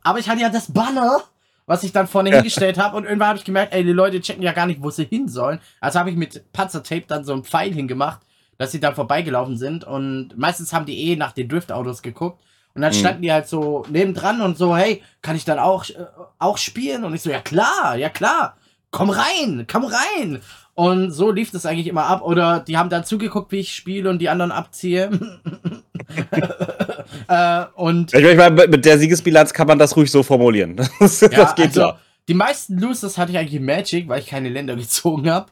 Aber 0.04 0.20
ich 0.20 0.30
hatte 0.30 0.42
ja 0.42 0.50
das 0.50 0.72
Banner 0.72 1.22
was 1.68 1.84
ich 1.84 1.92
dann 1.92 2.08
vorne 2.08 2.32
hingestellt 2.32 2.80
habe. 2.80 2.98
Und 2.98 3.04
irgendwann 3.04 3.28
habe 3.28 3.38
ich 3.38 3.46
gemerkt, 3.46 3.74
ey, 3.74 3.84
die 3.84 3.92
Leute 3.92 4.20
checken 4.20 4.42
ja 4.42 4.54
gar 4.54 4.66
nicht, 4.66 4.82
wo 4.82 4.90
sie 4.90 5.06
hin 5.06 5.28
sollen. 5.28 5.60
Also 5.80 6.00
habe 6.00 6.10
ich 6.10 6.16
mit 6.16 6.52
Panzertape 6.54 7.04
dann 7.08 7.26
so 7.26 7.34
einen 7.34 7.44
Pfeil 7.44 7.74
hingemacht, 7.74 8.22
dass 8.58 8.72
sie 8.72 8.80
dann 8.80 8.96
vorbeigelaufen 8.96 9.58
sind. 9.58 9.84
Und 9.84 10.36
meistens 10.36 10.74
haben 10.74 10.86
die 10.86 11.12
eh 11.12 11.16
nach 11.16 11.34
den 11.34 11.50
Driftautos 11.50 12.02
geguckt. 12.02 12.42
Und 12.74 12.82
dann 12.82 12.94
mhm. 12.94 12.98
standen 12.98 13.22
die 13.22 13.32
halt 13.32 13.48
so 13.48 13.86
nebendran 13.90 14.42
und 14.42 14.58
so, 14.58 14.76
hey, 14.76 15.04
kann 15.22 15.36
ich 15.36 15.46
dann 15.46 15.60
auch, 15.60 15.88
äh, 15.90 16.06
auch 16.40 16.58
spielen? 16.58 17.04
Und 17.04 17.14
ich 17.14 17.22
so, 17.22 17.30
ja 17.30 17.42
klar, 17.42 17.98
ja 17.98 18.10
klar, 18.10 18.56
komm 18.90 19.10
rein, 19.10 19.68
komm 19.70 19.84
rein. 19.84 20.42
Und 20.74 21.12
so 21.12 21.32
lief 21.32 21.52
das 21.52 21.66
eigentlich 21.66 21.88
immer 21.88 22.06
ab. 22.06 22.22
Oder 22.22 22.62
die 22.62 22.78
haben 22.78 22.90
dann 22.90 23.04
zugeguckt, 23.04 23.52
wie 23.52 23.60
ich 23.60 23.76
spiele 23.76 24.10
und 24.10 24.20
die 24.20 24.30
anderen 24.30 24.52
abziehe. 24.52 25.10
äh, 27.28 27.66
und 27.76 28.14
ich 28.14 28.38
meine, 28.38 28.68
mit 28.68 28.86
der 28.86 28.98
Siegesbilanz 28.98 29.54
kann 29.54 29.68
man 29.68 29.80
das 29.80 29.96
ruhig 29.96 30.12
so 30.12 30.24
formulieren. 30.24 30.76
Das, 31.00 31.22
ja, 31.22 31.30
das 31.30 31.56
geht 31.56 31.68
also, 31.68 31.80
klar. 31.80 32.00
Die 32.28 32.34
meisten 32.34 32.78
Losers 32.78 33.18
hatte 33.18 33.32
ich 33.32 33.38
eigentlich 33.38 33.56
in 33.56 33.66
Magic, 33.66 34.08
weil 34.08 34.20
ich 34.20 34.28
keine 34.28 34.50
Länder 34.50 34.76
gezogen 34.78 35.30
habe. 35.30 35.48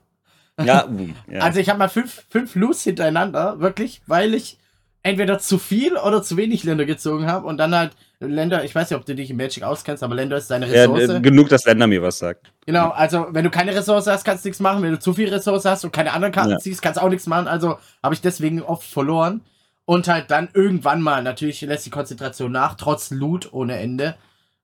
Ja, 0.63 0.87
ja, 1.29 1.39
Also 1.39 1.59
ich 1.59 1.69
habe 1.69 1.79
mal 1.79 1.89
fünf, 1.89 2.23
fünf 2.29 2.55
Lose 2.55 2.83
hintereinander, 2.83 3.59
wirklich, 3.59 4.01
weil 4.07 4.33
ich 4.33 4.57
entweder 5.03 5.37
zu 5.37 5.59
viel 5.59 5.97
oder 5.97 6.23
zu 6.23 6.35
wenig 6.35 6.63
Länder 6.63 6.85
gezogen 6.85 7.27
habe 7.27 7.45
und 7.45 7.57
dann 7.57 7.75
halt 7.75 7.91
Länder, 8.19 8.63
ich 8.63 8.73
weiß 8.73 8.89
nicht, 8.89 8.99
ob 8.99 9.05
du 9.05 9.13
dich 9.13 9.29
in 9.29 9.37
Magic 9.37 9.63
auskennst, 9.63 10.01
aber 10.03 10.15
Länder 10.15 10.37
ist 10.37 10.49
deine 10.49 10.71
Ressource. 10.71 11.07
Ja, 11.07 11.19
genug, 11.19 11.49
dass 11.49 11.65
Länder 11.65 11.85
mir 11.85 12.01
was 12.01 12.17
sagt. 12.17 12.51
Genau, 12.65 12.89
also 12.89 13.27
wenn 13.29 13.43
du 13.43 13.51
keine 13.51 13.75
Ressource 13.75 14.07
hast, 14.07 14.23
kannst 14.23 14.45
du 14.45 14.49
nichts 14.49 14.59
machen. 14.59 14.81
Wenn 14.81 14.91
du 14.91 14.99
zu 14.99 15.13
viel 15.13 15.29
Ressource 15.29 15.65
hast 15.65 15.83
und 15.83 15.91
keine 15.91 16.13
anderen 16.13 16.33
Karten 16.33 16.51
ja. 16.51 16.57
ziehst, 16.57 16.81
kannst 16.81 16.99
du 16.99 17.03
auch 17.03 17.09
nichts 17.09 17.27
machen. 17.27 17.47
Also 17.47 17.77
habe 18.01 18.15
ich 18.15 18.21
deswegen 18.21 18.61
oft 18.61 18.87
verloren. 18.87 19.41
Und 19.85 20.07
halt 20.07 20.31
dann 20.31 20.49
irgendwann 20.53 21.01
mal, 21.01 21.21
natürlich 21.21 21.61
lässt 21.61 21.85
die 21.85 21.91
Konzentration 21.91 22.51
nach, 22.51 22.73
trotz 22.75 23.11
Loot 23.11 23.53
ohne 23.53 23.77
Ende. 23.77 24.15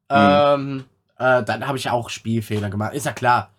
Mhm. 0.10 0.18
Ähm, 0.18 0.84
äh, 1.18 1.44
dann 1.44 1.68
habe 1.68 1.78
ich 1.78 1.90
auch 1.90 2.10
Spielfehler 2.10 2.70
gemacht, 2.70 2.94
ist 2.94 3.06
ja 3.06 3.12
klar. 3.12 3.52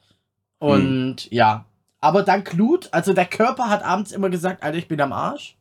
Und 0.58 1.26
mhm. 1.26 1.36
ja, 1.36 1.64
aber 2.00 2.24
dank 2.24 2.52
Loot, 2.54 2.88
also 2.90 3.12
der 3.12 3.26
Körper 3.26 3.68
hat 3.68 3.84
abends 3.84 4.10
immer 4.10 4.28
gesagt, 4.28 4.62
Alter, 4.62 4.78
ich 4.78 4.88
bin 4.88 5.00
am 5.00 5.12
Arsch. 5.12 5.56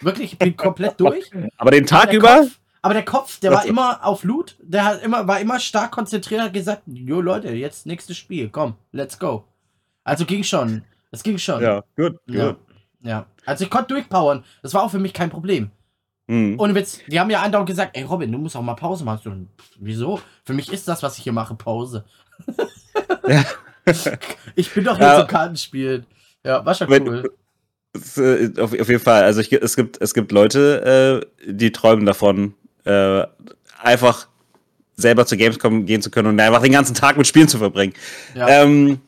Wirklich, 0.00 0.34
ich 0.34 0.38
bin 0.38 0.56
komplett 0.56 1.00
durch. 1.00 1.30
aber 1.56 1.70
den 1.70 1.86
Tag 1.86 2.12
über? 2.12 2.40
Kopf, 2.40 2.58
aber 2.82 2.94
der 2.94 3.04
Kopf, 3.04 3.40
der 3.40 3.50
war 3.52 3.64
immer 3.64 4.04
auf 4.04 4.22
Loot, 4.22 4.56
der 4.60 4.84
hat 4.84 5.02
immer, 5.02 5.26
war 5.26 5.40
immer 5.40 5.58
stark 5.58 5.90
konzentriert, 5.90 6.42
hat 6.42 6.52
gesagt, 6.52 6.82
jo 6.86 7.20
Leute, 7.20 7.48
jetzt 7.48 7.86
nächstes 7.86 8.16
Spiel, 8.18 8.50
komm, 8.50 8.74
let's 8.92 9.18
go. 9.18 9.44
Also 10.04 10.24
ging 10.26 10.44
schon. 10.44 10.84
Es 11.10 11.22
ging 11.22 11.38
schon. 11.38 11.62
Ja, 11.62 11.82
gut, 11.96 12.18
gut. 12.26 12.58
Ja. 13.06 13.26
Also 13.44 13.64
ich 13.64 13.70
konnte 13.70 13.94
durchpowern. 13.94 14.44
Das 14.62 14.74
war 14.74 14.82
auch 14.82 14.90
für 14.90 14.98
mich 14.98 15.12
kein 15.12 15.30
Problem. 15.30 15.70
Mhm. 16.26 16.58
Ohne 16.58 16.74
Witz, 16.74 17.00
die 17.06 17.20
haben 17.20 17.30
ja 17.30 17.40
andauernd 17.40 17.68
gesagt, 17.68 17.96
ey 17.96 18.02
Robin, 18.02 18.30
du 18.32 18.38
musst 18.38 18.56
auch 18.56 18.62
mal 18.62 18.74
Pause 18.74 19.04
machen. 19.04 19.20
So, 19.22 19.32
wieso? 19.78 20.20
Für 20.44 20.54
mich 20.54 20.72
ist 20.72 20.88
das, 20.88 21.02
was 21.02 21.16
ich 21.18 21.24
hier 21.24 21.32
mache, 21.32 21.54
Pause. 21.54 22.04
Ja. 23.28 23.44
ich 24.54 24.72
bin 24.72 24.84
doch 24.84 24.96
hier 24.96 25.06
ja. 25.06 25.18
zum 25.18 25.28
Kartenspielen. 25.28 26.06
Ja, 26.44 26.64
war 26.64 26.74
schon 26.74 26.90
cool. 26.90 27.30
Äh, 28.16 28.60
auf, 28.60 28.72
auf, 28.72 28.88
jeden 28.88 29.00
Fall. 29.00 29.24
Also 29.24 29.40
ich, 29.40 29.52
es, 29.52 29.76
gibt, 29.76 30.00
es 30.00 30.14
gibt 30.14 30.32
Leute, 30.32 31.22
äh, 31.44 31.52
die 31.52 31.72
träumen 31.72 32.06
davon, 32.06 32.54
äh, 32.84 33.24
einfach 33.82 34.28
selber 34.94 35.26
zu 35.26 35.36
Gamescom 35.36 35.86
gehen 35.86 36.02
zu 36.02 36.10
können 36.10 36.28
und 36.28 36.40
einfach 36.40 36.62
den 36.62 36.72
ganzen 36.72 36.94
Tag 36.94 37.16
mit 37.16 37.26
Spielen 37.26 37.48
zu 37.48 37.58
verbringen. 37.58 37.94
Ja. 38.34 38.48
Ähm, 38.48 39.00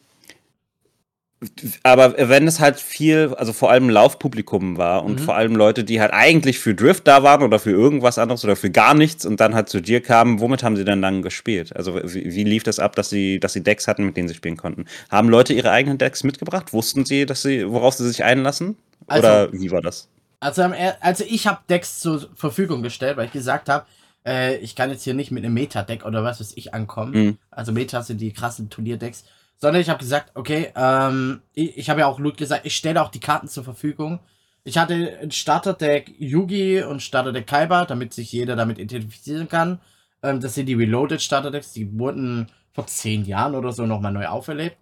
aber 1.85 2.15
wenn 2.16 2.48
es 2.48 2.59
halt 2.59 2.81
viel, 2.81 3.32
also 3.36 3.52
vor 3.52 3.70
allem 3.70 3.89
Laufpublikum 3.89 4.77
war 4.77 5.05
und 5.05 5.20
mhm. 5.20 5.24
vor 5.24 5.36
allem 5.36 5.55
Leute, 5.55 5.85
die 5.85 6.01
halt 6.01 6.12
eigentlich 6.12 6.59
für 6.59 6.74
Drift 6.74 7.06
da 7.06 7.23
waren 7.23 7.43
oder 7.43 7.60
für 7.60 7.70
irgendwas 7.70 8.19
anderes 8.19 8.44
oder 8.44 8.56
für 8.56 8.70
gar 8.70 8.94
nichts 8.94 9.24
und 9.24 9.39
dann 9.39 9.55
halt 9.55 9.69
zu 9.69 9.81
dir 9.81 10.02
kamen, 10.02 10.40
womit 10.40 10.65
haben 10.65 10.77
sie 10.77 10.85
dann 10.85 11.01
dann 11.01 11.23
gespielt? 11.23 11.77
Also 11.77 11.94
wie, 11.94 12.35
wie 12.35 12.44
lief 12.44 12.65
das 12.65 12.81
ab, 12.81 12.97
dass 12.97 13.09
sie, 13.09 13.39
dass 13.39 13.52
sie 13.52 13.62
Decks 13.62 13.86
hatten, 13.86 14.05
mit 14.05 14.16
denen 14.16 14.27
sie 14.27 14.35
spielen 14.35 14.56
konnten? 14.56 14.86
Haben 15.10 15.28
Leute 15.28 15.55
ihre 15.55 15.70
eigenen 15.70 15.98
Decks 15.98 16.24
mitgebracht? 16.24 16.73
Wussten 16.73 17.05
sie, 17.05 17.24
dass 17.24 17.43
sie, 17.43 17.70
worauf 17.70 17.94
sie 17.94 18.09
sich 18.09 18.24
einlassen? 18.24 18.77
Also, 19.06 19.28
oder 19.28 19.52
wie 19.52 19.70
war 19.70 19.81
das? 19.81 20.09
Also, 20.40 20.62
also 21.01 21.24
ich 21.28 21.47
habe 21.47 21.60
Decks 21.69 22.01
zur 22.01 22.28
Verfügung 22.35 22.82
gestellt, 22.82 23.16
weil 23.16 23.27
ich 23.27 23.32
gesagt 23.32 23.69
habe, 23.69 23.86
äh, 24.27 24.56
ich 24.56 24.74
kann 24.74 24.90
jetzt 24.90 25.05
hier 25.05 25.15
nicht 25.15 25.31
mit 25.31 25.44
einem 25.44 25.55
Meta-Deck 25.55 26.05
oder 26.05 26.24
was 26.24 26.40
weiß 26.40 26.52
ich 26.56 26.74
ankommen. 26.74 27.12
Mhm. 27.12 27.39
Also 27.51 27.70
Meta 27.70 28.02
sind 28.02 28.20
die 28.20 28.32
krassen 28.32 28.70
Turnierdecks 28.70 29.24
sondern 29.59 29.83
ich 29.83 29.91
habe 29.91 29.99
gesagt, 29.99 30.33
okay, 30.35 30.73
ähm, 30.75 31.43
ich, 31.53 31.77
ich 31.77 31.91
habe 31.91 32.01
ja 32.01 32.07
auch 32.07 32.19
Loot 32.19 32.37
gesagt, 32.37 32.65
ich 32.65 32.77
stelle 32.77 33.03
auch 33.03 33.11
die 33.11 33.21
Karten 33.21 33.49
zur 33.49 33.65
Verfügung. 33.65 34.21
Ich 34.65 34.79
hatte 34.79 35.19
ein 35.21 35.31
Starterdeck 35.31 36.15
Yugi 36.19 36.83
und 36.83 37.03
Starterdeck 37.03 37.47
Kaiba, 37.47 37.85
damit 37.85 38.15
sich 38.15 38.33
jeder 38.33 38.57
damit 38.57 38.79
identifizieren 38.79 39.49
kann. 39.49 39.81
Ähm, 40.23 40.41
das 40.41 40.55
sind 40.55 40.67
die 40.67 40.75
Reloaded 40.75 41.21
Starterdecks, 41.21 41.73
die 41.73 41.99
wurden 41.99 42.51
vor 42.73 42.87
zehn 42.87 43.25
Jahren 43.25 43.55
oder 43.55 43.73
so 43.73 43.87
nochmal 43.87 44.13
neu 44.13 44.27
auferlebt. 44.27 44.77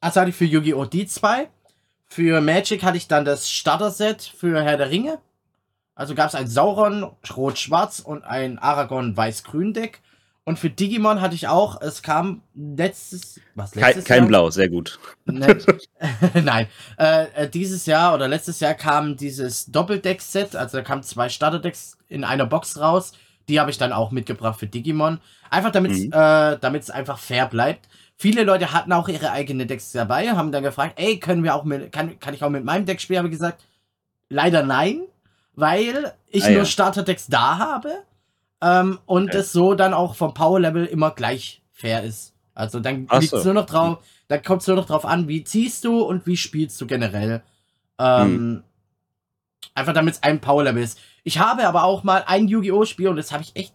Also 0.00 0.20
hatte 0.20 0.30
ich 0.30 0.36
für 0.36 0.46
Yu-Gi-Oh! 0.46 0.86
die 0.86 1.06
zwei. 1.06 1.48
Für 2.06 2.40
Magic 2.40 2.82
hatte 2.82 2.96
ich 2.96 3.06
dann 3.06 3.24
das 3.24 3.50
Starter-Set 3.50 4.22
für 4.22 4.62
Herr 4.62 4.78
der 4.78 4.90
Ringe. 4.90 5.18
Also 5.94 6.14
gab 6.14 6.28
es 6.28 6.34
ein 6.34 6.48
Sauron 6.48 7.04
Rot-Schwarz 7.36 8.00
und 8.00 8.24
ein 8.24 8.58
Aragon 8.58 9.16
Weiß-Grün-Deck. 9.16 10.00
Und 10.44 10.58
für 10.58 10.70
Digimon 10.70 11.20
hatte 11.20 11.34
ich 11.34 11.48
auch, 11.48 11.80
es 11.80 12.02
kam 12.02 12.42
letztes, 12.54 13.40
was 13.54 13.74
letztes 13.74 14.04
kein, 14.04 14.20
kein 14.20 14.28
Blau, 14.28 14.50
sehr 14.50 14.68
gut. 14.68 14.98
Ne, 15.26 15.58
nein, 16.42 16.66
äh, 16.98 17.26
äh, 17.34 17.48
dieses 17.48 17.86
Jahr 17.86 18.14
oder 18.14 18.26
letztes 18.26 18.60
Jahr 18.60 18.74
kam 18.74 19.16
dieses 19.16 19.66
Doppeldeck-Set, 19.66 20.56
also 20.56 20.78
da 20.78 20.82
kamen 20.82 21.02
zwei 21.02 21.28
Starterdecks 21.28 21.98
in 22.08 22.24
einer 22.24 22.46
Box 22.46 22.80
raus. 22.80 23.12
Die 23.48 23.60
habe 23.60 23.70
ich 23.70 23.78
dann 23.78 23.92
auch 23.92 24.12
mitgebracht 24.12 24.58
für 24.58 24.66
Digimon. 24.66 25.20
Einfach 25.50 25.72
damit 25.72 25.92
mhm. 25.92 26.12
äh, 26.12 26.78
es 26.78 26.90
einfach 26.90 27.18
fair 27.18 27.46
bleibt. 27.46 27.88
Viele 28.16 28.44
Leute 28.44 28.72
hatten 28.72 28.92
auch 28.92 29.08
ihre 29.08 29.32
eigenen 29.32 29.66
Decks 29.66 29.92
dabei, 29.92 30.28
haben 30.30 30.52
dann 30.52 30.62
gefragt, 30.62 30.94
ey, 30.96 31.18
können 31.18 31.42
wir 31.42 31.54
auch 31.54 31.64
mit, 31.64 31.90
kann, 31.90 32.18
kann 32.18 32.34
ich 32.34 32.44
auch 32.44 32.50
mit 32.50 32.64
meinem 32.64 32.86
Deck 32.86 33.00
spielen? 33.00 33.18
Habe 33.18 33.28
ich 33.28 33.34
gesagt, 33.34 33.64
leider 34.28 34.62
nein, 34.62 35.02
weil 35.54 36.12
ich 36.28 36.44
ah, 36.44 36.50
nur 36.50 36.58
ja. 36.58 36.64
Starterdecks 36.64 37.26
da 37.28 37.58
habe 37.58 38.02
ähm, 38.62 38.98
und 39.06 39.30
okay. 39.30 39.38
es 39.38 39.52
so 39.52 39.74
dann 39.74 39.94
auch 39.94 40.14
vom 40.14 40.34
Power-Level 40.34 40.86
immer 40.86 41.10
gleich 41.10 41.62
fair 41.72 42.02
ist. 42.02 42.34
Also 42.54 42.80
dann 42.80 43.06
liegt 43.10 43.32
es 43.32 43.44
nur 43.44 43.54
noch 43.54 43.66
drauf, 43.66 43.98
dann 44.28 44.42
kommt 44.42 44.62
es 44.62 44.68
nur 44.68 44.76
noch 44.76 44.86
drauf 44.86 45.04
an, 45.04 45.28
wie 45.28 45.44
ziehst 45.44 45.84
du 45.84 46.02
und 46.02 46.26
wie 46.26 46.36
spielst 46.36 46.80
du 46.80 46.86
generell. 46.86 47.42
Ähm, 47.98 48.26
hm. 48.26 48.62
Einfach 49.74 49.94
damit 49.94 50.14
es 50.14 50.22
ein 50.22 50.40
Power-Level 50.40 50.82
ist. 50.82 50.98
Ich 51.22 51.38
habe 51.38 51.66
aber 51.66 51.84
auch 51.84 52.02
mal 52.02 52.24
ein 52.26 52.48
Yu-Gi-Oh! 52.48 52.84
Spiel 52.84 53.08
und 53.08 53.16
das 53.16 53.32
habe 53.32 53.42
ich 53.42 53.54
echt. 53.56 53.74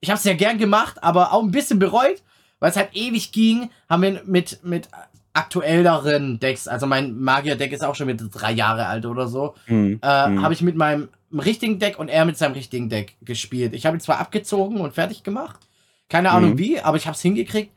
Ich 0.00 0.10
habe 0.10 0.18
es 0.18 0.24
ja 0.24 0.34
gern 0.34 0.58
gemacht, 0.58 1.02
aber 1.02 1.32
auch 1.32 1.42
ein 1.42 1.50
bisschen 1.50 1.78
bereut, 1.78 2.22
weil 2.58 2.70
es 2.70 2.76
halt 2.76 2.90
ewig 2.92 3.32
ging. 3.32 3.70
Haben 3.88 4.02
wir 4.02 4.22
mit, 4.24 4.62
mit 4.62 4.88
aktuelleren 5.36 6.40
Decks, 6.40 6.66
also 6.66 6.86
mein 6.86 7.18
Magier-Deck 7.18 7.72
ist 7.72 7.84
auch 7.84 7.94
schon 7.94 8.06
mit 8.06 8.22
drei 8.32 8.52
Jahre 8.52 8.86
alt 8.86 9.04
oder 9.04 9.28
so, 9.28 9.54
hm. 9.66 9.98
äh, 10.02 10.24
hm. 10.26 10.42
habe 10.42 10.54
ich 10.54 10.62
mit 10.62 10.76
meinem 10.76 11.08
richtigen 11.32 11.78
Deck 11.78 11.98
und 11.98 12.08
er 12.08 12.24
mit 12.24 12.36
seinem 12.36 12.52
richtigen 12.52 12.88
Deck 12.88 13.16
gespielt. 13.22 13.74
Ich 13.74 13.86
habe 13.86 13.96
ihn 13.96 14.00
zwar 14.00 14.18
abgezogen 14.18 14.80
und 14.80 14.94
fertig 14.94 15.22
gemacht, 15.22 15.60
keine 16.08 16.30
Ahnung 16.30 16.52
mhm. 16.52 16.58
wie, 16.58 16.80
aber 16.80 16.96
ich 16.96 17.06
habe 17.06 17.14
es 17.14 17.22
hingekriegt. 17.22 17.72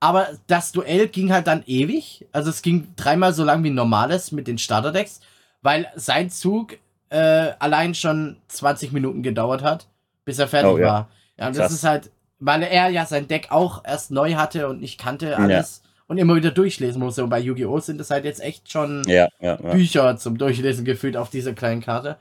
Aber 0.00 0.28
das 0.48 0.72
Duell 0.72 1.08
ging 1.08 1.32
halt 1.32 1.46
dann 1.46 1.62
ewig. 1.66 2.26
Also 2.32 2.50
es 2.50 2.60
ging 2.60 2.88
dreimal 2.96 3.32
so 3.32 3.42
lang 3.42 3.64
wie 3.64 3.70
ein 3.70 3.74
normales 3.74 4.32
mit 4.32 4.46
den 4.46 4.58
Starterdecks, 4.58 5.20
weil 5.62 5.86
sein 5.96 6.28
Zug 6.28 6.76
äh, 7.08 7.52
allein 7.58 7.94
schon 7.94 8.36
20 8.48 8.92
Minuten 8.92 9.22
gedauert 9.22 9.62
hat, 9.62 9.86
bis 10.24 10.38
er 10.38 10.48
fertig 10.48 10.72
oh, 10.72 10.78
ja. 10.78 10.86
war. 10.86 11.08
Ja, 11.38 11.46
und 11.46 11.56
das 11.56 11.72
ist 11.72 11.84
halt, 11.84 12.10
weil 12.38 12.62
er 12.62 12.88
ja 12.88 13.06
sein 13.06 13.28
Deck 13.28 13.48
auch 13.50 13.82
erst 13.84 14.10
neu 14.10 14.34
hatte 14.34 14.68
und 14.68 14.80
nicht 14.80 15.00
kannte 15.00 15.38
alles. 15.38 15.80
Ja. 15.82 15.90
Und 16.06 16.18
immer 16.18 16.36
wieder 16.36 16.50
durchlesen 16.50 17.00
musste. 17.00 17.24
Und 17.24 17.30
bei 17.30 17.40
Yu-Gi-Oh! 17.40 17.80
sind 17.80 17.98
es 17.98 18.10
halt 18.10 18.26
jetzt 18.26 18.42
echt 18.42 18.70
schon 18.70 19.04
ja, 19.06 19.28
Bücher 19.56 20.18
zum 20.18 20.36
Durchlesen 20.36 20.84
gefühlt 20.84 21.16
auf 21.16 21.30
dieser 21.30 21.54
kleinen 21.54 21.80
Karte. 21.80 22.18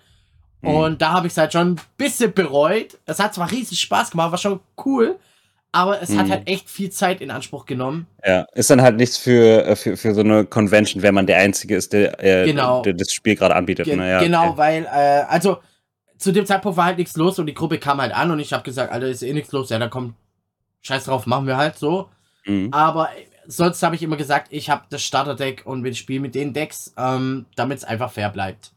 Mhm. 0.64 0.70
Und 0.70 1.02
da 1.02 1.12
habe 1.12 1.28
ich 1.28 1.34
es 1.34 1.38
halt 1.38 1.54
schon 1.54 1.74
ein 1.74 1.82
bisschen 1.98 2.34
bereut. 2.34 2.98
Es 3.06 3.20
hat 3.20 3.34
zwar 3.34 3.52
riesig 3.52 3.80
Spaß 3.82 4.12
gemacht, 4.12 4.32
war 4.32 4.38
schon 4.38 4.62
cool, 4.86 5.20
aber 5.74 6.02
es 6.02 6.10
mhm. 6.10 6.20
hat 6.20 6.30
halt 6.30 6.48
echt 6.48 6.70
viel 6.70 6.90
Zeit 6.90 7.20
in 7.20 7.30
Anspruch 7.30 7.66
genommen. 7.66 8.08
Ja, 8.26 8.46
ist 8.54 8.70
dann 8.70 8.82
halt 8.82 8.96
nichts 8.96 9.18
für, 9.18 9.66
äh, 9.66 9.76
für, 9.76 9.98
für 9.98 10.16
so 10.16 10.22
eine 10.22 10.46
Convention, 10.46 11.04
wenn 11.04 11.14
man 11.14 11.28
der 11.28 11.38
Einzige 11.38 11.76
ist, 11.76 11.92
der, 11.92 12.24
äh, 12.24 12.46
genau. 12.46 12.82
der 12.82 12.94
das 12.94 13.12
Spiel 13.12 13.36
gerade 13.36 13.56
anbietet. 13.56 13.86
Ge 13.86 13.98
ne? 13.98 14.10
ja, 14.10 14.20
genau, 14.20 14.50
okay. 14.50 14.58
weil, 14.58 14.86
äh, 14.86 15.24
also 15.28 15.58
zu 16.18 16.32
dem 16.32 16.46
Zeitpunkt 16.46 16.78
war 16.78 16.86
halt 16.86 16.98
nichts 16.98 17.18
los 17.18 17.38
und 17.38 17.48
die 17.48 17.54
Gruppe 17.54 17.78
kam 17.78 18.00
halt 18.00 18.14
an 18.14 18.32
und 18.32 18.40
ich 18.40 18.54
habe 18.54 18.64
gesagt, 18.64 18.94
Alter, 18.94 19.08
ist 19.08 19.22
eh 19.22 19.34
nichts 19.34 19.52
los. 19.52 19.70
Ja, 19.70 19.80
dann 19.80 19.90
komm, 19.90 20.16
scheiß 20.82 21.06
drauf, 21.06 21.26
machen 21.26 21.46
wir 21.46 21.58
halt 21.58 21.78
so. 21.78 22.08
Mhm. 22.46 22.70
Aber 22.72 23.10
sonst 23.46 23.84
habe 23.84 23.96
ich 23.96 24.04
immer 24.04 24.16
gesagt, 24.16 24.48
ich 24.52 24.70
habe 24.70 24.86
das 24.90 25.04
Starterdeck 25.04 25.64
und 25.66 25.84
wir 25.84 25.94
spielen 25.94 26.22
mit 26.22 26.36
den 26.36 26.54
Decks, 26.54 26.94
ähm, 26.98 27.48
damit 27.58 27.80
es 27.80 27.84
einfach 27.84 28.12
fair 28.14 28.30
bleibt. 28.30 28.72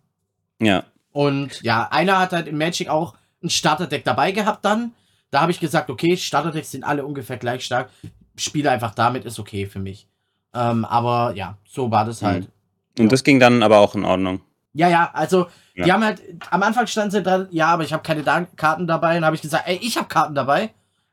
Ja. 0.61 0.85
Und 1.17 1.63
ja, 1.63 1.89
einer 1.93 2.19
hat 2.19 2.33
halt 2.33 2.47
in 2.47 2.59
Magic 2.59 2.91
auch 2.91 3.15
ein 3.43 3.49
Starterdeck 3.49 4.05
dabei 4.05 4.33
gehabt 4.33 4.67
dann. 4.67 4.93
Da 5.31 5.41
habe 5.41 5.51
ich 5.51 5.59
gesagt, 5.59 5.89
okay, 5.89 6.15
Starterdecks 6.15 6.73
sind 6.73 6.85
alle 6.85 7.07
ungefähr 7.07 7.39
gleich 7.39 7.65
stark. 7.65 7.89
Spiele 8.37 8.71
einfach 8.71 8.95
damit, 8.95 9.25
ist 9.25 9.39
okay 9.39 9.65
für 9.65 9.79
mich. 9.79 10.07
Ähm, 10.53 10.85
aber 10.85 11.33
ja, 11.35 11.57
so 11.65 11.91
war 11.91 12.05
das 12.05 12.21
halt. 12.21 12.51
Und 12.99 13.05
ja. 13.05 13.09
das 13.09 13.25
ging 13.25 13.41
dann 13.41 13.63
aber 13.63 13.79
auch 13.79 13.95
in 13.95 14.05
Ordnung. 14.05 14.43
Ja, 14.75 14.91
ja, 14.91 15.11
also 15.15 15.47
ja. 15.75 15.85
die 15.87 15.93
haben 15.95 16.05
halt, 16.05 16.21
am 16.51 16.63
Anfang 16.63 16.87
stand 16.87 17.13
sie 17.13 17.23
dran, 17.23 17.49
ja, 17.51 17.69
aber 17.69 17.85
ich 17.85 17.95
habe 17.95 18.03
keine 18.03 18.23
Karten 18.55 18.87
dabei. 18.87 19.17
Und 19.17 19.25
habe 19.25 19.37
ich 19.37 19.43
gesagt, 19.43 19.67
ey, 19.67 19.79
ich 19.81 19.97
habe 19.97 20.09
Karten 20.09 20.35
dabei. 20.35 20.69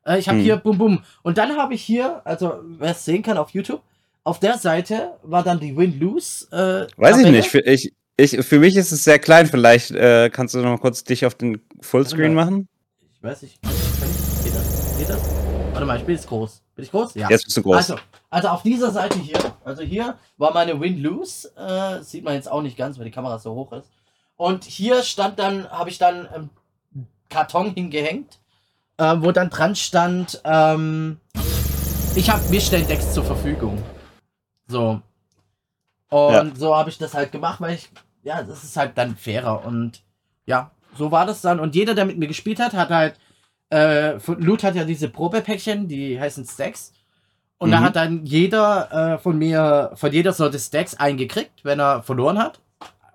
Äh, 0.05 0.19
ich 0.19 0.27
habe 0.27 0.39
hm. 0.39 0.43
hier, 0.43 0.57
bum, 0.57 0.77
bum. 0.77 1.03
Und 1.21 1.37
dann 1.37 1.55
habe 1.55 1.75
ich 1.75 1.81
hier, 1.81 2.21
also 2.25 2.59
wer 2.77 2.91
es 2.91 3.05
sehen 3.05 3.23
kann 3.23 3.37
auf 3.37 3.51
YouTube, 3.51 3.81
auf 4.25 4.41
der 4.41 4.57
Seite 4.57 5.13
war 5.23 5.43
dann 5.43 5.61
die 5.61 5.77
Win-Lose. 5.77 6.47
Äh, 6.51 6.99
Weiß 7.01 7.15
Tabelle. 7.15 7.39
ich 7.39 7.53
nicht. 7.53 7.67
Ich, 7.67 7.93
ich, 8.17 8.45
für 8.45 8.59
mich 8.59 8.75
ist 8.75 8.91
es 8.91 9.03
sehr 9.03 9.19
klein. 9.19 9.47
Vielleicht 9.47 9.91
äh, 9.91 10.29
kannst 10.29 10.53
du 10.53 10.59
noch 10.59 10.69
mal 10.69 10.77
kurz 10.77 11.03
dich 11.03 11.25
auf 11.25 11.35
den 11.35 11.61
Fullscreen 11.81 12.33
machen. 12.33 12.67
Ich 13.15 13.23
weiß 13.23 13.41
nicht. 13.41 13.61
Geht 13.61 14.55
das? 14.55 14.97
Geht 14.97 15.09
das? 15.09 15.21
Warte 15.71 15.85
mal, 15.85 15.97
ich 15.97 16.05
bin 16.05 16.15
jetzt 16.15 16.27
groß. 16.27 16.61
Bin 16.75 16.85
ich 16.85 16.91
groß? 16.91 17.15
Ja. 17.15 17.29
Jetzt 17.29 17.45
bist 17.45 17.57
du 17.57 17.63
groß. 17.63 17.75
Also, 17.75 17.95
also 18.29 18.47
auf 18.49 18.63
dieser 18.63 18.91
Seite 18.91 19.17
hier, 19.19 19.37
also 19.63 19.81
hier 19.81 20.17
war 20.37 20.53
meine 20.53 20.79
Win-Lose. 20.79 21.51
Äh, 21.55 22.03
sieht 22.03 22.23
man 22.23 22.35
jetzt 22.35 22.49
auch 22.49 22.61
nicht 22.61 22.77
ganz, 22.77 22.97
weil 22.97 23.05
die 23.05 23.11
Kamera 23.11 23.39
so 23.39 23.53
hoch 23.53 23.71
ist. 23.73 23.89
Und 24.35 24.63
hier 24.63 25.03
stand 25.03 25.39
dann, 25.39 25.69
habe 25.69 25.89
ich 25.89 25.97
dann 25.97 26.27
ähm, 26.35 26.49
Karton 27.29 27.73
hingehängt, 27.73 28.39
äh, 28.97 29.15
wo 29.19 29.31
dann 29.31 29.49
dran 29.49 29.75
stand, 29.75 30.41
ähm, 30.43 31.19
ich 32.15 32.29
habe 32.29 32.47
mir 32.49 32.61
stellen 32.61 32.87
Decks 32.87 33.13
zur 33.13 33.23
Verfügung. 33.23 33.81
So. 34.67 35.01
Und 36.13 36.33
ja. 36.33 36.55
so 36.55 36.75
habe 36.75 36.91
ich 36.91 36.99
das 36.99 37.15
halt 37.15 37.31
gemacht, 37.31 37.59
weil 37.59 37.73
ich, 37.73 37.89
ja, 38.21 38.43
das 38.43 38.63
ist 38.63 38.77
halt 38.77 38.95
dann 38.99 39.15
fairer. 39.15 39.65
Und 39.65 40.03
ja, 40.45 40.69
so 40.95 41.11
war 41.11 41.25
das 41.25 41.41
dann. 41.41 41.59
Und 41.59 41.73
jeder, 41.73 41.95
der 41.95 42.05
mit 42.05 42.19
mir 42.19 42.27
gespielt 42.27 42.59
hat, 42.59 42.73
hat 42.73 42.89
halt, 42.89 43.19
äh, 43.71 44.19
Loot 44.37 44.61
hat 44.61 44.75
ja 44.75 44.83
diese 44.83 45.09
Probepäckchen, 45.09 45.87
die 45.87 46.19
heißen 46.19 46.45
Stacks. 46.45 46.93
Und 47.57 47.69
mhm. 47.69 47.71
da 47.71 47.81
hat 47.81 47.95
dann 47.95 48.27
jeder 48.27 49.15
äh, 49.15 49.17
von 49.17 49.39
mir, 49.39 49.91
von 49.95 50.11
jeder 50.13 50.33
Sorte 50.33 50.59
Stacks 50.59 50.93
eingekriegt, 50.93 51.65
wenn 51.65 51.79
er 51.79 52.03
verloren 52.03 52.37
hat. 52.37 52.59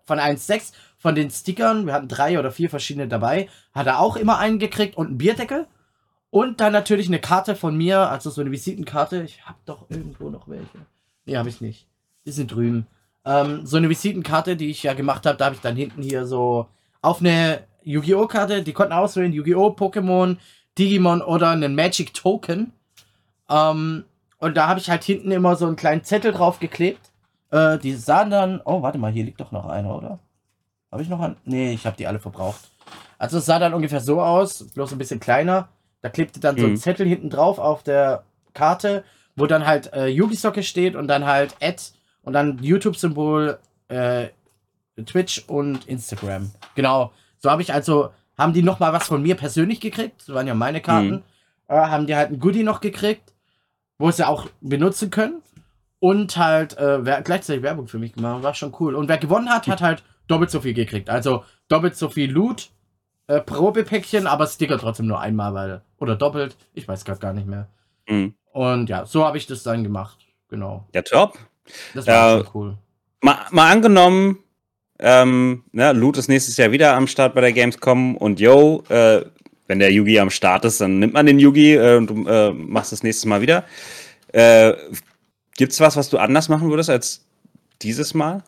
Von 0.05 0.19
allen 0.19 0.39
Stacks. 0.39 0.73
Von 1.01 1.15
den 1.15 1.31
Stickern, 1.31 1.87
wir 1.87 1.93
hatten 1.93 2.09
drei 2.09 2.41
oder 2.41 2.51
vier 2.51 2.69
verschiedene 2.69 3.07
dabei, 3.07 3.49
hat 3.73 3.87
er 3.87 4.01
auch 4.01 4.17
immer 4.17 4.39
einen 4.39 4.59
gekriegt 4.59 4.97
und 4.97 5.07
einen 5.07 5.19
Bierdeckel. 5.19 5.69
Und 6.31 6.61
dann 6.61 6.73
natürlich 6.73 7.07
eine 7.07 7.21
Karte 7.21 7.55
von 7.55 7.77
mir, 7.77 8.11
also 8.11 8.31
so 8.31 8.41
eine 8.41 8.51
Visitenkarte. 8.51 9.23
Ich 9.23 9.47
hab 9.47 9.65
doch 9.67 9.89
irgendwo 9.89 10.31
noch 10.31 10.49
welche. 10.49 10.79
Nee, 11.27 11.37
habe 11.37 11.49
ich 11.49 11.61
nicht. 11.61 11.87
Die 12.29 12.33
sind 12.33 12.53
drüben. 12.53 12.87
Ähm, 13.25 13.65
so 13.65 13.79
eine 13.79 13.89
Visitenkarte, 13.89 14.55
die 14.55 14.69
ich 14.69 14.83
ja 14.83 14.93
gemacht 14.93 15.25
habe, 15.25 15.39
da 15.39 15.47
habe 15.47 15.55
ich 15.55 15.63
dann 15.63 15.77
hinten 15.77 16.03
hier 16.03 16.27
so 16.27 16.67
auf 17.01 17.21
eine 17.21 17.61
Yu-Gi-Oh! 17.85 18.27
Karte, 18.27 18.63
die 18.63 18.75
konnten 18.75 18.93
auswählen, 18.93 19.33
Yu-Gi-Oh! 19.33 19.69
Pokémon, 19.69 20.37
Digimon 20.79 21.23
oder 21.23 21.49
einen 21.49 21.75
Magic 21.75 22.13
Token. 22.13 22.75
Ähm, 23.49 24.05
und 24.37 24.57
da 24.59 24.69
habe 24.69 24.79
ich 24.79 24.91
halt 24.91 25.05
hinten 25.05 25.31
immer 25.31 25.57
so 25.57 25.67
einen 25.67 25.77
kleinen 25.77 26.05
Zettel 26.05 26.33
drauf 26.33 26.61
geklebt. 26.61 27.01
Äh, 27.51 27.79
die 27.79 27.95
sahen 27.95 28.29
dann. 28.29 28.61
Oh, 28.63 28.83
warte 28.83 28.99
mal, 28.99 29.11
hier 29.11 29.25
liegt 29.25 29.41
doch 29.41 29.53
noch 29.53 29.67
einer, 29.67 29.97
oder? 29.97 30.19
Habe 30.93 31.03
ich 31.03 31.09
noch 31.09 31.21
einen? 31.21 31.37
Nee, 31.47 31.73
ich 31.73 31.87
habe 31.87 31.97
die 31.97 32.07
alle 32.07 32.19
verbraucht. 32.19 32.71
Also 33.17 33.39
es 33.39 33.47
sah 33.47 33.59
dann 33.59 33.73
ungefähr 33.73 34.01
so 34.01 34.21
aus, 34.21 34.69
bloß 34.75 34.93
ein 34.93 34.99
bisschen 34.99 35.19
kleiner. 35.19 35.71
Da 36.03 36.11
klebte 36.11 36.41
dann 36.41 36.57
mhm. 36.57 36.61
so 36.61 36.67
ein 36.67 36.73
mhm. 36.73 36.77
Zettel 36.77 37.07
hinten 37.07 37.31
drauf 37.31 37.59
auf 37.59 37.83
der 37.83 38.25
Karte, 38.53 39.03
wo 39.35 39.47
dann 39.47 39.67
halt 39.67 39.95
äh, 39.95 40.09
Yugi-Socke 40.09 40.63
steht 40.63 40.95
und 40.95 41.09
dann 41.09 41.25
halt 41.25 41.57
Ad 41.63 41.83
und 42.29 42.35
dann 42.35 42.63
YouTube-Symbol, 42.63 43.59
äh, 43.89 44.29
Twitch 45.07 45.45
und 45.47 45.89
Instagram. 45.89 46.51
Genau. 46.75 47.11
So 47.39 47.51
habe 47.51 47.63
ich 47.63 47.73
also, 47.73 48.11
haben 48.37 48.53
die 48.53 48.63
noch 48.63 48.81
mal 48.81 48.93
was 48.93 49.07
von 49.07 49.23
mir 49.23 49.35
persönlich 49.35 49.81
gekriegt. 49.81 50.21
Das 50.21 50.35
waren 50.35 50.47
ja 50.47 50.55
meine 50.55 50.83
Karten. 50.83 51.11
Mhm. 51.11 51.23
Äh, 51.69 51.77
haben 51.77 52.07
die 52.07 52.15
halt 52.15 52.31
ein 52.31 52.39
Goodie 52.39 52.65
noch 52.65 52.83
gekriegt, 52.83 53.33
wo 53.97 54.11
sie 54.11 54.29
auch 54.29 54.47
benutzen 54.61 55.11
können. 55.11 55.41
Und 56.01 56.37
halt 56.37 56.77
äh, 56.77 57.01
gleichzeitig 57.25 57.63
Werbung 57.63 57.89
für 57.89 57.99
mich 57.99 58.13
gemacht. 58.13 58.43
War 58.43 58.53
schon 58.53 58.77
cool. 58.79 58.95
Und 58.95 59.09
wer 59.09 59.17
gewonnen 59.17 59.49
hat, 59.49 59.67
hat 59.67 59.81
halt 59.81 60.03
doppelt 60.27 60.51
so 60.51 60.61
viel 60.61 60.75
gekriegt. 60.75 61.09
Also 61.09 61.45
doppelt 61.69 61.97
so 61.97 62.11
viel 62.11 62.31
Loot, 62.31 62.69
äh, 63.27 63.41
Probepäckchen, 63.41 64.27
aber 64.27 64.47
Sticker 64.47 64.79
trotzdem 64.79 65.07
nur 65.07 65.21
einmal, 65.21 65.55
weil. 65.55 65.81
Oder 65.97 66.15
doppelt. 66.15 66.59
Ich 66.75 66.87
weiß 66.87 67.07
gerade 67.07 67.21
gar 67.21 67.33
nicht 67.33 67.47
mehr. 67.47 67.69
Mhm. 68.07 68.35
Und 68.53 68.91
ja, 68.91 69.07
so 69.07 69.25
habe 69.25 69.39
ich 69.39 69.47
das 69.47 69.63
dann 69.63 69.83
gemacht. 69.83 70.19
Genau. 70.49 70.87
Ja, 70.95 71.01
top. 71.01 71.39
Das 71.95 72.07
war 72.07 72.37
äh, 72.37 72.39
schon 72.39 72.49
cool. 72.55 72.79
Mal, 73.21 73.39
mal 73.51 73.71
angenommen, 73.73 74.39
ähm, 75.01 75.65
ne, 75.73 75.93
Loot 75.93 76.19
ist 76.19 76.29
nächstes 76.29 76.57
Jahr 76.57 76.73
wieder 76.73 76.95
am 76.95 77.07
Start 77.07 77.35
bei 77.35 77.41
der 77.41 77.53
Gamescom 77.53 78.17
und 78.17 78.41
yo, 78.41 78.83
äh, 78.89 79.23
wenn 79.69 79.79
der 79.79 79.93
Yugi 79.93 80.19
am 80.19 80.31
Start 80.31 80.65
ist, 80.65 80.81
dann 80.81 80.99
nimmt 80.99 81.15
man 81.15 81.27
den 81.27 81.39
Yugi 81.39 81.75
äh, 81.75 81.97
und 81.97 82.11
du 82.11 82.27
äh, 82.27 82.53
machst 82.53 82.93
das 82.93 83.03
nächste 83.03 83.29
Mal 83.29 83.41
wieder. 83.41 83.65
Äh, 84.33 84.73
gibt's 85.57 85.81
was, 85.81 85.97
was 85.97 86.11
du 86.11 86.19
anders 86.19 86.49
machen 86.49 86.71
würdest 86.71 86.91
als 86.91 87.25
dieses 87.83 88.15
Mal? 88.15 88.43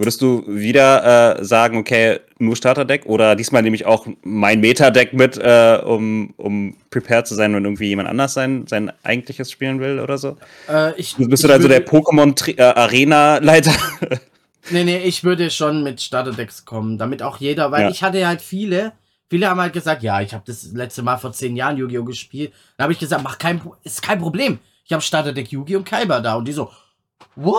Würdest 0.00 0.22
du 0.22 0.44
wieder 0.46 1.40
äh, 1.40 1.44
sagen, 1.44 1.76
okay, 1.76 2.20
nur 2.38 2.54
Starterdeck 2.54 3.06
oder 3.06 3.34
diesmal 3.34 3.62
nehme 3.62 3.74
ich 3.74 3.84
auch 3.84 4.06
mein 4.22 4.60
Meta-Deck 4.60 5.12
mit, 5.12 5.36
äh, 5.38 5.80
um, 5.84 6.34
um 6.36 6.76
prepared 6.88 7.26
zu 7.26 7.34
sein, 7.34 7.52
wenn 7.52 7.64
irgendwie 7.64 7.88
jemand 7.88 8.08
anders 8.08 8.32
sein, 8.32 8.68
sein 8.68 8.92
eigentliches 9.02 9.50
spielen 9.50 9.80
will 9.80 9.98
oder 9.98 10.16
so? 10.16 10.36
Äh, 10.68 10.94
ich, 11.00 11.16
Bist 11.16 11.42
du 11.42 11.48
dann 11.48 11.60
so 11.60 11.66
der 11.66 11.84
Pokémon-Arena-Leiter? 11.84 13.72
nee, 14.70 14.84
nee, 14.84 14.98
ich 14.98 15.24
würde 15.24 15.50
schon 15.50 15.82
mit 15.82 16.00
Starterdecks 16.00 16.64
kommen, 16.64 16.96
damit 16.96 17.20
auch 17.20 17.38
jeder, 17.38 17.72
weil 17.72 17.82
ja. 17.82 17.90
ich 17.90 18.04
hatte 18.04 18.24
halt 18.24 18.40
viele, 18.40 18.92
viele 19.28 19.48
haben 19.50 19.60
halt 19.60 19.72
gesagt, 19.72 20.04
ja, 20.04 20.20
ich 20.20 20.32
habe 20.32 20.44
das 20.46 20.70
letzte 20.74 21.02
Mal 21.02 21.16
vor 21.16 21.32
zehn 21.32 21.56
Jahren 21.56 21.76
Yu-Gi-Oh! 21.76 22.04
gespielt. 22.04 22.52
Dann 22.76 22.84
habe 22.84 22.92
ich 22.92 23.00
gesagt, 23.00 23.24
mach 23.24 23.38
kein, 23.38 23.60
ist 23.82 24.00
kein 24.00 24.20
Problem. 24.20 24.60
Ich 24.84 24.92
habe 24.92 25.02
Starterdeck 25.02 25.50
Yu-Gi 25.50 25.74
und 25.74 25.84
Kaiba 25.84 26.20
da. 26.20 26.36
Und 26.36 26.46
die 26.46 26.52
so, 26.52 26.70
what? 27.34 27.58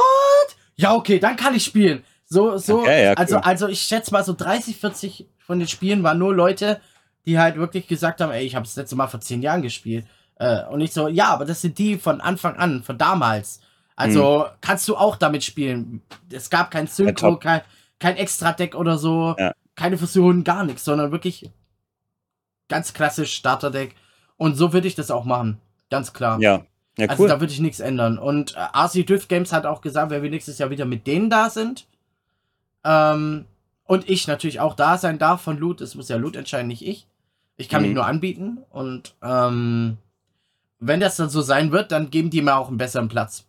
Ja, 0.77 0.95
okay, 0.95 1.19
dann 1.19 1.35
kann 1.35 1.53
ich 1.53 1.65
spielen. 1.65 2.01
So, 2.29 2.57
so, 2.57 2.81
Okay, 2.81 3.03
ja, 3.05 3.09
cool. 3.11 3.15
also, 3.17 3.37
also 3.37 3.67
ich 3.67 3.81
schätze 3.81 4.11
mal 4.11 4.23
so 4.23 4.33
30, 4.33 4.77
40 4.77 5.27
von 5.39 5.57
den 5.59 5.67
Spielen 5.67 6.03
waren 6.03 6.19
nur 6.19 6.33
Leute, 6.33 6.79
die 7.25 7.39
halt 7.39 7.55
wirklich 7.57 7.87
gesagt 7.87 8.21
haben, 8.21 8.31
ey, 8.31 8.45
ich 8.45 8.55
habe 8.55 8.65
das 8.65 8.75
letzte 8.75 8.95
Mal 8.95 9.07
vor 9.07 9.19
zehn 9.19 9.41
Jahren 9.41 9.63
gespielt. 9.63 10.05
Äh, 10.35 10.63
und 10.65 10.79
ich 10.81 10.93
so, 10.93 11.07
ja, 11.07 11.27
aber 11.29 11.45
das 11.45 11.61
sind 11.61 11.77
die 11.79 11.97
von 11.97 12.21
Anfang 12.21 12.55
an, 12.57 12.83
von 12.83 12.97
damals. 12.99 13.61
Also 13.95 14.45
kannst 14.61 14.87
du 14.87 14.95
auch 14.95 15.15
damit 15.17 15.43
spielen. 15.43 16.01
Es 16.31 16.49
gab 16.49 16.71
kein 16.71 16.87
Synchro, 16.87 17.31
top. 17.31 17.41
kein, 17.41 17.61
kein 17.99 18.15
Extra-Deck 18.15 18.75
oder 18.75 18.97
so, 18.97 19.35
Ja. 19.37 19.53
keine 19.75 19.97
Fusion, 19.97 20.43
gar 20.43 20.63
nichts, 20.63 20.85
sondern 20.85 21.11
wirklich 21.11 21.49
ganz 22.69 22.93
klassisch 22.93 23.33
Starterdeck. 23.33 23.95
Und 24.37 24.55
so 24.55 24.71
würde 24.71 24.87
ich 24.87 24.95
das 24.95 25.11
auch 25.11 25.25
machen. 25.25 25.59
Ganz 25.89 26.13
klar. 26.13 26.39
Ja. 26.39 26.63
Ja, 26.97 27.07
Also 27.07 27.23
cool. 27.23 27.29
da 27.29 27.39
würde 27.39 27.51
ich 27.51 27.59
nichts 27.59 27.79
ändern. 27.79 28.17
Und 28.19 28.55
äh, 28.55 28.59
RC 28.73 29.05
Drift 29.05 29.29
Games 29.29 29.51
hat 29.51 29.65
auch 29.65 29.81
gesagt, 29.81 30.11
wenn 30.11 30.21
wir 30.21 30.29
nächstes 30.29 30.57
Jahr 30.59 30.69
wieder 30.69 30.85
mit 30.85 31.07
denen 31.07 31.29
da 31.29 31.49
sind, 31.49 31.87
ähm, 32.83 33.45
und 33.85 34.07
ich 34.09 34.27
natürlich 34.27 34.59
auch 34.59 34.75
da 34.75 34.97
sein 34.97 35.17
darf 35.19 35.41
von 35.41 35.57
Loot, 35.57 35.81
das 35.81 35.95
muss 35.95 36.09
ja 36.09 36.17
Loot 36.17 36.35
entscheiden, 36.35 36.67
nicht 36.67 36.85
ich. 36.85 37.07
Ich 37.57 37.67
kann 37.69 37.81
mich 37.81 37.89
Mhm. 37.89 37.95
nur 37.95 38.05
anbieten 38.05 38.59
und 38.69 39.15
ähm, 39.21 39.97
wenn 40.79 40.99
das 41.01 41.17
dann 41.17 41.29
so 41.29 41.41
sein 41.41 41.71
wird, 41.71 41.91
dann 41.91 42.09
geben 42.09 42.29
die 42.29 42.41
mir 42.41 42.55
auch 42.55 42.69
einen 42.69 42.77
besseren 42.77 43.09
Platz. 43.09 43.45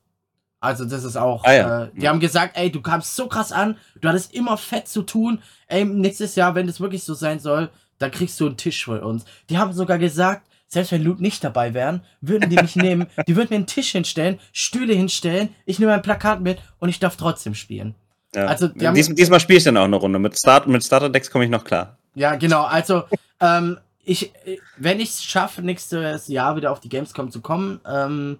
Also 0.58 0.84
das 0.84 1.04
ist 1.04 1.16
auch, 1.16 1.44
Ah 1.44 1.52
ja. 1.52 1.82
äh, 1.84 1.90
die 1.94 2.08
haben 2.08 2.20
gesagt, 2.20 2.56
ey, 2.56 2.70
du 2.72 2.82
kamst 2.82 3.14
so 3.16 3.28
krass 3.28 3.52
an, 3.52 3.76
du 4.00 4.08
hattest 4.08 4.34
immer 4.34 4.56
fett 4.56 4.88
zu 4.88 5.02
tun, 5.02 5.40
ey, 5.68 5.84
nächstes 5.84 6.34
Jahr, 6.34 6.54
wenn 6.54 6.66
das 6.66 6.80
wirklich 6.80 7.04
so 7.04 7.14
sein 7.14 7.38
soll, 7.38 7.70
dann 7.98 8.10
kriegst 8.10 8.38
du 8.40 8.46
einen 8.46 8.56
Tisch 8.56 8.84
für 8.84 9.00
uns. 9.02 9.24
Die 9.48 9.58
haben 9.58 9.72
sogar 9.72 9.98
gesagt, 9.98 10.46
selbst 10.66 10.92
wenn 10.92 11.02
Loot 11.04 11.20
nicht 11.20 11.42
dabei 11.44 11.72
wären, 11.72 12.02
würden 12.20 12.50
die 12.50 12.56
mich 12.56 12.76
nehmen, 12.76 13.06
die 13.26 13.36
würden 13.36 13.48
mir 13.50 13.56
einen 13.56 13.66
Tisch 13.66 13.92
hinstellen, 13.92 14.38
Stühle 14.52 14.92
hinstellen, 14.94 15.54
ich 15.66 15.78
nehme 15.78 15.92
ein 15.94 16.02
Plakat 16.02 16.40
mit 16.40 16.58
und 16.78 16.88
ich 16.88 16.98
darf 16.98 17.16
trotzdem 17.16 17.54
spielen. 17.54 17.94
Ja. 18.34 18.46
also, 18.46 18.68
Dies, 18.68 19.14
diesmal 19.14 19.40
spiele 19.40 19.58
ich 19.58 19.64
dann 19.64 19.76
auch 19.76 19.84
eine 19.84 19.96
Runde. 19.96 20.18
Mit, 20.18 20.38
Start, 20.38 20.66
mit 20.66 20.84
Starter-Decks 20.84 21.30
komme 21.30 21.44
ich 21.44 21.50
noch 21.50 21.64
klar. 21.64 21.98
Ja, 22.14 22.36
genau. 22.36 22.64
Also, 22.64 23.04
ähm, 23.40 23.78
ich, 24.04 24.34
äh, 24.46 24.58
wenn 24.76 25.00
ich 25.00 25.10
es 25.10 25.24
schaffe, 25.24 25.62
nächstes 25.62 26.28
Jahr 26.28 26.56
wieder 26.56 26.72
auf 26.72 26.80
die 26.80 26.88
Gamescom 26.88 27.30
zu 27.30 27.40
kommen 27.40 27.80
ähm, 27.86 28.38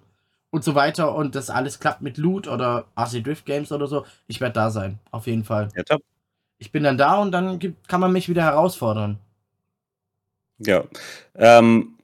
und 0.49 0.63
so 0.63 0.75
weiter 0.75 1.15
und 1.15 1.35
das 1.35 1.49
alles 1.49 1.79
klappt 1.79 2.01
mit 2.01 2.17
Loot 2.17 2.47
oder 2.47 2.85
RC 2.97 3.23
Drift 3.23 3.45
Games 3.45 3.71
oder 3.71 3.87
so, 3.87 4.05
ich 4.27 4.41
werde 4.41 4.53
da 4.53 4.69
sein. 4.69 4.99
Auf 5.11 5.27
jeden 5.27 5.43
Fall. 5.43 5.69
Ja, 5.75 5.83
top. 5.83 6.01
Ich 6.57 6.71
bin 6.71 6.83
dann 6.83 6.97
da 6.97 7.17
und 7.17 7.31
dann 7.31 7.57
gibt, 7.57 7.87
kann 7.87 8.01
man 8.01 8.11
mich 8.11 8.29
wieder 8.29 8.43
herausfordern. 8.43 9.17
Ja. 10.59 10.83
Ähm, 11.35 11.97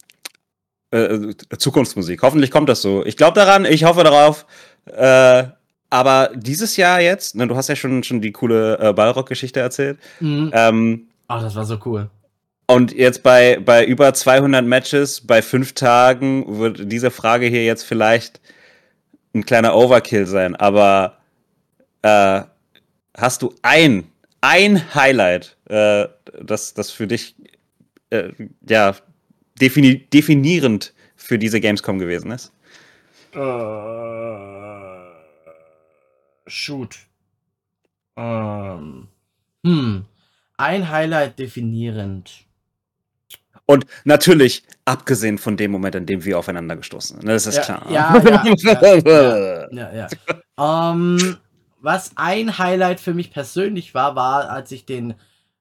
äh, 0.89 1.35
Zukunftsmusik. 1.57 2.23
Hoffentlich 2.23 2.49
kommt 2.49 2.69
das 2.69 2.81
so. 2.81 3.05
Ich 3.05 3.17
glaube 3.17 3.35
daran, 3.35 3.65
ich 3.65 3.83
hoffe 3.83 4.03
darauf. 4.03 4.45
Äh, 4.85 5.49
aber 5.89 6.31
dieses 6.35 6.77
Jahr 6.77 7.01
jetzt, 7.01 7.35
ne, 7.35 7.47
du 7.47 7.55
hast 7.55 7.69
ja 7.69 7.75
schon, 7.75 8.03
schon 8.03 8.21
die 8.21 8.31
coole 8.31 8.77
äh, 8.79 8.93
Ballrock-Geschichte 8.93 9.59
erzählt. 9.59 9.99
Mhm. 10.19 10.51
Ähm, 10.53 11.07
Ach, 11.27 11.41
das 11.41 11.55
war 11.55 11.65
so 11.65 11.79
cool. 11.85 12.09
und 12.67 12.93
jetzt 12.93 13.23
bei, 13.23 13.59
bei 13.59 13.85
über 13.85 14.13
200 14.13 14.65
Matches, 14.65 15.21
bei 15.21 15.41
fünf 15.41 15.73
Tagen, 15.73 16.59
wird 16.59 16.91
diese 16.91 17.11
Frage 17.11 17.47
hier 17.47 17.65
jetzt 17.65 17.83
vielleicht 17.83 18.41
ein 19.33 19.45
kleiner 19.45 19.75
Overkill 19.75 20.25
sein. 20.25 20.55
Aber 20.55 21.17
äh, 22.01 22.41
hast 23.17 23.41
du 23.41 23.53
ein, 23.61 24.05
ein 24.41 24.93
Highlight, 24.95 25.57
äh, 25.69 26.07
das, 26.41 26.73
das 26.73 26.91
für 26.91 27.07
dich 27.07 27.35
äh, 28.09 28.29
ja, 28.67 28.95
defini 29.59 30.07
definierend 30.13 30.93
für 31.15 31.39
diese 31.39 31.59
Gamescom 31.59 31.99
gewesen 31.99 32.31
ist? 32.31 32.51
Shoot. 36.47 36.97
Ähm. 38.15 39.07
Hm. 39.65 40.05
Ein 40.57 40.89
Highlight 40.89 41.37
definierend. 41.39 42.45
Und 43.65 43.85
natürlich, 44.05 44.63
abgesehen 44.85 45.37
von 45.37 45.57
dem 45.57 45.71
Moment, 45.71 45.93
in 45.95 46.05
dem 46.05 46.23
wir 46.23 46.39
aufeinander 46.39 46.77
gestoßen 46.77 47.17
sind. 47.19 47.27
Das 47.27 47.45
ist 47.45 47.57
Ja, 47.57 47.61
klar. 47.63 47.91
ja, 47.91 48.17
ja, 48.17 48.97
ja. 49.05 49.67
Ja, 49.71 50.07
ja. 50.57 50.91
Ähm, 50.91 51.37
was 51.81 52.11
ein 52.15 52.57
Highlight 52.57 52.99
für 52.99 53.13
mich 53.13 53.31
persönlich 53.31 53.93
war, 53.93 54.15
war, 54.15 54.49
als 54.49 54.71
ich 54.71 54.85
den 54.85 55.15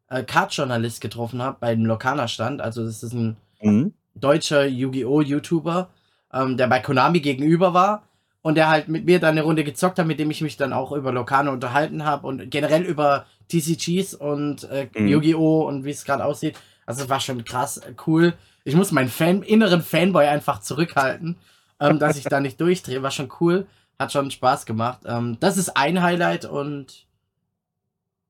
äh, 0.08 0.22
Card-Journalist 0.22 1.00
getroffen 1.00 1.42
habe 1.42 1.56
beim 1.60 1.84
Lokana-Stand. 1.84 2.60
Also, 2.60 2.84
das 2.84 3.02
ist 3.02 3.12
ein 3.12 3.36
Mhm. 3.60 3.92
deutscher 4.14 4.64
Yu-Gi-Oh! 4.66 5.20
YouTuber, 5.22 5.90
ähm, 6.32 6.56
der 6.56 6.68
bei 6.68 6.78
Konami 6.78 7.20
gegenüber 7.20 7.74
war 7.74 8.05
und 8.46 8.54
der 8.54 8.68
halt 8.68 8.86
mit 8.86 9.06
mir 9.06 9.18
dann 9.18 9.32
eine 9.32 9.42
Runde 9.42 9.64
gezockt 9.64 9.98
hat, 9.98 10.06
mit 10.06 10.20
dem 10.20 10.30
ich 10.30 10.40
mich 10.40 10.56
dann 10.56 10.72
auch 10.72 10.92
über 10.92 11.10
Lokane 11.10 11.50
unterhalten 11.50 12.04
habe 12.04 12.28
und 12.28 12.48
generell 12.48 12.84
über 12.84 13.26
TCGs 13.48 14.14
und 14.14 14.62
äh, 14.70 14.88
Mhm. 14.94 15.08
Yu-Gi-Oh! 15.08 15.66
und 15.66 15.84
wie 15.84 15.90
es 15.90 16.04
gerade 16.04 16.24
aussieht. 16.24 16.56
Also, 16.86 17.02
es 17.02 17.08
war 17.08 17.18
schon 17.18 17.44
krass 17.44 17.78
äh, 17.78 17.94
cool. 18.06 18.34
Ich 18.62 18.76
muss 18.76 18.92
meinen 18.92 19.08
Fan 19.08 19.42
inneren 19.42 19.82
Fanboy 19.82 20.26
einfach 20.28 20.60
zurückhalten, 20.60 21.36
ähm, 21.80 21.98
dass 21.98 22.16
ich 22.18 22.22
da 22.22 22.38
nicht 22.38 22.60
durchdrehe. 22.60 23.02
War 23.02 23.10
schon 23.10 23.32
cool. 23.40 23.66
Hat 23.98 24.12
schon 24.12 24.30
Spaß 24.30 24.64
gemacht. 24.64 25.00
Ähm, 25.06 25.38
das 25.40 25.56
ist 25.56 25.76
ein 25.76 26.00
Highlight 26.00 26.44
und 26.44 27.04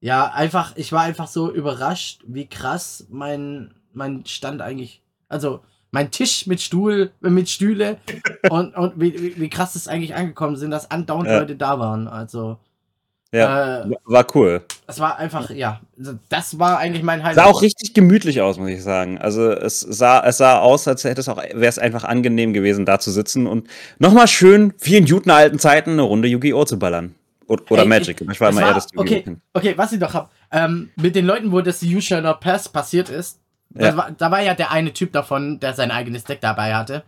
ja, 0.01 0.33
einfach, 0.33 0.73
ich 0.77 0.93
war 0.93 1.03
einfach 1.03 1.27
so 1.29 1.53
überrascht, 1.53 2.23
wie 2.27 2.47
krass 2.47 3.07
mein, 3.11 3.75
mein 3.93 4.25
Stand 4.25 4.63
eigentlich, 4.63 5.03
also 5.29 5.61
mein 5.97 6.11
Tisch 6.11 6.47
mit 6.47 6.61
Stuhl, 6.61 7.11
mit 7.21 7.49
Stühle 7.49 7.97
und, 8.51 8.77
und 8.77 9.01
wie, 9.01 9.35
wie, 9.41 9.49
krass 9.49 9.75
es 9.77 9.89
eigentlich 9.89 10.15
angekommen 10.15 10.57
sind, 10.57 10.71
dass 10.71 10.91
andauernd 10.91 11.27
Ja. 11.29 11.39
Leute 11.39 11.57
da 11.57 11.79
waren. 11.79 12.07
Also, 12.07 12.59
Ja, 13.33 13.85
äh, 13.85 13.91
war 14.05 14.27
cool. 14.35 14.61
das 14.87 15.01
war 15.01 15.19
einfach, 15.19 15.49
ja, 15.49 15.81
das 16.29 16.59
war 16.59 16.77
eigentlich 16.79 17.03
mein 17.03 17.23
Highlight. 17.23 17.37
Sah 17.37 17.45
auch 17.51 17.63
richtig 17.63 17.95
gemütlich 17.95 18.43
aus, 18.43 18.59
muss 18.59 18.69
ich 18.69 18.83
sagen. 18.83 19.17
Also 19.17 19.51
es 19.51 19.81
sah, 19.81 20.21
es 20.27 20.37
sah 20.37 20.59
aus, 20.59 20.87
als 20.87 21.03
hätte 21.05 21.23
es 21.23 21.31
auch, 21.31 21.39
wäre 21.39 21.65
es 21.67 21.79
einfach 21.79 22.05
angenehm 22.05 22.53
gewesen, 22.53 22.85
da 22.85 22.99
zu 22.99 23.11
sitzen 23.11 23.47
und 23.47 23.67
nochmal 23.99 24.29
schön, 24.29 24.75
wie 24.83 24.97
in 24.99 25.07
guten 25.07 25.31
alten 25.31 25.59
Zeiten, 25.59 25.93
eine 25.93 26.03
Runde 26.03 26.29
Yu-Gi-Oh! 26.29 26.65
zu 26.67 26.79
ballern. 26.79 27.15
O- 27.49 27.57
Oder 27.71 27.83
Ey, 27.83 27.89
Magic. 27.89 28.21
Ich 28.21 28.41
war 28.41 28.51
Es 28.51 28.57
immer 28.57 28.67
eher 28.67 28.75
das 28.75 28.89
okay, 28.97 29.25
okay, 29.55 29.73
was 29.77 29.93
ich 29.93 30.01
noch 30.01 30.13
hab, 30.13 30.31
ähm, 30.53 30.91
mit 30.97 31.15
den 31.17 31.25
Leuten, 31.25 31.53
wo 31.53 31.61
das 31.63 31.83
Ushiner 31.83 32.35
Pass 32.35 32.69
passiert 32.69 33.09
ist, 33.09 33.39
Ja. 33.75 33.91
da, 33.91 33.97
war, 33.97 34.11
da 34.13 34.31
war 34.31 34.43
ja 34.43 34.55
der 34.55 34.71
eine 34.71 34.93
Typ 34.93 35.13
davon, 35.13 35.61
der 35.61 35.75
sein 35.75 35.91
eigenes 35.91 36.25
Deck 36.25 36.41
dabei 36.41 36.75
hatte. 36.75 37.03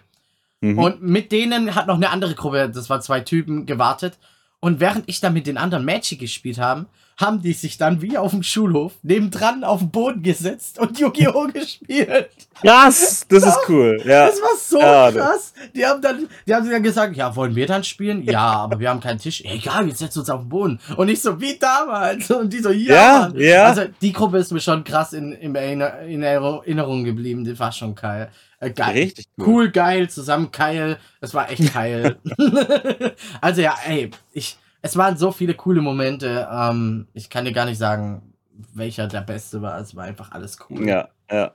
Mhm. 0.60 0.78
Und 0.78 1.02
mit 1.02 1.32
denen 1.32 1.74
hat 1.74 1.86
noch 1.86 1.96
eine 1.96 2.10
andere 2.10 2.34
Gruppe, 2.34 2.68
das 2.68 2.90
waren 2.90 3.02
zwei 3.02 3.20
Typen, 3.20 3.66
gewartet. 3.66 4.18
Und 4.60 4.80
während 4.80 5.08
ich 5.08 5.20
dann 5.20 5.34
mit 5.34 5.46
den 5.46 5.56
anderen 5.56 5.84
Magic 5.84 6.18
gespielt 6.18 6.58
haben, 6.58 6.86
haben 7.18 7.42
die 7.42 7.52
sich 7.52 7.76
dann 7.78 8.00
wie 8.00 8.16
auf 8.16 8.30
dem 8.30 8.44
Schulhof 8.44 8.92
nebendran 9.02 9.64
auf 9.64 9.80
den 9.80 9.90
Boden 9.90 10.22
gesetzt 10.22 10.78
und 10.78 10.98
Yu-Gi-Oh! 11.00 11.48
gespielt. 11.52 12.30
Krass, 12.62 13.26
das 13.28 13.44
ist 13.44 13.58
cool. 13.68 14.00
Ja. 14.04 14.26
Das 14.28 14.40
war 14.40 14.56
so 14.56 14.78
Ja, 14.80 15.10
krass. 15.10 15.52
Die 15.74 15.84
haben 15.84 16.00
dann, 16.00 16.28
die 16.46 16.54
haben 16.54 16.70
dann 16.70 16.82
gesagt, 16.82 17.16
ja, 17.16 17.34
wollen 17.34 17.56
wir 17.56 17.66
dann 17.66 17.82
spielen? 17.82 18.22
Ja, 18.22 18.52
aber 18.52 18.78
wir 18.78 18.88
haben 18.88 19.00
keinen 19.00 19.18
Tisch. 19.18 19.42
Egal, 19.44 19.86
wir 19.86 19.94
setzen 19.94 20.20
uns 20.20 20.30
auf 20.30 20.42
den 20.42 20.48
Boden. 20.48 20.80
Und 20.96 21.08
ich 21.08 21.20
so, 21.20 21.40
wie 21.40 21.58
damals. 21.58 22.30
Und 22.30 22.52
die 22.52 22.60
so, 22.60 22.70
ja. 22.70 23.28
Ja, 23.34 23.40
ja. 23.40 23.64
Also 23.64 23.82
die 24.00 24.12
Gruppe 24.12 24.38
ist 24.38 24.52
mir 24.52 24.60
schon 24.60 24.84
krass 24.84 25.12
in, 25.12 25.32
in, 25.32 25.54
Erinner- 25.56 26.00
in 26.02 26.22
Erinnerung 26.22 27.02
geblieben. 27.02 27.44
Die 27.44 27.58
war 27.58 27.72
schon 27.72 27.96
geil. 27.96 28.30
Äh, 28.60 28.70
geil. 28.70 28.92
Richtig 28.92 29.26
cool. 29.38 29.46
Cool, 29.46 29.70
geil, 29.70 30.08
zusammen 30.08 30.50
geil. 30.52 30.98
Das 31.20 31.34
war 31.34 31.50
echt 31.50 31.74
geil. 31.74 32.16
also 33.40 33.60
ja, 33.60 33.74
ey, 33.86 34.10
ich, 34.32 34.56
es 34.82 34.96
waren 34.96 35.16
so 35.16 35.32
viele 35.32 35.54
coole 35.54 35.80
Momente. 35.80 36.48
Ähm, 36.50 37.08
ich 37.12 37.30
kann 37.30 37.44
dir 37.44 37.52
gar 37.52 37.64
nicht 37.64 37.78
sagen, 37.78 38.34
welcher 38.74 39.06
der 39.06 39.20
beste 39.20 39.62
war. 39.62 39.80
Es 39.80 39.94
war 39.94 40.04
einfach 40.04 40.32
alles 40.32 40.58
cool. 40.68 40.86
Ja, 40.86 41.08
ja. 41.30 41.54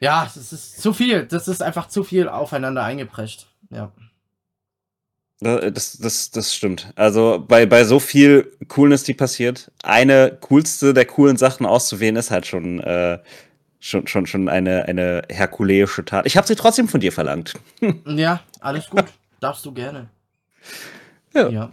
Ja, 0.00 0.24
das 0.24 0.52
ist 0.52 0.82
zu 0.82 0.92
viel. 0.92 1.26
Das 1.26 1.48
ist 1.48 1.62
einfach 1.62 1.88
zu 1.88 2.04
viel 2.04 2.28
aufeinander 2.28 2.82
eingeprescht. 2.82 3.46
Ja. 3.70 3.90
Das, 5.40 5.98
das, 5.98 6.30
das 6.30 6.54
stimmt. 6.54 6.92
Also 6.96 7.44
bei, 7.46 7.66
bei 7.66 7.84
so 7.84 7.98
viel 7.98 8.50
Coolness, 8.68 9.02
die 9.02 9.14
passiert, 9.14 9.70
eine 9.82 10.38
coolste 10.40 10.94
der 10.94 11.04
coolen 11.04 11.36
Sachen 11.36 11.66
auszuwählen, 11.66 12.16
ist 12.16 12.30
halt 12.30 12.46
schon, 12.46 12.80
äh, 12.80 13.18
schon, 13.78 14.06
schon, 14.06 14.26
schon 14.26 14.48
eine, 14.48 14.84
eine 14.86 15.22
herkuleische 15.28 16.04
Tat. 16.04 16.24
Ich 16.26 16.36
habe 16.36 16.46
sie 16.46 16.54
trotzdem 16.54 16.88
von 16.88 17.00
dir 17.00 17.12
verlangt. 17.12 17.54
Ja, 18.06 18.40
alles 18.60 18.88
gut. 18.88 19.04
Darfst 19.40 19.64
du 19.66 19.72
gerne. 19.72 20.08
Ja. 21.34 21.48
ja. 21.48 21.70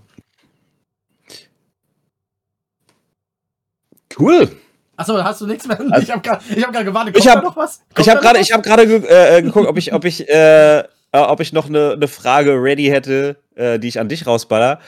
Cool. 4.20 4.50
Achso, 4.98 5.24
hast 5.24 5.42
du 5.42 5.48
nichts 5.48 5.68
mehr? 5.68 5.80
Also- 5.80 6.02
ich 6.04 6.12
habe 6.12 6.22
gerade 6.22 6.44
hab 6.44 6.86
gewartet. 6.86 7.18
Ich 7.18 7.24
Kommt 7.24 7.36
hab- 7.36 7.44
da 7.44 7.50
noch 7.50 7.58
was? 7.58 7.80
Kommt 7.94 8.08
Ich 8.08 8.10
habe 8.10 8.22
gerade, 8.22 8.40
gerade 8.62 8.88
ge 8.88 9.04
äh, 9.08 9.42
geguckt, 9.42 9.68
ob 9.68 9.78
ich, 9.78 9.94
ob 9.94 10.06
ich, 10.06 10.28
äh, 10.30 10.80
äh, 10.80 10.84
ob 11.14 11.40
ich 11.40 11.54
noch 11.54 11.68
eine, 11.68 11.94
eine 11.94 12.08
Frage 12.08 12.52
ready 12.62 12.86
hätte, 12.86 13.38
äh, 13.56 13.80
die 13.80 13.88
ich 13.88 14.00
an 14.00 14.10
dich 14.10 14.28
rausballer. 14.28 14.80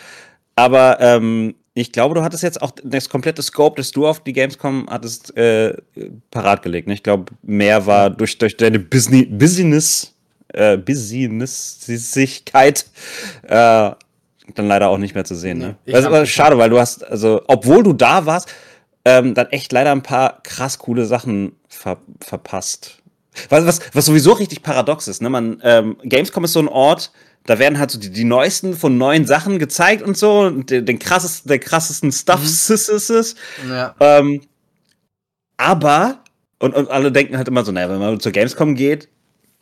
Aber 0.55 0.99
ähm, 0.99 1.55
ich 1.73 1.91
glaube, 1.91 2.13
du 2.13 2.21
hattest 2.21 2.43
jetzt 2.43 2.61
auch 2.61 2.71
das 2.83 3.09
komplette 3.09 3.41
Scope, 3.41 3.77
das 3.77 3.91
du 3.91 4.05
auf 4.05 4.23
die 4.23 4.33
Gamescom 4.33 4.87
hattest, 4.89 5.35
äh, 5.35 5.75
parat 6.29 6.61
gelegt. 6.61 6.87
Ne? 6.87 6.93
Ich 6.93 7.01
glaube, 7.01 7.33
mehr 7.41 7.87
war 7.87 8.11
durch, 8.11 8.37
durch 8.37 8.55
deine 8.55 8.77
Business, 8.77 9.25
Business, 9.31 10.13
äh, 10.49 10.77
Businessigkeit 10.77 12.85
äh, 13.43 13.91
dann 14.55 14.67
leider 14.67 14.89
auch 14.89 14.97
nicht 14.99 15.15
mehr 15.15 15.25
zu 15.25 15.35
sehen. 15.35 15.57
Ne? 15.57 15.75
Das 15.87 16.01
ist 16.01 16.05
aber 16.05 16.25
schade, 16.25 16.57
weil 16.57 16.69
du 16.69 16.79
hast, 16.79 17.03
also, 17.03 17.41
obwohl 17.47 17.81
du 17.81 17.93
da 17.93 18.25
warst, 18.25 18.49
ähm, 19.05 19.33
dann 19.33 19.47
echt 19.47 19.71
leider 19.71 19.91
ein 19.91 20.03
paar 20.03 20.41
krass 20.43 20.79
coole 20.79 21.05
Sachen 21.05 21.55
ver 21.67 21.97
verpasst. 22.21 22.99
Was, 23.49 23.65
was, 23.65 23.79
was 23.93 24.05
sowieso 24.05 24.33
richtig 24.33 24.61
paradox 24.61 25.07
ist, 25.07 25.21
ne? 25.21 25.29
Man, 25.29 25.59
ähm, 25.63 25.97
Gamescom 26.03 26.43
ist 26.43 26.53
so 26.53 26.59
ein 26.59 26.67
Ort, 26.67 27.11
da 27.45 27.59
werden 27.59 27.79
halt 27.79 27.91
so 27.91 27.99
die, 27.99 28.11
die 28.11 28.23
neuesten 28.23 28.75
von 28.75 28.97
neuen 28.97 29.25
Sachen 29.25 29.59
gezeigt 29.59 30.03
und 30.03 30.17
so, 30.17 30.41
und 30.41 30.69
den, 30.69 30.85
den 30.85 30.99
krassesten, 30.99 31.49
der 31.49 31.59
krassesten 31.59 32.11
Stuff 32.11 32.41
mhm. 32.41 33.69
ja. 33.69 33.95
ähm, 33.99 34.41
aber, 35.57 36.23
und, 36.59 36.75
und 36.75 36.89
alle 36.89 37.11
denken 37.11 37.37
halt 37.37 37.47
immer 37.47 37.65
so, 37.65 37.71
naja, 37.71 37.89
wenn 37.89 37.99
man 37.99 38.19
zur 38.19 38.31
Gamescom 38.31 38.75
geht, 38.75 39.09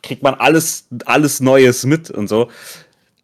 kriegt 0.02 0.22
man 0.22 0.34
alles, 0.34 0.86
alles 1.06 1.40
Neues 1.40 1.86
mit 1.86 2.10
und 2.10 2.28
so. 2.28 2.50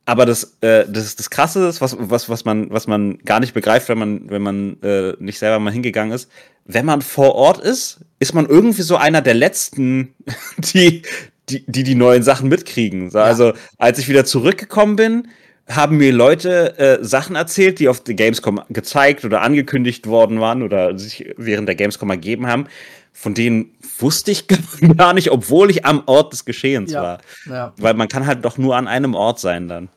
Aber 0.09 0.25
das, 0.25 0.57
äh, 0.63 0.87
das, 0.89 1.17
das 1.17 1.29
Krasse 1.29 1.69
ist, 1.69 1.83
was, 1.83 1.95
was, 2.01 2.31
was, 2.31 2.47
man, 2.47 2.71
was 2.71 2.87
man 2.87 3.19
gar 3.27 3.41
nicht 3.41 3.53
begreift, 3.53 3.91
wenn 3.91 3.99
man, 3.99 4.31
wenn 4.31 4.41
man 4.41 4.83
äh, 4.83 5.13
nicht 5.19 5.39
selber 5.39 5.59
mal 5.59 5.71
hingegangen 5.71 6.15
ist, 6.15 6.31
wenn 6.65 6.87
man 6.87 7.03
vor 7.03 7.35
Ort 7.35 7.59
ist, 7.59 8.01
ist 8.19 8.33
man 8.33 8.47
irgendwie 8.47 8.81
so 8.81 8.97
einer 8.97 9.21
der 9.21 9.35
Letzten, 9.35 10.15
die, 10.57 11.03
die, 11.51 11.63
die, 11.67 11.83
die 11.83 11.95
neuen 11.95 12.23
Sachen 12.23 12.49
mitkriegen. 12.49 13.11
So, 13.11 13.19
ja. 13.19 13.25
Also, 13.25 13.53
als 13.77 13.99
ich 13.99 14.09
wieder 14.09 14.25
zurückgekommen 14.25 14.97
bin, 14.97 15.29
haben 15.69 15.99
mir 15.99 16.15
Leute 16.15 16.79
äh, 16.79 17.05
Sachen 17.05 17.37
erzählt, 17.37 17.79
die 17.79 17.91
auf 17.91 18.03
der 18.03 18.15
Gamescom 18.15 18.63
gezeigt 18.71 19.27
oder 19.27 19.43
angekündigt 19.43 20.07
worden 20.07 20.41
waren 20.41 20.63
oder 20.63 20.99
sich 20.99 21.35
während 21.37 21.69
der 21.69 21.75
Gamescom 21.75 22.09
ergeben 22.09 22.47
haben, 22.47 22.67
von 23.13 23.35
denen 23.35 23.73
wusste 23.99 24.31
ich 24.31 24.47
gar 24.97 25.13
nicht, 25.13 25.31
obwohl 25.33 25.71
ich 25.71 25.85
am 25.85 26.05
Ort 26.07 26.33
des 26.33 26.45
Geschehens 26.45 26.93
ja. 26.93 27.03
war. 27.03 27.19
Ja. 27.47 27.75
Weil 27.77 27.95
man 27.95 28.09
kann 28.09 28.27
halt 28.27 28.45
doch 28.45 28.59
nur 28.59 28.77
an 28.77 28.87
einem 28.87 29.15
Ort 29.15 29.41
sein 29.41 29.69
dann. 29.69 29.89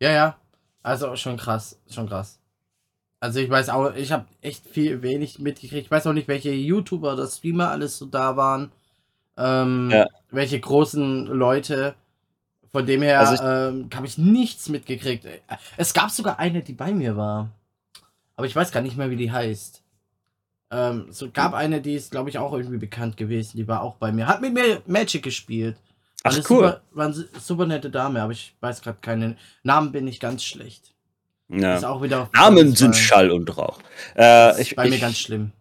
Ja, 0.00 0.10
ja. 0.10 0.36
Also 0.82 1.14
schon 1.16 1.36
krass, 1.36 1.78
schon 1.90 2.08
krass. 2.08 2.38
Also 3.20 3.38
ich 3.38 3.50
weiß 3.50 3.68
auch, 3.68 3.94
ich 3.94 4.12
habe 4.12 4.24
echt 4.40 4.66
viel 4.66 5.02
wenig 5.02 5.38
mitgekriegt. 5.38 5.84
Ich 5.84 5.90
weiß 5.90 6.06
auch 6.06 6.14
nicht, 6.14 6.26
welche 6.26 6.52
YouTuber 6.52 7.12
oder 7.12 7.26
Streamer 7.26 7.70
alles 7.70 7.98
so 7.98 8.06
da 8.06 8.36
waren. 8.36 8.72
Ähm, 9.36 9.90
ja. 9.92 10.06
Welche 10.30 10.58
großen 10.58 11.26
Leute. 11.26 11.94
Von 12.72 12.86
dem 12.86 13.02
her 13.02 13.20
also 13.20 13.42
ähm, 13.42 13.90
habe 13.94 14.06
ich 14.06 14.16
nichts 14.16 14.68
mitgekriegt. 14.68 15.26
Es 15.76 15.92
gab 15.92 16.10
sogar 16.10 16.38
eine, 16.38 16.62
die 16.62 16.72
bei 16.72 16.92
mir 16.92 17.16
war. 17.16 17.50
Aber 18.36 18.46
ich 18.46 18.56
weiß 18.56 18.72
gar 18.72 18.80
nicht 18.80 18.96
mehr, 18.96 19.10
wie 19.10 19.16
die 19.16 19.32
heißt. 19.32 19.82
Ähm, 20.70 21.08
so 21.10 21.30
gab 21.30 21.52
eine, 21.52 21.80
die 21.80 21.94
ist, 21.94 22.12
glaube 22.12 22.30
ich, 22.30 22.38
auch 22.38 22.52
irgendwie 22.52 22.78
bekannt 22.78 23.16
gewesen. 23.16 23.56
Die 23.56 23.68
war 23.68 23.82
auch 23.82 23.96
bei 23.96 24.12
mir. 24.12 24.28
Hat 24.28 24.40
mit 24.40 24.54
mir 24.54 24.80
Magic 24.86 25.22
gespielt. 25.22 25.76
Ach, 26.22 26.36
cool. 26.36 26.42
Super, 26.42 26.80
war 26.92 27.06
eine 27.06 27.28
super 27.40 27.66
nette 27.66 27.90
Dame, 27.90 28.22
aber 28.22 28.32
ich 28.32 28.54
weiß 28.60 28.82
gerade 28.82 28.98
keinen 29.00 29.38
Namen, 29.62 29.92
bin 29.92 30.06
ich 30.06 30.20
ganz 30.20 30.44
schlecht. 30.44 30.92
Ja. 31.48 31.76
Ist 31.76 31.84
auch 31.84 32.02
wieder 32.02 32.30
Namen 32.34 32.76
sind 32.76 32.94
Schall 32.94 33.30
und 33.30 33.56
Rauch. 33.56 33.80
Äh, 34.16 34.60
ich, 34.60 34.76
bei 34.76 34.84
ich, 34.84 34.92
mir 34.92 34.98
ganz 34.98 35.18
schlimm. 35.18 35.52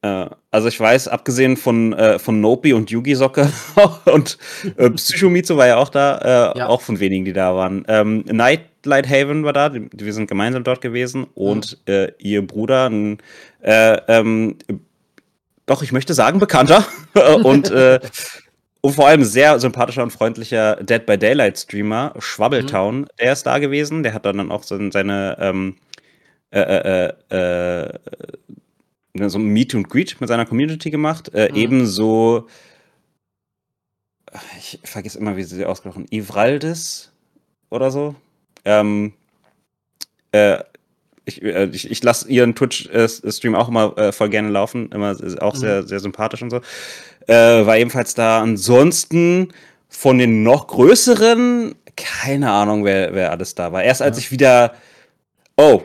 Äh, 0.00 0.26
also 0.50 0.68
ich 0.68 0.78
weiß, 0.78 1.08
abgesehen 1.08 1.56
von, 1.56 1.92
äh, 1.92 2.18
von 2.18 2.40
Nopi 2.40 2.72
und 2.72 2.90
Yugi 2.90 3.14
Socke 3.14 3.50
und 4.06 4.38
äh, 4.76 4.90
Psychomizu 4.90 5.56
war 5.56 5.66
ja 5.66 5.76
auch 5.76 5.88
da, 5.88 6.54
äh, 6.54 6.58
ja. 6.58 6.68
auch 6.68 6.80
von 6.80 7.00
wenigen, 7.00 7.24
die 7.24 7.32
da 7.32 7.54
waren. 7.54 7.84
Ähm, 7.88 8.24
Nightlight 8.26 9.08
Haven 9.08 9.44
war 9.44 9.52
da, 9.52 9.72
wir 9.74 10.12
sind 10.12 10.28
gemeinsam 10.28 10.64
dort 10.64 10.80
gewesen 10.80 11.26
und 11.34 11.78
mhm. 11.86 11.92
Äh, 11.92 12.12
ihr 12.18 12.46
Bruder, 12.46 12.88
ein, 12.88 13.18
äh, 13.60 13.98
ähm, 14.06 14.56
doch, 15.66 15.82
ich 15.82 15.92
möchte 15.92 16.14
sagen, 16.14 16.38
bekannter 16.38 16.86
und 17.42 17.70
und 18.80 18.92
vor 18.94 19.08
allem 19.08 19.24
sehr 19.24 19.58
sympathischer 19.58 20.02
und 20.02 20.12
freundlicher 20.12 20.76
Dead 20.76 21.04
by 21.04 21.18
Daylight 21.18 21.58
Streamer, 21.58 22.14
Schwabbeltown, 22.18 23.00
mhm. 23.00 23.06
der 23.18 23.32
ist 23.32 23.44
da 23.44 23.58
gewesen. 23.58 24.02
Der 24.02 24.14
hat 24.14 24.24
dann 24.24 24.50
auch 24.52 24.62
so 24.62 24.78
seine 24.90 25.36
ähm, 25.40 25.76
äh, 26.50 26.60
äh, 26.60 27.12
äh, 27.30 27.98
äh, 29.14 29.28
so 29.28 29.38
ein 29.38 29.46
Meet 29.46 29.74
und 29.74 29.88
Greet 29.88 30.20
mit 30.20 30.28
seiner 30.28 30.46
Community 30.46 30.90
gemacht. 30.90 31.34
Äh, 31.34 31.50
mhm. 31.50 31.56
Ebenso, 31.56 32.46
ich 34.58 34.78
vergesse 34.84 35.18
immer, 35.18 35.36
wie 35.36 35.42
sie 35.42 35.64
ausgesprochen, 35.66 36.06
Ivraldis 36.10 37.12
oder 37.68 37.90
so. 37.90 38.14
Ähm, 38.64 39.12
äh, 40.32 40.62
ich, 41.24 41.42
ich, 41.42 41.90
ich 41.90 42.02
lasse 42.02 42.30
ihren 42.30 42.54
Twitch-Stream 42.54 43.54
auch 43.54 43.68
immer 43.68 44.12
voll 44.14 44.30
gerne 44.30 44.48
laufen, 44.48 44.90
immer 44.92 45.14
auch 45.40 45.54
mhm. 45.54 45.58
sehr, 45.58 45.82
sehr 45.82 46.00
sympathisch 46.00 46.40
und 46.40 46.48
so. 46.48 46.62
Äh, 47.28 47.66
war 47.66 47.76
ebenfalls 47.76 48.14
da. 48.14 48.40
Ansonsten 48.40 49.52
von 49.88 50.18
den 50.18 50.42
noch 50.42 50.66
größeren, 50.66 51.74
keine 51.96 52.50
Ahnung, 52.50 52.84
wer, 52.84 53.14
wer 53.14 53.30
alles 53.30 53.54
da 53.54 53.70
war. 53.72 53.82
Erst 53.82 54.02
als 54.02 54.16
ja. 54.16 54.20
ich 54.20 54.30
wieder. 54.30 54.74
Oh, 55.56 55.82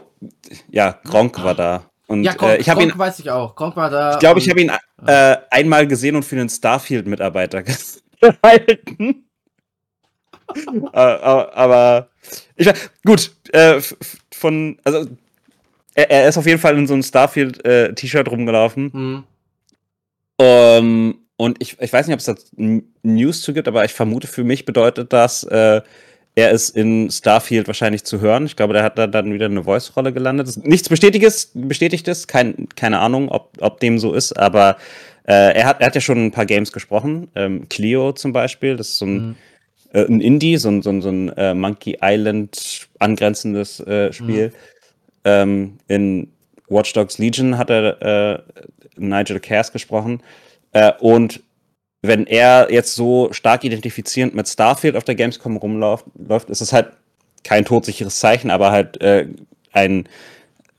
ja, 0.70 1.00
Gronk 1.04 1.44
war 1.44 1.54
da. 1.54 1.84
Und, 2.08 2.24
ja, 2.24 2.34
Gronk, 2.34 2.54
äh, 2.54 2.58
ich 2.58 2.68
Gronk 2.68 2.94
ihn, 2.94 2.98
weiß 2.98 3.20
ich 3.20 3.30
auch. 3.30 3.56
Gronk 3.56 3.76
war 3.76 3.90
da. 3.90 4.14
Ich 4.14 4.20
glaube, 4.20 4.40
ich 4.40 4.50
habe 4.50 4.62
ihn 4.62 4.72
äh, 5.06 5.38
einmal 5.50 5.86
gesehen 5.86 6.16
und 6.16 6.24
für 6.24 6.36
einen 6.38 6.50
Starfield-Mitarbeiter 6.50 7.64
gehalten. 8.22 9.26
äh, 10.94 10.98
aber 10.98 12.10
ich 12.56 12.70
gut, 13.06 13.36
äh, 13.52 13.82
von, 14.32 14.78
also 14.84 15.08
er, 15.96 16.10
er, 16.10 16.30
ist 16.30 16.38
auf 16.38 16.46
jeden 16.46 16.60
Fall 16.60 16.78
in 16.78 16.88
so 16.88 16.94
einem 16.94 17.04
Starfield-T-Shirt 17.04 18.28
äh, 18.28 18.30
rumgelaufen. 18.30 18.92
Mhm. 18.94 19.24
Um, 20.38 21.23
und 21.38 21.62
ich, 21.62 21.78
ich 21.80 21.92
weiß 21.92 22.08
nicht, 22.08 22.14
ob 22.14 22.20
es 22.20 22.26
da 22.26 22.36
News 23.02 23.42
zu 23.42 23.54
gibt, 23.54 23.68
aber 23.68 23.84
ich 23.86 23.94
vermute, 23.94 24.28
für 24.28 24.44
mich 24.44 24.66
bedeutet 24.66 25.14
das, 25.14 25.44
äh, 25.44 25.82
er 26.36 26.52
ist 26.52 26.76
in 26.76 27.12
Starfield 27.12 27.68
wahrscheinlich 27.68 28.04
zu 28.04 28.20
hören. 28.20 28.46
Ich 28.46 28.56
glaube, 28.56 28.74
der 28.74 28.84
hat 28.84 28.98
da 28.98 29.06
dann 29.06 29.34
wieder 29.34 29.46
eine 29.46 29.64
Voice-Rolle 29.64 30.14
gelandet. 30.14 30.66
Nichts 30.66 30.90
Bestätigtes, 30.90 31.52
Bestätigtes, 31.54 32.28
kein, 32.28 32.68
keine 32.76 33.00
Ahnung, 33.00 33.30
ob, 33.30 33.52
ob 33.60 33.80
dem 33.80 34.00
so 34.00 34.14
ist, 34.14 34.34
aber 34.34 34.78
äh, 35.26 35.54
er, 35.54 35.66
hat, 35.66 35.80
er 35.80 35.88
hat 35.88 35.96
ja 35.96 36.02
schon 36.02 36.26
ein 36.26 36.32
paar 36.32 36.46
Games 36.46 36.72
gesprochen. 36.72 37.30
Ähm, 37.36 37.70
Clio 37.70 38.14
zum 38.14 38.34
Beispiel, 38.34 38.76
das 38.76 38.90
ist 38.90 38.98
so 38.98 39.06
ein, 39.06 39.14
mhm. 39.14 39.36
äh, 39.94 40.06
ein 40.06 40.22
Indie, 40.22 40.58
so 40.58 40.70
ein, 40.70 40.82
so 40.82 40.90
ein, 40.90 41.02
so 41.02 41.10
ein 41.10 41.30
äh, 41.38 41.54
Monkey 41.54 41.98
Island 42.02 42.88
angrenzendes 43.00 43.80
äh, 43.82 44.12
Spiel. 44.12 44.48
Mhm. 44.48 44.54
Ähm, 45.26 45.78
in 45.88 46.28
Watch 46.68 46.94
Dogs 46.94 47.20
Legion 47.20 47.58
hat 47.58 47.70
er 47.70 48.02
äh, 48.02 48.40
Nigel 48.98 49.40
Cass 49.40 49.72
gesprochen. 49.72 50.22
Äh, 50.74 50.94
und 51.00 51.42
wenn 52.02 52.28
er 52.28 52.72
jetzt 52.72 52.96
so 52.96 53.32
stark 53.32 53.64
identifizierend 53.64 54.36
mit 54.36 54.48
Starfield 54.48 54.96
auf 54.96 55.06
der 55.06 55.16
Gamescom 55.16 55.58
rumläuft, 55.58 56.06
läuft, 56.16 56.50
ist 56.50 56.62
es 56.62 56.74
halt 56.74 56.92
kein 57.44 57.66
todsicheres 57.66 58.20
Zeichen, 58.20 58.52
aber 58.52 58.72
halt 58.72 59.02
äh, 59.02 59.28
ein 59.72 60.08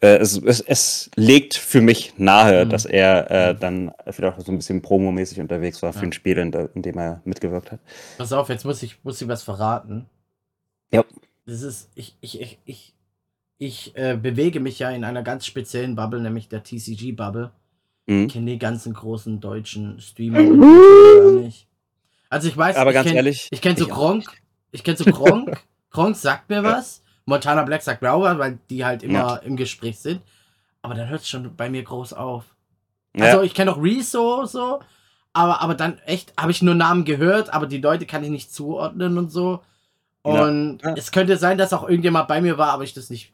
äh, 0.01 0.19
es, 0.19 0.37
es, 0.37 0.61
es, 0.61 1.11
legt 1.17 1.55
für 1.55 1.81
mich 1.81 2.15
nahe, 2.19 2.65
mhm. 2.65 2.71
dass 2.71 2.85
er 2.85 3.31
äh, 3.31 3.55
dann 3.55 3.93
vielleicht 4.11 4.39
auch 4.39 4.45
so 4.45 4.53
ein 4.53 4.59
bisschen 4.59 4.83
promomäßig 4.83 5.41
unterwegs 5.41 5.83
war 5.83 5.93
für 5.93 6.01
ja. 6.01 6.05
ein 6.07 6.13
Spiel, 6.13 6.37
in, 6.37 6.53
in, 6.75 6.83
dem 6.83 6.99
er 6.99 7.23
mitgewirkt 7.25 7.73
hat. 7.73 7.81
Pass 8.19 8.33
auf, 8.33 8.49
jetzt 8.51 8.65
muss 8.65 8.83
ich, 8.83 9.03
muss 9.03 9.21
ich 9.23 9.29
was 9.29 9.43
verraten. 9.43 10.07
Ja. 10.93 11.05
Das 11.47 11.63
ist, 11.63 11.91
ich, 11.95 12.17
ich, 12.21 12.41
ich, 12.41 12.59
ich 12.65 12.95
ich 13.59 13.97
äh, 13.97 14.19
bewege 14.21 14.61
mich 14.61 14.79
ja 14.79 14.91
in 14.91 15.05
einer 15.05 15.23
ganz 15.23 15.47
speziellen 15.47 15.95
Bubble, 15.95 16.21
nämlich 16.21 16.49
der 16.49 16.63
TCG-Bubble. 16.63 17.51
Mhm. 18.07 18.27
Ich 18.27 18.33
kenne 18.33 18.51
die 18.53 18.59
ganzen 18.59 18.93
großen 18.93 19.41
deutschen 19.41 20.01
Streamer 20.01 20.43
gar 20.43 21.33
nicht. 21.43 21.67
Also 22.29 22.49
ich 22.49 22.57
weiß, 22.57 22.77
aber 22.77 22.91
ich 22.91 22.95
ganz 22.95 23.07
kenn, 23.07 23.17
ehrlich, 23.17 23.49
ich 23.51 23.61
kenne 23.61 23.79
so 23.79 23.87
Gronk, 23.87 24.27
ich 24.73 24.83
kenne 24.83 24.97
so 24.97 25.05
Gronk, 25.05 25.63
Gronk 25.91 26.17
sagt 26.17 26.51
mir 26.51 26.63
was, 26.63 27.03
Montana 27.27 27.63
Black 27.63 27.83
sagt 27.83 28.03
mir 28.03 28.13
auch 28.13 28.23
was, 28.23 28.39
weil 28.39 28.59
die 28.71 28.85
halt 28.85 29.03
immer 29.03 29.19
ja. 29.19 29.37
im 29.37 29.57
Gespräch 29.57 29.99
sind. 30.01 30.21
Aber 30.83 30.95
dann 30.95 31.09
hört 31.09 31.23
es 31.23 31.29
schon 31.29 31.55
bei 31.57 31.71
mir 31.71 31.83
groß 31.83 32.13
auf. 32.13 32.45
Also 33.15 33.39
ja. 33.39 33.43
ich 33.43 33.55
kenne 33.55 33.73
auch 33.73 33.83
Rezo 33.83 34.45
so, 34.45 34.81
aber, 35.33 35.61
aber 35.61 35.75
dann 35.75 35.99
echt 36.01 36.33
habe 36.37 36.51
ich 36.51 36.63
nur 36.63 36.75
Namen 36.75 37.05
gehört, 37.05 37.53
aber 37.53 37.67
die 37.67 37.81
Leute 37.81 38.07
kann 38.07 38.25
ich 38.25 38.31
nicht 38.31 38.53
zuordnen 38.53 39.17
und 39.17 39.31
so. 39.31 39.61
Und 40.23 40.81
ja. 40.83 40.95
es 40.97 41.13
könnte 41.13 41.37
sein, 41.37 41.59
dass 41.59 41.73
auch 41.73 41.83
irgendjemand 41.83 42.29
bei 42.29 42.41
mir 42.41 42.57
war, 42.57 42.73
aber 42.73 42.83
ich 42.85 42.95
das 42.95 43.11
nicht. 43.11 43.31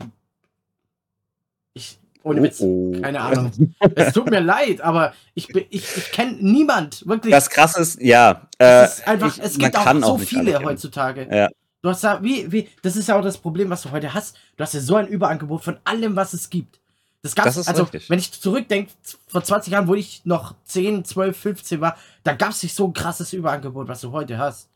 Ich. 1.73 1.99
Ohne 2.23 2.43
Witz, 2.43 2.61
oh, 2.61 2.93
oh. 2.95 3.01
keine 3.01 3.21
Ahnung. 3.21 3.51
es 3.95 4.13
tut 4.13 4.31
mir 4.31 4.41
leid, 4.41 4.81
aber 4.81 5.15
ich, 5.35 5.49
ich, 5.55 5.71
ich 5.71 6.13
kenne 6.13 6.37
niemand, 6.41 7.07
wirklich. 7.07 7.33
Das 7.33 7.49
krasse 7.49 7.81
ist, 7.81 8.01
ja. 8.01 8.49
Äh, 8.59 8.85
es, 8.85 8.99
ist 8.99 9.09
einfach, 9.09 9.37
ich, 9.37 9.43
es 9.43 9.59
gibt 9.59 9.77
auch 9.77 9.95
so 9.95 10.07
auch 10.07 10.21
viele 10.21 10.63
heutzutage. 10.63 11.29
Ja. 11.31 11.49
Du 11.83 11.89
hast 11.89 12.03
ja, 12.03 12.23
wie, 12.23 12.51
wie, 12.53 12.69
das 12.83 12.97
ist 12.97 13.09
ja 13.09 13.19
auch 13.19 13.23
das 13.23 13.39
Problem, 13.39 13.71
was 13.71 13.83
du 13.83 13.91
heute 13.91 14.13
hast. 14.13 14.37
Du 14.57 14.63
hast 14.63 14.75
ja 14.75 14.81
so 14.81 14.97
ein 14.97 15.07
Überangebot 15.07 15.65
von 15.65 15.79
allem, 15.85 16.15
was 16.15 16.35
es 16.35 16.51
gibt. 16.51 16.79
Das 17.23 17.35
gab's, 17.35 17.57
das 17.57 17.69
also, 17.69 17.83
richtig. 17.83 18.09
wenn 18.09 18.19
ich 18.19 18.33
zurückdenke, 18.33 18.93
vor 19.27 19.43
20 19.43 19.73
Jahren, 19.73 19.89
wo 19.89 19.95
ich 19.95 20.23
noch 20.25 20.55
10, 20.65 21.05
12, 21.05 21.37
15 21.37 21.81
war, 21.81 21.97
da 22.23 22.33
gab 22.33 22.51
es 22.51 22.63
nicht 22.63 22.75
so 22.75 22.87
ein 22.87 22.95
krasses 22.95 23.33
Überangebot, 23.33 23.89
was 23.89 24.01
du 24.01 24.13
heute 24.13 24.39
hast. 24.39 24.70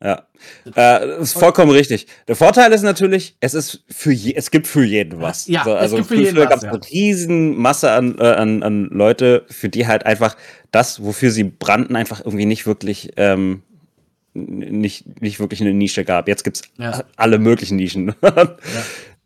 Ja, 0.00 0.26
äh, 0.64 0.72
das 0.74 1.20
ist 1.20 1.32
vollkommen 1.32 1.72
richtig. 1.72 2.06
Der 2.28 2.36
Vorteil 2.36 2.72
ist 2.72 2.82
natürlich, 2.82 3.36
es 3.40 3.54
ist 3.54 3.84
für 3.88 4.12
je, 4.12 4.34
es 4.34 4.52
gibt 4.52 4.68
für 4.68 4.84
jeden 4.84 5.20
was. 5.20 5.48
Ja, 5.48 5.64
so, 5.64 5.74
es 5.74 5.80
also 5.80 5.96
gibt 5.96 6.08
für 6.08 6.14
jeden 6.14 6.36
was, 6.36 6.48
gab 6.48 6.58
es 6.58 6.62
ja. 6.62 6.70
eine 6.70 6.80
riesen 6.90 7.56
Masse 7.56 7.90
an, 7.90 8.16
äh, 8.18 8.22
an, 8.22 8.62
an 8.62 8.84
Leute, 8.92 9.44
für 9.48 9.68
die 9.68 9.88
halt 9.88 10.06
einfach 10.06 10.36
das, 10.70 11.02
wofür 11.02 11.32
sie 11.32 11.42
brannten, 11.44 11.96
einfach 11.96 12.24
irgendwie 12.24 12.46
nicht 12.46 12.66
wirklich 12.66 13.10
ähm, 13.16 13.62
nicht, 14.34 15.20
nicht 15.20 15.40
wirklich 15.40 15.60
eine 15.60 15.74
Nische 15.74 16.04
gab. 16.04 16.28
Jetzt 16.28 16.44
gibt's 16.44 16.62
Ja. 16.78 17.04
alle 17.16 17.38
möglichen 17.38 17.76
Nischen. 17.76 18.14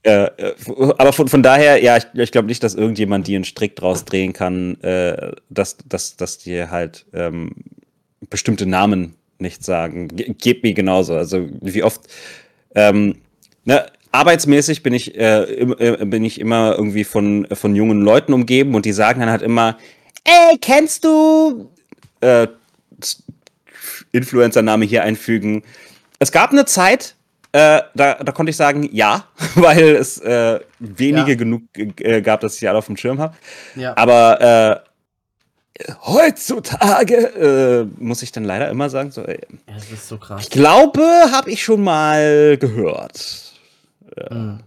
Äh, 0.05 0.25
äh, 0.25 0.55
aber 0.99 1.13
von, 1.13 1.29
von 1.29 1.45
daher, 1.45 1.81
ja, 1.81 1.97
ich, 1.97 2.07
ich 2.15 2.33
glaube 2.33 2.49
nicht, 2.49 2.65
dass 2.65 2.75
irgendjemand 2.75 3.29
dir 3.29 3.37
einen 3.37 3.45
Strick 3.45 3.77
draus 3.77 4.05
drehen 4.05 4.33
kann, 4.33 4.81
äh, 4.81 5.31
dass, 5.49 5.77
dass, 5.87 6.17
dass 6.17 6.39
dir 6.39 6.73
halt 6.73 7.07
ähm, 7.13 7.53
bestimmte 8.29 8.67
Namen 8.67 9.15
nicht 9.43 9.65
sagen. 9.65 10.09
Ge 10.09 10.35
geht 10.39 10.63
mir 10.63 10.73
genauso. 10.73 11.15
Also 11.15 11.49
wie 11.61 11.83
oft 11.83 12.01
ähm, 12.75 13.17
ne, 13.65 13.87
arbeitsmäßig 14.13 14.83
bin 14.83 14.95
ich, 14.95 15.15
äh, 15.17 15.43
im, 15.43 15.75
äh, 15.79 16.05
bin 16.07 16.25
ich 16.25 16.41
immer 16.41 16.75
irgendwie 16.77 17.05
von, 17.05 17.47
von 17.53 17.75
jungen 17.77 18.01
Leuten 18.03 18.33
umgeben 18.33 18.75
und 18.75 18.85
die 18.85 18.93
sagen 18.93 19.21
dann 19.21 19.31
halt 19.31 19.43
immer, 19.43 19.77
ey, 20.25 20.59
kennst 20.59 21.05
du 21.05 21.71
äh, 22.21 22.47
Influencer-Name 24.13 24.85
hier 24.85 25.03
einfügen? 25.03 25.63
Es 26.19 26.33
gab 26.33 26.51
eine 26.51 26.65
Zeit, 26.65 27.17
äh, 27.53 27.83
da, 27.95 28.15
da 28.15 28.33
konnte 28.33 28.51
ich 28.51 28.57
sagen, 28.57 28.89
ja, 28.93 29.27
weil 29.55 29.97
es 29.97 30.19
äh, 30.19 30.61
wenige 30.79 31.33
Ja. 31.33 31.37
genug 31.37 31.63
äh, 31.77 32.23
gab, 32.23 32.41
dass 32.41 32.57
ich 32.57 32.69
alle 32.69 32.79
auf 32.79 32.87
dem 32.87 32.97
Schirm 32.97 33.19
habe. 33.19 33.37
Ja. 33.77 33.97
Aber 33.97 34.85
äh, 34.85 34.92
heutzutage 36.05 37.15
äh, 37.17 38.03
muss 38.03 38.23
ich 38.23 38.33
dann 38.33 38.45
leider 38.45 38.69
immer 38.71 38.91
sagen, 38.91 39.11
so, 39.11 39.23
ey, 39.23 39.41
Ja, 39.69 39.75
das 39.75 39.91
ist 39.91 40.09
so 40.09 40.19
krass. 40.19 40.43
ich 40.45 40.51
glaube, 40.51 41.03
habe 41.33 41.51
ich 41.51 41.63
schon 41.63 41.83
mal 41.83 42.57
gehört. 42.59 43.53
Hm. 44.29 44.61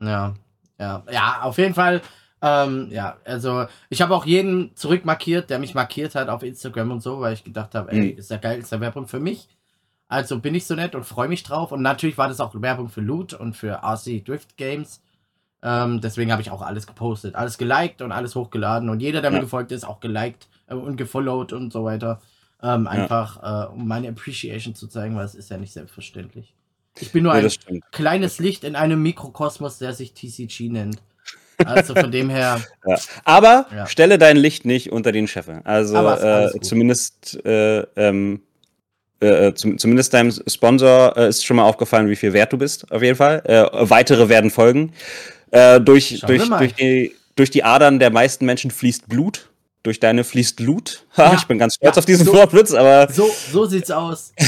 Ja, 0.00 0.34
ja, 0.78 1.02
ja, 1.10 1.40
auf 1.42 1.58
jeden 1.58 1.74
Fall. 1.74 2.00
Ähm, 2.42 2.88
ja, 2.90 3.16
also 3.24 3.66
ich 3.88 4.02
habe 4.02 4.14
auch 4.14 4.26
jeden 4.26 4.76
zurückmarkiert, 4.76 5.48
der 5.50 5.58
mich 5.58 5.74
markiert 5.74 6.14
hat 6.14 6.28
auf 6.28 6.42
Instagram 6.42 6.90
und 6.92 7.02
so, 7.02 7.20
weil 7.20 7.32
ich 7.32 7.44
gedacht 7.44 7.74
habe, 7.74 7.90
ey, 7.92 8.12
Mhm. 8.12 8.18
ist 8.18 8.30
ja 8.30 8.36
geil, 8.36 8.58
ist 8.60 8.70
ja 8.72 8.80
Werbung 8.80 9.08
für 9.08 9.20
mich. 9.20 9.48
Also 10.08 10.38
bin 10.38 10.54
ich 10.54 10.66
so 10.66 10.74
nett 10.74 10.94
und 10.94 11.04
freue 11.04 11.28
mich 11.28 11.42
drauf. 11.42 11.72
Und 11.72 11.82
natürlich 11.82 12.16
war 12.18 12.28
das 12.28 12.38
auch 12.38 12.54
Werbung 12.60 12.88
für 12.88 13.00
Loot 13.00 13.32
und 13.34 13.54
für 13.56 13.80
RC 13.82 14.22
Drift 14.24 14.56
Games. 14.56 15.00
Ähm, 15.66 16.00
deswegen 16.00 16.30
habe 16.30 16.40
ich 16.42 16.52
auch 16.52 16.62
alles 16.62 16.86
gepostet, 16.86 17.34
alles 17.34 17.58
geliked 17.58 18.00
und 18.00 18.12
alles 18.12 18.36
hochgeladen. 18.36 18.88
Und 18.88 19.00
jeder, 19.00 19.20
der 19.20 19.32
mir 19.32 19.38
Ja. 19.38 19.42
gefolgt 19.42 19.72
ist, 19.72 19.84
auch 19.84 19.98
geliked 19.98 20.46
äh, 20.68 20.74
und 20.74 20.96
gefollowt 20.96 21.52
und 21.52 21.72
so 21.72 21.82
weiter. 21.84 22.20
Ähm, 22.62 22.86
einfach, 22.86 23.42
äh, 23.42 23.72
um 23.72 23.88
meine 23.88 24.08
Appreciation 24.08 24.76
zu 24.76 24.86
zeigen, 24.86 25.16
weil 25.16 25.24
es 25.26 25.34
ist 25.34 25.50
ja 25.50 25.56
nicht 25.58 25.72
selbstverständlich. 25.72 26.54
Ich 27.00 27.10
bin 27.10 27.24
nur 27.24 27.36
Ja, 27.36 27.46
ein 27.68 27.82
kleines 27.90 28.38
Licht 28.38 28.62
in 28.64 28.76
einem 28.76 29.02
Mikrokosmos, 29.02 29.78
der 29.78 29.92
sich 29.92 30.14
TCG 30.14 30.68
nennt. 30.70 31.02
Also 31.58 31.94
von 31.96 32.12
dem 32.12 32.30
her, 32.30 32.60
Ja. 32.86 32.98
Aber 33.24 33.66
Ja. 33.74 33.86
stelle 33.86 34.18
dein 34.18 34.36
Licht 34.36 34.64
nicht 34.64 34.92
unter 34.92 35.10
den 35.10 35.26
Scheffel. 35.26 35.62
Also 35.64 35.96
äh, 35.96 36.60
zumindest 36.60 37.44
äh, 37.44 37.80
ähm, 37.96 38.42
äh, 39.20 39.52
zum, 39.54 39.78
zumindest 39.78 40.14
deinem 40.14 40.30
Sponsor 40.46 41.16
äh, 41.16 41.28
ist 41.28 41.44
schon 41.44 41.56
mal 41.56 41.64
aufgefallen, 41.64 42.08
wie 42.08 42.16
viel 42.16 42.32
wert 42.32 42.52
du 42.52 42.58
bist, 42.58 42.90
auf 42.92 43.02
jeden 43.02 43.16
Fall. 43.16 43.42
Äh, 43.46 43.64
weitere 43.90 44.28
werden 44.28 44.50
folgen. 44.50 44.92
Äh, 45.50 45.80
durch, 45.80 46.18
Schauen 46.20 46.28
durch, 46.28 46.48
durch, 46.48 46.74
die, 46.74 47.14
durch 47.36 47.50
die 47.50 47.64
Adern 47.64 47.98
der 47.98 48.10
meisten 48.10 48.44
Menschen 48.46 48.70
fließt 48.70 49.08
Blut. 49.08 49.48
Durch 49.82 50.00
deine 50.00 50.24
fließt 50.24 50.56
Blut. 50.56 51.04
Ha, 51.16 51.26
Ja. 51.26 51.34
Ich 51.34 51.44
bin 51.46 51.58
ganz 51.58 51.76
stolz 51.76 51.94
Ja, 51.94 52.00
auf 52.00 52.06
diesen 52.06 52.26
so- 52.26 52.32
Wortwitz, 52.34 52.72
aber 52.74 53.10
so, 53.12 53.30
so 53.52 53.66
sieht's 53.66 53.90
aus. 53.90 54.32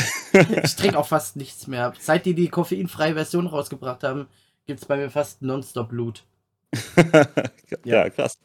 Ich 0.62 0.76
trinke 0.76 0.98
auch 0.98 1.06
fast 1.06 1.36
nichts 1.36 1.66
mehr. 1.68 1.94
Seit 1.98 2.26
die 2.26 2.34
die 2.34 2.48
koffeinfreie 2.48 3.14
Version 3.14 3.46
rausgebracht 3.46 4.02
haben, 4.04 4.26
gibt's 4.66 4.84
bei 4.84 4.98
mir 4.98 5.08
fast 5.08 5.40
nonstop 5.40 5.88
Blut. 5.88 6.22
ja, 7.84 8.10
krass. 8.10 8.36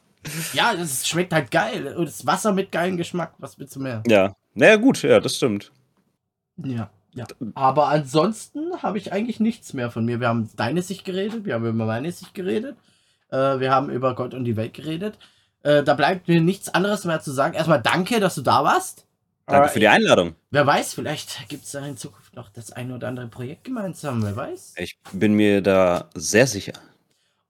Ja, 0.54 0.74
das 0.74 1.06
schmeckt 1.06 1.34
halt 1.34 1.50
geil. 1.50 1.94
Und 1.94 2.06
das 2.08 2.24
Wasser 2.24 2.52
mit 2.52 2.72
geilem 2.72 2.96
Geschmack. 2.96 3.34
Was 3.38 3.58
willst 3.58 3.76
du 3.76 3.80
mehr? 3.80 4.02
Ja. 4.06 4.34
Naja, 4.54 4.76
gut, 4.76 5.02
ja, 5.02 5.20
das 5.20 5.36
stimmt. 5.36 5.72
Ja, 6.56 6.88
ja. 7.14 7.26
Aber 7.54 7.88
ansonsten 7.88 8.82
habe 8.82 8.98
ich 8.98 9.12
eigentlich 9.12 9.40
nichts 9.40 9.72
mehr 9.72 9.90
von 9.90 10.04
mir. 10.04 10.20
Wir 10.20 10.28
haben 10.28 10.50
deine 10.56 10.82
Sicht 10.82 11.04
geredet, 11.04 11.44
wir 11.44 11.54
haben 11.54 11.66
über 11.66 11.84
meine 11.84 12.10
Sicht 12.12 12.34
geredet, 12.34 12.76
äh, 13.30 13.58
wir 13.58 13.70
haben 13.70 13.90
über 13.90 14.14
Gott 14.14 14.34
und 14.34 14.44
die 14.44 14.56
Welt 14.56 14.74
geredet. 14.74 15.18
Äh, 15.62 15.82
da 15.82 15.94
bleibt 15.94 16.28
mir 16.28 16.40
nichts 16.40 16.68
anderes 16.68 17.04
mehr 17.04 17.20
zu 17.20 17.32
sagen. 17.32 17.54
Erstmal 17.54 17.80
danke, 17.80 18.20
dass 18.20 18.34
du 18.34 18.42
da 18.42 18.64
warst. 18.64 19.06
Danke 19.46 19.68
für 19.68 19.80
die 19.80 19.88
Einladung. 19.88 20.34
Wer 20.50 20.66
weiß, 20.66 20.94
vielleicht 20.94 21.48
gibt 21.48 21.64
es 21.64 21.72
da 21.72 21.84
in 21.84 21.96
Zukunft 21.96 22.34
noch 22.34 22.48
das 22.48 22.72
eine 22.72 22.94
oder 22.94 23.08
andere 23.08 23.26
Projekt 23.26 23.64
gemeinsam, 23.64 24.22
wer 24.22 24.36
weiß. 24.36 24.74
Ich 24.78 24.96
bin 25.12 25.34
mir 25.34 25.60
da 25.60 26.08
sehr 26.14 26.46
sicher. 26.46 26.72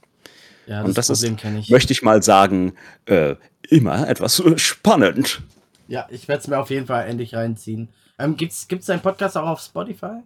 Ja, 0.66 0.82
Und 0.82 0.98
das 0.98 1.08
ist, 1.08 1.20
Problem 1.20 1.36
kenne 1.36 1.60
ich. 1.60 1.70
möchte 1.70 1.92
ich 1.92 2.02
mal 2.02 2.22
sagen, 2.22 2.72
äh, 3.06 3.36
immer 3.68 4.08
etwas 4.08 4.42
spannend. 4.56 5.40
Ja, 5.86 6.06
ich 6.10 6.26
werde 6.28 6.42
es 6.42 6.48
mir 6.48 6.58
auf 6.58 6.70
jeden 6.70 6.86
Fall 6.86 7.08
endlich 7.08 7.34
reinziehen. 7.34 7.88
Ähm, 8.18 8.36
gibt's, 8.36 8.66
gibt's 8.68 8.86
deinen 8.86 9.00
Podcast 9.00 9.36
auch 9.36 9.46
auf 9.46 9.60
Spotify? 9.60 10.20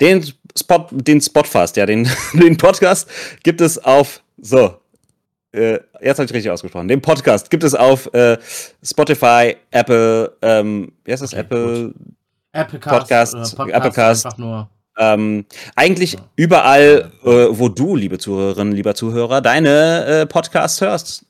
Den 0.00 0.24
Spot, 0.58 0.86
den 0.90 1.20
Spotfast, 1.20 1.76
ja, 1.76 1.86
den, 1.86 2.08
den 2.34 2.56
Podcast 2.56 3.08
gibt 3.42 3.60
es 3.60 3.78
auf, 3.78 4.22
so, 4.40 4.76
äh, 5.52 5.78
jetzt 6.00 6.18
habe 6.18 6.24
ich 6.26 6.32
richtig 6.32 6.50
ausgesprochen, 6.50 6.88
den 6.88 7.00
Podcast 7.02 7.50
gibt 7.50 7.62
es 7.64 7.74
auf 7.74 8.12
äh, 8.14 8.38
Spotify, 8.82 9.56
Apple, 9.70 10.36
ähm, 10.42 10.92
wie 11.04 11.12
heißt 11.12 11.22
das, 11.22 11.32
Okay, 11.32 11.40
Apple, 11.40 11.94
Applecast 12.52 12.98
Podcast, 12.98 13.56
Podcast 13.56 13.74
Applecast. 13.76 14.26
einfach 14.26 14.38
nur. 14.38 14.68
ähm, 14.98 15.44
eigentlich 15.76 16.12
Ja. 16.14 16.18
überall, 16.36 17.12
äh, 17.24 17.28
wo 17.50 17.68
du, 17.68 17.94
liebe 17.96 18.18
Zuhörerinnen, 18.18 18.72
lieber 18.74 18.94
Zuhörer, 18.94 19.40
deine 19.40 20.04
äh, 20.04 20.26
Podcasts 20.26 20.80
hörst. 20.80 21.24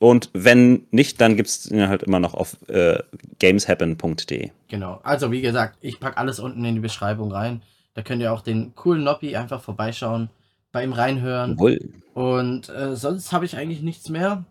Und 0.00 0.30
wenn 0.32 0.86
nicht, 0.90 1.20
dann 1.20 1.36
gibt 1.36 1.50
es 1.50 1.70
ihn 1.70 1.86
halt 1.86 2.02
immer 2.02 2.20
noch 2.20 2.32
auf 2.32 2.56
äh, 2.68 2.98
gameshappen.de. 3.38 4.50
Genau. 4.68 4.98
Also 5.02 5.30
wie 5.30 5.42
gesagt, 5.42 5.76
ich 5.82 6.00
packe 6.00 6.16
alles 6.16 6.40
unten 6.40 6.64
in 6.64 6.74
die 6.74 6.80
Beschreibung 6.80 7.30
rein. 7.30 7.60
Da 7.92 8.00
könnt 8.00 8.22
ihr 8.22 8.32
auch 8.32 8.40
den 8.40 8.74
coolen 8.74 9.04
Noppi 9.04 9.36
einfach 9.36 9.60
vorbeischauen, 9.60 10.30
bei 10.72 10.84
ihm 10.84 10.94
reinhören. 10.94 11.50
Jawohl. 11.52 11.78
Und 12.14 12.70
äh, 12.70 12.96
sonst 12.96 13.30
habe 13.32 13.44
ich 13.44 13.58
eigentlich 13.58 13.82
nichts 13.82 14.08
mehr. 14.08 14.44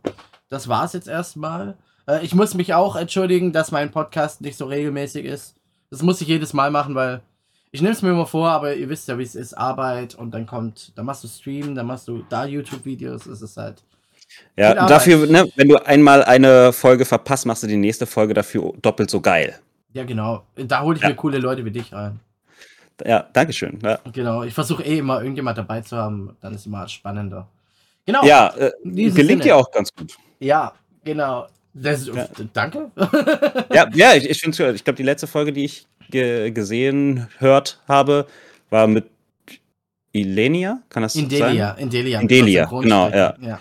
Das 0.50 0.68
war's 0.68 0.94
jetzt 0.94 1.08
erstmal. 1.08 1.76
Äh, 2.08 2.24
ich 2.24 2.36
muss 2.36 2.54
mich 2.54 2.76
auch 2.76 2.96
entschuldigen, 2.96 3.52
dass 3.52 3.72
mein 3.72 3.90
Podcast 3.90 4.42
nicht 4.42 4.56
so 4.56 4.68
regelmäßig 4.68 5.26
ist. 5.26 5.56
Das 5.90 6.04
muss 6.04 6.22
ich 6.22 6.28
jedes 6.28 6.54
Mal 6.54 6.70
machen, 6.70 6.94
weil 6.94 7.22
ich 7.72 7.82
nehme 7.82 7.94
es 7.94 8.04
mir 8.04 8.12
immer 8.12 8.28
vor, 8.28 8.50
aber 8.50 8.76
ihr 8.76 8.90
wisst 8.90 9.08
ja, 9.08 9.18
wie 9.18 9.24
es 9.24 9.34
ist. 9.34 9.56
Arbeit 9.56 10.14
und 10.14 10.32
dann 10.32 10.46
kommt, 10.46 10.92
dann 10.96 11.08
machst 11.08 11.24
du 11.24 11.28
Stream, 11.28 11.74
dann 11.74 11.88
machst 11.88 12.08
du 12.08 12.24
da 12.30 12.46
YouTube-Videos. 12.46 13.26
Es 13.26 13.42
ist 13.42 13.58
halt. 13.58 13.82
Ja, 14.56 14.88
dafür, 14.88 15.26
ne, 15.28 15.50
wenn 15.56 15.70
du 15.70 15.78
einmal 15.78 16.24
eine 16.24 16.74
Folge 16.74 17.06
verpasst, 17.06 17.46
machst 17.46 17.64
du 17.64 17.68
die 17.68 17.78
nächste 17.78 18.06
Folge 18.06 18.34
dafür 18.34 18.74
doppelt 18.82 19.10
so 19.10 19.22
geil. 19.22 19.58
Ja, 19.94 20.04
genau. 20.04 20.44
Da 20.56 20.82
hole 20.82 20.98
ich 20.98 21.02
Ja. 21.04 21.10
mir 21.10 21.16
coole 21.16 21.38
Leute 21.40 21.66
wie 21.66 21.72
dich 21.72 21.92
rein. 21.94 22.20
Ja, 23.06 23.28
Dankeschön. 23.34 23.80
Ja, 23.82 24.00
Genau. 24.12 24.44
Ich 24.44 24.54
versuche 24.54 24.84
eh 24.84 24.98
immer 24.98 25.20
irgendjemand 25.22 25.58
dabei 25.58 25.82
zu 25.82 25.98
haben. 25.98 26.36
Dann 26.42 26.54
ist 26.54 26.66
immer 26.66 26.88
spannender. 26.88 27.48
Genau. 28.06 28.24
ja 28.26 28.54
äh, 28.58 28.72
gelingt 28.84 29.44
dir 29.44 29.56
auch 29.56 29.70
ganz 29.72 29.94
gut. 29.94 30.18
Ja, 30.40 30.74
genau. 31.04 31.48
Das, 31.74 32.08
Ja. 32.08 32.28
Danke. 32.54 32.92
Ja, 33.74 33.88
ja 33.94 34.14
ich, 34.16 34.30
ich 34.30 34.40
finde 34.40 34.74
Ich 34.74 34.84
glaube, 34.84 34.98
die 34.98 35.04
letzte 35.04 35.28
Folge, 35.28 35.54
die 35.54 35.66
ich 35.66 35.88
ge 36.10 36.52
gesehen, 36.52 37.28
hört 37.38 37.80
habe, 37.88 38.26
war 38.70 38.88
mit 38.88 39.06
Ilenia. 40.12 40.82
Kann 40.90 41.04
das 41.04 41.16
Indelia. 41.16 41.74
sein? 41.74 41.78
Indelia. 41.84 42.20
Indelia, 42.20 42.66
genau, 42.66 43.08
sprechen. 43.08 43.44
ja. 43.44 43.60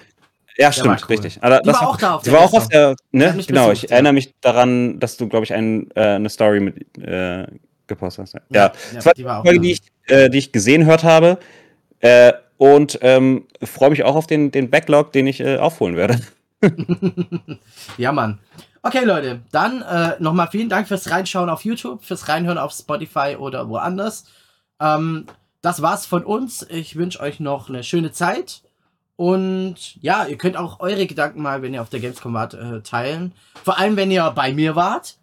Ja, 0.59 0.72
stimmt, 0.72 1.02
cool. 1.02 1.06
richtig. 1.09 1.39
Aber 1.40 1.60
Die 1.60 1.68
war 1.68 1.89
auch 1.89 1.97
da 1.97 2.14
auf 2.14 2.24
Sie 2.24 2.30
der 2.30 2.39
war 2.39 2.47
auch 2.47 2.52
auf 2.52 2.68
der, 2.68 2.97
ne? 3.12 3.35
Genau, 3.47 3.68
besucht, 3.68 3.85
ich 3.85 3.90
ja. 3.90 3.94
erinnere 3.94 4.12
mich 4.12 4.35
daran, 4.40 4.98
dass 4.98 5.16
du, 5.16 5.28
glaube 5.28 5.44
ich, 5.44 5.55
ein, 5.55 5.89
äh, 5.94 6.01
eine 6.01 6.28
Story 6.28 6.59
mit 6.60 6.98
äh, 6.98 7.47
gepostet 7.86 8.24
hast. 8.24 8.35
Ja, 8.35 8.40
Ja, 8.51 8.72
das 8.93 9.06
war 9.06 9.12
die 9.14 9.24
war 9.24 9.39
auch 9.39 9.44
Folge, 9.44 9.60
die 9.60 9.72
ich, 9.72 9.82
äh, 10.06 10.28
die 10.28 10.39
ich 10.39 10.51
gesehen 10.51 10.85
hört 10.85 11.05
habe. 11.05 11.39
Äh, 12.01 12.32
und 12.56 12.98
ähm, 13.02 13.47
freue 13.62 13.90
mich 13.90 14.02
auch 14.02 14.16
auf 14.16 14.26
den, 14.26 14.51
den 14.51 14.68
Backlog, 14.68 15.12
den 15.12 15.28
ich 15.28 15.40
äh, 15.40 15.59
aufholen 15.59 15.97
werde. 15.97 16.20
Ja, 17.97 18.10
Mann. 18.10 18.40
Okay, 18.82 19.05
Leute, 19.05 19.43
dann 19.52 19.82
äh, 19.82 20.16
nochmal 20.18 20.48
vielen 20.51 20.68
Dank 20.68 20.89
fürs 20.89 21.10
Reinschauen 21.10 21.51
auf 21.51 21.64
YouTube, 21.64 22.05
fürs 22.05 22.28
Reinhören 22.28 22.59
auf 22.59 22.72
Spotify 22.72 23.36
oder 23.39 23.68
woanders. 23.68 24.24
Ähm, 24.80 25.26
das 25.62 25.82
war's 25.82 26.06
von 26.06 26.24
uns. 26.24 26.66
Ich 26.68 26.97
wünsche 26.97 27.20
euch 27.20 27.39
noch 27.39 27.68
eine 27.68 27.85
schöne 27.85 28.10
Zeit. 28.10 28.62
Und 29.18 30.00
ja, 30.00 30.26
ihr 30.26 30.38
könnt 30.38 30.56
auch 30.56 30.78
eure 30.78 31.04
Gedanken 31.08 31.42
mal, 31.42 31.60
wenn 31.60 31.74
ihr 31.74 31.82
auf 31.82 31.90
der 31.90 31.98
Gamescom 31.98 32.34
wart, 32.34 32.54
äh, 32.54 32.82
teilen. 32.82 33.32
Vor 33.64 33.76
allem, 33.76 33.96
wenn 33.96 34.12
ihr 34.12 34.30
bei 34.30 34.52
mir 34.52 34.76
wart. 34.76 35.16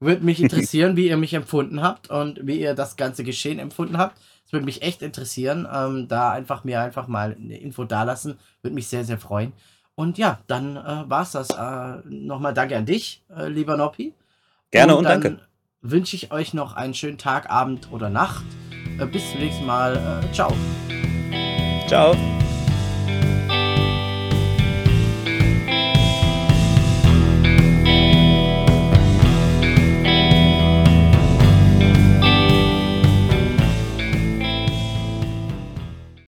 Würde 0.00 0.24
mich 0.24 0.40
interessieren, 0.42 0.96
wie 0.96 1.08
ihr 1.08 1.18
mich 1.18 1.34
empfunden 1.34 1.82
habt 1.82 2.08
und 2.08 2.46
wie 2.46 2.58
ihr 2.58 2.72
das 2.72 2.96
ganze 2.96 3.24
Geschehen 3.24 3.58
empfunden 3.58 3.98
habt. 3.98 4.16
Das 4.44 4.54
würde 4.54 4.64
mich 4.64 4.80
echt 4.80 5.02
interessieren. 5.02 5.68
Ähm, 5.70 6.08
da 6.08 6.30
einfach 6.30 6.64
mir 6.64 6.80
einfach 6.80 7.06
mal 7.06 7.36
eine 7.38 7.58
Info 7.58 7.84
dalassen. 7.84 8.38
Würde 8.62 8.74
mich 8.74 8.88
sehr, 8.88 9.04
sehr 9.04 9.18
freuen. 9.18 9.52
Und 9.94 10.16
ja, 10.16 10.38
dann 10.46 10.78
äh, 10.78 11.04
war's 11.10 11.32
das. 11.32 11.50
Äh, 11.50 12.08
Nochmal 12.08 12.54
danke 12.54 12.78
an 12.78 12.86
dich, 12.86 13.22
äh, 13.36 13.48
lieber 13.48 13.76
Noppi. 13.76 14.14
Gerne 14.70 14.96
und 14.96 15.04
dann 15.04 15.20
danke. 15.20 15.42
Wünsche 15.82 16.16
ich 16.16 16.32
euch 16.32 16.54
noch 16.54 16.76
einen 16.76 16.94
schönen 16.94 17.18
Tag, 17.18 17.50
Abend 17.50 17.92
oder 17.92 18.08
Nacht. 18.08 18.46
Äh, 18.98 19.04
bis 19.04 19.30
zum 19.32 19.40
nächsten 19.40 19.66
Mal. 19.66 20.22
Äh, 20.24 20.32
ciao. 20.32 20.50
Ciao. 21.88 22.37